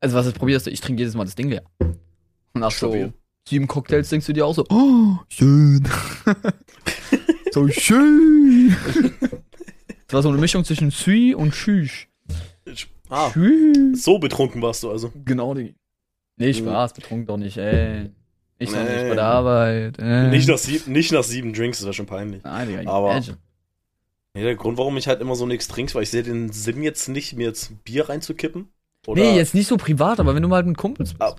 Also 0.00 0.16
was 0.16 0.26
ist 0.26 0.36
probierst 0.38 0.66
du? 0.66 0.70
Ich 0.70 0.80
trinke 0.80 1.00
jedes 1.00 1.14
Mal 1.14 1.24
das 1.24 1.34
Ding 1.34 1.48
leer. 1.48 1.62
Und 1.78 2.60
nach 2.60 2.70
so. 2.70 3.12
Sieben 3.48 3.66
Cocktails 3.66 4.08
denkst 4.08 4.26
du 4.26 4.32
dir 4.32 4.46
auch 4.46 4.54
so, 4.54 4.64
oh, 4.70 5.18
schön. 5.28 5.86
so 7.52 7.68
schön. 7.68 8.74
das 10.06 10.12
war 10.14 10.22
so 10.22 10.28
eine 10.30 10.38
Mischung 10.38 10.64
zwischen 10.64 10.90
Sui 10.90 11.34
und 11.34 11.54
Schüch. 11.54 12.08
Ah, 13.10 13.30
Schüch. 13.30 13.76
so 14.02 14.18
betrunken 14.18 14.62
warst 14.62 14.82
du 14.82 14.90
also. 14.90 15.12
Genau, 15.24 15.54
die. 15.54 15.74
Nee, 16.36 16.54
Spaß, 16.54 16.94
betrunken 16.94 17.26
doch 17.26 17.36
nicht, 17.36 17.56
ey. 17.58 18.10
Ich 18.58 18.70
noch 18.72 18.78
nicht 18.82 18.88
Nee. 18.90 19.08
bei 19.10 19.14
der 19.14 19.24
Arbeit. 19.24 19.98
Äh. 19.98 20.30
Nicht, 20.30 20.48
nach 20.48 20.58
sieben, 20.58 20.92
nicht 20.92 21.12
nach 21.12 21.22
sieben 21.22 21.52
Drinks, 21.52 21.78
das 21.78 21.84
wäre 21.86 21.94
schon 21.94 22.06
peinlich. 22.06 22.42
Nein, 22.44 22.68
Digga, 22.68 22.90
Aber- 22.90 23.10
imagine. 23.12 23.38
Ja, 24.36 24.42
der 24.42 24.56
Grund, 24.56 24.78
warum 24.78 24.96
ich 24.96 25.06
halt 25.06 25.20
immer 25.20 25.36
so 25.36 25.46
nichts 25.46 25.68
trinke, 25.68 25.94
weil 25.94 26.02
ich 26.02 26.10
sehe 26.10 26.24
den 26.24 26.50
Sinn 26.50 26.82
jetzt 26.82 27.08
nicht, 27.08 27.36
mir 27.36 27.46
jetzt 27.46 27.84
Bier 27.84 28.08
reinzukippen. 28.08 28.66
Oder, 29.06 29.22
Nee, 29.22 29.36
jetzt 29.36 29.54
nicht 29.54 29.68
so 29.68 29.76
privat, 29.76 30.18
aber 30.18 30.34
wenn 30.34 30.42
du 30.42 30.48
mal 30.48 30.64
mit 30.64 30.76
Kumpels 30.76 31.10
bist. 31.12 31.22
Ah, 31.22 31.36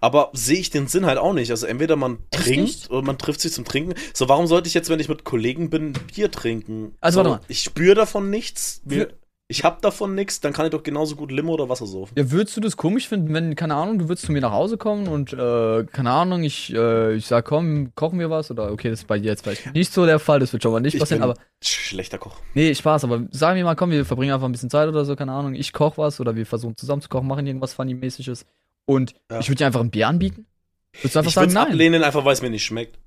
Aber 0.00 0.30
sehe 0.32 0.58
ich 0.58 0.70
den 0.70 0.86
Sinn 0.86 1.06
halt 1.06 1.18
auch 1.18 1.32
nicht. 1.32 1.50
Also 1.50 1.66
entweder 1.66 1.96
man 1.96 2.18
Echt 2.30 2.44
trinkt 2.44 2.60
nicht? 2.62 2.90
oder 2.90 3.02
man 3.02 3.18
trifft 3.18 3.40
sich 3.40 3.52
zum 3.52 3.64
Trinken. 3.64 3.94
So, 4.14 4.28
warum 4.28 4.46
sollte 4.46 4.68
ich 4.68 4.74
jetzt, 4.74 4.88
wenn 4.90 5.00
ich 5.00 5.08
mit 5.08 5.24
Kollegen 5.24 5.70
bin, 5.70 5.92
Bier 6.14 6.30
trinken? 6.30 6.94
Also, 7.00 7.20
so, 7.22 7.24
warte 7.30 7.42
mal. 7.42 7.46
Ich 7.48 7.62
spüre 7.62 7.94
davon 7.94 8.30
nichts. 8.30 8.82
Für- 8.88 9.08
ich 9.48 9.64
hab 9.64 9.82
davon 9.82 10.14
nichts, 10.14 10.40
dann 10.40 10.54
kann 10.54 10.64
ich 10.64 10.70
doch 10.70 10.82
genauso 10.82 11.14
gut 11.14 11.30
Limo 11.30 11.52
oder 11.52 11.68
Wasser 11.68 11.84
saufen. 11.86 12.14
Ja, 12.16 12.30
würdest 12.30 12.56
du 12.56 12.60
das 12.62 12.78
komisch 12.78 13.06
finden, 13.06 13.34
wenn, 13.34 13.54
keine 13.54 13.74
Ahnung, 13.74 13.98
du 13.98 14.08
würdest 14.08 14.24
zu 14.24 14.32
mir 14.32 14.40
nach 14.40 14.52
Hause 14.52 14.78
kommen 14.78 15.08
und, 15.08 15.34
äh, 15.34 15.84
keine 15.92 16.10
Ahnung, 16.10 16.42
ich, 16.42 16.72
äh, 16.72 17.16
ich 17.16 17.26
sag, 17.26 17.44
komm, 17.44 17.94
kochen 17.94 18.18
wir 18.18 18.30
was? 18.30 18.50
Oder, 18.50 18.72
okay, 18.72 18.88
das 18.88 19.00
ist 19.00 19.08
bei 19.08 19.18
dir 19.18 19.26
jetzt 19.26 19.42
vielleicht 19.42 19.74
nicht 19.74 19.92
so 19.92 20.06
der 20.06 20.18
Fall, 20.20 20.40
das 20.40 20.54
wird 20.54 20.62
schon 20.62 20.72
mal 20.72 20.80
nicht 20.80 20.94
Ich 20.94 21.00
passieren, 21.00 21.22
aber, 21.22 21.34
schlechter 21.62 22.16
Koch. 22.16 22.36
nee, 22.54 22.74
Spaß, 22.74 23.04
aber 23.04 23.24
sagen 23.30 23.58
wir 23.58 23.64
mal, 23.64 23.74
komm, 23.76 23.90
wir 23.90 24.06
verbringen 24.06 24.32
einfach 24.32 24.46
ein 24.48 24.52
bisschen 24.52 24.70
Zeit 24.70 24.88
oder 24.88 25.04
so, 25.04 25.16
keine 25.16 25.32
Ahnung, 25.32 25.54
ich 25.54 25.74
koch 25.74 25.98
was 25.98 26.18
oder 26.18 26.34
wir 26.34 26.46
versuchen 26.46 26.78
zusammen 26.78 27.02
zu 27.02 27.10
kochen, 27.10 27.26
machen 27.28 27.46
irgendwas 27.46 27.74
Funny-mäßiges 27.74 28.46
und 28.84 29.14
Ja. 29.30 29.40
ich 29.40 29.48
würde 29.48 29.58
dir 29.58 29.66
einfach 29.66 29.80
ein 29.80 29.90
Bier 29.90 30.08
anbieten? 30.08 30.46
Würdest 30.94 31.14
du 31.14 31.18
einfach 31.20 31.30
Ich 31.30 31.36
würde 31.36 31.52
sagen, 31.52 31.64
nein? 31.64 31.72
ablehnen, 31.72 32.04
einfach 32.04 32.24
weil 32.24 32.32
es 32.34 32.42
mir 32.42 32.50
nicht 32.50 32.64
schmeckt. 32.64 32.98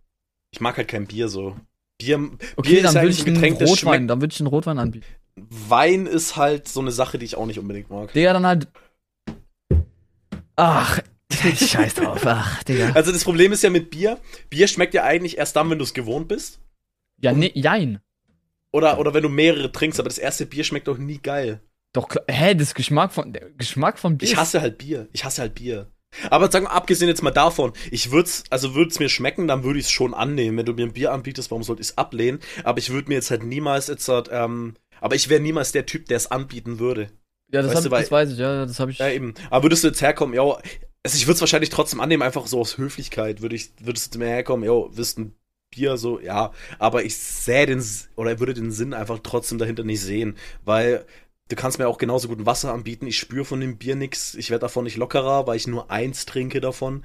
Ich 0.51 0.59
mag 0.61 0.77
halt 0.77 0.87
kein 0.87 1.05
Bier 1.07 1.27
so. 1.27 1.55
Bier, 1.97 2.17
Okay, 2.55 2.73
Bier 2.75 2.83
dann 2.83 2.95
würde 2.95 3.09
ich 3.09 3.21
ein 3.21 3.27
einen 3.27 3.35
Getränk, 3.35 3.59
das 3.59 3.69
Rotwein, 3.69 4.07
dann 4.07 4.21
würde 4.21 4.33
ich 4.33 4.39
einen 4.39 4.47
Rotwein 4.47 4.79
anbieten. 4.79 5.05
Wein 5.35 6.05
ist 6.07 6.35
halt 6.35 6.67
so 6.67 6.79
eine 6.81 6.91
Sache, 6.91 7.17
die 7.17 7.25
ich 7.25 7.35
auch 7.35 7.45
nicht 7.45 7.59
unbedingt 7.59 7.89
mag. 7.89 8.11
Digga, 8.13 8.33
dann 8.33 8.45
halt, 8.45 8.67
ach, 10.55 10.99
scheiß 11.31 11.95
drauf, 11.95 12.21
ach, 12.25 12.63
Digga. 12.63 12.91
Also 12.93 13.11
das 13.11 13.23
Problem 13.23 13.51
ist 13.51 13.63
ja 13.63 13.69
mit 13.69 13.89
Bier, 13.91 14.19
Bier 14.49 14.67
schmeckt 14.67 14.93
ja 14.93 15.03
eigentlich 15.03 15.37
erst 15.37 15.55
dann, 15.55 15.69
wenn 15.69 15.77
du 15.77 15.83
es 15.83 15.93
gewohnt 15.93 16.27
bist. 16.27 16.59
Ja, 17.21 17.31
nee, 17.33 17.51
jein. 17.53 17.99
Oder, 18.71 18.99
oder 18.99 19.13
wenn 19.13 19.23
du 19.23 19.29
mehrere 19.29 19.71
trinkst, 19.71 19.99
aber 19.99 20.09
das 20.09 20.17
erste 20.17 20.45
Bier 20.45 20.63
schmeckt 20.65 20.87
doch 20.87 20.97
nie 20.97 21.19
geil. 21.19 21.61
Doch, 21.95 22.09
hä, 22.27 22.55
das 22.55 22.73
Geschmack 22.73 23.13
von, 23.13 23.31
der 23.31 23.51
Geschmack 23.51 23.97
von 23.97 24.17
Bier 24.17 24.27
Ich 24.27 24.35
hasse 24.35 24.59
halt 24.59 24.77
Bier. 24.77 25.07
Ich 25.13 25.23
hasse 25.23 25.41
halt 25.41 25.55
Bier. 25.55 25.89
Aber 26.29 26.51
sagen 26.51 26.65
wir, 26.65 26.71
abgesehen 26.71 27.07
jetzt 27.07 27.23
mal 27.23 27.31
davon, 27.31 27.71
ich 27.89 28.11
würd's, 28.11 28.43
also 28.49 28.75
würde 28.75 28.89
es 28.89 28.99
mir 28.99 29.07
schmecken, 29.07 29.47
dann 29.47 29.63
würde 29.63 29.79
ich 29.79 29.85
es 29.85 29.91
schon 29.91 30.13
annehmen. 30.13 30.57
Wenn 30.57 30.65
du 30.65 30.73
mir 30.73 30.85
ein 30.85 30.93
Bier 30.93 31.13
anbietest, 31.13 31.51
warum 31.51 31.63
sollte 31.63 31.81
ich 31.81 31.89
es 31.89 31.97
ablehnen? 31.97 32.39
Aber 32.65 32.79
ich 32.79 32.89
würde 32.89 33.07
mir 33.07 33.15
jetzt 33.15 33.31
halt 33.31 33.43
niemals 33.43 33.87
jetzt 33.87 34.09
halt, 34.09 34.29
ähm, 34.29 34.75
aber 34.99 35.15
ich 35.15 35.29
wäre 35.29 35.41
niemals 35.41 35.71
der 35.71 35.85
Typ, 35.85 36.07
der 36.07 36.17
es 36.17 36.29
anbieten 36.29 36.79
würde. 36.79 37.09
Ja, 37.51 37.61
das, 37.61 37.67
Weißt 37.67 37.77
hab, 37.77 37.83
du, 37.83 37.89
das 37.89 38.11
weiß 38.11 38.31
ich, 38.31 38.37
ja, 38.39 38.65
das 38.65 38.79
habe 38.79 38.91
ich. 38.91 38.97
Ja, 38.97 39.09
eben. 39.09 39.33
Aber 39.49 39.63
würdest 39.63 39.85
du 39.85 39.87
jetzt 39.87 40.01
herkommen, 40.01 40.35
ja, 40.35 40.43
also 40.43 41.15
ich 41.15 41.27
würde 41.27 41.35
es 41.35 41.41
wahrscheinlich 41.41 41.69
trotzdem 41.69 42.01
annehmen, 42.01 42.23
einfach 42.23 42.47
so 42.47 42.59
aus 42.59 42.77
Höflichkeit, 42.77 43.41
würde 43.41 43.55
ich, 43.55 43.71
würdest 43.79 44.15
du 44.15 44.19
mir 44.19 44.27
herkommen, 44.27 44.65
ja, 44.65 44.73
wirst 44.97 45.19
ein 45.19 45.35
Bier 45.73 45.97
so, 45.97 46.19
ja, 46.19 46.51
aber 46.79 47.03
ich 47.03 47.17
sähe 47.17 47.67
den, 47.67 47.83
oder 48.15 48.39
würde 48.39 48.53
den 48.53 48.71
Sinn 48.71 48.93
einfach 48.93 49.19
trotzdem 49.21 49.57
dahinter 49.57 49.83
nicht 49.83 50.01
sehen, 50.01 50.37
weil 50.63 51.05
du 51.49 51.55
kannst 51.55 51.79
mir 51.79 51.87
auch 51.87 51.97
genauso 51.97 52.27
gut 52.27 52.45
Wasser 52.45 52.73
anbieten, 52.73 53.07
ich 53.07 53.17
spüre 53.17 53.45
von 53.45 53.59
dem 53.59 53.77
Bier 53.77 53.95
nix, 53.95 54.35
ich 54.35 54.49
werde 54.49 54.61
davon 54.61 54.83
nicht 54.83 54.97
lockerer, 54.97 55.47
weil 55.47 55.57
ich 55.57 55.67
nur 55.67 55.91
eins 55.91 56.25
trinke 56.25 56.59
davon. 56.61 57.03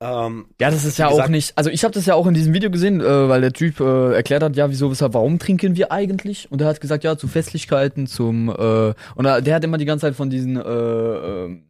Ähm, 0.00 0.46
Ja, 0.60 0.70
das 0.70 0.84
ist 0.84 0.98
ja 0.98 1.06
auch 1.06 1.12
gesagt- 1.12 1.30
nicht. 1.30 1.56
Also 1.56 1.70
ich 1.70 1.84
habe 1.84 1.94
das 1.94 2.04
ja 2.06 2.14
auch 2.14 2.26
in 2.26 2.34
diesem 2.34 2.52
Video 2.52 2.70
gesehen, 2.70 3.00
äh, 3.00 3.28
weil 3.28 3.40
der 3.40 3.52
Typ 3.52 3.78
äh, 3.80 4.12
erklärt 4.14 4.42
hat, 4.42 4.56
ja, 4.56 4.68
wieso, 4.70 4.90
weshalb, 4.90 5.14
warum 5.14 5.38
trinken 5.38 5.76
wir 5.76 5.92
eigentlich? 5.92 6.50
Und 6.50 6.60
er 6.60 6.66
hat 6.68 6.80
gesagt, 6.80 7.04
ja, 7.04 7.16
zu 7.16 7.28
Festlichkeiten, 7.28 8.06
zum 8.06 8.48
äh, 8.48 8.94
und 9.14 9.24
er, 9.24 9.40
der 9.40 9.54
hat 9.54 9.64
immer 9.64 9.78
die 9.78 9.84
ganze 9.84 10.06
Zeit 10.06 10.16
von 10.16 10.30
diesen 10.30 10.56
äh, 10.56 10.60
äh, 10.60 11.60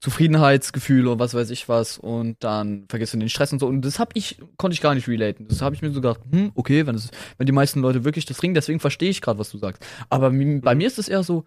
Zufriedenheitsgefühl 0.00 1.06
und 1.08 1.18
was 1.18 1.34
weiß 1.34 1.50
ich 1.50 1.68
was 1.68 1.98
und 1.98 2.42
dann 2.42 2.86
vergisst 2.88 3.12
du 3.12 3.18
den 3.18 3.28
Stress 3.28 3.52
und 3.52 3.58
so 3.58 3.66
und 3.66 3.82
das 3.82 3.98
hab 3.98 4.16
ich 4.16 4.38
konnte 4.56 4.74
ich 4.74 4.80
gar 4.80 4.94
nicht 4.94 5.08
relaten. 5.08 5.46
Das 5.48 5.60
habe 5.60 5.74
ich 5.74 5.82
mir 5.82 5.90
so 5.90 6.00
gedacht, 6.00 6.20
hm, 6.30 6.52
okay, 6.54 6.86
wenn 6.86 6.94
es 6.94 7.10
wenn 7.36 7.46
die 7.46 7.52
meisten 7.52 7.80
Leute 7.80 8.04
wirklich 8.04 8.24
das 8.24 8.38
trinken, 8.38 8.54
deswegen 8.54 8.80
verstehe 8.80 9.10
ich 9.10 9.20
gerade, 9.20 9.38
was 9.38 9.50
du 9.50 9.58
sagst. 9.58 9.84
Aber 10.08 10.30
bei 10.30 10.74
mir 10.74 10.86
ist 10.86 10.98
es 10.98 11.08
eher 11.08 11.22
so 11.22 11.44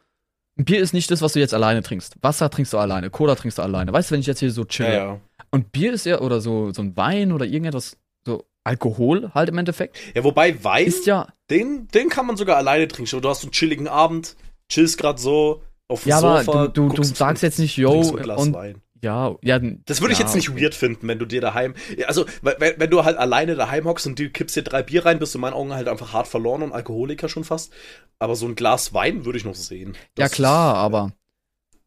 ein 0.58 0.66
Bier 0.66 0.82
ist 0.82 0.94
nicht 0.94 1.10
das, 1.10 1.22
was 1.22 1.34
du 1.34 1.40
jetzt 1.40 1.54
alleine 1.54 1.82
trinkst. 1.82 2.18
Wasser 2.22 2.50
trinkst 2.50 2.74
du 2.74 2.78
alleine, 2.78 3.10
Cola 3.10 3.36
trinkst 3.36 3.58
du 3.58 3.64
alleine. 3.64 3.92
Weißt 3.92 4.10
du, 4.10 4.14
wenn 4.14 4.22
ich 4.22 4.28
jetzt 4.28 4.40
hier 4.40 4.52
so 4.52 4.66
chill, 4.66 4.86
ja, 4.86 4.94
ja. 4.94 5.22
und 5.50 5.72
Bier 5.72 5.94
ist 5.94 6.06
ja, 6.06 6.22
oder 6.22 6.42
so, 6.42 6.72
so 6.72 6.82
ein 6.84 6.96
Wein 6.96 7.32
oder 7.32 7.46
irgendetwas, 7.46 7.98
so 8.24 8.46
Alkohol 8.64 9.32
halt 9.34 9.50
im 9.50 9.58
Endeffekt, 9.58 9.98
Ja, 10.14 10.24
wobei 10.24 10.64
Wein, 10.64 10.86
ist 10.86 11.08
ja, 11.08 11.28
den, 11.50 11.88
den 11.88 12.10
kann 12.10 12.28
man 12.28 12.38
sogar 12.38 12.58
alleine 12.58 12.88
trinken. 12.88 13.20
Du 13.20 13.30
hast 13.30 13.42
einen 13.42 13.52
chilligen 13.52 13.88
Abend, 13.88 14.36
chillst 14.70 15.00
grad 15.00 15.20
so 15.20 15.64
auf 15.90 16.04
dem 16.04 16.10
ja, 16.10 16.18
aber 16.18 16.44
Sofa. 16.44 16.68
du, 16.68 16.88
du, 16.90 16.96
du 16.96 17.02
guckst- 17.02 17.16
sagst 17.18 17.44
jetzt 17.44 17.60
nicht, 17.60 17.78
yo, 17.78 17.92
und, 18.00 18.54
Wein. 18.54 18.82
ja, 19.02 19.36
ja. 19.42 19.60
Das 19.86 20.02
würde 20.02 20.14
ich 20.14 20.20
ja, 20.20 20.26
jetzt 20.26 20.36
nicht 20.36 20.50
okay. 20.50 20.62
weird 20.64 20.76
finden, 20.76 21.08
wenn 21.08 21.20
du 21.20 21.26
dir 21.26 21.42
daheim. 21.42 21.76
Ja, 21.98 22.08
Also, 22.08 22.26
wenn, 22.42 22.56
wenn 22.78 22.90
du 22.90 23.04
halt 23.04 23.18
alleine 23.18 23.56
daheim 23.56 23.86
hockst 23.86 24.08
und 24.08 24.18
du 24.18 24.30
kippst 24.30 24.56
dir 24.56 24.64
drei 24.64 24.82
Bier 24.84 25.06
rein, 25.06 25.20
bist 25.20 25.34
du 25.34 25.38
in 25.38 25.42
meinen 25.42 25.54
Augen 25.54 25.74
halt 25.74 25.88
einfach 25.88 26.14
hart 26.14 26.28
verloren 26.28 26.62
und 26.64 26.72
Alkoholiker 26.72 27.30
schon 27.30 27.44
fast. 27.44 27.72
Aber 28.20 28.36
so 28.36 28.46
ein 28.48 28.56
Glas 28.56 28.94
Wein 28.94 29.26
würde 29.26 29.38
ich 29.38 29.46
noch 29.46 29.56
sehen. 29.56 29.94
Ja, 30.18 30.26
Das 30.26 30.32
klar, 30.32 30.76
aber 30.76 31.12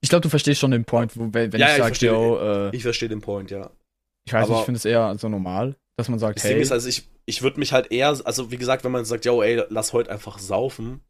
ich 0.03 0.11
glaube, 0.11 0.21
du 0.23 0.29
verstehst 0.29 0.61
schon 0.61 0.71
den 0.71 0.85
Point, 0.85 1.17
wo, 1.17 1.29
wenn, 1.33 1.51
Ja, 1.53 1.57
ich 1.57 1.61
ja, 1.61 1.67
ich 1.69 1.73
sage, 1.79 1.85
verstehe. 1.87 2.11
yo, 2.13 2.39
äh, 2.39 2.67
Ist, 2.69 2.75
ich 2.75 2.83
verstehe 2.83 3.09
den 3.09 3.21
Point, 3.23 3.51
ja. 3.51 3.71
ich 4.27 4.33
weiß 4.33 4.43
nicht, 4.43 4.51
aber- 4.51 4.59
ich 4.61 4.65
finde 4.67 4.79
es 4.79 4.85
eher 4.85 5.17
so 5.19 5.29
normal, 5.29 5.75
dass 5.97 6.09
man 6.11 6.19
sagt, 6.19 6.37
Das 6.37 6.45
hey, 6.45 6.53
Ding 6.55 6.63
ist, 6.63 6.71
also 6.73 6.87
ich, 6.89 7.09
ich 7.25 7.41
würde 7.43 7.59
mich 7.59 7.73
halt 7.73 7.91
eher, 7.91 8.09
also 8.25 8.51
wie 8.51 8.59
gesagt, 8.59 8.85
wenn 8.85 8.93
man 8.93 9.05
sagt, 9.07 9.25
yo, 9.25 9.43
ey, 9.43 9.63
lass 9.71 9.93
heute 9.95 10.11
einfach 10.11 10.39
saufen, 10.39 11.01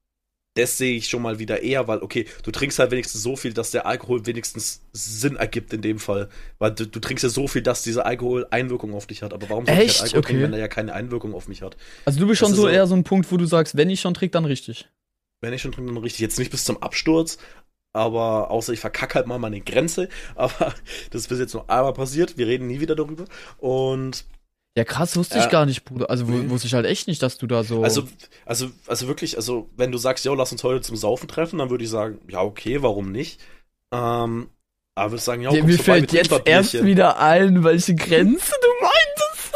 das 0.56 0.76
sehe 0.78 0.96
ich 0.96 1.08
schon 1.08 1.22
mal 1.22 1.38
wieder 1.38 1.62
eher, 1.62 1.86
weil, 1.86 1.98
okay, 2.02 2.26
du 2.42 2.50
trinkst 2.50 2.78
halt 2.78 2.90
wenigstens 2.90 3.22
so 3.22 3.36
viel, 3.36 3.52
dass 3.52 3.70
der 3.70 3.86
Alkohol 3.86 4.26
wenigstens 4.26 4.82
Sinn 4.92 5.36
ergibt 5.36 5.72
in 5.72 5.82
dem 5.82 5.98
Fall. 5.98 6.28
Weil 6.58 6.72
du, 6.72 6.86
du 6.86 6.98
trinkst 6.98 7.22
ja 7.22 7.28
so 7.30 7.46
viel, 7.46 7.62
dass 7.62 7.82
dieser 7.82 8.06
Alkohol 8.06 8.46
Einwirkung 8.50 8.92
auf 8.94 9.06
dich 9.06 9.22
hat. 9.22 9.32
Aber 9.32 9.48
warum 9.48 9.66
soll 9.66 9.74
ich 9.76 9.80
Echt? 9.82 10.00
halt 10.00 10.14
Alkohol 10.14 10.22
trinken, 10.22 10.42
Okay. 10.42 10.42
wenn 10.44 10.52
er 10.54 10.58
ja 10.60 10.68
keine 10.68 10.92
Einwirkung 10.94 11.34
auf 11.34 11.46
mich 11.48 11.62
hat? 11.62 11.76
also 12.04 12.18
du 12.18 12.26
bist 12.26 12.42
das 12.42 12.48
schon 12.48 12.56
so- 12.56 12.68
eher 12.68 12.86
so 12.86 12.94
ein 12.96 13.04
Punkt, 13.04 13.30
wo 13.30 13.36
du 13.36 13.46
sagst, 13.46 13.76
wenn 13.76 13.88
ich 13.90 14.00
schon 14.00 14.14
trinke, 14.14 14.32
dann 14.32 14.44
richtig. 14.44 14.88
Wenn 15.42 15.52
ich 15.52 15.62
schon 15.62 15.72
trinke, 15.72 15.92
dann 15.92 16.02
richtig. 16.02 16.20
Jetzt 16.20 16.38
nicht 16.38 16.50
bis 16.50 16.64
zum 16.64 16.82
Absturz, 16.82 17.38
aber 17.92 18.50
außer 18.50 18.72
ich 18.72 18.80
verkacke 18.80 19.14
halt 19.14 19.26
mal 19.26 19.38
meine 19.38 19.60
Grenze. 19.60 20.08
Aber 20.34 20.74
das 21.10 21.22
ist 21.22 21.28
bis 21.28 21.38
jetzt 21.38 21.54
nur 21.54 21.68
einmal 21.70 21.92
passiert. 21.94 22.36
Wir 22.36 22.46
reden 22.46 22.66
nie 22.66 22.80
wieder 22.80 22.94
darüber. 22.94 23.24
Und 23.58 24.24
Ja, 24.76 24.84
krass, 24.84 25.16
wusste 25.16 25.38
ich 25.38 25.44
Ja. 25.44 25.50
gar 25.50 25.64
nicht, 25.66 25.84
Bruder. 25.84 26.10
Also 26.10 26.28
wu- 26.28 26.50
wusste 26.50 26.66
ich 26.68 26.74
halt 26.74 26.84
echt 26.84 27.08
nicht, 27.08 27.22
dass 27.22 27.38
du 27.38 27.46
da 27.46 27.64
so. 27.64 27.82
also, 27.82 28.06
also, 28.44 28.68
also 28.86 29.08
wirklich, 29.08 29.36
also 29.36 29.70
wenn 29.76 29.90
du 29.90 29.96
sagst, 29.98 30.24
ja, 30.26 30.34
lass 30.34 30.52
uns 30.52 30.62
heute 30.64 30.82
zum 30.82 30.96
Saufen 30.96 31.28
treffen, 31.28 31.58
dann 31.58 31.70
würde 31.70 31.82
ich 31.84 31.90
sagen, 31.90 32.18
ja, 32.28 32.42
okay, 32.42 32.82
warum 32.82 33.10
nicht? 33.10 33.40
Ähm, 33.94 34.48
aber 34.94 35.10
würde 35.12 35.16
ich 35.18 35.22
sagen, 35.24 35.42
ja, 35.42 35.48
kommst 35.50 35.64
mir 35.66 35.78
fällt 35.78 36.12
wir 36.12 36.20
jetzt 36.22 36.42
erst 36.44 36.84
wieder 36.84 37.18
ein, 37.18 37.64
welche 37.64 37.94
Grenze 37.94 38.52
du 38.62 38.68
meintest. 38.84 39.52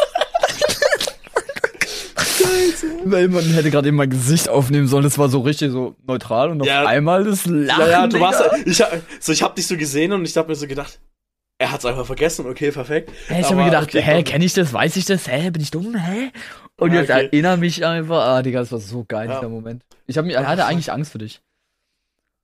Weil 3.04 3.28
man 3.28 3.44
hätte 3.44 3.70
gerade 3.70 3.88
eben 3.88 3.96
mein 3.96 4.10
Gesicht 4.10 4.48
aufnehmen 4.48 4.86
sollen, 4.86 5.04
das 5.04 5.18
war 5.18 5.28
so 5.28 5.40
richtig 5.40 5.70
so 5.72 5.96
neutral 6.06 6.50
und 6.50 6.60
auf 6.62 6.66
Ja. 6.66 6.86
einmal 6.86 7.24
das 7.24 7.44
Lachen. 7.46 7.80
Ja, 7.80 7.88
ja, 7.88 8.06
du 8.06 8.20
warst, 8.20 8.40
Digga. 8.40 8.56
ich, 8.66 8.82
so, 9.20 9.32
ich 9.32 9.42
hab 9.42 9.54
dich 9.56 9.66
so 9.66 9.76
gesehen 9.76 10.12
und 10.12 10.24
ich 10.26 10.36
hab 10.36 10.48
mir 10.48 10.54
so 10.54 10.66
gedacht, 10.66 10.98
er 11.60 11.70
hat's 11.72 11.84
einfach 11.84 12.06
vergessen, 12.06 12.46
okay, 12.46 12.70
perfekt. 12.70 13.10
Hä, 13.28 13.40
ich 13.40 13.46
hab 13.46 13.54
mir 13.56 13.66
gedacht, 13.66 13.88
okay, 13.88 14.00
hä, 14.02 14.14
komm. 14.16 14.24
kenn 14.24 14.42
ich 14.42 14.54
das, 14.54 14.72
weiß 14.72 14.96
ich 14.96 15.04
das, 15.04 15.28
hä, 15.28 15.50
bin 15.50 15.60
ich 15.62 15.70
dumm, 15.70 15.94
hä? 15.94 16.30
Und 16.76 16.92
Ja, 16.94 17.00
jetzt 17.00 17.10
okay. 17.10 17.24
erinnere 17.26 17.58
mich 17.58 17.84
einfach, 17.84 18.16
ah, 18.24 18.42
Digga, 18.42 18.60
das 18.60 18.72
war 18.72 18.80
so 18.80 19.04
geil, 19.06 19.28
Ja. 19.28 19.36
dieser 19.36 19.50
Moment. 19.50 19.84
Ich, 20.06 20.16
hab, 20.16 20.24
mir- 20.24 20.40
ich 20.40 20.46
hatte 20.46 20.64
eigentlich 20.64 20.90
Angst 20.90 21.12
für 21.12 21.18
dich. 21.18 21.42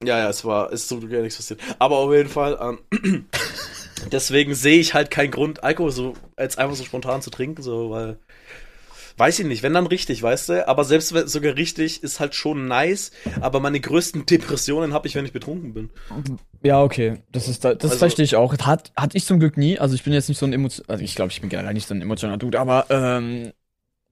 Ja, 0.05 0.19
ja, 0.19 0.29
es 0.29 0.45
war, 0.45 0.71
es 0.73 0.83
ist 0.83 0.89
so 0.89 1.01
gar 1.01 1.23
nichts 1.23 1.37
passiert. 1.37 1.61
Aber 1.79 1.97
auf 1.97 2.13
jeden 2.13 2.29
Fall, 2.29 2.59
ähm, 2.61 3.27
deswegen 4.13 4.55
sehe 4.55 4.79
ich 4.79 4.93
halt 4.93 5.11
keinen 5.11 5.31
Grund, 5.31 5.65
Alkohol 5.65 5.91
so 5.91 6.13
als 6.37 6.59
einfach 6.59 6.77
so 6.77 6.85
spontan 6.85 7.23
zu 7.23 7.31
trinken, 7.31 7.63
so, 7.63 7.91
weil, 7.91 8.19
weiß 9.19 9.39
ich 9.41 9.47
nicht, 9.47 9.63
wenn 9.63 9.73
dann 9.75 9.87
richtig, 9.87 10.23
weißt 10.23 10.49
du, 10.51 10.69
aber 10.69 10.85
selbst 10.85 11.15
wenn 11.15 11.27
sogar 11.29 11.57
richtig 11.57 12.03
ist 12.03 12.21
halt 12.21 12.35
schon 12.35 12.67
nice, 12.67 13.13
aber 13.41 13.61
meine 13.61 13.81
größten 13.81 14.27
Depressionen 14.27 14.93
habe 14.93 15.09
ich, 15.09 15.15
wenn 15.15 15.25
ich 15.25 15.33
betrunken 15.33 15.73
bin. 15.75 15.91
Ja, 16.63 16.83
okay, 16.83 17.19
das 17.33 17.49
ist, 17.49 17.65
das 17.65 17.77
Also- 17.83 17.97
verstehe 17.97 18.25
ich 18.25 18.37
auch. 18.37 18.57
Hat, 18.59 18.93
hatte 18.97 19.17
ich 19.17 19.25
zum 19.25 19.39
Glück 19.41 19.57
nie, 19.57 19.79
also 19.79 19.95
ich 19.95 20.03
bin 20.05 20.13
jetzt 20.13 20.29
nicht 20.29 20.39
so 20.39 20.47
ein 20.47 20.53
Emotion, 20.53 20.85
also 20.89 21.03
ich 21.03 21.15
glaube, 21.15 21.31
ich 21.33 21.41
bin 21.41 21.49
generell 21.51 21.75
nicht 21.75 21.89
so 21.89 21.95
ein 21.95 22.03
emotionaler 22.03 22.39
Dude, 22.39 22.59
aber, 22.61 22.87
ähm, 22.91 23.53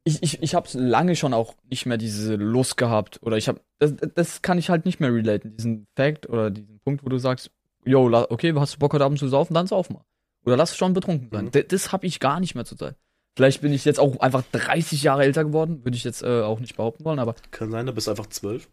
ich, 0.06 0.22
ich, 0.22 0.42
ich 0.42 0.54
habe 0.54 0.68
lange 0.74 1.16
schon 1.16 1.32
auch 1.32 1.54
nicht 1.70 1.86
mehr 1.86 1.96
diese 1.96 2.34
Lust 2.36 2.76
gehabt 2.76 3.20
oder 3.22 3.38
ich 3.38 3.48
habe 3.48 3.60
das, 3.78 3.94
das 4.14 4.42
kann 4.42 4.58
ich 4.58 4.68
halt 4.68 4.84
nicht 4.84 5.00
mehr 5.00 5.12
relaten, 5.12 5.56
diesen 5.56 5.86
Fact 5.96 6.28
oder 6.28 6.50
diesen 6.50 6.78
Punkt, 6.80 7.02
wo 7.04 7.08
du 7.08 7.16
sagst, 7.18 7.50
yo, 7.86 8.10
okay, 8.28 8.52
hast 8.56 8.74
du 8.74 8.78
Bock 8.78 8.92
heute 8.92 9.04
Abend 9.04 9.18
zu 9.18 9.28
saufen, 9.28 9.54
dann 9.54 9.66
sauf 9.66 9.88
mal. 9.90 10.04
Oder 10.44 10.58
lass 10.58 10.76
schon 10.76 10.92
betrunken 10.92 11.30
sein. 11.32 11.46
Mhm. 11.46 11.50
D- 11.52 11.64
Das 11.64 11.90
habe 11.92 12.06
ich 12.06 12.20
gar 12.20 12.38
nicht 12.38 12.54
mehr 12.54 12.66
zur 12.66 12.76
Zeit. 12.76 12.96
Vielleicht 13.36 13.60
bin 13.62 13.72
ich 13.72 13.84
jetzt 13.84 13.98
auch 13.98 14.20
einfach 14.20 14.44
30 14.52 15.02
Jahre 15.02 15.24
älter 15.24 15.44
geworden, 15.44 15.84
würde 15.84 15.96
ich 15.96 16.04
jetzt 16.04 16.22
äh, 16.22 16.42
auch 16.42 16.60
nicht 16.60 16.76
behaupten 16.76 17.04
wollen, 17.04 17.18
aber 17.18 17.34
Kann 17.50 17.70
sein, 17.70 17.86
du 17.86 17.92
bist 17.92 18.08
einfach 18.08 18.26
zwölf. 18.26 18.68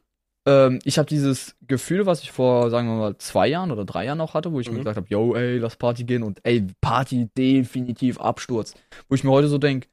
ähm, 0.47 0.79
ich 0.83 0.97
habe 0.99 1.07
dieses 1.09 1.55
Gefühl, 1.67 2.05
was 2.05 2.21
ich 2.21 2.31
vor, 2.31 2.69
sagen 2.69 2.87
wir 2.87 2.95
mal, 2.95 3.17
zwei 3.17 3.47
Jahren 3.47 3.71
oder 3.71 3.85
drei 3.85 4.05
Jahren 4.05 4.19
noch 4.19 4.33
hatte, 4.35 4.51
wo 4.51 4.59
ich 4.59 4.67
mir 4.67 4.73
Mhm. 4.73 4.79
gesagt 4.79 4.97
habe, 4.97 5.07
yo, 5.09 5.35
ey, 5.35 5.57
lass 5.57 5.75
Party 5.77 6.03
gehen 6.03 6.21
und 6.23 6.39
ey, 6.43 6.65
Party 6.79 7.27
definitiv 7.37 8.19
Absturz. 8.19 8.73
Wo 9.09 9.15
ich 9.15 9.23
mir 9.23 9.31
heute 9.31 9.47
so 9.47 9.57
denke, 9.57 9.87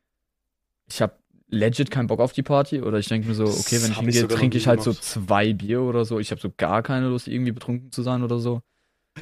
ich 0.91 1.01
habe 1.03 1.15
legit 1.51 1.91
keinen 1.91 2.07
Bock 2.09 2.21
auf 2.21 2.33
die 2.33 2.43
Party 2.43 2.83
oder 2.83 2.99
ich 2.99 3.09
denke 3.09 3.27
mir 3.27 3.35
so, 3.35 3.45
Das 3.45 3.61
okay, 3.61 3.83
wenn 3.83 3.91
ich 3.93 3.97
hab 3.97 4.07
ich 4.07 4.17
hingehe, 4.17 4.37
trinke 4.37 4.59
ich 4.59 4.67
halt 4.67 4.83
so 4.83 4.91
gemacht. 4.91 5.05
zwei 5.05 5.53
Bier 5.55 5.81
oder 5.81 6.05
so. 6.05 6.19
Ich 6.19 6.31
habe 6.31 6.41
so 6.43 6.51
gar 6.55 6.83
keine 6.83 7.09
Lust, 7.09 7.27
irgendwie 7.27 7.53
betrunken 7.53 7.91
zu 7.91 8.03
sein 8.03 8.23
oder 8.23 8.39
so. 8.39 8.61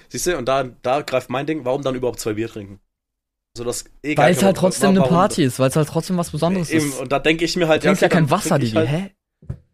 Siehst 0.09 0.27
du, 0.27 0.37
und 0.37 0.47
da, 0.49 0.65
da 0.65 1.03
greift 1.03 1.31
mein 1.31 1.47
Ding, 1.47 1.65
warum 1.65 1.83
dann 1.83 1.95
überhaupt 1.95 2.19
zwei 2.21 2.35
Bier 2.35 2.49
trinken? 2.49 2.81
So 3.57 3.65
das 3.65 3.85
egal. 4.03 4.27
Weil 4.27 4.33
es 4.35 4.43
halt 4.43 4.57
trotzdem 4.57 4.91
eine 4.91 5.03
Party 5.03 5.43
ist, 5.45 5.59
weil 5.59 5.69
es 5.71 5.77
halt 5.77 5.89
trotzdem 5.89 6.17
was 6.17 6.31
Besonderes 6.31 6.71
Eben, 6.71 6.89
ist. 6.89 7.01
und 7.01 7.11
da 7.11 7.19
denke 7.19 7.45
ich 7.45 7.57
mir 7.57 7.67
halt, 7.69 7.83
Du 7.83 7.89
ja 7.89 7.93
okay, 7.95 8.09
kein 8.09 8.25
dann 8.25 8.31
Wasser, 8.31 8.59
Digi, 8.59 8.73
halt, 8.75 8.89
hä? 8.89 9.11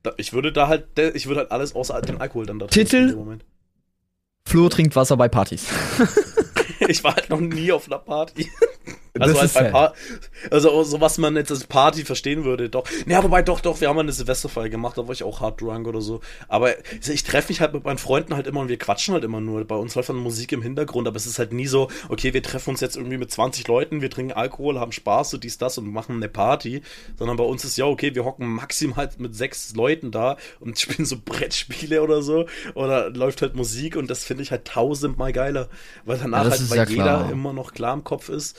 da, 0.03 0.13
Ich 0.17 0.33
würde 0.33 0.53
da 0.53 0.69
halt, 0.69 0.99
ich 1.15 1.27
würde 1.27 1.41
halt 1.41 1.51
alles 1.51 1.75
außer 1.75 2.01
dem 2.03 2.21
Alkohol 2.21 2.47
dann 2.47 2.59
da 2.59 2.67
Titel? 2.67 3.17
Flo 4.45 4.69
trinkt 4.69 4.97
Wasser 4.97 5.17
bei 5.17 5.29
Partys. 5.29 5.67
Ich 6.89 7.05
war 7.05 7.15
halt 7.15 7.31
noch 7.31 7.39
nie 7.39 7.71
auf 7.71 7.87
einer 7.87 7.99
Party. 7.99 8.51
Also, 9.19 9.39
halt 9.39 9.53
bei. 9.53 9.71
Par 9.71 9.95
also 10.51 10.83
so 10.85 11.01
was 11.01 11.19
man 11.19 11.37
jetzt 11.37 11.51
als 11.51 11.65
Party 11.65 12.05
verstehen 12.05 12.45
würde, 12.45 12.71
doch. 12.71 12.85
Ja, 13.07 13.23
wobei 13.23 13.43
doch, 13.43 13.61
doch, 13.61 13.81
wir 13.81 13.89
haben 13.89 13.97
mal 13.97 14.03
eine 14.03 14.13
Silvesterfeier 14.13 14.71
gemacht, 14.71 14.97
da 14.97 15.07
war 15.07 15.13
ich 15.13 15.23
auch 15.23 15.41
hard 15.41 15.61
drunk 15.61 15.87
oder 15.87 16.01
so. 16.01 16.21
Aber 16.49 16.71
ich 16.91 17.23
treffe 17.23 17.53
mich 17.53 17.61
halt 17.61 17.75
mit 17.75 17.85
meinen 17.85 17.99
Freunden 17.99 18.35
halt 18.35 18.47
immer 18.47 18.61
und 18.61 18.69
wir 18.69 18.79
quatschen 18.79 19.13
halt 19.13 19.25
immer 19.25 19.41
nur. 19.41 19.65
Bei 19.65 19.75
uns 19.75 19.95
läuft 19.95 20.09
dann 20.09 20.17
Musik 20.17 20.53
im 20.53 20.63
Hintergrund, 20.63 21.07
aber 21.07 21.17
es 21.17 21.27
ist 21.27 21.39
halt 21.39 21.53
nie 21.53 21.67
so, 21.67 21.89
okay, 22.09 22.33
wir 22.33 22.43
treffen 22.43 22.71
uns 22.71 22.81
jetzt 22.81 22.97
irgendwie 22.97 23.19
mit 23.19 23.31
20 23.31 23.69
Leuten, 23.69 24.01
wir 24.01 24.09
trinken 24.09 24.33
Alkohol, 24.33 24.79
haben 24.81 24.93
Spaß, 24.93 25.31
so 25.31 25.37
dies, 25.37 25.59
das 25.59 25.77
und 25.77 25.93
machen 25.93 26.17
eine 26.17 26.29
Party. 26.29 26.81
Sondern 27.19 27.37
bei 27.37 27.45
uns 27.45 27.65
ist 27.65 27.77
ja, 27.77 27.85
okay, 27.85 28.15
wir 28.15 28.25
hocken 28.25 28.47
maximal 28.49 28.97
halt 28.97 29.21
mit 29.21 29.35
sechs 29.35 29.75
Leuten 29.75 30.11
da 30.11 30.37
und 30.61 30.79
spielen 30.81 31.05
so 31.05 31.17
Brettspiele 31.23 32.03
oder 32.03 32.23
so. 32.23 32.47
Oder 32.75 33.11
läuft 33.11 33.43
halt 33.43 33.55
Musik 33.57 33.97
und 33.97 34.09
das 34.11 34.25
finde 34.25 34.43
ich 34.43 34.51
halt 34.51 34.65
tausendmal 34.67 35.33
geiler. 35.33 35.69
Weil 36.05 36.19
danach 36.19 36.45
Ja, 36.45 36.51
halt, 36.51 36.71
weil 36.71 36.79
ja 36.79 36.85
jeder 36.85 37.03
klar. 37.03 37.31
immer 37.31 37.53
noch 37.53 37.73
klar 37.75 37.93
im 37.95 38.05
Kopf 38.05 38.31
ist. 38.31 38.57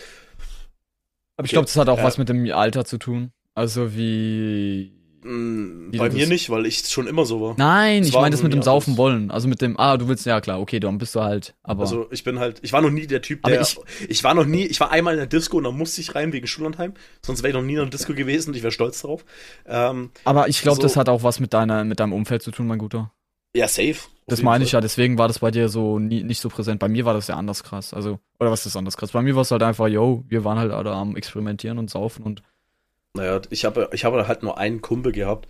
Aber 1.38 1.46
ich 1.46 1.52
glaube, 1.52 1.66
das 1.66 1.76
hat 1.78 1.90
auch 1.90 1.98
Ja. 1.98 2.04
was 2.04 2.18
mit 2.18 2.30
dem 2.30 2.50
Alter 2.52 2.86
zu 2.86 2.98
tun. 2.98 3.32
Also 3.56 3.96
wie. 3.96 4.94
Mm, 5.26 5.94
Wie 5.94 5.98
Bei 6.00 6.10
mir 6.10 6.28
nicht, 6.28 6.50
weil 6.50 6.66
ich 6.66 6.80
schon 6.90 7.08
immer 7.08 7.26
so 7.26 7.40
war. 7.40 7.56
Nein, 7.58 8.00
Das 8.02 8.10
ich 8.10 8.14
meine 8.14 8.32
das 8.32 8.44
mit 8.44 8.52
dem 8.52 8.62
Saufen 8.62 8.92
anders. 8.92 8.98
wollen. 8.98 9.32
Also 9.32 9.48
mit 9.48 9.62
dem, 9.62 9.80
ah, 9.80 9.96
du 9.96 10.10
willst, 10.10 10.26
ja 10.26 10.42
klar, 10.42 10.60
okay, 10.60 10.82
dann 10.82 10.98
bist 10.98 11.16
du 11.16 11.22
halt, 11.22 11.56
aber. 11.64 11.82
Also 11.84 12.08
ich 12.12 12.26
bin 12.26 12.40
halt, 12.40 12.60
ich 12.62 12.74
war 12.74 12.82
noch 12.82 12.90
nie 12.90 13.08
der 13.08 13.22
Typ, 13.22 13.40
Aber 13.44 13.54
der. 13.54 13.62
ich- 13.62 13.78
Ich, 14.10 14.24
war 14.26 14.34
noch 14.34 14.46
nie, 14.46 14.66
ich 14.66 14.82
war 14.82 14.92
einmal 14.92 15.14
in 15.14 15.20
der 15.20 15.28
Disco 15.28 15.58
und 15.58 15.64
da 15.64 15.72
musste 15.72 16.02
ich 16.02 16.14
rein 16.14 16.34
wegen 16.34 16.46
Schullandheim. 16.46 16.94
Sonst 17.26 17.42
wäre 17.42 17.52
ich 17.52 17.56
noch 17.56 17.62
nie 17.64 17.74
in 17.74 17.80
der 17.80 17.86
Disco 17.86 18.14
gewesen 18.14 18.50
und 18.50 18.58
ich 18.58 18.64
wäre 18.64 18.74
stolz 18.74 19.02
drauf. 19.02 19.24
Ähm, 19.66 20.12
aber 20.26 20.50
ich 20.50 20.62
glaube, 20.62 20.76
so- 20.76 20.82
das 20.82 20.98
hat 20.98 21.08
auch 21.08 21.24
was 21.24 21.40
mit 21.40 21.54
deiner, 21.54 21.86
mit 21.86 22.02
deinem 22.02 22.12
Umfeld 22.12 22.42
zu 22.44 22.52
tun, 22.52 22.68
mein 22.68 22.80
Guter. 22.80 23.14
Ja, 23.56 23.68
safe. 23.68 23.97
Das 24.28 24.41
meine 24.41 24.64
ich 24.64 24.72
ja, 24.72 24.82
deswegen 24.82 25.18
war 25.18 25.28
das 25.28 25.39
bei 25.39 25.51
dir 25.51 25.70
so 25.70 25.99
nie, 25.99 26.24
nicht 26.24 26.39
so 26.39 26.49
präsent. 26.49 26.80
Bei 26.80 26.88
mir 26.88 27.06
war 27.06 27.14
das 27.14 27.28
ja 27.28 27.36
anders 27.36 27.64
krass. 27.64 27.93
Also, 27.93 28.20
oder 28.39 28.51
was 28.51 28.66
ist 28.66 28.76
anders 28.76 28.95
krass? 28.95 29.12
Bei 29.12 29.22
mir 29.22 29.36
war 29.36 29.41
es 29.41 29.51
halt 29.51 29.64
einfach, 29.64 29.88
yo, 29.88 30.24
wir 30.28 30.45
waren 30.45 30.58
halt 30.58 30.72
alle 30.72 30.91
am 30.91 31.16
Experimentieren 31.16 31.78
und 31.78 31.89
Saufen 31.89 32.24
und. 32.24 32.41
Naja, 33.16 33.41
ich 33.49 33.66
habe 33.66 33.89
ich 33.91 34.06
habe 34.06 34.28
halt 34.28 34.41
nur 34.41 34.58
einen 34.58 34.82
Kumpel 34.82 35.12
gehabt. 35.12 35.47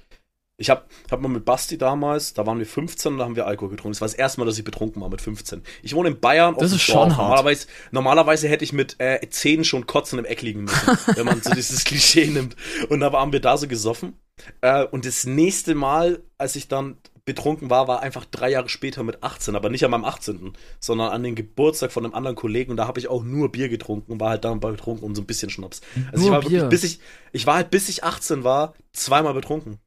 Ich 0.58 0.70
habe 0.70 0.84
hab 1.10 1.22
mal 1.22 1.30
mit 1.30 1.46
Basti 1.46 1.78
damals, 1.78 2.34
da 2.34 2.46
waren 2.46 2.60
wir 2.60 2.66
15 2.66 3.14
und 3.14 3.18
da 3.20 3.26
haben 3.26 3.36
wir 3.36 3.48
Alkohol 3.48 3.70
getrunken. 3.70 3.94
Das 3.94 4.02
war 4.02 4.08
das 4.08 4.16
erste 4.16 4.40
Mal, 4.40 4.46
dass 4.46 4.58
ich 4.58 4.64
betrunken 4.64 5.02
war 5.02 5.10
mit 5.10 5.22
15. 5.22 5.64
Ich 5.82 5.96
wohne 5.96 6.10
in 6.10 6.20
Bayern. 6.20 6.56
Das 6.60 6.72
ist 6.72 6.82
schon 6.82 7.10
hart. 7.16 7.18
Normalerweise, 7.18 7.68
normalerweise 7.92 8.48
hätte 8.50 8.64
ich 8.64 8.74
mit 8.74 8.96
äh, 9.00 9.20
10 9.28 9.64
schon 9.64 9.88
kotzen 9.88 10.20
im 10.20 10.26
Eck 10.26 10.42
liegen 10.42 10.66
müssen, 10.66 10.98
wenn 11.16 11.26
man 11.26 11.42
so 11.42 11.54
dieses 11.54 11.84
Klischee 11.86 12.28
nimmt. 12.28 12.56
Und 12.90 13.00
da 13.00 13.12
waren 13.14 13.32
wir 13.32 13.40
da 13.40 13.58
so 13.58 13.68
gesoffen. 13.68 14.14
Äh, 14.62 14.86
und 14.86 15.06
das 15.06 15.26
nächste 15.26 15.74
Mal, 15.74 16.22
als 16.38 16.56
ich 16.56 16.68
dann 16.68 16.98
betrunken 17.26 17.70
war, 17.70 17.88
war 17.88 18.02
einfach 18.02 18.26
drei 18.26 18.50
Jahre 18.50 18.70
später 18.70 19.04
mit 19.04 19.24
18, 19.24 19.56
aber 19.56 19.70
nicht 19.70 19.86
an 19.86 19.92
meinem 19.92 20.06
18., 20.06 20.54
sondern 20.80 21.12
an 21.12 21.24
den 21.24 21.36
Geburtstag 21.36 21.92
von 21.92 22.04
einem 22.04 22.14
anderen 22.14 22.36
Kollegen 22.36 22.72
und 22.72 22.78
da 22.78 22.88
habe 22.88 23.00
ich 23.00 23.08
auch 23.08 23.24
nur 23.24 23.52
Bier 23.52 23.70
getrunken 23.70 24.12
und 24.14 24.20
war 24.20 24.32
halt 24.32 24.44
dann 24.44 24.60
betrunken 24.60 25.06
und 25.06 25.16
so 25.16 25.22
ein 25.22 25.28
bisschen 25.28 25.50
Schnaps. 25.50 25.82
Also 26.12 26.26
Nur 26.26 26.26
ich 26.26 26.32
war 26.32 26.42
Bier? 26.42 26.64
wirklich, 26.64 26.70
bis 26.70 26.84
ich, 26.84 27.00
ich 27.32 27.46
war 27.48 27.56
halt 27.56 27.72
bis 27.72 27.90
ich 27.90 28.04
18 28.04 28.44
war, 28.44 28.74
zweimal 28.92 29.34
betrunken. 29.34 29.80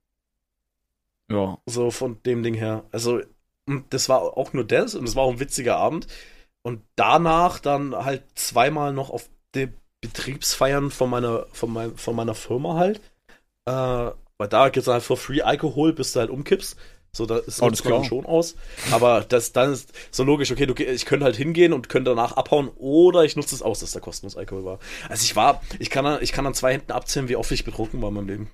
Ja. 1.30 1.59
So 1.66 1.91
von 1.91 2.22
dem 2.22 2.43
Ding 2.43 2.55
her. 2.55 2.84
Also, 2.93 3.20
und 3.66 3.93
das 3.93 4.09
war 4.09 4.37
auch 4.37 4.53
nur 4.53 4.64
das 4.64 4.95
und 4.95 5.09
es 5.09 5.16
war 5.16 5.24
auch 5.24 5.32
ein 5.32 5.41
witziger 5.41 5.76
Abend. 5.76 6.07
Und 6.62 6.82
danach 6.97 7.59
dann 7.61 7.95
halt 7.95 8.24
zweimal 8.34 8.93
noch 8.93 9.11
auf 9.11 9.28
die 9.55 9.68
Betriebsfeiern 10.01 10.91
von 10.91 11.11
meiner, 11.11 11.47
von 11.53 11.72
mein, 11.72 11.97
von 11.97 12.16
meiner 12.16 12.34
Firma 12.34 12.74
halt. 12.74 13.01
Äh, 13.66 14.12
weil 14.39 14.49
da 14.49 14.68
gibt's 14.68 14.89
halt 14.89 15.03
for 15.03 15.16
free 15.16 15.43
Alkohol, 15.43 15.93
bis 15.93 16.12
du 16.12 16.20
halt 16.20 16.30
umkippst. 16.30 16.76
So, 17.17 17.27
da 17.27 17.39
ist 17.39 17.62
Alles 17.62 17.83
klar. 17.83 18.05
schon 18.05 18.27
aus. 18.27 18.55
Aber 18.93 19.23
das 19.23 19.53
dann 19.53 19.73
ist 19.73 19.93
so 20.11 20.23
logisch, 20.23 20.51
okay, 20.53 20.67
du, 20.67 20.75
ich 20.75 21.07
könnte 21.07 21.25
halt 21.25 21.37
hingehen 21.37 21.73
und 21.73 21.89
könnte 21.89 22.11
danach 22.11 22.33
abhauen 22.33 22.69
oder 22.77 23.25
ich 23.25 23.37
nutze 23.37 23.55
es 23.55 23.62
aus, 23.62 23.81
dass 23.81 23.93
da 23.93 24.01
kostenlos 24.01 24.37
Alkohol 24.37 24.64
war. 24.64 24.79
Also 25.09 25.25
ich 25.25 25.35
war, 25.35 25.62
ich 25.79 25.91
kann, 25.91 26.05
an- 26.07 26.19
ich 26.23 26.33
kann 26.33 26.47
an 26.47 26.55
zwei 26.55 26.75
Händen 26.75 26.93
abzählen, 26.93 27.29
wie 27.29 27.37
oft 27.37 27.51
ich 27.53 27.64
betrunken 27.64 28.03
war 28.03 28.09
in 28.11 28.14
meinem 28.14 28.29
Leben. 28.29 28.51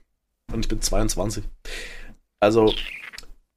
Und 0.53 0.61
ich 0.65 0.69
bin 0.69 0.81
22. 0.81 1.45
Also, 2.41 2.73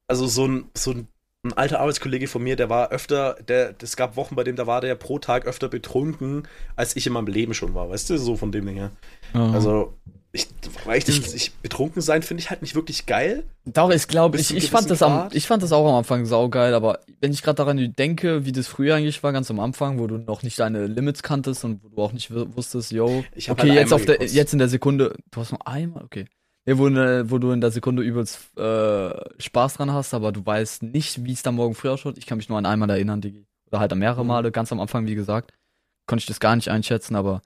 also 0.08 0.28
so 0.28 0.47
ein, 0.47 0.70
so 0.76 0.91
ein, 0.91 1.08
ein 1.43 1.53
alter 1.53 1.80
Arbeitskollege 1.80 2.28
von 2.28 2.43
mir, 2.43 2.56
der 2.56 2.70
war 2.70 2.89
öfter, 2.89 3.36
der, 3.47 3.76
es 3.82 3.95
gab 3.95 4.16
Wochen, 4.16 4.36
bei 4.36 4.43
dem 4.43 4.56
da 4.56 4.66
war 4.68 4.82
der 4.82 4.95
pro 4.95 5.20
Tag 5.20 5.45
öfter 5.45 5.70
betrunken, 5.70 6.47
als 6.76 6.95
ich 6.95 7.06
in 7.08 7.14
meinem 7.14 7.28
Leben 7.28 7.53
schon 7.53 7.74
war, 7.76 7.89
weißt 7.89 8.10
du, 8.10 8.18
so 8.18 8.36
von 8.36 8.51
dem 8.51 8.66
Ding 8.66 8.78
her. 8.78 8.91
ja. 9.34 9.51
Also, 9.51 9.93
ich, 10.36 10.48
weil 10.86 10.98
ich, 10.98 11.06
das, 11.06 11.34
ich 11.34 11.54
betrunken 11.54 12.02
sein 12.02 12.22
finde 12.22 12.42
ich 12.42 12.50
halt 12.50 12.62
nicht 12.62 12.76
wirklich 12.76 13.06
geil. 13.06 13.44
Doch, 13.66 13.90
ich 13.90 14.08
glaube, 14.08 14.38
ich, 14.38 14.56
ich 14.56 14.70
fand 14.70 14.90
das 14.92 15.02
am, 15.02 15.30
ich 15.32 15.48
fand 15.48 15.64
das 15.64 15.72
auch 15.72 15.88
am 15.88 15.96
Anfang 15.96 16.26
saugeil, 16.26 16.74
aber 16.74 17.00
wenn 17.22 17.32
ich 17.32 17.42
gerade 17.42 17.56
daran 17.56 17.94
denke, 17.94 18.46
wie 18.46 18.52
das 18.52 18.68
früher 18.68 18.96
eigentlich 18.96 19.24
war, 19.24 19.32
ganz 19.32 19.50
am 19.50 19.60
Anfang, 19.60 19.98
wo 20.00 20.08
du 20.08 20.18
noch 20.18 20.44
nicht 20.44 20.60
deine 20.60 20.86
Limits 20.88 21.24
kanntest 21.24 21.64
und 21.64 21.84
wo 21.84 21.90
du 21.90 22.02
auch 22.02 22.14
nicht 22.14 22.32
wusstest, 22.34 22.92
yo, 22.92 23.24
Ich 23.34 23.50
hab 23.50 23.60
okay, 23.60 23.70
halt 23.70 23.80
jetzt 23.80 23.94
auf 23.94 24.06
der, 24.06 24.22
jetzt 24.24 24.54
in 24.54 24.60
der 24.60 24.70
Sekunde, 24.70 25.16
du 25.32 25.40
hast 25.40 25.52
noch 25.52 25.62
einmal, 25.62 26.04
okay. 26.04 26.26
Ja, 26.68 26.78
wo, 26.78 26.90
ne, 26.90 27.26
wo 27.30 27.38
du 27.38 27.52
in 27.52 27.62
der 27.62 27.72
Sekunde 27.72 28.02
übelst 28.02 28.58
äh, 28.58 29.12
Spaß 29.40 29.76
dran 29.76 29.94
hast, 29.94 30.14
aber 30.14 30.32
du 30.32 30.46
weißt 30.46 30.84
nicht, 30.84 31.24
wie 31.24 31.34
es 31.34 31.44
dann 31.44 31.56
morgen 31.56 31.76
früh 31.76 31.90
ausschaut. 31.90 32.18
Ich 32.18 32.26
kann 32.26 32.38
mich 32.38 32.50
nur 32.50 32.58
an 32.58 32.66
einmal 32.66 32.90
erinnern, 32.90 33.22
Digi. 33.22 33.46
Oder 33.68 33.80
halt 33.80 33.94
an 33.94 34.00
mehrere 34.00 34.24
Mhm. 34.24 34.28
Male, 34.30 34.52
ganz 34.52 34.72
am 34.72 34.80
Anfang, 34.80 35.06
wie 35.06 35.16
gesagt. 35.16 35.54
Konnte 36.08 36.22
ich 36.22 36.26
das 36.28 36.40
gar 36.40 36.56
nicht 36.56 36.70
einschätzen, 36.70 37.16
aber 37.16 37.42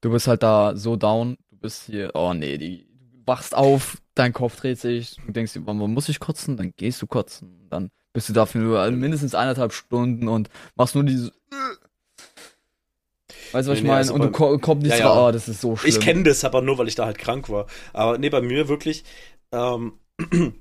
du 0.00 0.10
bist 0.10 0.26
halt 0.26 0.42
da 0.42 0.76
so 0.76 0.96
down, 0.96 1.36
bist 1.60 1.84
hier, 1.86 2.10
oh 2.14 2.34
nee, 2.34 2.58
Digi. 2.58 2.86
Du 3.12 3.26
wachst 3.26 3.54
auf, 3.54 3.98
dein 4.14 4.32
Kopf 4.32 4.56
dreht 4.56 4.80
sich, 4.80 5.16
du 5.24 5.32
denkst, 5.32 5.52
dir, 5.52 5.66
wann 5.66 5.76
muss 5.76 6.08
ich 6.08 6.20
kotzen? 6.20 6.56
Dann 6.56 6.72
gehst 6.76 7.00
du 7.02 7.06
kotzen. 7.06 7.68
Dann 7.70 7.90
bist 8.12 8.28
du 8.28 8.32
dafür 8.32 8.60
nur 8.60 8.90
mindestens 8.90 9.34
eineinhalb 9.34 9.72
Stunden 9.72 10.28
und 10.28 10.48
machst 10.74 10.94
nur 10.94 11.04
dieses. 11.04 11.32
Weißt 13.52 13.68
du, 13.68 13.72
was 13.72 13.78
Nee, 13.78 13.78
ich 13.78 13.82
nee, 13.82 13.88
meine? 13.88 13.98
also 13.98 14.14
und 14.14 14.22
du 14.22 14.30
ko 14.30 14.58
kommst 14.58 14.84
nicht 14.84 14.98
Ja, 14.98 15.06
ja. 15.14 15.28
Oh, 15.28 15.32
das 15.32 15.48
ist 15.48 15.60
so 15.60 15.76
schlimm. 15.76 15.90
Ich 15.90 16.00
kenne 16.00 16.22
das 16.24 16.44
aber 16.44 16.62
nur, 16.62 16.78
weil 16.78 16.88
ich 16.88 16.94
da 16.94 17.06
halt 17.06 17.18
krank 17.18 17.48
war. 17.48 17.66
Aber 17.92 18.18
nee, 18.18 18.30
bei 18.30 18.40
mir 18.40 18.68
wirklich, 18.68 19.04
ähm, 19.52 19.94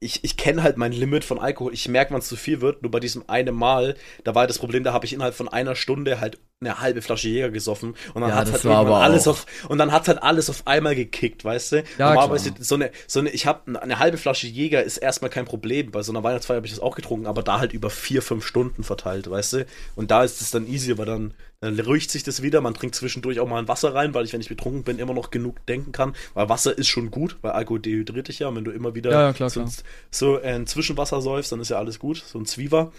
ich, 0.00 0.22
ich 0.22 0.36
kenne 0.36 0.62
halt 0.62 0.76
mein 0.76 0.92
Limit 0.92 1.24
von 1.24 1.38
Alkohol. 1.38 1.74
Ich 1.74 1.88
merke, 1.88 2.12
wann 2.12 2.20
es 2.20 2.28
zu 2.28 2.36
viel 2.36 2.60
wird. 2.60 2.82
Nur 2.82 2.90
bei 2.90 3.00
diesem 3.00 3.28
einen 3.28 3.54
Mal, 3.54 3.96
da 4.24 4.34
war 4.34 4.40
halt 4.40 4.50
das 4.50 4.58
Problem, 4.58 4.84
da 4.84 4.92
habe 4.92 5.06
ich 5.06 5.12
innerhalb 5.12 5.34
von 5.34 5.48
einer 5.48 5.74
Stunde 5.74 6.20
halt 6.20 6.38
eine 6.60 6.80
halbe 6.80 7.02
Flasche 7.02 7.28
Jäger 7.28 7.50
gesoffen 7.50 7.94
und 8.14 8.22
dann 8.22 8.30
Ja, 8.30 8.36
hat 8.36 8.52
halt 8.52 8.64
alles 8.66 9.28
auf 9.28 9.46
und 9.68 9.78
dann 9.78 9.92
hat 9.92 10.08
halt 10.08 10.20
alles 10.22 10.50
auf 10.50 10.66
einmal 10.66 10.96
gekickt, 10.96 11.44
weißt 11.44 11.72
du? 11.72 11.84
Ja, 11.98 12.08
Normalerweise 12.08 12.52
so 12.58 12.74
eine 12.74 12.90
so 13.06 13.20
eine 13.20 13.30
ich 13.30 13.46
habe 13.46 13.80
eine 13.80 13.98
halbe 14.00 14.18
Flasche 14.18 14.48
Jäger 14.48 14.82
ist 14.82 14.96
erstmal 14.96 15.30
kein 15.30 15.44
Problem. 15.44 15.92
Bei 15.92 16.02
so 16.02 16.10
einer 16.10 16.24
Weihnachtsfeier 16.24 16.56
habe 16.56 16.66
ich 16.66 16.72
das 16.72 16.80
auch 16.80 16.96
getrunken, 16.96 17.26
aber 17.26 17.44
da 17.44 17.60
halt 17.60 17.72
über 17.72 17.90
vier 17.90 18.22
fünf 18.22 18.44
Stunden 18.44 18.82
verteilt, 18.82 19.30
weißt 19.30 19.52
du? 19.52 19.66
Und 19.94 20.10
da 20.10 20.24
ist 20.24 20.40
es 20.40 20.50
dann 20.50 20.66
easy, 20.66 20.98
weil 20.98 21.06
dann 21.06 21.34
dann 21.60 21.78
ruhigt 21.80 22.10
sich 22.10 22.22
das 22.22 22.42
wieder. 22.42 22.60
Man 22.60 22.74
trinkt 22.74 22.94
zwischendurch 22.94 23.40
auch 23.40 23.48
mal 23.48 23.58
ein 23.58 23.68
Wasser 23.68 23.94
rein, 23.94 24.14
weil 24.14 24.24
ich, 24.24 24.32
wenn 24.32 24.40
ich 24.40 24.48
betrunken 24.48 24.84
bin, 24.84 24.98
immer 24.98 25.14
noch 25.14 25.30
genug 25.30 25.64
denken 25.66 25.90
kann. 25.92 26.14
Weil 26.34 26.48
Wasser 26.48 26.76
ist 26.76 26.88
schon 26.88 27.10
gut, 27.10 27.36
weil 27.42 27.52
Alkohol 27.52 27.80
dehydriert 27.80 28.28
dich 28.28 28.38
ja. 28.40 28.48
Und 28.48 28.56
wenn 28.56 28.64
du 28.64 28.70
immer 28.70 28.94
wieder 28.94 29.10
Ja, 29.10 29.32
klar, 29.32 29.50
so, 29.50 29.60
klar. 29.60 29.66
Ein, 29.66 29.72
so 30.10 30.40
ein 30.40 30.66
Zwischenwasser 30.68 31.20
säufst, 31.20 31.50
dann 31.52 31.60
ist 31.60 31.70
ja 31.70 31.78
alles 31.78 31.98
gut. 31.98 32.18
So 32.24 32.38
ein 32.38 32.46
Zwiever. 32.46 32.92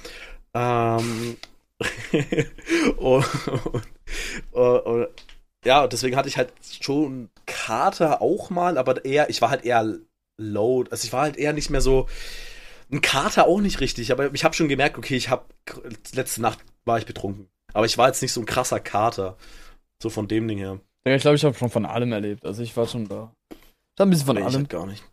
Ähm, 0.53 1.37
und, 2.97 3.25
und, 4.51 4.79
und, 4.79 5.07
ja, 5.65 5.87
deswegen 5.87 6.15
hatte 6.15 6.29
ich 6.29 6.37
halt 6.37 6.51
schon 6.81 7.29
Kater 7.45 8.21
auch 8.21 8.49
mal, 8.49 8.77
aber 8.77 9.03
eher, 9.05 9.29
ich 9.29 9.41
war 9.41 9.49
halt 9.49 9.65
eher 9.65 9.99
low. 10.37 10.85
Also 10.89 11.05
ich 11.05 11.13
war 11.13 11.21
halt 11.21 11.37
eher 11.37 11.53
nicht 11.53 11.69
mehr 11.69 11.81
so. 11.81 12.07
Ein 12.91 13.01
Kater 13.01 13.45
auch 13.45 13.61
nicht 13.61 13.81
richtig, 13.81 14.11
aber 14.11 14.33
ich 14.33 14.43
habe 14.43 14.55
schon 14.55 14.67
gemerkt, 14.67 14.97
okay, 14.97 15.15
ich 15.15 15.29
habe 15.29 15.45
letzte 16.13 16.41
Nacht 16.41 16.59
war 16.85 16.97
ich 16.97 17.05
betrunken. 17.05 17.47
Aber 17.73 17.85
ich 17.85 17.97
war 17.99 18.07
jetzt 18.07 18.21
nicht 18.21 18.33
so 18.33 18.41
ein 18.41 18.47
krasser 18.47 18.79
Kater. 18.79 19.37
So 20.01 20.09
von 20.09 20.27
dem 20.27 20.47
Ding 20.47 20.57
her. 20.57 20.79
Ja, 21.05 21.15
ich 21.15 21.21
glaube, 21.21 21.35
ich 21.35 21.43
habe 21.43 21.55
schon 21.55 21.69
von 21.69 21.85
allem 21.85 22.11
erlebt. 22.11 22.45
Also 22.45 22.63
ich 22.63 22.75
war 22.75 22.87
schon 22.87 23.07
da. 23.07 23.31
Ich 23.51 23.57
hab 23.99 24.07
ein 24.07 24.09
bisschen 24.09 24.25
von 24.25 24.35
nee, 24.37 24.41
ich 24.41 24.47
allem. 24.47 24.67
gar 24.67 24.87
nicht. 24.87 25.03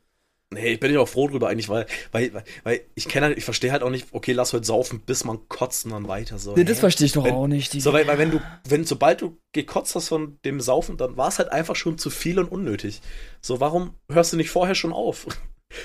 Nee, 0.54 0.74
ich 0.74 0.80
bin 0.80 0.92
ja 0.94 1.00
auch 1.00 1.08
froh 1.08 1.26
drüber 1.26 1.48
eigentlich, 1.48 1.68
weil, 1.68 1.86
weil, 2.12 2.30
weil, 2.62 2.80
ich 2.94 3.08
kenne 3.08 3.26
halt, 3.26 3.38
ich 3.38 3.44
verstehe 3.44 3.72
halt 3.72 3.82
auch 3.82 3.90
nicht, 3.90 4.06
okay, 4.12 4.32
lass 4.32 4.52
heute 4.52 4.64
saufen, 4.64 5.00
bis 5.04 5.24
man 5.24 5.40
kotzt 5.48 5.84
und 5.86 5.90
dann 5.90 6.06
weiter 6.06 6.38
so. 6.38 6.54
Nee, 6.54 6.62
das 6.62 6.78
verstehe 6.78 7.06
ich 7.06 7.12
doch 7.12 7.24
Wenn- 7.24 7.34
auch 7.34 7.48
nicht. 7.48 7.72
Die 7.72 7.80
So, 7.80 7.92
weil, 7.92 8.06
weil 8.06 8.18
wenn 8.18 8.30
du, 8.30 8.40
wenn, 8.68 8.84
sobald 8.84 9.22
du 9.22 9.38
gekotzt 9.52 9.96
hast 9.96 10.08
von 10.08 10.38
dem 10.44 10.60
Saufen, 10.60 10.96
dann 10.98 11.16
war 11.16 11.28
es 11.28 11.38
halt 11.40 11.50
einfach 11.50 11.74
schon 11.74 11.98
zu 11.98 12.10
viel 12.10 12.38
und 12.38 12.46
unnötig. 12.46 13.00
So, 13.40 13.58
warum 13.58 13.94
hörst 14.08 14.32
du 14.32 14.36
nicht 14.36 14.50
vorher 14.50 14.74
schon 14.74 14.92
auf? 14.92 15.26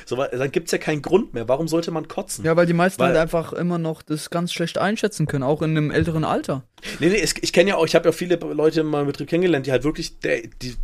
So, 0.06 0.16
weil, 0.16 0.30
dann 0.30 0.52
gibt's 0.52 0.72
ja 0.72 0.78
keinen 0.78 1.02
Grund 1.02 1.34
mehr. 1.34 1.48
Warum 1.50 1.68
sollte 1.68 1.90
man 1.90 2.08
kotzen? 2.08 2.46
Ja, 2.46 2.56
weil 2.56 2.68
die 2.68 2.72
meisten 2.74 3.00
Weil- 3.02 3.10
halt 3.10 3.18
einfach 3.18 3.52
immer 3.52 3.80
noch 3.80 4.04
das 4.04 4.30
ganz 4.30 4.54
schlecht 4.54 4.78
einschätzen 4.78 5.26
können, 5.26 5.44
auch 5.44 5.64
in 5.64 5.72
einem 5.72 5.90
älteren 5.90 6.24
Alter. 6.24 6.64
Nee, 7.00 7.08
nee, 7.10 7.20
es, 7.20 7.34
ich 7.42 7.52
kenne 7.52 7.72
ja 7.72 7.78
auch, 7.78 7.86
ich 7.88 7.96
habe 7.96 8.08
ja 8.08 8.12
viele 8.12 8.36
Leute 8.36 8.82
in 8.82 8.86
meinem 8.86 9.08
Betrieb 9.08 9.28
kennengelernt, 9.28 9.66
die 9.66 9.72
halt 9.72 9.84
wirklich, 9.84 10.20
der, 10.20 10.44
die 10.62 10.76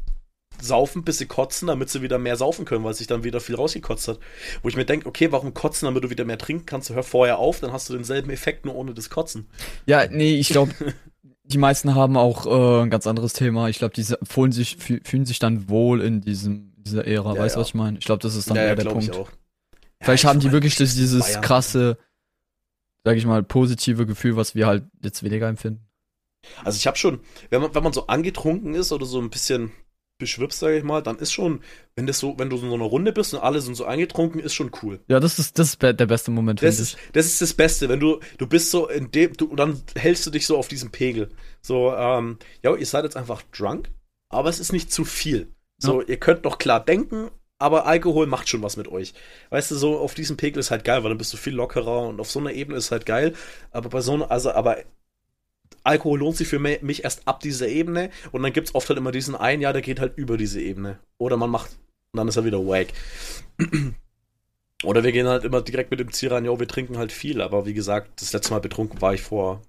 saufen, 0.62 1.04
bis 1.04 1.18
sie 1.18 1.26
kotzen, 1.26 1.68
damit 1.68 1.90
sie 1.90 2.02
wieder 2.02 2.18
mehr 2.18 2.36
saufen 2.36 2.66
können, 2.66 2.84
weil 2.84 2.94
sich 2.94 3.08
dann 3.08 3.24
wieder 3.24 3.40
viel 3.40 3.56
rausgekotzt 3.56 4.08
hat. 4.08 4.20
Wo 4.62 4.70
ich 4.70 4.76
mir 4.76 4.86
denke, 4.86 5.08
okay, 5.08 5.32
warum 5.32 5.54
kotzen, 5.54 5.86
damit 5.86 6.04
du 6.04 6.10
wieder 6.10 6.26
mehr 6.26 6.38
trinken 6.38 6.66
kannst? 6.66 6.90
Hör 6.90 7.04
vorher 7.04 7.38
auf, 7.40 7.60
dann 7.60 7.72
hast 7.72 7.90
du 7.90 7.94
denselben 7.94 8.30
Effekt, 8.30 8.66
nur 8.66 8.76
ohne 8.76 8.94
das 8.94 9.10
Kotzen. 9.10 9.48
Ja, 9.86 10.08
nee, 10.08 10.36
ich 10.40 10.50
glaube, 10.50 10.74
die 11.44 11.58
meisten 11.58 11.96
haben 11.96 12.18
auch 12.18 12.46
äh, 12.46 12.84
ein 12.84 12.90
ganz 12.90 13.08
anderes 13.08 13.34
Thema. 13.34 13.70
Ich 13.70 13.78
glaube, 13.80 13.94
die 13.94 14.06
fühlen 14.24 14.52
sich, 14.52 14.78
fü- 14.80 15.06
fühlen 15.08 15.26
sich 15.26 15.40
dann 15.40 15.70
wohl 15.70 16.02
in 16.02 16.22
diesem, 16.22 16.74
dieser 16.78 17.06
Ära. 17.08 17.34
Ja, 17.36 17.40
weißt 17.42 17.56
du, 17.56 17.60
ja. 17.60 17.62
was 17.62 17.68
ich 17.70 17.74
meine? 17.76 17.98
Ich 18.00 18.06
glaube, 18.06 18.22
das 18.22 18.36
ist 18.36 18.50
dann 18.50 18.58
eher 18.58 18.76
der 18.76 18.86
Punkt. 18.86 19.16
auch. 19.16 19.30
Vielleicht 20.02 20.24
Ja, 20.24 20.30
haben 20.30 20.40
ich 20.40 20.46
die 20.46 20.52
wirklich 20.52 20.76
das, 20.76 20.96
dieses 20.96 21.26
Bayern. 21.26 21.42
krasse, 21.42 21.98
sag 23.04 23.18
ich 23.18 23.26
mal, 23.26 23.44
positive 23.44 24.06
Gefühl, 24.06 24.36
was 24.36 24.54
wir 24.56 24.68
halt 24.68 24.84
jetzt 25.04 25.24
weniger 25.24 25.48
empfinden. 25.48 25.82
Also 26.64 26.78
ich 26.78 26.88
habe 26.88 26.98
schon, 26.98 27.20
wenn 27.50 27.62
man, 27.62 27.74
wenn 27.76 27.84
man 27.84 27.94
so 27.94 28.08
angetrunken 28.08 28.74
ist 28.76 28.92
oder 28.92 29.06
so 29.06 29.20
ein 29.20 29.30
bisschen 29.30 29.72
beschwipst, 30.18 30.60
sage 30.60 30.78
ich 30.78 30.84
mal, 30.84 31.02
dann 31.02 31.18
ist 31.18 31.32
schon, 31.32 31.62
wenn 31.96 32.08
das 32.08 32.20
so, 32.20 32.38
wenn 32.38 32.50
du 32.50 32.58
so 32.58 32.64
in 32.64 32.70
so 32.70 32.76
einer 32.76 32.86
Runde 32.86 33.12
bist 33.12 33.34
und 33.34 33.40
alle 33.42 33.62
sind 33.62 33.76
so 33.76 33.86
angetrunken, 33.86 34.40
ist 34.40 34.54
schon 34.54 34.72
cool. 34.82 35.00
Ja, 35.08 35.20
das 35.20 35.40
ist, 35.40 35.58
das 35.60 35.70
ist 35.70 35.82
der 35.82 35.94
beste 35.94 36.32
Moment, 36.32 36.62
Das 36.62 36.76
finde 36.76 36.84
ist, 36.84 36.98
ich. 36.98 37.12
das 37.14 37.26
ist 37.28 37.42
das 37.42 37.54
Beste, 37.54 37.90
wenn 37.90 38.00
du, 38.00 38.20
du 38.38 38.48
bist 38.48 38.72
so 38.72 38.88
in 38.88 39.12
dem, 39.12 39.34
du, 39.34 39.56
dann 39.56 39.82
hältst 39.96 40.26
du 40.26 40.32
dich 40.32 40.46
so 40.48 40.58
auf 40.58 40.68
diesem 40.68 40.92
Pegel. 40.92 41.30
So, 41.62 41.94
ähm, 41.94 42.38
ja, 42.64 42.76
ihr 42.76 42.86
seid 42.86 43.04
jetzt 43.04 43.18
einfach 43.18 43.44
drunk, 43.52 43.90
aber 44.30 44.50
es 44.50 44.60
ist 44.60 44.74
nicht 44.74 44.92
zu 44.92 45.06
viel. 45.06 45.54
So, 45.80 46.02
ihr 46.02 46.18
könnt 46.18 46.44
noch 46.44 46.58
klar 46.58 46.84
denken, 46.84 47.30
aber 47.60 47.86
Alkohol 47.86 48.26
macht 48.28 48.50
schon 48.50 48.62
was 48.64 48.78
mit 48.78 48.88
euch. 48.88 49.14
Weißt 49.50 49.72
du, 49.72 49.76
so 49.76 50.00
auf 50.00 50.14
diesem 50.16 50.38
Pegel 50.38 50.60
ist 50.60 50.72
halt 50.72 50.84
geil, 50.84 51.04
weil 51.04 51.10
dann 51.10 51.18
bist 51.18 51.34
du 51.34 51.38
viel 51.38 51.54
lockerer 51.54 52.08
und 52.08 52.20
auf 52.20 52.30
so 52.30 52.40
einer 52.40 52.52
Ebene 52.54 52.78
ist 52.78 52.92
halt 52.92 53.06
geil. 53.06 53.34
Aber 53.72 53.90
bei 53.90 54.02
so 54.02 54.14
einer, 54.14 54.32
also, 54.32 54.52
aber 54.52 54.78
Alkohol 55.88 56.20
lohnt 56.20 56.38
sich 56.38 56.48
für 56.48 56.60
mich 56.60 57.04
erst 57.04 57.28
ab 57.28 57.40
dieser 57.40 57.68
Ebene 57.68 58.10
und 58.32 58.44
dann 58.44 58.54
gibt's 58.54 58.76
oft 58.76 58.90
halt 58.90 59.00
immer 59.00 59.12
diesen 59.12 59.36
einen, 59.36 59.62
ja, 59.62 59.72
der 59.72 59.82
geht 59.82 60.00
halt 60.00 60.18
über 60.18 60.38
diese 60.38 60.62
Ebene. 60.62 61.00
Oder 61.18 61.38
man 61.38 61.50
macht, 61.50 61.72
und 62.12 62.18
dann 62.18 62.28
ist 62.28 62.36
er 62.36 62.46
wieder 62.46 62.60
wack. 62.60 62.88
Oder 64.84 65.04
wir 65.04 65.12
gehen 65.12 65.28
halt 65.28 65.44
immer 65.44 65.62
direkt 65.62 65.90
mit 65.90 66.00
dem 66.00 66.12
Ziel 66.12 66.32
rein, 66.32 66.46
jo, 66.46 66.60
wir 66.60 66.68
trinken 66.68 66.98
halt 66.98 67.12
viel, 67.12 67.42
aber 67.42 67.66
wie 67.66 67.74
gesagt, 67.74 68.22
das 68.22 68.34
letzte 68.34 68.52
Mal 68.52 68.60
betrunken 68.60 69.02
war 69.02 69.14
ich 69.14 69.22
vor, 69.22 69.62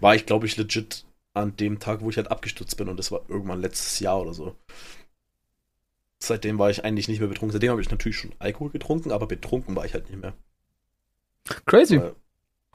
war 0.00 0.14
ich 0.14 0.26
glaube 0.26 0.46
ich 0.46 0.56
legit 0.56 1.06
an 1.32 1.56
dem 1.56 1.78
Tag, 1.78 2.00
wo 2.00 2.10
ich 2.10 2.16
halt 2.16 2.30
abgestürzt 2.30 2.76
bin 2.76 2.88
und 2.88 2.98
das 2.98 3.12
war 3.12 3.22
irgendwann 3.28 3.60
letztes 3.60 4.00
Jahr 4.00 4.20
oder 4.20 4.34
so. 4.34 4.56
Seitdem 6.18 6.58
war 6.58 6.70
ich 6.70 6.84
eigentlich 6.84 7.08
nicht 7.08 7.20
mehr 7.20 7.28
betrunken. 7.28 7.52
Seitdem 7.52 7.70
habe 7.70 7.82
ich 7.82 7.90
natürlich 7.90 8.16
schon 8.16 8.32
Alkohol 8.38 8.70
getrunken, 8.70 9.12
aber 9.12 9.26
betrunken 9.26 9.76
war 9.76 9.84
ich 9.84 9.94
halt 9.94 10.08
nicht 10.10 10.20
mehr. 10.20 10.34
Crazy. 11.66 12.00
Weil, 12.00 12.16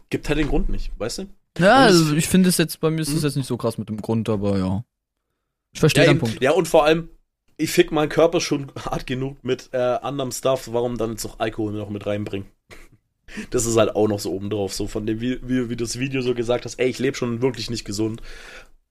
gibt 0.09 0.29
halt 0.29 0.39
den 0.39 0.47
Grund 0.47 0.69
nicht, 0.69 0.91
weißt 0.97 1.17
du? 1.19 1.27
Ja, 1.57 1.75
also 1.77 2.11
es- 2.11 2.17
ich 2.17 2.27
finde 2.27 2.49
es 2.49 2.57
jetzt, 2.57 2.79
bei 2.79 2.89
mir 2.89 3.01
ist 3.01 3.09
es 3.09 3.15
Hm? 3.15 3.23
jetzt 3.23 3.35
nicht 3.35 3.47
so 3.47 3.57
krass 3.57 3.77
mit 3.77 3.89
dem 3.89 4.01
Grund, 4.01 4.29
aber 4.29 4.57
ja. 4.57 4.83
Ich 5.73 5.79
verstehe 5.79 6.03
Ja, 6.03 6.09
deinen 6.09 6.17
eben. 6.17 6.27
Punkt. 6.27 6.41
ja, 6.43 6.51
und 6.51 6.67
vor 6.67 6.85
allem, 6.85 7.09
ich 7.57 7.71
fick 7.71 7.91
meinen 7.91 8.09
Körper 8.09 8.41
schon 8.41 8.71
hart 8.85 9.05
genug 9.07 9.43
mit 9.43 9.69
äh, 9.73 9.77
anderem 9.77 10.31
Stuff, 10.31 10.69
warum 10.71 10.97
dann 10.97 11.11
jetzt 11.11 11.23
noch 11.23 11.39
Alkohol 11.39 11.73
noch 11.73 11.89
mit 11.89 12.05
reinbringen? 12.05 12.47
Das 13.49 13.65
ist 13.65 13.77
halt 13.77 13.95
auch 13.95 14.09
noch 14.09 14.19
so 14.19 14.33
obendrauf, 14.33 14.73
so 14.73 14.87
von 14.87 15.05
dem, 15.05 15.21
wie, 15.21 15.39
wie, 15.47 15.69
wie 15.69 15.77
du 15.77 15.85
das 15.85 15.97
Video 15.97 16.21
so 16.21 16.33
gesagt 16.35 16.65
hast, 16.65 16.77
ey, 16.79 16.89
ich 16.89 16.99
lebe 16.99 17.15
schon 17.15 17.41
wirklich 17.41 17.69
nicht 17.69 17.85
gesund. 17.85 18.21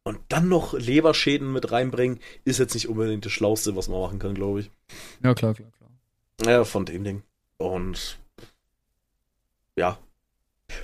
Und 0.02 0.18
dann 0.30 0.48
noch 0.48 0.72
Leberschäden 0.72 1.52
mit 1.52 1.72
reinbringen, 1.72 2.20
ist 2.46 2.58
jetzt 2.58 2.72
nicht 2.72 2.88
unbedingt 2.88 3.26
das 3.26 3.32
Schlauste, 3.32 3.76
was 3.76 3.88
man 3.88 4.00
machen 4.00 4.18
kann, 4.18 4.32
glaube 4.34 4.60
ich. 4.60 4.70
Ja, 5.22 5.34
klar, 5.34 5.52
klar, 5.52 5.70
klar. 5.76 5.90
Ja, 6.50 6.64
von 6.64 6.86
dem 6.86 7.04
Ding. 7.04 7.22
Und 7.58 8.18
ja. 9.76 9.98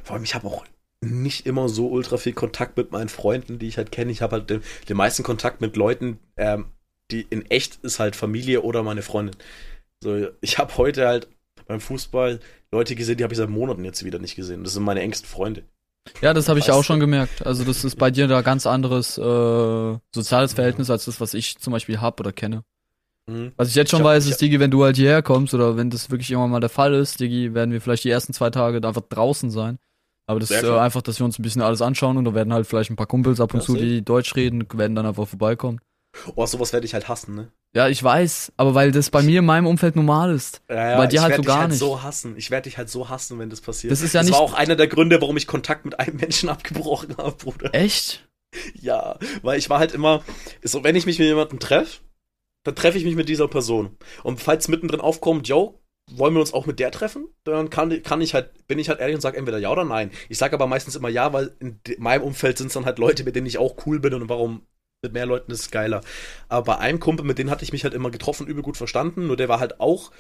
Vor 0.05 0.17
allem, 0.17 0.25
ich 0.25 0.35
habe 0.35 0.47
auch 0.47 0.67
nicht 1.07 1.47
immer 1.47 1.69
so 1.69 1.89
ultra 1.89 2.17
viel 2.17 2.33
Kontakt 2.33 2.77
mit 2.77 2.93
meinen 2.93 3.09
Freunden, 3.09 3.59
die 3.59 3.67
ich 3.69 3.77
halt 3.79 3.91
kenne. 3.93 4.13
Ich 4.13 4.23
habe 4.23 4.37
halt 4.37 4.51
den, 4.51 4.63
den 4.89 4.97
meisten 4.97 5.23
Kontakt 5.23 5.61
mit 5.61 5.77
Leuten, 5.77 6.19
ähm, 6.37 6.67
die 7.11 7.27
in 7.31 7.49
echt 7.51 7.77
ist 7.85 7.99
halt 8.01 8.17
Familie 8.17 8.63
oder 8.63 8.83
meine 8.83 9.03
Freundin. 9.03 9.37
So, 10.03 10.27
ich 10.41 10.59
habe 10.59 10.77
heute 10.77 11.07
halt 11.07 11.29
beim 11.67 11.81
Fußball 11.81 12.41
Leute 12.73 12.95
gesehen, 12.97 13.17
die 13.17 13.25
habe 13.25 13.33
ich 13.33 13.39
seit 13.39 13.49
Monaten 13.49 13.85
jetzt 13.85 14.05
wieder 14.05 14.19
nicht 14.19 14.37
gesehen. 14.37 14.65
Das 14.65 14.73
sind 14.75 14.83
meine 14.83 15.01
engsten 15.01 15.29
Freunde. 15.29 15.63
Ja, 16.21 16.33
das 16.35 16.49
habe 16.49 16.59
ich 16.61 16.71
auch 16.71 16.85
schon 16.85 17.01
gemerkt. 17.01 17.45
Also 17.47 17.65
das 17.65 17.85
ist 17.85 17.97
bei 17.97 18.11
dir 18.11 18.29
da 18.29 18.43
ganz 18.43 18.67
anderes 18.67 19.19
äh, 19.19 19.99
soziales 20.15 20.53
Verhältnis 20.53 20.91
als 20.91 21.07
das, 21.07 21.21
was 21.21 21.35
ich 21.35 21.59
zum 21.59 21.73
Beispiel 21.73 22.01
hab 22.01 22.21
oder 22.21 22.33
kenne. 22.33 22.63
Mhm. 23.29 23.51
Was 23.57 23.69
ich 23.69 23.75
jetzt 23.75 23.91
schon 23.91 24.01
Ich 24.01 24.05
hab- 24.07 24.13
weiß, 24.13 24.27
ist, 24.27 24.41
Digi, 24.41 24.61
wenn 24.61 24.71
du 24.71 24.85
halt 24.85 24.97
hierher 24.97 25.23
kommst 25.23 25.53
oder 25.55 25.77
wenn 25.77 25.91
das 25.91 26.11
wirklich 26.11 26.31
irgendwann 26.31 26.51
mal 26.53 26.61
der 26.61 26.69
Fall 26.69 26.95
ist, 26.95 27.19
Digi, 27.19 27.55
werden 27.55 27.73
wir 27.73 27.81
vielleicht 27.81 28.05
die 28.05 28.11
ersten 28.11 28.33
zwei 28.33 28.51
Tage 28.51 28.81
da 28.81 28.89
einfach 28.89 29.03
draußen 29.09 29.51
sein. 29.51 29.79
Aber 30.27 30.41
das 30.41 30.49
Sehr 30.49 30.63
ist 30.63 30.69
äh, 30.69 30.79
einfach, 30.79 31.03
dass 31.03 31.19
wir 31.21 31.25
uns 31.25 31.39
ein 31.39 31.43
bisschen 31.43 31.63
alles 31.63 31.81
anschauen 31.83 32.17
und 32.17 32.25
da 32.25 32.35
werden 32.35 32.53
halt 32.53 32.67
vielleicht 32.67 32.91
ein 32.91 32.97
paar 32.97 33.07
Kumpels 33.07 33.41
ab 33.41 33.55
und 33.55 33.61
Ja, 33.61 33.67
zu, 33.67 33.77
die 33.77 34.05
Deutsch 34.05 34.35
reden, 34.35 34.67
werden 34.75 34.95
dann 34.97 35.07
einfach 35.07 35.29
vorbeikommen. 35.29 35.81
Oh, 36.35 36.47
sowas 36.47 36.73
werde 36.73 36.87
ich 36.87 36.95
halt 36.95 37.09
hassen, 37.09 37.35
ne? 37.35 37.53
Ja, 37.75 37.89
ich 37.89 38.03
weiß, 38.03 38.53
aber 38.57 38.75
weil 38.75 38.91
das 38.91 39.11
bei 39.11 39.23
mir 39.23 39.41
in 39.41 39.45
meinem 39.45 39.67
Umfeld 39.67 39.97
normal 39.97 40.35
ist. 40.35 40.63
Ja, 40.69 40.97
Bei 40.97 41.07
dir 41.07 41.17
ich 41.17 41.23
halt 41.23 41.35
so 41.37 41.43
dich 41.43 41.47
gar 41.47 41.59
halt 41.61 41.71
nicht. 41.71 41.79
so 41.79 42.03
hassen. 42.03 42.35
Ich 42.39 42.51
werde 42.51 42.65
dich 42.71 42.79
halt 42.79 42.89
so 42.89 43.11
hassen, 43.11 43.39
wenn 43.39 43.51
das 43.51 43.61
passiert. 43.61 43.91
Das 43.93 44.01
ist 44.01 44.15
ja 44.15 44.21
das 44.21 44.29
nicht- 44.29 44.35
war 44.35 44.41
auch 44.41 44.55
einer 44.55 44.77
der 44.77 44.89
Gründe, 44.89 45.21
warum 45.21 45.37
ich 45.37 45.47
Kontakt 45.47 45.85
mit 45.85 46.01
einem 46.01 46.17
Menschen 46.21 46.49
abgebrochen 46.49 47.17
habe, 47.19 47.37
Bruder. 47.37 47.75
Echt? 47.75 48.27
Ja, 48.81 49.19
weil 49.43 49.59
ich 49.59 49.69
war 49.69 49.79
halt 49.79 49.93
immer, 49.93 50.23
so 50.65 50.83
wenn 50.85 50.97
ich 50.97 51.05
mich 51.05 51.19
mit 51.19 51.29
jemandem 51.29 51.59
treffe, 51.59 52.01
dann 52.65 52.75
treffe 52.75 52.97
ich 52.97 53.05
mich 53.05 53.15
mit 53.17 53.29
dieser 53.29 53.47
Person. 53.49 53.97
Und 54.23 54.41
falls 54.41 54.69
mittendrin 54.69 55.01
aufkommt, 55.01 55.47
yo, 55.47 55.79
wollen 56.11 56.35
wir 56.35 56.41
uns 56.41 56.55
auch 56.55 56.67
mit 56.67 56.79
der 56.79 56.91
treffen? 56.91 57.29
Dann 57.45 57.71
kann, 57.71 58.03
kann 58.03 58.21
ich 58.21 58.35
halt, 58.35 58.67
bin 58.69 58.79
ich 58.79 58.89
halt 58.89 59.01
ehrlich 59.01 59.17
und 59.17 59.21
sage 59.21 59.37
entweder 59.37 59.59
ja 59.59 59.71
oder 59.71 59.85
nein. 59.85 60.11
Ich 60.29 60.39
sage 60.39 60.55
aber 60.55 60.67
meistens 60.67 60.97
immer 60.97 61.09
ja, 61.09 61.33
weil 61.33 61.55
in 61.59 61.81
meinem 61.99 62.23
Umfeld 62.23 62.59
sind 62.59 62.69
es 62.69 62.75
dann 62.75 62.87
halt 62.87 62.99
Leute, 62.99 63.25
mit 63.25 63.37
denen 63.37 63.47
ich 63.47 63.59
auch 63.59 63.77
cool 63.87 63.99
bin 63.99 64.15
und 64.15 64.29
warum 64.29 64.63
mit 65.03 65.13
mehr 65.13 65.27
Leuten 65.27 65.53
ist 65.53 65.61
es 65.61 65.71
geiler. 65.71 66.01
Aber 66.49 66.65
bei 66.65 66.79
einem 66.79 67.01
Kumpel, 67.01 67.25
mit 67.25 67.39
dem 67.39 67.51
hatte 67.51 67.65
ich 67.65 67.73
mich 67.73 67.85
halt 67.85 67.95
immer 67.95 68.11
getroffen, 68.11 68.47
übel 68.47 68.63
gut 68.63 68.77
verstanden, 68.77 69.27
nur 69.27 69.37
der 69.37 69.49
war 69.49 69.61
halt 69.61 69.81
auch, 69.81 70.11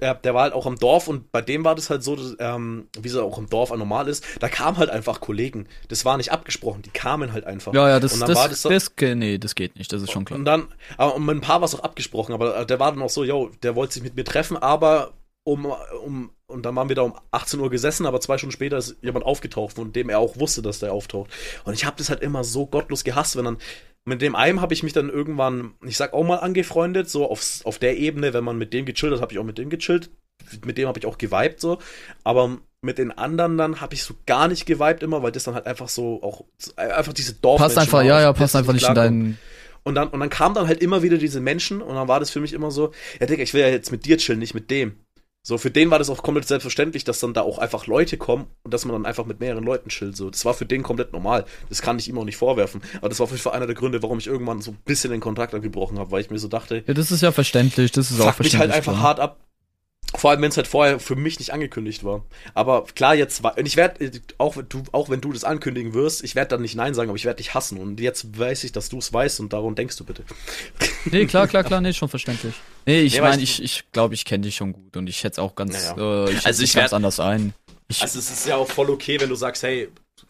der, 0.00 0.14
der 0.14 0.34
war 0.34 0.42
halt 0.42 0.54
auch 0.54 0.66
am 0.66 0.76
Dorf 0.76 1.08
und 1.08 1.30
bei 1.30 1.40
dem 1.40 1.64
war 1.64 1.74
das 1.74 1.90
halt 1.90 2.02
so, 2.02 2.16
dass, 2.16 2.36
ähm, 2.40 2.88
wie 2.98 3.08
es 3.08 3.16
auch 3.16 3.38
im 3.38 3.48
Dorf 3.48 3.70
normal 3.70 4.08
ist, 4.08 4.24
da 4.40 4.48
kamen 4.48 4.76
halt 4.78 4.90
einfach 4.90 5.20
Kollegen. 5.20 5.68
Das 5.88 6.04
war 6.04 6.16
nicht 6.16 6.32
abgesprochen, 6.32 6.82
die 6.82 6.90
kamen 6.90 7.32
halt 7.32 7.44
einfach. 7.44 7.72
Ja, 7.74 7.88
ja, 7.88 8.00
das, 8.00 8.18
das, 8.18 8.34
war 8.34 8.48
das, 8.48 8.62
das 8.62 8.92
nee, 8.98 9.38
das 9.38 9.54
geht 9.54 9.76
nicht, 9.76 9.92
das 9.92 10.02
ist 10.02 10.10
schon 10.10 10.24
klar. 10.24 10.38
und 10.38 10.44
dann, 10.44 10.68
aber 10.96 11.18
mit 11.18 11.36
ein 11.36 11.40
paar 11.40 11.60
war 11.60 11.66
es 11.66 11.74
auch 11.74 11.84
abgesprochen, 11.84 12.32
aber 12.32 12.64
der 12.64 12.80
war 12.80 12.90
dann 12.92 13.02
auch 13.02 13.10
so, 13.10 13.24
yo, 13.24 13.50
der 13.62 13.76
wollte 13.76 13.94
sich 13.94 14.02
mit 14.02 14.16
mir 14.16 14.24
treffen, 14.24 14.56
aber 14.56 15.12
um, 15.44 15.66
um, 16.04 16.30
und 16.46 16.64
dann 16.64 16.74
waren 16.74 16.88
wir 16.88 16.96
da 16.96 17.02
um 17.02 17.14
18 17.30 17.60
Uhr 17.60 17.70
gesessen, 17.70 18.06
aber 18.06 18.20
zwei 18.20 18.38
Stunden 18.38 18.52
später 18.52 18.78
ist 18.78 18.96
jemand 19.02 19.24
aufgetaucht, 19.24 19.76
von 19.76 19.92
dem 19.92 20.08
er 20.08 20.18
auch 20.18 20.38
wusste, 20.38 20.62
dass 20.62 20.78
der 20.78 20.92
auftaucht. 20.92 21.30
Und 21.64 21.74
ich 21.74 21.84
habe 21.84 21.96
das 21.98 22.08
halt 22.08 22.22
immer 22.22 22.44
so 22.44 22.66
gottlos 22.66 23.04
gehasst, 23.04 23.36
wenn 23.36 23.44
dann, 23.44 23.58
mit 24.06 24.20
dem 24.20 24.34
einen 24.34 24.60
habe 24.60 24.74
ich 24.74 24.82
mich 24.82 24.92
dann 24.92 25.08
irgendwann, 25.08 25.74
ich 25.86 25.96
sag 25.96 26.12
auch 26.12 26.24
mal 26.24 26.36
angefreundet, 26.36 27.08
so 27.08 27.30
auf, 27.30 27.60
auf 27.64 27.78
der 27.78 27.96
Ebene, 27.96 28.34
wenn 28.34 28.44
man 28.44 28.58
mit 28.58 28.72
dem 28.72 28.84
gechillt 28.84 29.12
hat, 29.12 29.20
habe 29.20 29.32
ich 29.32 29.38
auch 29.38 29.44
mit 29.44 29.58
dem 29.58 29.70
gechillt, 29.70 30.10
mit 30.64 30.76
dem 30.76 30.88
habe 30.88 30.98
ich 30.98 31.06
auch 31.06 31.18
geweibt, 31.18 31.60
so, 31.60 31.78
aber 32.22 32.58
mit 32.82 32.98
den 32.98 33.12
anderen 33.12 33.56
dann 33.56 33.80
habe 33.80 33.94
ich 33.94 34.02
so 34.02 34.14
gar 34.26 34.48
nicht 34.48 34.66
geweibt 34.66 35.02
immer, 35.02 35.22
weil 35.22 35.32
das 35.32 35.44
dann 35.44 35.54
halt 35.54 35.66
einfach 35.66 35.88
so 35.88 36.22
auch, 36.22 36.44
einfach 36.76 37.14
diese 37.14 37.34
Dorf 37.34 37.58
Passt 37.58 37.78
einfach, 37.78 38.02
ja, 38.02 38.20
ja, 38.20 38.32
passt 38.32 38.56
einfach 38.56 38.74
nicht 38.74 38.86
in 38.86 38.94
deinen 38.94 39.20
deinen. 39.20 39.38
und 39.84 39.94
dann, 39.94 40.08
und 40.08 40.20
dann 40.20 40.28
kamen 40.28 40.54
dann 40.54 40.68
halt 40.68 40.82
immer 40.82 41.02
wieder 41.02 41.16
diese 41.16 41.40
Menschen 41.40 41.80
und 41.80 41.94
dann 41.94 42.08
war 42.08 42.20
das 42.20 42.30
für 42.30 42.40
mich 42.40 42.52
immer 42.52 42.70
so, 42.70 42.92
ja 43.20 43.26
Digga, 43.26 43.42
ich 43.42 43.54
will 43.54 43.62
ja 43.62 43.68
jetzt 43.68 43.90
mit 43.90 44.04
dir 44.04 44.18
chillen, 44.18 44.38
nicht 44.38 44.54
mit 44.54 44.70
dem. 44.70 44.98
So, 45.46 45.58
für 45.58 45.70
den 45.70 45.90
war 45.90 45.98
das 45.98 46.08
auch 46.08 46.22
komplett 46.22 46.48
selbstverständlich, 46.48 47.04
dass 47.04 47.20
dann 47.20 47.34
da 47.34 47.42
auch 47.42 47.58
einfach 47.58 47.86
Leute 47.86 48.16
kommen 48.16 48.46
und 48.62 48.72
dass 48.72 48.86
man 48.86 48.94
dann 48.94 49.04
einfach 49.04 49.26
mit 49.26 49.40
mehreren 49.40 49.62
Leuten 49.62 49.90
chillt. 49.90 50.16
So, 50.16 50.30
das 50.30 50.46
war 50.46 50.54
für 50.54 50.64
den 50.64 50.82
komplett 50.82 51.12
normal. 51.12 51.44
Das 51.68 51.82
kann 51.82 51.98
ich 51.98 52.08
ihm 52.08 52.16
auch 52.16 52.24
nicht 52.24 52.38
vorwerfen. 52.38 52.80
Aber 53.00 53.10
das 53.10 53.20
war 53.20 53.26
jeden 53.28 53.42
Fall 53.42 53.52
einer 53.52 53.66
der 53.66 53.74
Gründe, 53.74 54.02
warum 54.02 54.18
ich 54.18 54.26
irgendwann 54.26 54.62
so 54.62 54.70
ein 54.70 54.78
bisschen 54.86 55.10
den 55.10 55.20
Kontakt 55.20 55.54
abgebrochen 55.54 55.98
habe, 55.98 56.10
weil 56.10 56.22
ich 56.22 56.30
mir 56.30 56.38
so 56.38 56.48
dachte, 56.48 56.82
Ja, 56.86 56.94
das 56.94 57.10
ist 57.12 57.20
ja 57.20 57.30
verständlich, 57.30 57.92
das 57.92 58.10
ist 58.10 58.20
auch 58.22 58.26
mich 58.26 58.34
verständlich. 58.36 58.60
halt 58.60 58.72
einfach 58.72 58.92
klar. 58.94 59.02
hart 59.02 59.20
ab. 59.20 59.40
Vor 60.16 60.30
allem, 60.30 60.42
wenn 60.42 60.50
es 60.50 60.56
halt 60.56 60.68
vorher 60.68 61.00
für 61.00 61.16
mich 61.16 61.38
nicht 61.40 61.52
angekündigt 61.52 62.04
war. 62.04 62.22
Aber 62.54 62.84
klar, 62.94 63.14
jetzt 63.16 63.42
war. 63.42 63.58
Und 63.58 63.66
ich 63.66 63.76
werde, 63.76 64.10
auch, 64.38 64.56
wenn 64.56 64.68
du- 64.68 64.84
auch 64.92 65.08
wenn 65.10 65.20
du 65.20 65.32
das 65.32 65.42
ankündigen 65.44 65.92
wirst, 65.92 66.22
ich 66.22 66.34
werde 66.36 66.50
dann 66.50 66.62
nicht 66.62 66.76
Nein 66.76 66.94
sagen, 66.94 67.10
aber 67.10 67.16
ich 67.16 67.24
werde 67.24 67.38
dich 67.38 67.52
hassen. 67.54 67.78
Und 67.78 67.98
jetzt 68.00 68.38
weiß 68.38 68.62
ich, 68.64 68.70
dass 68.72 68.88
du 68.88 68.98
es 68.98 69.12
weißt 69.12 69.40
und 69.40 69.52
darum 69.52 69.74
denkst 69.74 69.96
du 69.96 70.04
bitte. 70.04 70.22
Nee, 71.06 71.26
klar, 71.26 71.46
klar, 71.48 71.64
klar, 71.64 71.80
nee, 71.82 71.92
schon 71.92 72.08
verständlich. 72.08 72.54
Nee, 72.86 73.02
ich 73.02 73.14
Nee, 73.14 73.20
meine, 73.20 73.42
ich- 73.42 73.60
ich 73.62 73.78
ich, 73.80 73.92
glaube, 73.92 74.14
ich 74.14 74.24
kenne 74.24 74.42
dich 74.44 74.56
schon 74.56 74.72
gut 74.72 74.96
und 74.96 75.06
ich 75.08 75.16
schätze 75.18 75.42
auch 75.42 75.54
ganz, 75.54 75.72
Naja. 75.74 76.24
äh, 76.24 76.30
ich 76.30 76.36
schätze 76.36 76.46
Also 76.46 76.60
dich 76.62 76.70
ich 76.70 76.74
ganz 76.76 76.84
werd- 76.84 76.92
anders 76.94 77.20
ein. 77.20 77.52
Ich, 77.88 78.00
Also 78.00 78.18
es 78.18 78.30
ist 78.30 78.46
ja 78.46 78.56
auch 78.56 78.68
voll 78.70 78.88
okay, 78.90 79.20
wenn 79.20 79.28
du 79.28 79.34
sagst, 79.34 79.62
hey, 79.64 79.88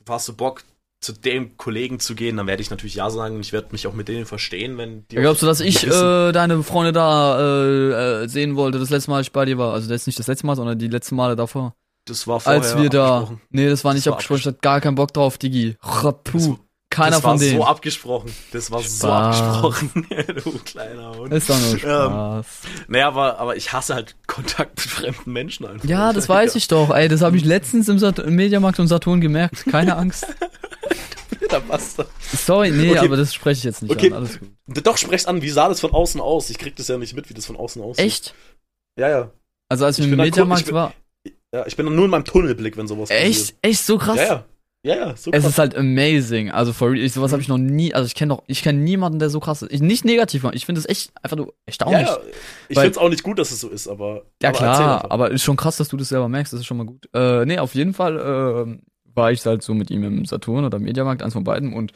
hast 0.09 0.27
du 0.29 0.33
Bock, 0.35 0.65
zu 1.05 1.13
dem 1.13 1.57
Kollegen 1.57 2.01
zu 2.01 2.15
gehen, 2.15 2.37
dann 2.37 2.47
werde 2.47 2.63
ich 2.63 2.71
natürlich 2.71 2.95
ja 2.97 3.11
sagen 3.11 3.35
und 3.37 3.41
ich 3.43 3.53
werde 3.53 3.69
mich 3.73 3.87
auch 3.87 3.93
mit 3.93 4.09
denen 4.09 4.27
verstehen, 4.27 4.79
wenn 4.79 5.07
die. 5.09 5.17
glaubst 5.17 5.43
du, 5.43 5.47
dass 5.47 5.61
ich 5.61 5.87
äh, 5.87 6.33
deine 6.33 6.63
Freunde 6.63 6.93
da 6.93 7.39
äh, 7.39 8.23
äh, 8.25 8.29
sehen 8.29 8.57
wollte, 8.57 8.79
das 8.79 8.91
letzte 8.91 9.11
Mal, 9.11 9.19
als 9.19 9.27
ich 9.29 9.33
bei 9.33 9.45
dir 9.45 9.59
war? 9.59 9.73
Also 9.75 9.89
das 9.89 10.03
ist 10.03 10.07
nicht 10.07 10.19
das 10.19 10.27
letzte 10.27 10.47
Mal, 10.47 10.57
sondern 10.57 10.79
die 10.79 10.89
letzten 10.89 11.17
Male 11.17 11.37
davor. 11.37 11.75
das 12.07 12.27
war 12.27 12.41
vorher 12.41 12.61
als 12.63 12.77
wir 12.77 12.89
da. 12.91 13.31
Nee, 13.51 13.69
das 13.69 13.85
war 13.85 13.93
nicht 13.95 14.07
Das 14.07 14.11
war 14.11 14.15
abgesprochen. 14.15 14.41
Ich 14.41 14.47
hatte 14.47 14.59
gar 14.61 14.81
keinen 14.81 14.95
Bock 14.97 15.13
drauf, 15.15 15.39
Digi. 15.39 15.77
Das- 15.83 16.05
Rapu. 16.05 16.57
keiner 16.91 17.11
das 17.17 17.25
war 17.25 17.33
von 17.33 17.41
denen. 17.41 17.57
so 17.59 17.65
abgesprochen. 17.65 18.31
Das 18.53 18.71
war 18.71 18.81
so 18.83 19.07
Spaß. 19.07 19.41
abgesprochen. 19.43 20.07
du 20.45 20.59
kleiner 20.65 21.13
Hund. 21.17 21.33
ist 21.33 21.51
doch 21.51 21.59
nur 21.61 21.73
Ähm, 21.73 21.79
Spaß. 21.81 22.47
Naja, 22.89 23.09
aber, 23.09 23.39
aber 23.39 23.57
ich 23.57 23.73
hasse 23.73 23.95
halt 23.95 24.15
Kontakt 24.27 24.77
mit 24.77 24.87
fremden 24.87 25.33
Menschen 25.33 25.67
einfach. 25.67 25.89
ja, 25.89 26.13
das 26.13 26.29
weiß 26.29 26.55
ich 26.57 26.69
doch. 26.69 26.91
Ey, 26.91 27.09
das 27.09 27.21
habe 27.23 27.37
ich 27.37 27.45
letztens 27.45 27.89
im, 27.89 27.99
Sat 27.99 28.19
im 28.21 28.35
Mediamarkt 28.37 28.79
und 28.81 28.87
Saturn 28.89 29.21
gemerkt. 29.21 29.65
Keine 29.71 29.97
Angst. 29.97 30.27
Passt 31.69 31.99
das. 31.99 32.07
Sorry, 32.47 32.71
nee, 32.71 32.91
Okay. 32.93 33.07
aber 33.07 33.17
das 33.17 33.33
spreche 33.35 33.59
ich 33.59 33.65
jetzt 33.65 33.83
nicht 33.83 33.91
Okay. 33.93 34.09
an. 34.09 34.15
Alles 34.15 34.39
gut. 34.41 34.51
Doch, 34.87 34.97
sprech's 34.97 35.27
an. 35.27 35.43
Wie 35.43 35.51
sah 35.51 35.69
das 35.69 35.81
von 35.81 35.93
außen 35.93 36.21
aus? 36.21 36.51
Ich 36.51 36.59
krieg 36.59 36.75
das 36.77 36.89
ja 36.89 36.97
nicht 36.99 37.15
mit, 37.15 37.29
wie 37.31 37.35
das 37.35 37.47
von 37.47 37.57
außen 37.57 37.81
aussieht. 37.83 38.05
Echt? 38.05 38.35
Ja, 38.99 39.09
ja. 39.09 39.31
Also 39.69 39.85
als 39.87 39.99
wir 39.99 40.05
Ich 40.07 40.11
im 40.13 40.17
Mediamarkt 40.19 40.67
ich 40.69 40.73
war. 40.73 40.93
Ja, 41.55 41.67
ich 41.67 41.77
bin 41.77 41.87
nur 41.95 42.05
in 42.05 42.11
meinem 42.11 42.25
Tunnelblick, 42.25 42.77
wenn 42.77 42.87
sowas 42.89 43.11
Echt? 43.11 43.55
Echt 43.63 43.81
so 43.85 43.97
krass? 43.99 44.17
passiert. 44.17 44.29
Ja, 44.29 44.35
ja. 44.35 44.45
Ja, 44.87 44.97
ja, 44.97 45.17
so 45.17 45.31
Es 45.33 45.41
krass. 45.43 45.53
ist 45.53 45.59
halt 45.59 45.75
amazing. 45.75 46.51
Also 46.51 46.75
for 46.75 46.91
real, 46.91 47.03
ich, 47.03 47.15
sowas 47.15 47.33
habe 47.33 47.41
ich 47.41 47.49
noch 47.49 47.57
nie, 47.57 47.95
also 47.95 48.07
ich 48.07 48.15
kenne 48.15 48.35
doch, 48.35 48.43
ich 48.47 48.63
kenne 48.63 48.81
niemanden, 48.81 49.19
der 49.19 49.31
so 49.31 49.41
krass 49.41 49.63
ist. 49.63 49.73
Ich, 49.73 49.81
nicht 49.81 50.05
negativ, 50.05 50.43
Mann. 50.43 50.53
ich 50.55 50.67
finde 50.67 50.79
es 50.81 50.87
echt 50.87 51.11
einfach 51.23 51.39
nur 51.39 51.47
ja, 51.47 51.53
erstaunlich. 51.65 52.07
ja. 52.07 52.19
Ich 52.69 52.77
Weil- 52.77 52.83
find's 52.85 52.99
auch 52.99 53.09
nicht 53.09 53.23
gut, 53.23 53.39
dass 53.39 53.51
es 53.51 53.61
so 53.61 53.71
ist, 53.71 53.89
aber. 53.89 54.27
Ja, 54.43 54.51
aber 54.51 54.59
klar, 54.59 55.11
aber 55.11 55.31
ist 55.31 55.43
schon 55.43 55.57
krass, 55.57 55.79
dass 55.79 55.89
du 55.89 55.97
das 55.97 56.11
selber 56.11 56.29
merkst, 56.29 56.53
das 56.53 56.61
ist 56.61 56.67
schon 56.67 56.77
mal 56.77 56.85
gut. 56.85 57.09
Äh, 57.15 57.47
nee, 57.47 57.59
auf 57.59 57.75
jeden 57.75 57.95
Fall 57.95 58.19
äh, 58.69 58.79
war 59.15 59.33
ich 59.33 59.45
halt 59.47 59.63
so 59.63 59.75
mit 59.75 59.91
ihm 59.91 60.03
im 60.05 60.25
Saturn 60.25 60.65
oder 60.65 60.79
Mediamarkt, 60.79 61.23
eins 61.23 61.33
von 61.35 61.45
beiden, 61.45 61.73
und 61.73 61.93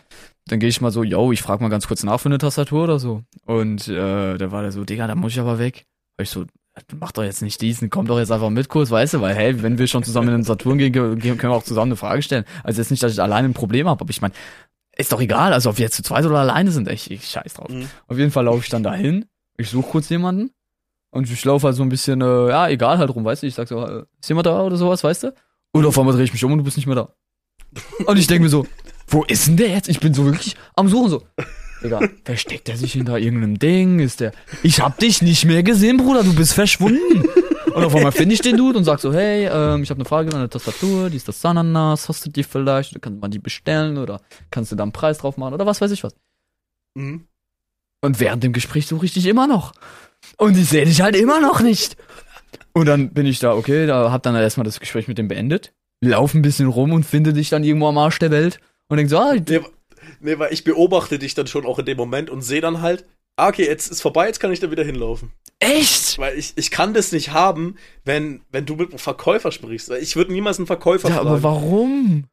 dann 0.46 0.60
gehe 0.60 0.68
ich 0.68 0.80
mal 0.80 0.90
so, 0.90 1.02
yo, 1.02 1.32
ich 1.32 1.42
frage 1.42 1.62
mal 1.62 1.68
ganz 1.68 1.86
kurz 1.88 2.02
nach 2.04 2.20
für 2.20 2.28
eine 2.28 2.38
Tastatur 2.38 2.84
oder 2.84 2.98
so. 2.98 3.22
Und 3.44 3.88
äh, 3.88 4.38
da 4.38 4.50
war 4.52 4.62
der 4.62 4.72
so, 4.72 4.84
Digga, 4.84 5.06
da 5.06 5.14
muss 5.14 5.32
ich 5.32 5.40
aber 5.40 5.58
weg. 5.58 5.84
Und 6.18 6.22
ich 6.22 6.30
so, 6.30 6.44
mach 6.98 7.12
doch 7.12 7.24
jetzt 7.24 7.42
nicht 7.42 7.60
diesen, 7.60 7.90
komm 7.90 8.06
doch 8.06 8.18
jetzt 8.18 8.30
einfach 8.32 8.50
mit 8.50 8.68
kurz, 8.68 8.90
weißt 8.90 9.14
du, 9.14 9.20
weil, 9.20 9.34
hey, 9.34 9.62
wenn 9.62 9.78
wir 9.78 9.86
schon 9.88 10.04
zusammen 10.04 10.28
in 10.28 10.34
den 10.34 10.44
Saturn 10.44 10.78
gehen, 10.78 10.92
ge- 10.92 11.16
ge- 11.16 11.36
können 11.36 11.52
wir 11.52 11.56
auch 11.56 11.64
zusammen 11.64 11.90
eine 11.90 11.96
Frage 11.96 12.22
stellen. 12.22 12.44
Also 12.62 12.80
jetzt 12.80 12.90
nicht, 12.90 13.02
dass 13.02 13.12
ich 13.12 13.20
alleine 13.20 13.48
ein 13.48 13.54
Problem 13.54 13.88
habe, 13.88 14.00
aber 14.00 14.10
ich 14.10 14.20
meine, 14.22 14.34
ist 14.96 15.12
doch 15.12 15.20
egal, 15.20 15.52
also 15.52 15.70
ob 15.70 15.78
wir 15.78 15.84
jetzt 15.84 15.96
zu 15.96 16.02
zweit 16.02 16.24
oder 16.24 16.38
alleine 16.38 16.70
sind, 16.70 16.88
ich, 16.88 17.10
ich 17.10 17.28
scheiß 17.28 17.54
drauf. 17.54 17.68
Mhm. 17.68 17.88
Auf 18.06 18.16
jeden 18.18 18.30
Fall 18.30 18.44
laufe 18.44 18.60
ich 18.64 18.68
dann 18.68 18.82
dahin, 18.82 19.26
ich 19.56 19.70
suche 19.70 19.88
kurz 19.90 20.08
jemanden 20.08 20.50
und 21.10 21.30
ich 21.30 21.44
laufe 21.44 21.66
halt 21.66 21.76
so 21.76 21.82
ein 21.82 21.88
bisschen, 21.88 22.20
äh, 22.20 22.48
ja, 22.48 22.68
egal 22.68 22.98
halt 22.98 23.14
rum, 23.14 23.24
weißt 23.24 23.42
du, 23.42 23.46
ich 23.46 23.54
sag 23.54 23.68
so, 23.68 23.84
äh, 23.86 24.04
ist 24.20 24.28
jemand 24.28 24.46
da 24.46 24.62
oder 24.62 24.76
sowas, 24.76 25.04
weißt 25.04 25.24
du? 25.24 25.34
Und 25.78 25.86
auf 25.86 25.98
einmal 25.98 26.14
drehe 26.14 26.24
ich 26.24 26.32
mich 26.32 26.44
um 26.44 26.52
und 26.52 26.58
du 26.58 26.64
bist 26.64 26.76
nicht 26.76 26.86
mehr 26.86 26.96
da. 26.96 27.14
Und 28.06 28.16
ich 28.16 28.26
denke 28.26 28.44
mir 28.44 28.48
so, 28.48 28.66
wo 29.06 29.24
ist 29.24 29.46
denn 29.46 29.56
der 29.56 29.68
jetzt? 29.68 29.88
Ich 29.88 30.00
bin 30.00 30.14
so 30.14 30.24
wirklich 30.24 30.56
am 30.74 30.88
Suchen 30.88 31.10
so. 31.10 31.22
Digga, 31.82 32.00
versteckt 32.24 32.68
der 32.68 32.76
sich 32.76 32.92
hinter 32.94 33.18
irgendeinem 33.18 33.58
Ding? 33.58 34.00
Ist 34.00 34.20
der. 34.20 34.32
Ich 34.62 34.80
hab 34.80 34.98
dich 34.98 35.22
nicht 35.22 35.44
mehr 35.44 35.62
gesehen, 35.62 35.96
Bruder, 35.96 36.24
du 36.24 36.34
bist 36.34 36.54
verschwunden. 36.54 37.24
Und 37.74 37.84
auf 37.84 37.94
einmal 37.94 38.12
finde 38.12 38.34
ich 38.34 38.40
den 38.40 38.56
Dude 38.56 38.76
und 38.76 38.84
sag 38.84 38.98
so, 38.98 39.12
hey, 39.12 39.46
ähm, 39.46 39.84
ich 39.84 39.90
habe 39.90 40.00
eine 40.00 40.08
Frage 40.08 40.32
an 40.32 40.40
der 40.40 40.50
Tastatur, 40.50 41.10
die 41.10 41.16
ist 41.16 41.28
das 41.28 41.44
Ananas, 41.44 42.08
hast 42.08 42.26
du 42.26 42.30
die 42.30 42.42
vielleicht? 42.42 42.92
Oder 42.92 43.00
kann 43.00 43.20
man 43.20 43.30
die 43.30 43.38
bestellen 43.38 43.98
oder 43.98 44.20
kannst 44.50 44.72
du 44.72 44.76
da 44.76 44.82
einen 44.82 44.92
Preis 44.92 45.18
drauf 45.18 45.36
machen 45.36 45.54
oder 45.54 45.66
was 45.66 45.80
weiß 45.80 45.92
ich 45.92 46.02
was. 46.02 46.16
Mhm. 46.94 47.28
Und 48.00 48.20
während 48.20 48.42
dem 48.42 48.52
Gespräch 48.52 48.86
suche 48.86 49.06
ich 49.06 49.14
dich 49.14 49.26
immer 49.26 49.46
noch. 49.46 49.72
Und 50.36 50.56
ich 50.56 50.68
sehe 50.68 50.84
dich 50.84 51.00
halt 51.00 51.14
immer 51.14 51.40
noch 51.40 51.60
nicht. 51.60 51.96
Und 52.72 52.86
dann 52.86 53.11
bin 53.12 53.26
ich 53.26 53.38
da, 53.38 53.55
okay, 53.55 53.86
da 53.86 54.11
hab 54.12 54.22
dann 54.22 54.34
erstmal 54.36 54.64
das 54.64 54.80
Gespräch 54.80 55.09
mit 55.09 55.18
dem 55.18 55.28
beendet. 55.28 55.72
Lauf 56.01 56.34
ein 56.34 56.42
bisschen 56.42 56.68
rum 56.68 56.92
und 56.92 57.05
finde 57.05 57.32
dich 57.32 57.49
dann 57.51 57.64
irgendwo 57.64 57.88
am 57.88 57.99
Arsch 57.99 58.18
der 58.18 58.30
Welt. 58.30 58.61
Und 58.88 58.99
denk 58.99 59.11
so, 59.11 59.18
ah, 59.18 59.34
Nee, 59.34 59.61
nee, 60.20 60.38
weil 60.38 60.53
ich 60.53 60.64
beobachte 60.64 61.18
dich 61.18 61.34
dann 61.34 61.46
schon 61.46 61.66
auch 61.66 61.78
in 61.78 61.86
dem 61.86 61.96
Moment 61.96 62.30
und 62.30 62.42
sehe 62.42 62.61
dann 62.61 62.80
halt, 62.80 63.05
ah, 63.36 63.49
okay, 63.49 63.66
jetzt 63.66 63.90
ist 63.90 64.01
vorbei, 64.03 64.26
jetzt 64.26 64.38
kann 64.40 64.53
ich 64.53 64.61
da 64.61 64.70
wieder 64.70 64.84
hinlaufen. 64.84 65.32
echt? 65.59 66.18
Weil 66.18 66.38
ich, 66.38 66.53
ich 66.57 66.70
kann 66.70 66.94
das 66.94 67.12
nicht 67.12 67.32
haben, 67.32 67.76
wenn, 68.05 68.42
wenn 68.51 68.64
du 68.64 68.76
mit 68.76 68.90
einem 68.90 68.99
Verkäufer 68.99 69.51
sprichst. 69.53 69.90
Ich 69.90 70.14
würde 70.16 70.32
niemals 70.32 70.59
einen 70.59 70.66
Verkäufer 70.66 71.09
Ja, 71.09 71.16
fragen. 71.16 71.28
aber 71.28 71.42
warum? 71.42 72.24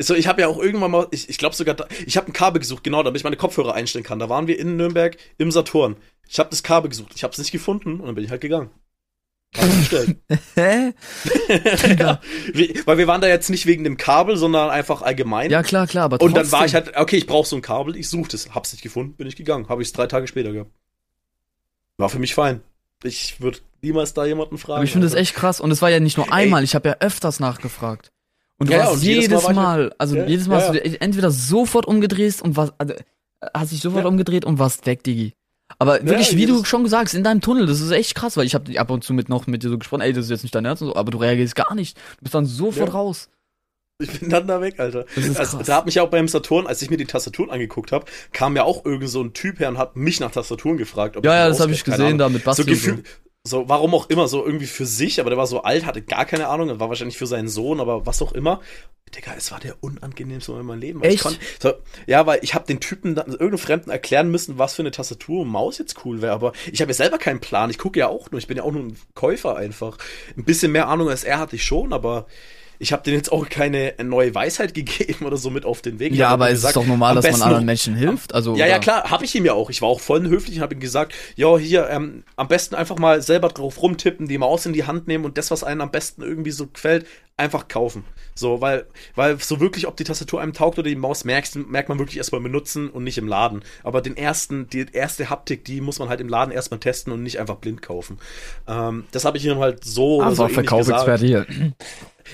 So, 0.00 0.14
ich 0.14 0.26
habe 0.26 0.40
ja 0.40 0.48
auch 0.48 0.58
irgendwann 0.58 0.90
mal, 0.90 1.06
ich, 1.10 1.28
ich 1.28 1.38
glaube 1.38 1.54
sogar, 1.54 1.74
da, 1.74 1.86
ich 2.06 2.16
habe 2.16 2.28
ein 2.28 2.32
Kabel 2.32 2.60
gesucht, 2.60 2.82
genau, 2.82 3.02
damit 3.02 3.18
ich 3.20 3.24
meine 3.24 3.36
Kopfhörer 3.36 3.74
einstellen 3.74 4.04
kann. 4.04 4.18
Da 4.18 4.28
waren 4.28 4.46
wir 4.46 4.58
in 4.58 4.76
Nürnberg 4.76 5.16
im 5.38 5.52
Saturn. 5.52 5.96
Ich 6.28 6.38
habe 6.38 6.48
das 6.50 6.62
Kabel 6.62 6.88
gesucht, 6.88 7.12
ich 7.14 7.22
habe 7.24 7.32
es 7.32 7.38
nicht 7.38 7.52
gefunden 7.52 8.00
und 8.00 8.06
dann 8.06 8.14
bin 8.14 8.24
ich 8.24 8.30
halt 8.30 8.40
gegangen. 8.40 8.70
Hä? 9.54 10.94
ja, 11.98 12.20
weil 12.86 12.98
wir 12.98 13.06
waren 13.06 13.20
da 13.20 13.28
jetzt 13.28 13.50
nicht 13.50 13.66
wegen 13.66 13.84
dem 13.84 13.98
Kabel, 13.98 14.36
sondern 14.36 14.70
einfach 14.70 15.02
allgemein. 15.02 15.50
Ja, 15.50 15.62
klar, 15.62 15.86
klar, 15.86 16.04
aber 16.04 16.22
und 16.22 16.34
dann 16.34 16.50
war 16.50 16.60
trotzdem. 16.60 16.82
ich 16.84 16.86
halt, 16.86 16.96
okay, 16.96 17.16
ich 17.16 17.26
brauche 17.26 17.46
so 17.46 17.56
ein 17.56 17.62
Kabel, 17.62 17.96
ich 17.96 18.08
suchte 18.08 18.36
es, 18.36 18.54
hab's 18.54 18.72
nicht 18.72 18.82
gefunden, 18.82 19.14
bin 19.14 19.26
ich 19.26 19.36
gegangen, 19.36 19.68
habe 19.68 19.82
ich 19.82 19.88
es 19.88 19.92
drei 19.92 20.06
Tage 20.06 20.26
später 20.26 20.52
gehabt. 20.52 20.70
War 21.98 22.08
für 22.08 22.18
mich 22.18 22.34
fein. 22.34 22.62
Ich 23.04 23.40
würde 23.40 23.58
niemals 23.82 24.14
da 24.14 24.24
jemanden 24.24 24.56
fragen. 24.58 24.76
Aber 24.76 24.84
ich 24.84 24.92
finde 24.92 25.06
das 25.06 25.14
echt 25.14 25.34
krass. 25.34 25.60
Und 25.60 25.70
es 25.70 25.82
war 25.82 25.90
ja 25.90 26.00
nicht 26.00 26.16
nur 26.16 26.32
einmal, 26.32 26.64
ich 26.64 26.74
habe 26.74 26.88
ja 26.88 26.96
öfters 27.00 27.40
nachgefragt. 27.40 28.10
Und 28.58 28.70
du 28.70 28.72
Ja, 28.74 28.80
warst 28.80 28.94
und 28.94 29.02
jedes 29.02 29.24
jedes, 29.24 29.42
Mal 29.42 29.54
Mal, 29.54 29.94
also 29.98 30.16
Ja, 30.16 30.26
jedes 30.26 30.46
Mal 30.46 30.54
ja, 30.54 30.60
hast 30.62 30.74
du 30.74 30.80
dir 30.80 31.00
entweder 31.02 31.30
sofort 31.30 31.86
umgedreht 31.86 32.40
und 32.40 32.56
warst, 32.56 32.72
also, 32.78 32.94
äh, 32.94 33.02
hast 33.52 33.72
dich 33.72 33.80
sofort 33.80 34.06
umgedreht 34.06 34.44
und 34.44 34.58
warst 34.58 34.86
weg, 34.86 35.02
Digi. 35.02 35.34
Aber 35.78 36.04
wirklich, 36.06 36.36
wie 36.36 36.46
du 36.46 36.64
schon 36.64 36.84
gesagt 36.84 37.06
hast, 37.08 37.14
in 37.14 37.24
deinem 37.24 37.40
Tunnel, 37.40 37.66
das 37.66 37.80
ist 37.80 37.90
echt 37.90 38.14
krass, 38.14 38.36
weil 38.36 38.46
ich 38.46 38.54
habe 38.54 38.78
ab 38.78 38.90
und 38.90 39.04
zu 39.04 39.12
mit 39.14 39.28
noch 39.28 39.46
mit 39.46 39.62
dir 39.62 39.68
so 39.68 39.78
gesprochen, 39.78 40.00
ey, 40.02 40.12
das 40.12 40.24
ist 40.26 40.30
jetzt 40.30 40.42
nicht 40.42 40.54
dein 40.54 40.64
Ernst 40.64 40.82
und 40.82 40.88
so, 40.88 40.96
aber 40.96 41.10
du 41.10 41.18
reagierst 41.18 41.54
gar 41.56 41.74
nicht. 41.74 41.96
Du 41.96 42.22
bist 42.22 42.34
dann 42.34 42.46
sofort 42.46 42.88
Ja. 42.88 42.94
raus. 42.94 43.28
Ich 44.00 44.18
bin 44.18 44.30
dann 44.30 44.48
da 44.48 44.60
weg, 44.60 44.80
Alter. 44.80 45.06
Also, 45.36 45.58
da 45.62 45.76
hat 45.76 45.86
mich 45.86 46.00
auch 46.00 46.08
beim 46.08 46.26
Saturn, 46.26 46.66
als 46.66 46.82
ich 46.82 46.90
mir 46.90 46.96
die 46.96 47.04
Tastaturen 47.04 47.50
angeguckt 47.50 47.92
habe, 47.92 48.06
kam 48.32 48.56
ja 48.56 48.64
auch 48.64 48.84
irgend 48.84 49.08
so 49.08 49.22
ein 49.22 49.32
Typ 49.32 49.60
her 49.60 49.68
und 49.68 49.78
hat 49.78 49.94
mich 49.94 50.18
nach 50.18 50.32
Tastaturen 50.32 50.76
gefragt. 50.76 51.16
ob 51.16 51.24
Ja, 51.24 51.32
ich 51.32 51.38
ja, 51.38 51.48
das 51.48 51.60
habe 51.60 51.72
ich 51.72 51.84
gesehen 51.84 52.18
da 52.18 52.28
mit 52.28 52.42
Basti 52.42 52.74
So 52.74 52.90
und 52.92 53.04
so. 53.04 53.10
So, 53.44 53.68
warum 53.68 53.94
auch 53.94 54.08
immer, 54.08 54.28
so 54.28 54.44
irgendwie 54.44 54.66
für 54.66 54.86
sich, 54.86 55.18
aber 55.20 55.30
der 55.30 55.38
war 55.38 55.48
so 55.48 55.62
alt, 55.62 55.84
hatte 55.84 56.00
gar 56.00 56.24
keine 56.24 56.46
Ahnung, 56.46 56.78
war 56.78 56.88
wahrscheinlich 56.88 57.18
für 57.18 57.26
seinen 57.26 57.48
Sohn, 57.48 57.80
aber 57.80 58.06
was 58.06 58.22
auch 58.22 58.32
immer. 58.32 58.60
Digga, 59.16 59.34
es 59.36 59.50
war 59.50 59.58
der 59.58 59.76
unangenehmste 59.80 60.52
Moment 60.52 60.62
in 60.62 60.68
meinem 60.68 60.80
Leben. 60.80 61.04
Ich 61.04 61.14
Echt? 61.14 61.22
konnt, 61.22 61.38
so, 61.60 61.72
ja, 62.06 62.24
weil 62.24 62.38
ich 62.42 62.54
habe 62.54 62.66
den 62.66 62.80
Typen, 62.80 63.14
dann, 63.14 63.26
irgendeinem 63.26 63.58
Fremden 63.58 63.90
erklären 63.90 64.30
müssen, 64.30 64.58
was 64.58 64.74
für 64.74 64.82
eine 64.82 64.92
Tastatur 64.92 65.42
und 65.42 65.48
Maus 65.48 65.78
jetzt 65.78 66.04
cool 66.04 66.22
wäre, 66.22 66.32
aber 66.32 66.52
ich 66.70 66.80
habe 66.80 66.92
ja 66.92 66.94
selber 66.94 67.18
keinen 67.18 67.40
Plan. 67.40 67.68
Ich 67.68 67.78
gucke 67.78 67.98
ja 67.98 68.08
auch 68.08 68.30
nur, 68.30 68.38
ich 68.38 68.46
bin 68.46 68.56
ja 68.56 68.62
auch 68.62 68.72
nur 68.72 68.84
ein 68.84 68.96
Käufer 69.14 69.56
einfach. 69.56 69.98
Ein 70.36 70.44
bisschen 70.44 70.72
mehr 70.72 70.88
Ahnung 70.88 71.08
als 71.08 71.24
er 71.24 71.40
hatte 71.40 71.56
ich 71.56 71.64
schon, 71.64 71.92
aber 71.92 72.26
ich 72.82 72.92
habe 72.92 73.02
denen 73.02 73.16
jetzt 73.16 73.32
auch 73.32 73.48
keine 73.48 73.94
neue 74.02 74.34
Weisheit 74.34 74.74
gegeben 74.74 75.24
oder 75.24 75.36
so 75.36 75.50
mit 75.50 75.64
auf 75.64 75.82
den 75.82 75.98
Weg. 75.98 76.12
Ich 76.12 76.18
Ja, 76.18 76.28
aber 76.28 76.46
es 76.46 76.54
ist 76.54 76.60
gesagt, 76.60 76.76
doch 76.76 76.86
normal, 76.86 77.14
dass 77.14 77.30
man 77.30 77.42
anderen 77.42 77.64
Menschen 77.64 77.94
hilft. 77.94 78.34
Also, 78.34 78.56
ja, 78.56 78.66
ja, 78.66 78.78
klar, 78.78 79.10
habe 79.10 79.24
ich 79.24 79.34
ihm 79.34 79.44
ja 79.44 79.54
auch. 79.54 79.70
Ich 79.70 79.82
war 79.82 79.88
auch 79.88 80.00
voll 80.00 80.22
höflich 80.28 80.56
und 80.56 80.62
habe 80.62 80.74
ihm 80.74 80.80
gesagt, 80.80 81.14
ja, 81.36 81.56
hier, 81.56 81.88
ähm, 81.88 82.24
am 82.36 82.48
besten 82.48 82.74
einfach 82.74 82.98
mal 82.98 83.22
selber 83.22 83.48
drauf 83.48 83.80
rumtippen, 83.80 84.28
die 84.28 84.38
Maus 84.38 84.66
in 84.66 84.72
die 84.72 84.84
Hand 84.84 85.08
nehmen 85.08 85.24
und 85.24 85.38
das, 85.38 85.50
was 85.50 85.64
einem 85.64 85.80
am 85.80 85.90
besten 85.90 86.22
irgendwie 86.22 86.50
so 86.50 86.66
gefällt, 86.66 87.06
einfach 87.36 87.68
kaufen. 87.68 88.04
So, 88.34 88.60
weil, 88.60 88.86
weil 89.14 89.38
so 89.38 89.60
wirklich, 89.60 89.86
ob 89.86 89.96
die 89.96 90.04
Tastatur 90.04 90.40
einem 90.40 90.52
taugt 90.52 90.78
oder 90.78 90.88
die 90.88 90.96
Maus, 90.96 91.24
merkst, 91.24 91.56
merkt 91.56 91.88
man 91.88 91.98
wirklich 91.98 92.18
erstmal 92.18 92.40
benutzen 92.40 92.88
und 92.90 93.04
nicht 93.04 93.18
im 93.18 93.26
Laden. 93.26 93.62
Aber 93.82 94.00
den 94.00 94.16
ersten, 94.16 94.68
die 94.68 94.86
erste 94.92 95.30
Haptik, 95.30 95.64
die 95.64 95.80
muss 95.80 95.98
man 95.98 96.08
halt 96.08 96.20
im 96.20 96.28
Laden 96.28 96.52
erstmal 96.52 96.80
testen 96.80 97.12
und 97.12 97.22
nicht 97.22 97.40
einfach 97.40 97.56
blind 97.56 97.82
kaufen. 97.82 98.18
Ähm, 98.66 99.04
das 99.12 99.24
habe 99.24 99.38
ich 99.38 99.44
ihm 99.44 99.58
halt 99.58 99.84
so 99.84 100.18
so 100.18 100.22
Also 100.22 100.46
gesagt. 100.46 100.54
Verkaufsexperte 100.54 101.26
hier. 101.26 101.46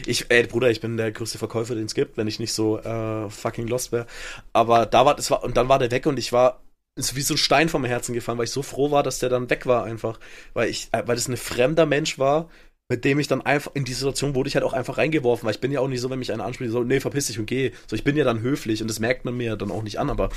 Ich, 0.06 0.26
ey, 0.30 0.46
Bruder, 0.46 0.70
ich 0.70 0.80
bin 0.80 0.96
der 0.96 1.12
größte 1.12 1.38
Verkäufer, 1.38 1.74
den 1.74 1.86
es 1.86 1.94
gibt, 1.94 2.16
wenn 2.16 2.28
ich 2.28 2.38
nicht 2.38 2.52
so 2.52 2.78
äh, 2.78 3.28
fucking 3.30 3.66
lost 3.66 3.92
wäre. 3.92 4.06
Aber 4.52 4.86
da 4.86 5.04
war, 5.06 5.14
das 5.14 5.30
war, 5.30 5.44
und 5.44 5.56
dann 5.56 5.68
war 5.68 5.78
der 5.78 5.90
weg 5.90 6.06
und 6.06 6.18
ich 6.18 6.32
war 6.32 6.60
ist 6.98 7.14
wie 7.14 7.22
so 7.22 7.34
ein 7.34 7.38
Stein 7.38 7.68
vom 7.68 7.84
Herzen 7.84 8.12
gefallen, 8.12 8.38
weil 8.38 8.46
ich 8.46 8.50
so 8.50 8.62
froh 8.62 8.90
war, 8.90 9.04
dass 9.04 9.20
der 9.20 9.28
dann 9.28 9.48
weg 9.48 9.66
war 9.66 9.84
einfach. 9.84 10.18
Weil 10.52 10.68
ich, 10.68 10.88
äh, 10.92 11.04
weil 11.06 11.14
das 11.14 11.28
ein 11.28 11.36
fremder 11.36 11.86
Mensch 11.86 12.18
war, 12.18 12.48
mit 12.90 13.04
dem 13.04 13.18
ich 13.18 13.28
dann 13.28 13.42
einfach, 13.42 13.72
in 13.74 13.84
die 13.84 13.92
Situation 13.92 14.34
wurde 14.34 14.48
ich 14.48 14.54
halt 14.56 14.64
auch 14.64 14.72
einfach 14.72 14.98
reingeworfen, 14.98 15.46
weil 15.46 15.54
ich 15.54 15.60
bin 15.60 15.70
ja 15.70 15.80
auch 15.80 15.88
nicht 15.88 16.00
so, 16.00 16.10
wenn 16.10 16.18
mich 16.18 16.32
einer 16.32 16.44
anspricht, 16.44 16.72
so, 16.72 16.82
nee, 16.82 17.00
verpiss 17.00 17.26
dich 17.26 17.38
und 17.38 17.46
geh. 17.46 17.72
So, 17.86 17.94
ich 17.94 18.04
bin 18.04 18.16
ja 18.16 18.24
dann 18.24 18.40
höflich 18.40 18.82
und 18.82 18.88
das 18.88 18.98
merkt 18.98 19.24
man 19.24 19.36
mir 19.36 19.56
dann 19.56 19.70
auch 19.70 19.82
nicht 19.82 20.00
an, 20.00 20.10
aber 20.10 20.30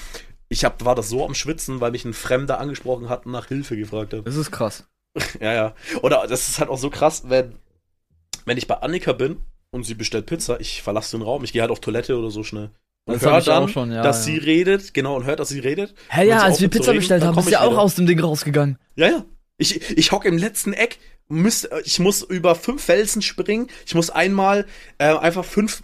ich 0.50 0.66
hab, 0.66 0.84
war 0.84 0.96
das 0.96 1.10
so 1.10 1.26
am 1.26 1.34
Schwitzen, 1.34 1.80
weil 1.80 1.92
mich 1.92 2.06
ein 2.06 2.14
Fremder 2.14 2.60
angesprochen 2.60 3.10
hat 3.10 3.26
und 3.26 3.32
nach 3.32 3.48
Hilfe 3.48 3.78
gefragt 3.78 4.14
hat. 4.14 4.28
Das 4.28 4.36
ist 4.36 4.52
krass. 4.52 4.88
Ja, 5.42 5.54
ja. 5.54 5.76
Oder 6.04 6.26
das 6.28 6.48
ist 6.48 6.60
halt 6.60 6.70
auch 6.70 6.78
so 6.78 6.90
krass, 6.90 7.24
wenn, 7.28 7.56
wenn 8.46 8.58
ich 8.58 8.68
bei 8.68 8.76
Annika 8.76 9.12
bin 9.12 9.40
und 9.72 9.84
sie 9.86 9.94
bestellt 9.96 10.26
Pizza, 10.26 10.60
ich 10.60 10.82
verlasse 10.82 11.18
den 11.18 11.24
Raum, 11.24 11.44
ich 11.44 11.54
gehe 11.54 11.62
halt 11.62 11.72
auf 11.72 11.80
Toilette 11.80 12.18
oder 12.18 12.30
so 12.30 12.44
schnell. 12.44 12.70
Und 13.06 13.16
Das 13.16 13.24
hab 13.24 13.32
hör 13.32 13.40
ich 13.40 13.50
auch 13.50 13.60
dann, 13.62 13.70
schon, 13.70 13.92
ja, 13.92 14.04
dass 14.04 14.28
ja. 14.28 14.34
sie 14.34 14.38
redet, 14.38 14.94
genau, 14.94 15.16
und 15.16 15.26
hört, 15.26 15.40
dass 15.40 15.50
sie 15.50 15.60
redet. 15.60 15.96
Hä, 16.10 16.28
ja, 16.28 16.40
als 16.44 16.62
wir 16.62 16.68
Pizza 16.70 16.92
reden, 16.92 17.00
bestellt 17.00 17.24
haben, 17.24 17.36
bist 17.36 17.48
du 17.48 17.50
ich 17.50 17.54
ja 17.54 17.62
auch 17.62 17.72
wieder. 17.72 17.82
aus 17.82 17.96
dem 17.96 18.06
Ding 18.06 18.20
rausgegangen. 18.20 18.78
Ja, 18.96 19.08
ja. 19.08 19.26
Ich, 19.58 19.98
ich 19.98 20.12
hocke 20.12 20.28
im 20.28 20.38
letzten 20.38 20.74
Eck, 20.74 20.98
müsst, 21.28 21.70
ich 21.86 22.00
muss 22.00 22.22
über 22.24 22.56
fünf 22.56 22.84
Felsen 22.84 23.22
springen, 23.22 23.68
ich 23.86 23.96
muss 23.96 24.10
einmal 24.10 24.66
äh, 24.98 25.06
einfach 25.16 25.46
fünf 25.46 25.82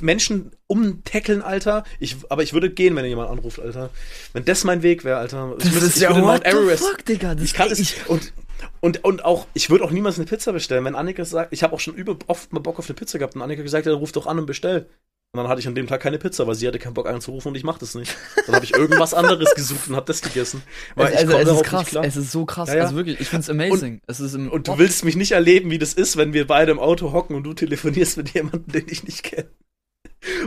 Menschen 0.00 0.52
umtackeln, 0.66 1.42
Alter. 1.42 1.84
Ich, 2.00 2.16
aber 2.28 2.42
ich 2.42 2.52
würde 2.52 2.70
gehen, 2.70 2.94
wenn 2.96 3.04
jemand 3.04 3.30
anruft, 3.30 3.60
Alter. 3.60 3.90
Wenn 4.32 4.44
das 4.44 4.64
mein 4.64 4.82
Weg 4.82 5.04
wäre, 5.04 5.18
Alter. 5.18 5.54
Ich 5.58 5.72
müsste- 5.72 5.86
ich 6.04 6.08
würde 6.08 6.20
Mount 6.20 6.44
Everest- 6.46 6.84
fuck, 6.84 7.04
Digga. 7.04 7.34
Das 7.34 7.44
ich 7.44 7.54
kann 7.54 7.66
ey, 7.68 7.72
es 7.72 7.94
und 8.06 8.32
und 8.80 9.04
und 9.04 9.24
auch 9.24 9.46
ich 9.54 9.70
würde 9.70 9.84
auch 9.84 9.90
niemals 9.90 10.18
eine 10.18 10.26
Pizza 10.26 10.52
bestellen, 10.52 10.84
wenn 10.84 10.94
Annika 10.94 11.24
sagt, 11.24 11.52
ich 11.52 11.62
habe 11.62 11.74
auch 11.74 11.80
schon 11.80 11.94
über 11.94 12.16
oft 12.26 12.52
mal 12.52 12.60
Bock 12.60 12.78
auf 12.78 12.88
eine 12.88 12.94
Pizza 12.94 13.18
gehabt 13.18 13.34
und 13.34 13.42
Annika 13.42 13.62
gesagt, 13.62 13.86
ja, 13.86 13.92
ruf 13.92 14.12
doch 14.12 14.26
an 14.26 14.38
und 14.38 14.46
bestell. 14.46 14.88
Und 15.34 15.38
dann 15.38 15.48
hatte 15.48 15.60
ich 15.60 15.66
an 15.66 15.74
dem 15.74 15.88
Tag 15.88 16.00
keine 16.00 16.18
Pizza, 16.18 16.46
weil 16.46 16.54
sie 16.54 16.68
hatte 16.68 16.78
keinen 16.78 16.94
Bock 16.94 17.08
anzurufen 17.08 17.48
und 17.48 17.54
ich 17.56 17.64
mach 17.64 17.76
das 17.76 17.96
nicht. 17.96 18.16
Dann 18.46 18.54
habe 18.54 18.64
ich 18.64 18.72
irgendwas 18.72 19.14
anderes 19.14 19.52
gesucht 19.56 19.88
und 19.88 19.96
habe 19.96 20.06
das 20.06 20.22
gegessen. 20.22 20.62
Weil 20.94 21.06
also, 21.06 21.18
ich 21.18 21.28
komme 21.28 21.42
es 21.42 21.50
ist 21.50 21.64
krass, 21.64 21.94
es 22.04 22.16
ist 22.16 22.30
so 22.30 22.46
krass. 22.46 22.68
Ja, 22.68 22.76
ja. 22.76 22.82
Also 22.84 22.94
wirklich, 22.94 23.18
ich 23.18 23.26
find's 23.26 23.50
amazing. 23.50 24.00
es 24.06 24.20
ist 24.20 24.34
im 24.34 24.48
Und 24.48 24.68
du 24.68 24.78
willst 24.78 25.04
mich 25.04 25.16
nicht 25.16 25.32
erleben, 25.32 25.72
wie 25.72 25.78
das 25.78 25.92
ist, 25.92 26.16
wenn 26.16 26.34
wir 26.34 26.46
beide 26.46 26.70
im 26.70 26.78
Auto 26.78 27.10
hocken 27.10 27.34
und 27.34 27.42
du 27.42 27.52
telefonierst 27.52 28.16
mit 28.16 28.32
jemandem, 28.32 28.68
den 28.68 28.86
ich 28.88 29.02
nicht 29.02 29.24
kenne. 29.24 29.48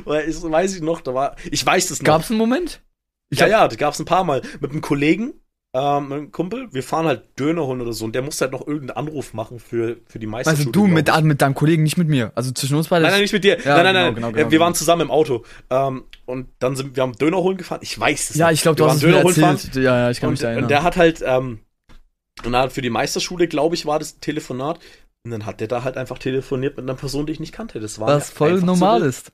Weil 0.06 0.30
ich 0.30 0.42
weiß 0.42 0.76
ich 0.76 0.82
noch, 0.82 1.02
da 1.02 1.14
war, 1.14 1.36
ich 1.52 1.66
weiß 1.66 1.92
es 1.92 2.00
noch. 2.00 2.06
Gab's 2.06 2.30
einen 2.30 2.40
Moment? 2.40 2.82
Ich 3.30 3.40
ja, 3.40 3.46
hab, 3.46 3.52
ja, 3.52 3.68
das 3.68 3.78
gab's 3.78 4.00
ein 4.00 4.06
paar 4.06 4.24
Mal. 4.24 4.42
Mit 4.62 4.72
einem 4.72 4.80
Kollegen, 4.80 5.34
ähm, 5.78 6.12
einem 6.12 6.32
Kumpel, 6.32 6.70
wir 6.72 6.82
fahren 6.82 7.06
halt 7.06 7.40
Döner 7.40 7.68
holen 7.68 7.82
oder 7.82 7.94
so 7.94 8.04
und 8.06 8.16
der 8.16 8.24
musste 8.24 8.46
halt 8.46 8.52
noch 8.52 8.66
irgendeinen 8.66 8.98
Anruf 8.98 9.36
machen 9.36 9.60
für, 9.60 9.98
für 10.08 10.18
die 10.18 10.26
Meisterschule. 10.26 10.60
Also 10.60 10.72
du 10.72 10.88
mit, 10.88 11.08
mit 11.24 11.42
deinem 11.42 11.54
Kollegen, 11.54 11.84
nicht 11.84 11.98
mit 11.98 12.08
mir. 12.08 12.32
Also 12.34 12.52
zwischen 12.52 12.76
uns 12.76 12.88
beiden. 12.88 13.04
Nein, 13.04 13.12
nein, 13.12 13.22
nicht 13.22 13.34
mit 13.34 13.44
dir. 13.44 13.60
Ja, 13.64 13.76
nein, 13.76 13.84
nein, 13.84 13.94
nein. 13.94 14.16
Genau, 14.16 14.28
genau, 14.28 14.38
genau, 14.38 14.52
wir 14.52 14.60
waren 14.60 14.74
zusammen 14.74 15.04
im 15.04 15.12
Auto. 15.12 15.46
Ähm, 15.70 16.06
und 16.26 16.48
dann 16.58 16.76
sind 16.76 16.96
wir 16.96 17.04
haben 17.04 17.14
Döner 17.14 17.38
holen 17.38 17.58
gefahren. 17.58 17.82
Ich 17.84 18.00
weiß 18.00 18.32
es 18.32 18.36
Ja, 18.38 18.50
ich 18.50 18.64
glaube, 18.64 18.76
du 18.76 18.88
hast 18.88 19.04
Döner 19.04 19.22
holen 19.22 19.40
erzählt. 19.40 19.72
Fahren. 19.72 19.84
Ja, 19.84 19.98
ja, 20.00 20.10
ich 20.10 20.20
kann 20.20 20.30
und, 20.30 20.34
mich 20.34 20.44
erinnern. 20.44 20.64
Und 20.64 20.72
der 20.72 20.82
hat 20.82 20.98
halt, 20.98 21.24
ähm, 21.24 21.60
und 22.44 22.52
dann 22.54 22.72
für 22.72 22.82
die 22.82 22.90
Meisterschule, 22.90 23.48
glaube 23.48 23.76
ich, 23.76 23.86
war 23.86 24.00
das 24.00 24.16
ein 24.16 24.22
Telefonat. 24.22 24.80
Und 25.26 25.32
dann 25.32 25.46
hat 25.46 25.60
der 25.60 25.68
da 25.68 25.84
halt 25.84 25.98
einfach 25.98 26.18
telefoniert 26.18 26.78
mit 26.78 26.86
einer 26.86 26.98
Person, 26.98 27.28
die 27.28 27.34
ich 27.34 27.40
nicht 27.40 27.54
kannte. 27.54 27.80
Das 27.80 28.00
war 28.00 28.08
was 28.08 28.32
voll 28.32 28.62
normal 28.62 29.02
so 29.02 29.06
ist. 29.06 29.32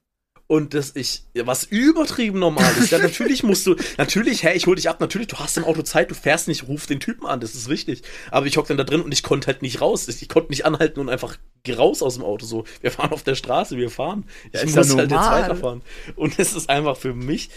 Und 0.53 0.75
das 0.75 0.95
ich, 0.95 1.23
was 1.34 1.63
übertrieben 1.63 2.38
normal 2.38 2.71
ist. 2.77 2.91
Ja, 2.91 2.99
natürlich 3.01 3.41
musst 3.41 3.65
du, 3.65 3.75
natürlich, 3.97 4.43
hey, 4.43 4.55
ich 4.55 4.67
hol 4.67 4.75
dich 4.75 4.88
ab, 4.88 4.99
natürlich, 4.99 5.30
du 5.30 5.38
hast 5.38 5.57
im 5.57 5.63
Auto 5.63 5.81
Zeit, 5.81 6.11
du 6.11 6.13
fährst 6.13 6.47
nicht, 6.47 6.67
ruf 6.67 6.85
den 6.85 6.99
Typen 6.99 7.25
an, 7.25 7.39
das 7.39 7.55
ist 7.55 7.69
wichtig. 7.69 8.03
Aber 8.30 8.45
ich 8.45 8.55
hock 8.55 8.67
dann 8.67 8.77
da 8.77 8.84
drin 8.84 9.01
und 9.01 9.11
ich 9.11 9.23
konnte 9.23 9.47
halt 9.47 9.63
nicht 9.63 9.81
raus. 9.81 10.07
Ich 10.07 10.30
konnte 10.30 10.51
nicht 10.51 10.63
anhalten 10.63 10.99
und 10.99 11.09
einfach 11.09 11.39
raus 11.67 12.03
aus 12.03 12.13
dem 12.13 12.23
Auto. 12.23 12.45
So, 12.45 12.65
wir 12.81 12.91
fahren 12.91 13.13
auf 13.13 13.23
der 13.23 13.34
Straße, 13.34 13.77
wir 13.77 13.89
fahren. 13.89 14.25
Ja, 14.51 14.61
ich 14.61 14.75
muss 14.75 14.95
halt 14.95 15.09
jetzt 15.09 15.19
weiterfahren. 15.19 15.81
Und 16.15 16.38
es 16.38 16.53
ist 16.53 16.69
einfach 16.69 16.97
für 16.97 17.15
mich 17.15 17.49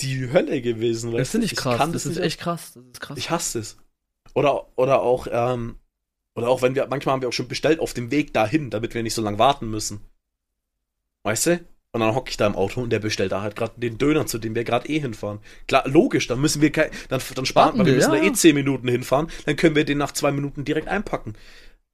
die 0.00 0.32
Hölle 0.32 0.62
gewesen. 0.62 1.12
Das 1.12 1.30
finde 1.30 1.46
ich 1.46 1.54
krass. 1.54 1.74
Ich 1.74 1.92
das, 1.92 2.02
das 2.02 2.06
ist 2.06 2.18
echt 2.18 2.40
krass. 2.40 2.72
Das 2.74 2.84
ist 2.86 3.00
krass. 3.00 3.18
Ich 3.18 3.30
hasse 3.30 3.60
es. 3.60 3.76
Oder, 4.34 4.66
oder 4.76 5.02
auch, 5.02 5.28
ähm, 5.30 5.76
oder 6.34 6.48
auch 6.48 6.60
wenn 6.60 6.74
wir, 6.74 6.88
manchmal 6.88 7.12
haben 7.12 7.22
wir 7.22 7.28
auch 7.28 7.32
schon 7.32 7.46
bestellt 7.46 7.78
auf 7.78 7.94
dem 7.94 8.10
Weg 8.10 8.34
dahin, 8.34 8.70
damit 8.70 8.94
wir 8.94 9.04
nicht 9.04 9.14
so 9.14 9.22
lange 9.22 9.38
warten 9.38 9.70
müssen. 9.70 10.00
Weißt 11.22 11.46
du? 11.46 11.64
Und 11.92 12.00
dann 12.00 12.14
hocke 12.14 12.30
ich 12.30 12.36
da 12.36 12.46
im 12.46 12.54
Auto 12.54 12.80
und 12.80 12.90
der 12.90 13.00
bestellt 13.00 13.32
da 13.32 13.42
halt 13.42 13.56
gerade 13.56 13.72
den 13.76 13.98
Döner, 13.98 14.26
zu 14.26 14.38
dem 14.38 14.54
wir 14.54 14.62
gerade 14.62 14.88
eh 14.88 15.00
hinfahren. 15.00 15.40
Klar, 15.66 15.88
logisch, 15.88 16.28
dann 16.28 16.40
müssen 16.40 16.62
wir 16.62 16.70
kein, 16.70 16.90
dann, 17.08 17.20
dann 17.34 17.46
sparen 17.46 17.78
wir, 17.78 17.86
wir 17.86 17.94
müssen 17.94 18.12
ja. 18.12 18.20
da 18.20 18.26
eh 18.26 18.32
10 18.32 18.54
Minuten 18.54 18.86
hinfahren, 18.86 19.28
dann 19.44 19.56
können 19.56 19.74
wir 19.74 19.84
den 19.84 19.98
nach 19.98 20.12
zwei 20.12 20.30
Minuten 20.30 20.64
direkt 20.64 20.86
einpacken. 20.86 21.34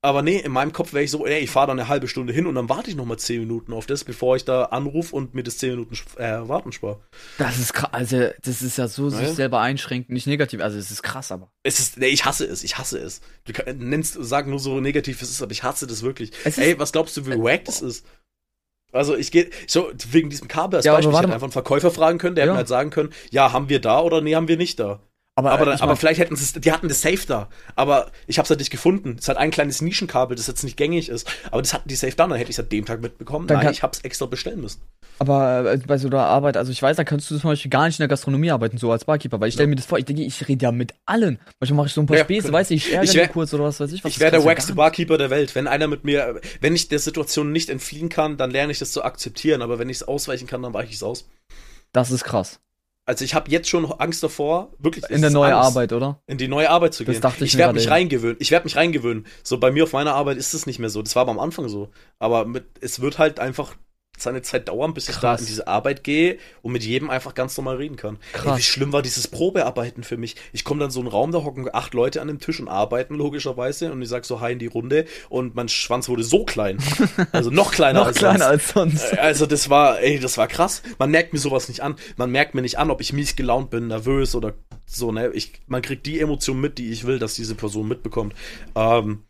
Aber 0.03 0.23
nee, 0.23 0.39
in 0.39 0.53
meinem 0.53 0.73
Kopf 0.73 0.93
wäre 0.93 1.03
ich 1.03 1.11
so, 1.11 1.27
ey, 1.27 1.41
ich 1.41 1.51
fahre 1.51 1.69
da 1.69 1.73
eine 1.73 1.89
halbe 1.89 2.07
Stunde 2.07 2.33
hin 2.33 2.47
und 2.47 2.55
dann 2.55 2.69
warte 2.69 2.91
ich 2.91 2.97
noch 2.97 3.07
mal 3.07 3.17
10 3.17 3.41
Minuten 3.41 3.73
auf 3.73 3.87
das, 3.87 4.05
bevor 4.05 4.37
ich 4.37 4.45
da 4.45 4.67
anrufe 4.67 5.17
und 5.17 5.35
mir 5.35 5.43
das 5.43 5.59
10 5.59 5.71
Minuten 5.71 5.97
äh, 6.19 6.47
warten 6.47 6.71
spare. 6.71 7.01
Das 7.39 7.59
ist 7.59 7.73
krass, 7.73 7.93
also 7.93 8.29
das 8.43 8.63
ist 8.63 8.77
ja 8.77 8.87
so 8.87 9.09
sich 9.09 9.29
selber 9.31 9.61
einschränken, 9.61 10.13
nicht 10.13 10.27
negativ, 10.27 10.61
also 10.61 10.79
es 10.79 10.91
ist 10.91 11.03
krass, 11.03 11.33
aber. 11.33 11.51
Es 11.65 11.81
ist, 11.81 11.97
nee, 11.97 12.07
ich 12.07 12.25
hasse 12.25 12.45
es, 12.45 12.63
ich 12.63 12.79
hasse 12.79 12.99
es. 12.99 13.21
Du 13.47 13.53
nennst, 13.75 14.17
sag 14.21 14.47
nur 14.47 14.61
so 14.61 14.79
negativ 14.81 15.23
es 15.23 15.31
ist, 15.31 15.43
aber 15.43 15.53
ich 15.53 15.63
hasse 15.63 15.87
das 15.87 16.03
wirklich. 16.03 16.31
ey, 16.45 16.79
was 16.79 16.93
glaubst 16.93 17.17
du, 17.17 17.27
wie 17.27 17.43
wack 17.43 17.65
das 17.65 17.81
ist? 17.81 18.07
Also 18.93 19.17
ich 19.17 19.31
gehe, 19.31 19.51
so 19.67 19.91
wegen 20.11 20.31
diesem 20.31 20.49
Kabel 20.49 20.77
als 20.77 20.87
ja, 20.87 20.95
Beispiel, 20.95 21.13
ich 21.13 21.19
hätte 21.19 21.33
einfach 21.33 21.47
einen 21.47 21.53
Verkäufer 21.53 21.91
fragen 21.91 22.19
können, 22.19 22.35
der 22.35 22.47
ja. 22.47 22.53
hätte 22.53 22.59
halt 22.59 22.69
sagen 22.69 22.91
können, 22.91 23.13
ja, 23.31 23.53
haben 23.53 23.69
wir 23.69 23.81
da 23.81 24.01
oder 24.01 24.21
nee, 24.21 24.35
haben 24.35 24.49
wir 24.49 24.57
nicht 24.57 24.79
da. 24.81 25.01
Aber, 25.39 25.53
aber, 25.53 25.67
dann, 25.67 25.81
aber 25.81 25.97
vielleicht 25.97 26.19
hätten 26.19 26.35
sie 26.35 26.45
es, 26.45 26.53
die 26.55 26.73
hatten 26.73 26.89
das 26.89 27.03
Safe 27.03 27.21
da. 27.27 27.51
Aber 27.75 28.11
ich 28.27 28.39
habe 28.39 28.45
es 28.45 28.51
halt 28.51 28.59
nicht 28.59 28.71
gefunden. 28.71 29.17
Es 29.21 29.29
hat 29.29 29.37
ein 29.37 29.51
kleines 29.51 29.83
Nischenkabel, 29.83 30.35
das 30.35 30.47
jetzt 30.47 30.65
nicht 30.65 30.79
gängig 30.79 31.11
ist. 31.11 31.29
Aber 31.51 31.61
das 31.61 31.75
hatten 31.75 31.91
die 31.91 31.95
Safe 31.95 32.15
da, 32.17 32.27
dann 32.27 32.39
hätte 32.39 32.51
ich 32.51 32.57
es 32.57 32.65
an 32.65 32.71
dem 32.71 32.87
Tag 32.87 33.03
mitbekommen. 33.03 33.47
Dann 33.47 33.59
Nein, 33.59 33.71
ich 33.71 33.83
habe 33.83 33.93
es 33.93 34.01
extra 34.01 34.25
bestellen 34.25 34.63
müssen. 34.63 34.81
Aber 35.19 35.73
äh, 35.73 35.77
bei 35.87 35.99
so 35.99 36.09
einer 36.09 36.25
Arbeit, 36.25 36.57
also 36.57 36.73
ich 36.73 36.81
weiß, 36.81 36.97
da 36.97 37.05
kannst 37.05 37.31
du 37.31 37.39
zum 37.39 37.51
Beispiel 37.51 37.71
gar 37.71 37.85
nicht 37.87 37.99
in 37.99 38.03
der 38.03 38.09
Gastronomie 38.09 38.51
arbeiten, 38.51 38.79
so 38.79 38.91
als 38.91 39.05
Barkeeper, 39.05 39.39
weil 39.39 39.49
ich 39.49 39.55
stelle 39.55 39.67
ja. 39.67 39.71
mir 39.71 39.77
das 39.77 39.85
vor, 39.85 39.99
ich 39.99 40.07
denke, 40.07 40.23
ich 40.23 40.49
rede 40.49 40.63
ja 40.63 40.73
mit 40.73 40.95
allen. 41.05 41.39
Manchmal 41.61 41.77
mache 41.77 41.89
ich 41.89 41.93
so 41.93 42.01
ein 42.01 42.07
paar 42.07 42.17
ja, 42.17 42.25
Späße, 42.25 42.51
weiß 42.51 42.71
ich, 42.71 42.87
ich 42.87 42.95
ärgere 42.95 43.11
ich 43.11 43.15
wär, 43.15 43.29
kurz 43.29 43.53
oder 43.53 43.65
was 43.65 43.79
weiß 43.79 43.93
ich 43.93 44.05
was. 44.05 44.13
Ich 44.13 44.21
wäre 44.21 44.31
der 44.31 44.45
wackste 44.45 44.75
Barkeeper 44.75 45.19
der 45.19 45.29
Welt. 45.29 45.55
Wenn 45.55 45.67
einer 45.67 45.87
mit 45.87 46.05
mir, 46.05 46.41
wenn 46.63 46.75
ich 46.75 46.89
der 46.89 46.99
Situation 46.99 47.53
nicht 47.53 47.69
entfliehen 47.69 48.09
kann, 48.09 48.39
dann 48.39 48.51
lerne 48.51 48.73
ich 48.73 48.79
das 48.79 48.91
zu 48.91 49.05
akzeptieren. 49.05 49.61
Aber 49.61 49.79
wenn 49.79 49.91
ich 49.91 49.99
es 49.99 50.03
ausweichen 50.03 50.47
kann, 50.47 50.63
dann 50.63 50.73
weiche 50.73 50.89
ich 50.89 50.97
es 50.97 51.03
aus. 51.03 51.29
Das 51.93 52.11
ist 52.11 52.25
krass. 52.25 52.59
Also 53.07 53.25
ich 53.25 53.35
habe 53.35 53.49
jetzt 53.53 53.69
schon 53.69 53.85
Angst 53.93 54.23
davor, 54.25 54.73
wirklich. 54.79 55.09
In 55.09 55.21
der 55.21 55.31
neue 55.31 55.55
Angst, 55.55 55.69
Arbeit, 55.69 55.93
oder? 55.93 56.21
In 56.27 56.39
die 56.39 56.49
neue 56.49 56.69
Arbeit 56.69 56.93
zu 56.93 57.05
gehen. 57.05 57.15
Das 57.15 57.21
dachte 57.21 57.45
ich 57.45 57.55
ich 57.55 57.59
werde 57.59 57.75
mich 57.75 57.89
reingewöhnen. 57.89 58.37
Ich 58.41 58.51
werde 58.51 58.65
mich 58.65 58.75
reingewöhnen. 58.75 59.27
So 59.45 59.59
bei 59.59 59.71
mir 59.71 59.85
auf 59.85 59.93
meiner 59.93 60.15
Arbeit 60.15 60.39
ist 60.39 60.55
es 60.55 60.67
nicht 60.67 60.81
mehr 60.81 60.91
so. 60.91 61.03
Das 61.03 61.15
war 61.15 61.23
aber 61.23 61.31
am 61.31 61.39
Anfang 61.39 61.69
so. 61.69 61.91
Aber 62.19 62.45
mit, 62.47 62.65
es 62.81 63.01
wird 63.01 63.19
halt 63.19 63.39
einfach 63.39 63.77
seine 64.17 64.43
Zeit 64.43 64.69
dauern, 64.69 64.95
bis 64.95 65.07
Krass. 65.07 65.17
ich 65.17 65.21
da 65.21 65.35
in 65.37 65.47
diese 65.47 65.69
Arbeit 65.69 66.05
gehe 66.05 66.39
und 66.63 66.73
mit 66.73 66.85
jedem 66.85 67.11
einfach 67.11 67.35
ganz 67.35 67.57
normal 67.57 67.77
reden 67.77 67.97
kann. 67.97 68.19
Krass. 68.33 68.53
Ey, 68.53 68.59
wie 68.59 68.63
schlimm 68.63 68.93
war 68.93 69.03
dieses 69.03 69.29
Probearbeiten 69.29 70.05
für 70.05 70.17
mich. 70.17 70.37
Ich 70.53 70.65
komme 70.65 70.81
dann 70.81 70.91
so 70.91 71.01
in 71.01 71.07
einen 71.07 71.13
Raum, 71.13 71.33
da 71.33 71.45
hocken 71.45 71.69
acht 71.73 71.95
Leute 71.95 72.21
an 72.21 72.29
dem 72.29 72.41
Tisch 72.41 72.61
und 72.61 72.69
arbeiten 72.69 73.15
logischerweise 73.15 73.93
und 73.93 74.03
ich 74.03 74.09
sag 74.09 74.25
so 74.25 74.41
hi 74.41 74.53
in 74.53 74.59
die 74.59 74.67
Runde 74.67 75.05
und 75.29 75.55
mein 75.55 75.69
Schwanz 75.69 76.09
wurde 76.09 76.25
so 76.25 76.45
klein. 76.45 76.79
Also 77.33 77.51
noch 77.51 77.73
kleiner 77.73 78.01
noch 78.01 78.07
als 78.07 78.19
kleiner 78.19 78.39
sonst. 78.39 78.77
als 78.77 79.01
sonst. 79.01 79.19
Also 79.19 79.47
das 79.47 79.69
war, 79.69 80.01
ey, 80.01 80.19
das 80.19 80.39
war 80.39 80.47
krass. 80.47 80.83
Man 80.99 81.11
merkt 81.11 81.33
mir 81.33 81.39
sowas 81.39 81.69
nicht 81.69 81.81
an. 81.83 81.97
Man 82.17 82.31
merkt 82.31 82.55
mir 82.55 82.63
nicht 82.63 82.79
an, 82.79 82.91
ob 82.91 83.01
ich 83.01 83.13
mies 83.13 83.37
gelaunt 83.37 83.71
bin, 83.71 83.89
nervös 83.89 84.35
oder 84.35 84.55
so, 84.87 85.13
ne? 85.13 85.31
Ich, 85.33 85.53
man 85.67 85.83
kriegt 85.83 86.07
die 86.07 86.21
Emotion 86.21 86.61
mit, 86.61 86.79
die 86.79 86.91
ich 86.91 87.05
will, 87.05 87.19
dass 87.19 87.35
diese 87.35 87.55
Person 87.55 87.89
mitbekommt. 87.89 88.35
Ähm, 88.75 89.25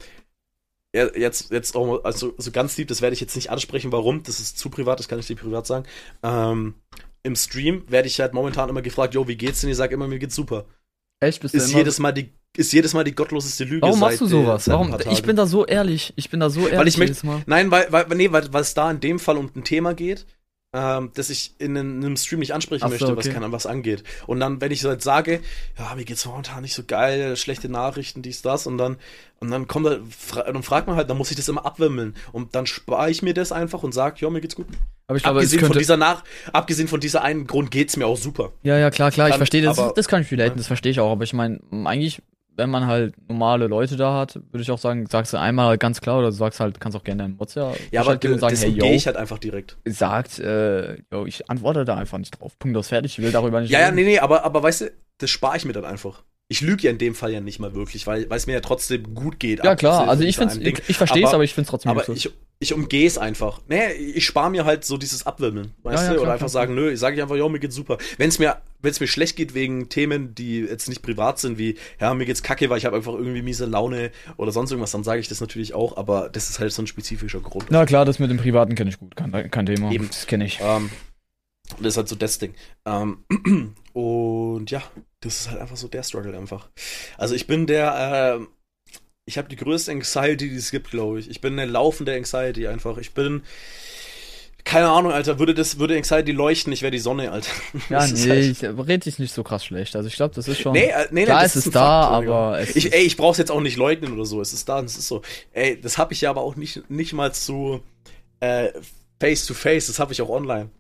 jetzt, 0.97 1.51
jetzt 1.51 1.77
auch, 1.77 2.05
also 2.05 2.35
so 2.39 2.51
ganz 2.51 2.77
lieb, 2.77 2.89
das 2.89 3.03
werde 3.03 3.15
ich 3.15 3.21
jetzt 3.21 3.37
nicht 3.37 3.51
ansprechen, 3.51 3.93
warum, 3.93 4.23
das 4.23 4.41
ist 4.41 4.59
zu 4.59 4.71
privat, 4.71 4.99
das 4.99 5.09
kann 5.09 5.19
ich 5.19 5.27
dir 5.27 5.37
privat 5.37 5.67
sagen. 5.67 5.87
Ähm, 6.23 6.75
Im 7.23 7.37
Stream 7.37 7.85
werde 7.89 8.09
ich 8.09 8.21
halt 8.21 8.35
momentan 8.35 8.69
immer 8.69 8.83
gefragt, 8.83 9.15
yo, 9.15 9.29
wie 9.29 9.37
geht's 9.37 9.61
denn? 9.61 9.71
Ich 9.71 9.77
sage 9.77 9.95
immer, 9.95 10.09
mir 10.09 10.19
geht's 10.19 10.35
super. 10.35 10.67
Echt? 11.21 11.41
Bist 11.43 11.55
du 11.55 11.59
ist 11.59 11.73
jedes 11.73 11.99
Mal 11.99 12.13
die 12.13 12.31
ist 12.57 12.73
jedes 12.73 12.95
Mal 12.95 13.05
die 13.05 13.15
gottloseste 13.15 13.65
Lüge. 13.65 13.83
Warum 13.83 14.01
machst 14.01 14.21
du 14.21 14.27
sowas? 14.27 14.67
Warum? 14.69 14.97
Ich 15.11 15.23
bin 15.23 15.37
da 15.37 15.47
so 15.47 15.67
ehrlich. 15.67 16.15
Ich 16.17 16.31
bin 16.31 16.41
da 16.41 16.49
so 16.49 16.61
ehrlich 16.61 16.79
weil 16.79 16.89
ich 16.89 16.97
möchte, 16.97 17.43
Nein, 17.47 17.71
weil, 17.71 17.93
weil, 17.93 18.07
nee, 18.17 18.33
weil, 18.33 18.51
weil 18.53 18.63
es 18.63 18.73
da 18.73 18.91
in 18.91 19.01
dem 19.01 19.19
Fall 19.19 19.37
um 19.37 19.51
ein 19.55 19.65
Thema 19.65 19.95
geht, 19.95 20.27
ähm, 20.77 21.11
das 21.15 21.31
ich 21.31 21.55
in 21.59 21.77
einem 21.77 22.17
Stream 22.17 22.41
nicht 22.41 22.53
ansprechen 22.53 22.83
so, 22.83 22.89
möchte, 22.89 23.07
okay. 23.07 23.17
was 23.17 23.29
keiner 23.31 23.51
was 23.51 23.67
angeht. 23.67 24.05
Und 24.27 24.41
dann, 24.41 24.61
wenn 24.61 24.71
ich 24.71 24.85
halt 24.85 25.03
sage, 25.03 25.41
ja, 25.79 25.95
mir 25.95 26.05
geht's 26.05 26.27
momentan 26.27 26.63
nicht 26.63 26.75
so 26.75 26.83
geil, 26.87 27.35
schlechte 27.37 27.71
Nachrichten, 27.71 28.21
dies, 28.21 28.43
das, 28.43 28.67
und 28.67 28.77
dann, 28.77 28.97
und 29.41 29.51
dann 29.51 29.67
kommt 29.67 29.87
halt, 29.87 30.03
dann 30.35 30.63
fragt 30.63 30.87
man 30.87 30.97
halt, 30.97 31.09
dann 31.09 31.17
muss 31.17 31.31
ich 31.31 31.37
das 31.37 31.49
immer 31.49 31.65
abwimmeln. 31.65 32.15
Und 32.33 32.55
dann 32.55 32.67
spare 32.67 33.11
ich 33.11 33.23
mir 33.23 33.33
das 33.33 33.53
einfach 33.53 33.83
und 33.83 33.93
sage, 33.93 34.17
ja, 34.19 34.29
mir 34.29 34.43
geht's 34.43 34.57
gut. 34.57 34.67
Aber 35.07 35.17
ich 35.17 35.23
glaube, 35.23 35.39
abgesehen 35.39 35.65
von 35.65 35.79
dieser 35.79 35.97
nach, 35.97 36.25
abgesehen 36.53 36.89
von 36.89 37.01
dieser 37.01 37.23
einen 37.23 37.47
Grund 37.47 37.71
geht's 37.71 37.97
mir 37.97 38.07
auch 38.07 38.19
super. 38.19 38.53
Ja, 38.63 38.77
ja, 38.77 38.91
klar, 38.91 39.11
klar, 39.11 39.31
ich 39.31 39.37
verstehe 39.37 39.63
das, 39.63 39.81
das 39.95 40.09
kann 40.09 40.23
ich 40.23 40.31
relaten, 40.31 40.59
das 40.59 40.67
verstehe 40.67 40.93
ich 40.93 41.01
auch, 41.01 41.13
aber 41.13 41.25
ich 41.25 41.33
meine, 41.33 41.61
eigentlich 41.85 42.21
wenn 42.57 42.71
man 42.71 42.87
halt 42.87 43.15
normale 43.29 43.67
Leute 43.67 43.97
da 43.97 44.15
hat, 44.15 44.37
würde 44.37 44.63
ich 44.63 44.71
auch 44.71 44.79
sagen, 44.79 45.07
sagst 45.07 45.33
du 45.33 45.39
einmal 45.39 45.79
ganz 45.79 46.01
klar 46.01 46.19
oder 46.19 46.29
du 46.29 46.33
sagst 46.33 46.59
halt, 46.61 46.81
kannst 46.81 46.97
auch 46.97 47.05
gerne 47.05 47.23
deinen 47.25 47.37
Mods 47.37 47.55
ja, 47.55 47.73
aber 47.99 48.17
geben 48.17 48.35
und 48.35 48.41
sagen, 48.41 48.57
hey, 48.57 48.71
yo, 48.71 48.87
ich 48.87 49.07
halt 49.07 49.17
einfach 49.17 49.39
direkt. 49.39 49.77
Sagt, 49.85 50.39
äh, 50.39 50.97
yo, 51.13 51.27
ich 51.27 51.49
antworte 51.51 51.85
da 51.85 51.97
einfach 51.97 52.19
nicht 52.19 52.41
drauf. 52.41 52.59
Punkt 52.59 52.77
aus 52.77 52.89
fertig, 52.89 53.19
ich 53.19 53.25
will 53.25 53.33
darüber 53.33 53.61
nicht 53.61 53.71
Ja, 53.71 53.81
reden. 53.81 53.99
ja, 53.99 54.05
nee, 54.05 54.11
nee, 54.11 54.19
aber, 54.19 54.45
aber 54.45 54.63
weißt 54.63 54.81
du, 54.83 54.93
das 55.19 55.31
spare 55.31 55.57
ich 55.57 55.65
mir 55.65 55.73
dann 55.73 55.85
einfach. 55.85 56.25
Ich 56.49 56.61
lüge 56.61 56.85
ja 56.85 56.91
in 56.91 56.99
dem 56.99 57.15
Fall 57.15 57.33
ja 57.33 57.41
nicht 57.41 57.59
mal 57.59 57.75
wirklich, 57.75 58.07
weil 58.07 58.27
es 58.31 58.47
mir 58.47 58.53
ja 58.53 58.61
trotzdem 58.61 59.15
gut 59.15 59.41
geht. 59.41 59.65
Ja, 59.65 59.75
klar, 59.75 60.09
also 60.09 60.23
ich, 60.23 60.37
find's, 60.37 60.57
ich, 60.57 60.81
ich 60.89 60.97
verstehe 60.97 61.25
es, 61.27 61.35
aber 61.35 61.43
ich 61.43 61.55
finde 61.55 61.67
es 61.67 61.71
trotzdem 61.71 61.91
Aber 61.91 62.09
ich, 62.09 62.31
ich 62.61 62.73
umgehe 62.73 63.07
es 63.07 63.19
einfach. 63.19 63.61
Nee, 63.69 63.93
ich 63.93 64.25
spare 64.25 64.49
mir 64.51 64.65
halt 64.65 64.85
so 64.85 64.97
dieses 64.97 65.27
Abwimmeln, 65.27 65.73
weißt 65.83 65.97
ja, 65.97 66.03
ja, 66.03 66.09
du? 66.11 66.15
Klar, 66.15 66.23
Oder 66.23 66.33
einfach 66.35 66.47
klar. 66.47 66.49
sagen, 66.49 66.75
nö, 66.77 66.93
ich 66.93 67.01
sage 67.01 67.21
einfach, 67.21 67.35
ja, 67.35 67.49
mir 67.49 67.59
geht's 67.59 67.75
super. 67.75 67.99
Wenn 68.17 68.29
es 68.29 68.39
mir, 68.39 68.59
wenn's 68.81 69.01
mir 69.01 69.09
schlecht 69.09 69.35
geht 69.35 69.55
wegen 69.55 69.89
Themen, 69.89 70.37
die 70.37 70.61
jetzt 70.61 70.89
nicht 70.89 71.03
privat 71.03 71.41
sind, 71.41 71.59
wie, 71.59 71.77
ja, 72.01 72.15
mir 72.15 72.27
geht's 72.27 72.45
kacke, 72.45 72.71
weil 72.71 72.79
ich 72.79 72.85
habe 72.85 72.95
einfach 72.95 73.15
irgendwie 73.15 73.43
miese 73.43 73.67
Laune 73.67 74.13
oder 74.37 74.53
sonst 74.53 74.71
irgendwas, 74.71 74.93
dann 74.93 75.03
sage 75.03 75.21
ich 75.21 75.27
das 75.29 75.41
natürlich 75.41 75.75
auch, 75.75 75.97
aber 75.97 76.29
das 76.29 76.49
ist 76.49 76.61
halt 76.61 76.73
so 76.73 76.81
ein 76.81 76.87
spezifischer 76.87 77.41
Grund. 77.41 77.67
Na 77.71 77.85
klar, 77.87 78.05
das 78.05 78.21
mit 78.21 78.31
dem 78.31 78.39
Privaten 78.39 78.77
kenne 78.77 78.91
ich 78.91 79.01
gut, 79.01 79.17
kein, 79.17 79.51
kein 79.51 79.67
Thema. 79.67 79.91
Eben. 79.91 80.07
Das 80.07 80.29
kenne 80.29 80.47
ich. 80.47 80.61
Ähm, 80.63 80.91
das 81.79 81.89
ist 81.89 81.97
halt 81.97 82.09
so 82.09 82.17
das 82.17 82.39
Ding. 82.39 82.55
Ähm, 82.85 83.25
und 83.93 84.71
ja, 84.71 84.83
das 85.21 85.41
ist 85.41 85.51
halt 85.51 85.61
einfach 85.61 85.77
so 85.77 85.89
der 85.89 86.03
Struggle 86.03 86.37
einfach. 86.37 86.69
Also 87.19 87.35
ich 87.35 87.47
bin 87.47 87.67
der, 87.67 88.39
äh, 88.41 88.47
ich 89.25 89.39
habe 89.39 89.49
die 89.49 89.57
größte 89.57 89.91
Anxiety, 89.91 90.49
die 90.49 90.57
es 90.57 90.71
gibt, 90.71 90.91
glaube 90.91 91.19
ich. 91.21 91.29
Ich 91.29 91.41
bin 91.41 91.55
eine 91.55 91.71
laufende 91.71 92.15
Anxiety 92.15 92.69
einfach. 92.69 92.99
Ich 92.99 93.13
bin, 93.13 93.43
keine 94.65 94.89
Ahnung, 94.89 95.13
Alter, 95.13 95.39
würde 95.39 95.55
das, 95.55 95.79
würde 95.79 95.97
Anxiety 95.97 96.33
leuchten, 96.33 96.73
ich 96.73 96.83
wäre 96.83 96.93
die 96.93 96.99
Sonne, 96.99 97.33
Alter. 97.33 97.51
Ja, 97.91 98.01
das 98.01 98.13
nee, 98.13 98.31
halt 98.31 98.45
ich 98.45 98.63
rede 98.63 98.99
dich 98.99 99.19
nicht 99.19 99.35
so 99.35 99.43
krass 99.43 99.65
schlecht. 99.65 99.97
Also 99.97 100.09
ich 100.09 100.15
glaube, 100.15 100.35
das 100.35 100.47
ist 100.47 100.61
schon. 100.61 100.73
Nee, 100.73 100.87
äh, 100.87 101.09
nee, 101.11 101.25
klar, 101.25 101.41
nee, 101.41 101.47
es 101.47 101.57
ist, 101.57 101.75
da, 101.75 102.11
Faktor, 102.11 102.35
aber 102.37 102.61
es 102.61 102.77
ich, 102.77 102.93
ey, 102.93 103.03
ich 103.03 103.17
brauch's 103.17 103.39
jetzt 103.39 103.51
auch 103.51 103.61
nicht 103.61 103.77
leugnen 103.77 104.13
oder 104.13 104.25
so. 104.25 104.41
Es 104.41 104.53
ist 104.53 104.69
da, 104.69 104.81
es 104.81 104.97
ist 104.97 105.09
so. 105.09 105.23
Ey, 105.53 105.81
das 105.81 105.99
habe 105.99 106.13
ich 106.13 106.21
ja 106.21 106.31
aber 106.31 106.43
auch 106.43 106.55
nicht, 106.55 106.89
nicht 106.89 107.13
mal 107.13 107.33
zu 107.33 107.81
äh, 108.41 108.69
face 109.21 109.47
to 109.47 109.55
face. 109.55 109.89
Das 109.89 109.99
habe 109.99 110.13
ich 110.13 110.23
auch 110.23 110.29
online. 110.29 110.71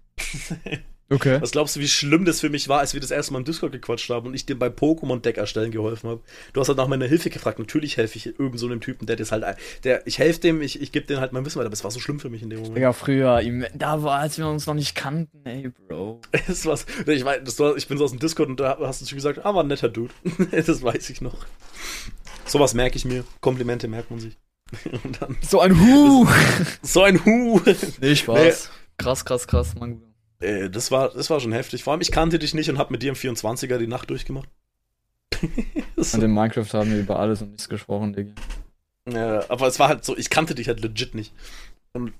Okay. 1.09 1.40
Was 1.40 1.52
glaubst 1.52 1.76
du, 1.76 1.80
wie 1.80 1.86
schlimm 1.86 2.24
das 2.24 2.40
für 2.40 2.51
mich 2.51 2.68
war, 2.68 2.80
als 2.80 2.93
wir 2.93 3.01
das 3.01 3.12
erste 3.12 3.32
Mal 3.32 3.38
im 3.38 3.44
Discord 3.44 3.70
gequatscht 3.70 4.10
haben 4.10 4.26
und 4.26 4.34
ich 4.34 4.44
dir 4.44 4.59
beim 4.59 4.72
Pokémon-Deck 4.72 5.36
erstellen 5.36 5.70
geholfen 5.70 6.10
habe? 6.10 6.20
Du 6.52 6.60
hast 6.60 6.66
halt 6.66 6.78
nach 6.78 6.88
meiner 6.88 7.06
Hilfe 7.06 7.30
gefragt. 7.30 7.60
Natürlich 7.60 7.97
helfe 7.97 8.16
ich 8.16 8.38
irgend 8.40 8.59
so 8.59 8.66
einem 8.66 8.80
Typen, 8.80 9.06
der 9.06 9.14
das 9.14 9.30
halt, 9.30 9.44
der, 9.84 10.05
ich 10.06 10.18
helfe 10.18 10.40
dem, 10.40 10.60
ich, 10.62 10.82
ich 10.82 10.90
gebe 10.90 11.06
dem 11.06 11.20
halt 11.20 11.32
mein 11.32 11.44
Wissen 11.44 11.59
weiter, 11.59 11.66
aber 11.66 11.74
es 11.74 11.84
war 11.84 11.93
so 11.93 12.01
schlimm 12.01 12.18
für 12.18 12.28
mich 12.28 12.43
in 12.43 12.51
dem 12.51 12.60
Moment. 12.60 12.78
Ja, 12.78 12.93
früher, 12.93 13.40
da 13.74 14.02
war, 14.02 14.18
als 14.18 14.36
wir 14.38 14.48
uns 14.48 14.66
noch 14.66 14.74
nicht 14.74 14.97
kannten, 14.97 15.47
ey, 15.47 15.70
Bro. 15.88 16.22
es 16.48 16.66
war, 16.66 16.76
ich, 17.06 17.24
mein, 17.24 17.44
das 17.44 17.60
war, 17.60 17.76
ich 17.76 17.86
bin 17.86 17.98
so 17.98 18.05
aus 18.05 18.10
dem 18.10 18.18
Discord 18.18 18.48
und 18.48 18.59
da 18.59 18.76
hast 18.80 19.01
du 19.01 19.06
schon 19.06 19.16
gesagt, 19.16 19.44
ah, 19.44 19.55
war 19.55 19.62
ein 19.62 19.68
netter 19.68 19.88
Dude. 19.88 20.12
das 20.51 20.82
weiß 20.82 21.10
ich 21.10 21.20
noch. 21.20 21.47
Sowas 22.47 22.74
merke 22.74 22.97
ich 22.97 23.05
mir. 23.05 23.24
Komplimente 23.40 23.86
merkt 23.86 24.10
man 24.10 24.18
sich. 24.18 24.36
so 25.43 25.60
ein 25.60 25.80
Hu! 25.80 26.26
so 26.82 27.02
ein 27.02 27.24
Hu! 27.24 27.60
Nee, 28.01 28.16
Spaß. 28.16 28.70
Nee. 28.70 28.76
Krass, 28.98 29.24
krass, 29.24 29.47
krass, 29.47 29.74
mein 29.78 29.94
Guter. 29.94 30.05
Äh, 30.40 30.70
das, 30.70 30.90
war, 30.90 31.10
das 31.10 31.30
war 31.30 31.40
schon 31.40 31.52
heftig. 31.52 31.84
Vor 31.84 31.92
allem, 31.92 32.00
ich 32.00 32.12
kannte 32.12 32.38
dich 32.38 32.54
nicht 32.54 32.68
und 32.70 32.78
hab 32.78 32.90
mit 32.90 33.02
dir 33.02 33.10
im 33.10 33.14
24er 33.16 33.78
die 33.78 33.86
Nacht 33.86 34.10
durchgemacht. 34.10 34.48
Und 35.96 36.22
in 36.22 36.32
Minecraft 36.32 36.72
haben 36.72 36.90
wir 36.90 37.00
über 37.00 37.18
alles 37.18 37.42
und 37.42 37.50
nichts 37.50 37.68
gesprochen, 37.68 38.14
Digga. 38.14 38.32
Ja, 39.08 39.48
aber 39.50 39.66
es 39.66 39.78
war 39.78 39.88
halt 39.88 40.04
so, 40.04 40.16
ich 40.16 40.30
kannte 40.30 40.54
dich 40.54 40.68
halt 40.68 40.80
legit 40.80 41.14
nicht. 41.14 41.32
Und 41.92 42.12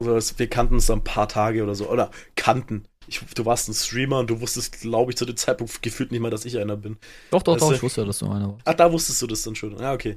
also 0.00 0.38
wir 0.38 0.48
kannten 0.48 0.74
uns 0.74 0.90
ein 0.90 1.04
paar 1.04 1.28
Tage 1.28 1.62
oder 1.62 1.74
so. 1.74 1.88
Oder 1.88 2.10
kannten. 2.34 2.86
Ich, 3.06 3.20
du 3.20 3.44
warst 3.44 3.68
ein 3.68 3.74
Streamer 3.74 4.18
und 4.18 4.30
du 4.30 4.40
wusstest, 4.40 4.80
glaube 4.80 5.12
ich, 5.12 5.16
zu 5.16 5.24
dem 5.24 5.36
Zeitpunkt 5.36 5.82
gefühlt 5.82 6.12
nicht 6.12 6.20
mal, 6.20 6.30
dass 6.30 6.44
ich 6.44 6.58
einer 6.58 6.76
bin. 6.76 6.98
Doch, 7.30 7.42
doch, 7.42 7.54
Weißt 7.54 7.62
doch, 7.62 7.72
ich 7.72 7.82
wusste 7.82 8.02
ja, 8.02 8.06
dass 8.06 8.18
du 8.18 8.26
einer 8.30 8.52
warst. 8.52 8.62
Ach, 8.64 8.74
da 8.74 8.92
wusstest 8.92 9.20
du 9.22 9.26
das 9.26 9.42
dann 9.42 9.54
schon. 9.54 9.76
Ja, 9.78 9.92
okay. 9.92 10.16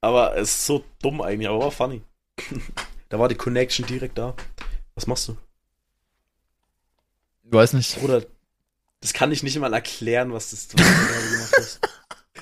Aber 0.00 0.36
es 0.36 0.50
ist 0.50 0.66
so 0.66 0.84
dumm 1.02 1.20
eigentlich, 1.20 1.48
aber 1.48 1.60
war 1.60 1.70
funny. 1.70 2.02
da 3.08 3.18
war 3.18 3.28
die 3.28 3.34
Connection 3.34 3.86
direkt 3.86 4.18
da. 4.18 4.34
Was 4.94 5.06
machst 5.06 5.28
du? 5.28 5.36
Ich 7.50 7.54
weiß 7.56 7.72
nicht. 7.72 7.98
Bruder, 7.98 8.22
das 9.00 9.12
kann 9.12 9.32
ich 9.32 9.42
nicht 9.42 9.58
mal 9.58 9.72
erklären, 9.72 10.32
was, 10.32 10.50
das, 10.50 10.68
was 10.72 10.76
du 10.76 10.76
gerade 10.84 11.30
gemacht 11.30 11.54
hast. 11.58 11.80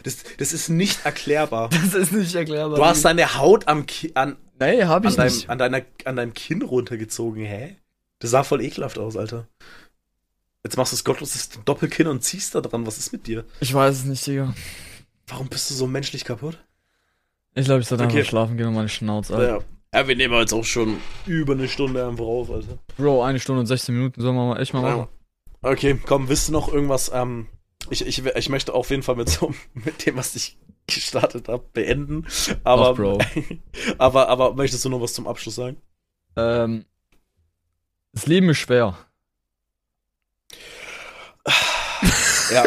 Das, 0.05 0.19
das 0.39 0.53
ist 0.53 0.69
nicht 0.69 1.05
erklärbar. 1.05 1.71
Das 1.73 1.93
ist 1.95 2.13
nicht 2.13 2.33
erklärbar. 2.35 2.77
Du 2.79 2.85
hast 2.85 3.05
deine 3.05 3.35
Haut 3.35 3.67
am 3.67 3.85
Ki 3.85 4.13
an, 4.15 4.37
Nee, 4.61 4.85
hab 4.85 5.03
an, 5.05 5.09
ich 5.11 5.17
deinem, 5.17 5.35
nicht. 5.35 5.51
an, 5.51 5.59
deiner, 5.59 5.83
an 6.05 6.15
deinem 6.17 6.35
Kinn 6.35 6.63
runtergezogen. 6.63 7.45
Hä? 7.45 7.77
Das 8.21 8.31
sah 8.31 8.45
voll 8.45 8.61
ekelhaft 8.63 8.97
aus, 8.99 9.17
Alter. 9.17 9.49
Jetzt 10.63 10.77
machst 10.77 10.93
du 10.93 10.97
das 10.97 11.05
gottloses 11.05 11.49
Doppelkinn 11.65 12.07
und 12.07 12.23
ziehst 12.23 12.55
da 12.55 12.61
dran. 12.61 12.87
Was 12.87 12.99
ist 12.99 13.11
mit 13.13 13.27
dir? 13.27 13.45
Ich 13.59 13.75
weiß 13.75 13.97
es 13.97 14.05
nicht, 14.05 14.25
Digga. 14.27 14.55
Warum 15.27 15.49
bist 15.49 15.69
du 15.71 15.75
so 15.75 15.89
menschlich 15.89 16.25
kaputt? 16.25 16.59
Ich 17.55 17.65
glaube, 17.65 17.81
ich 17.81 17.89
sollte 17.89 18.05
Okay. 18.05 18.19
einfach 18.19 18.29
schlafen 18.31 18.57
gehen 18.57 18.69
und 18.69 18.75
meine 18.75 18.89
Schnauze. 18.89 19.35
Alter. 19.35 19.49
Ja. 19.59 19.65
Ja, 19.95 20.07
wir 20.07 20.17
nehmen 20.17 20.35
jetzt 20.35 20.53
auch 20.53 20.65
schon 20.65 20.99
über 21.27 21.55
eine 21.55 21.69
Stunde 21.69 22.07
einfach 22.07 22.25
auf, 22.25 22.51
Alter. 22.51 22.79
Bro, 22.97 23.23
eine 23.23 23.41
Stunde 23.41 23.61
und 23.61 23.67
16 23.67 23.95
Minuten 23.95 24.21
sollen 24.21 24.37
wir 24.37 24.47
mal 24.47 24.61
echt 24.61 24.75
mal 24.75 24.83
machen. 24.83 25.09
Ja. 25.63 25.71
Okay, 25.71 25.99
komm, 26.05 26.29
wisst 26.29 26.49
du 26.49 26.53
noch 26.53 26.73
irgendwas? 26.73 27.11
Ähm, 27.13 27.47
ich, 27.91 28.07
ich, 28.07 28.25
ich 28.25 28.49
möchte 28.49 28.75
auf 28.75 28.91
jeden 28.91 29.03
Fall 29.03 29.17
mit 29.17 29.29
so 29.29 29.55
mit 29.75 30.07
dem, 30.07 30.17
was 30.17 30.35
ich 30.37 30.59
gestartet 30.87 31.49
habe, 31.49 31.65
beenden. 31.73 32.27
Aber, 32.65 32.91
Ach, 32.91 32.97
Bro. 32.97 33.19
aber, 33.99 34.29
aber 34.29 34.55
möchtest 34.55 34.85
du 34.85 34.89
noch 34.89 35.01
was 35.01 35.15
zum 35.15 35.27
Abschluss 35.27 35.55
sagen? 35.57 35.77
Ähm, 36.37 36.85
das 38.13 38.27
Leben 38.27 38.49
ist 38.49 38.59
schwer. 38.59 38.97
Ja. 42.53 42.65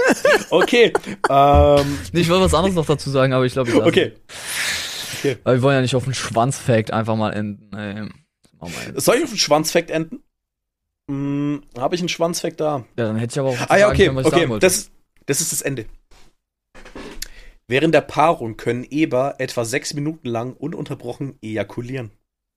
Okay. 0.49 0.93
ähm, 1.29 1.99
Nee, 2.11 2.21
ich 2.21 2.29
wollte 2.29 2.45
was 2.45 2.53
anderes 2.53 2.75
noch 2.75 2.85
dazu 2.85 3.09
sagen, 3.09 3.33
aber 3.33 3.45
ich 3.45 3.53
glaube, 3.53 3.69
ich 3.69 3.75
lasse 3.75 3.87
okay. 3.87 4.13
Es. 5.13 5.37
Weil 5.43 5.57
wir 5.57 5.61
wollen 5.61 5.75
ja 5.75 5.81
nicht 5.81 5.95
auf 5.95 6.05
einen 6.05 6.13
Schwanzfact 6.13 6.91
einfach 6.91 7.15
mal 7.15 7.31
enden. 7.31 7.71
Wir 7.71 8.69
jetzt. 8.87 9.05
Soll 9.05 9.17
ich 9.17 9.23
auf 9.23 9.29
einen 9.29 9.37
Schwanzfact 9.37 9.89
enden? 9.89 10.23
Hm, 11.09 11.63
Habe 11.77 11.95
ich 11.95 12.01
einen 12.01 12.09
Schwanzfact 12.09 12.59
da? 12.59 12.85
ja, 12.97 13.05
dann 13.05 13.17
hätte 13.17 13.33
ich 13.33 13.39
aber 13.39 13.49
auch 13.49 13.69
Ah 13.69 13.77
ja, 13.77 13.89
okay, 13.89 14.07
können, 14.07 14.25
okay. 14.25 14.59
Das, 14.59 14.91
das 15.25 15.41
ist 15.41 15.51
das 15.51 15.61
Ende. 15.61 15.85
Während 17.67 17.93
der 17.95 18.01
Paarung 18.01 18.57
können 18.57 18.83
Eber 18.83 19.35
etwa 19.37 19.63
sechs 19.65 19.93
Minuten 19.93 20.27
lang 20.27 20.53
ununterbrochen 20.53 21.37
ejakulieren. 21.41 22.11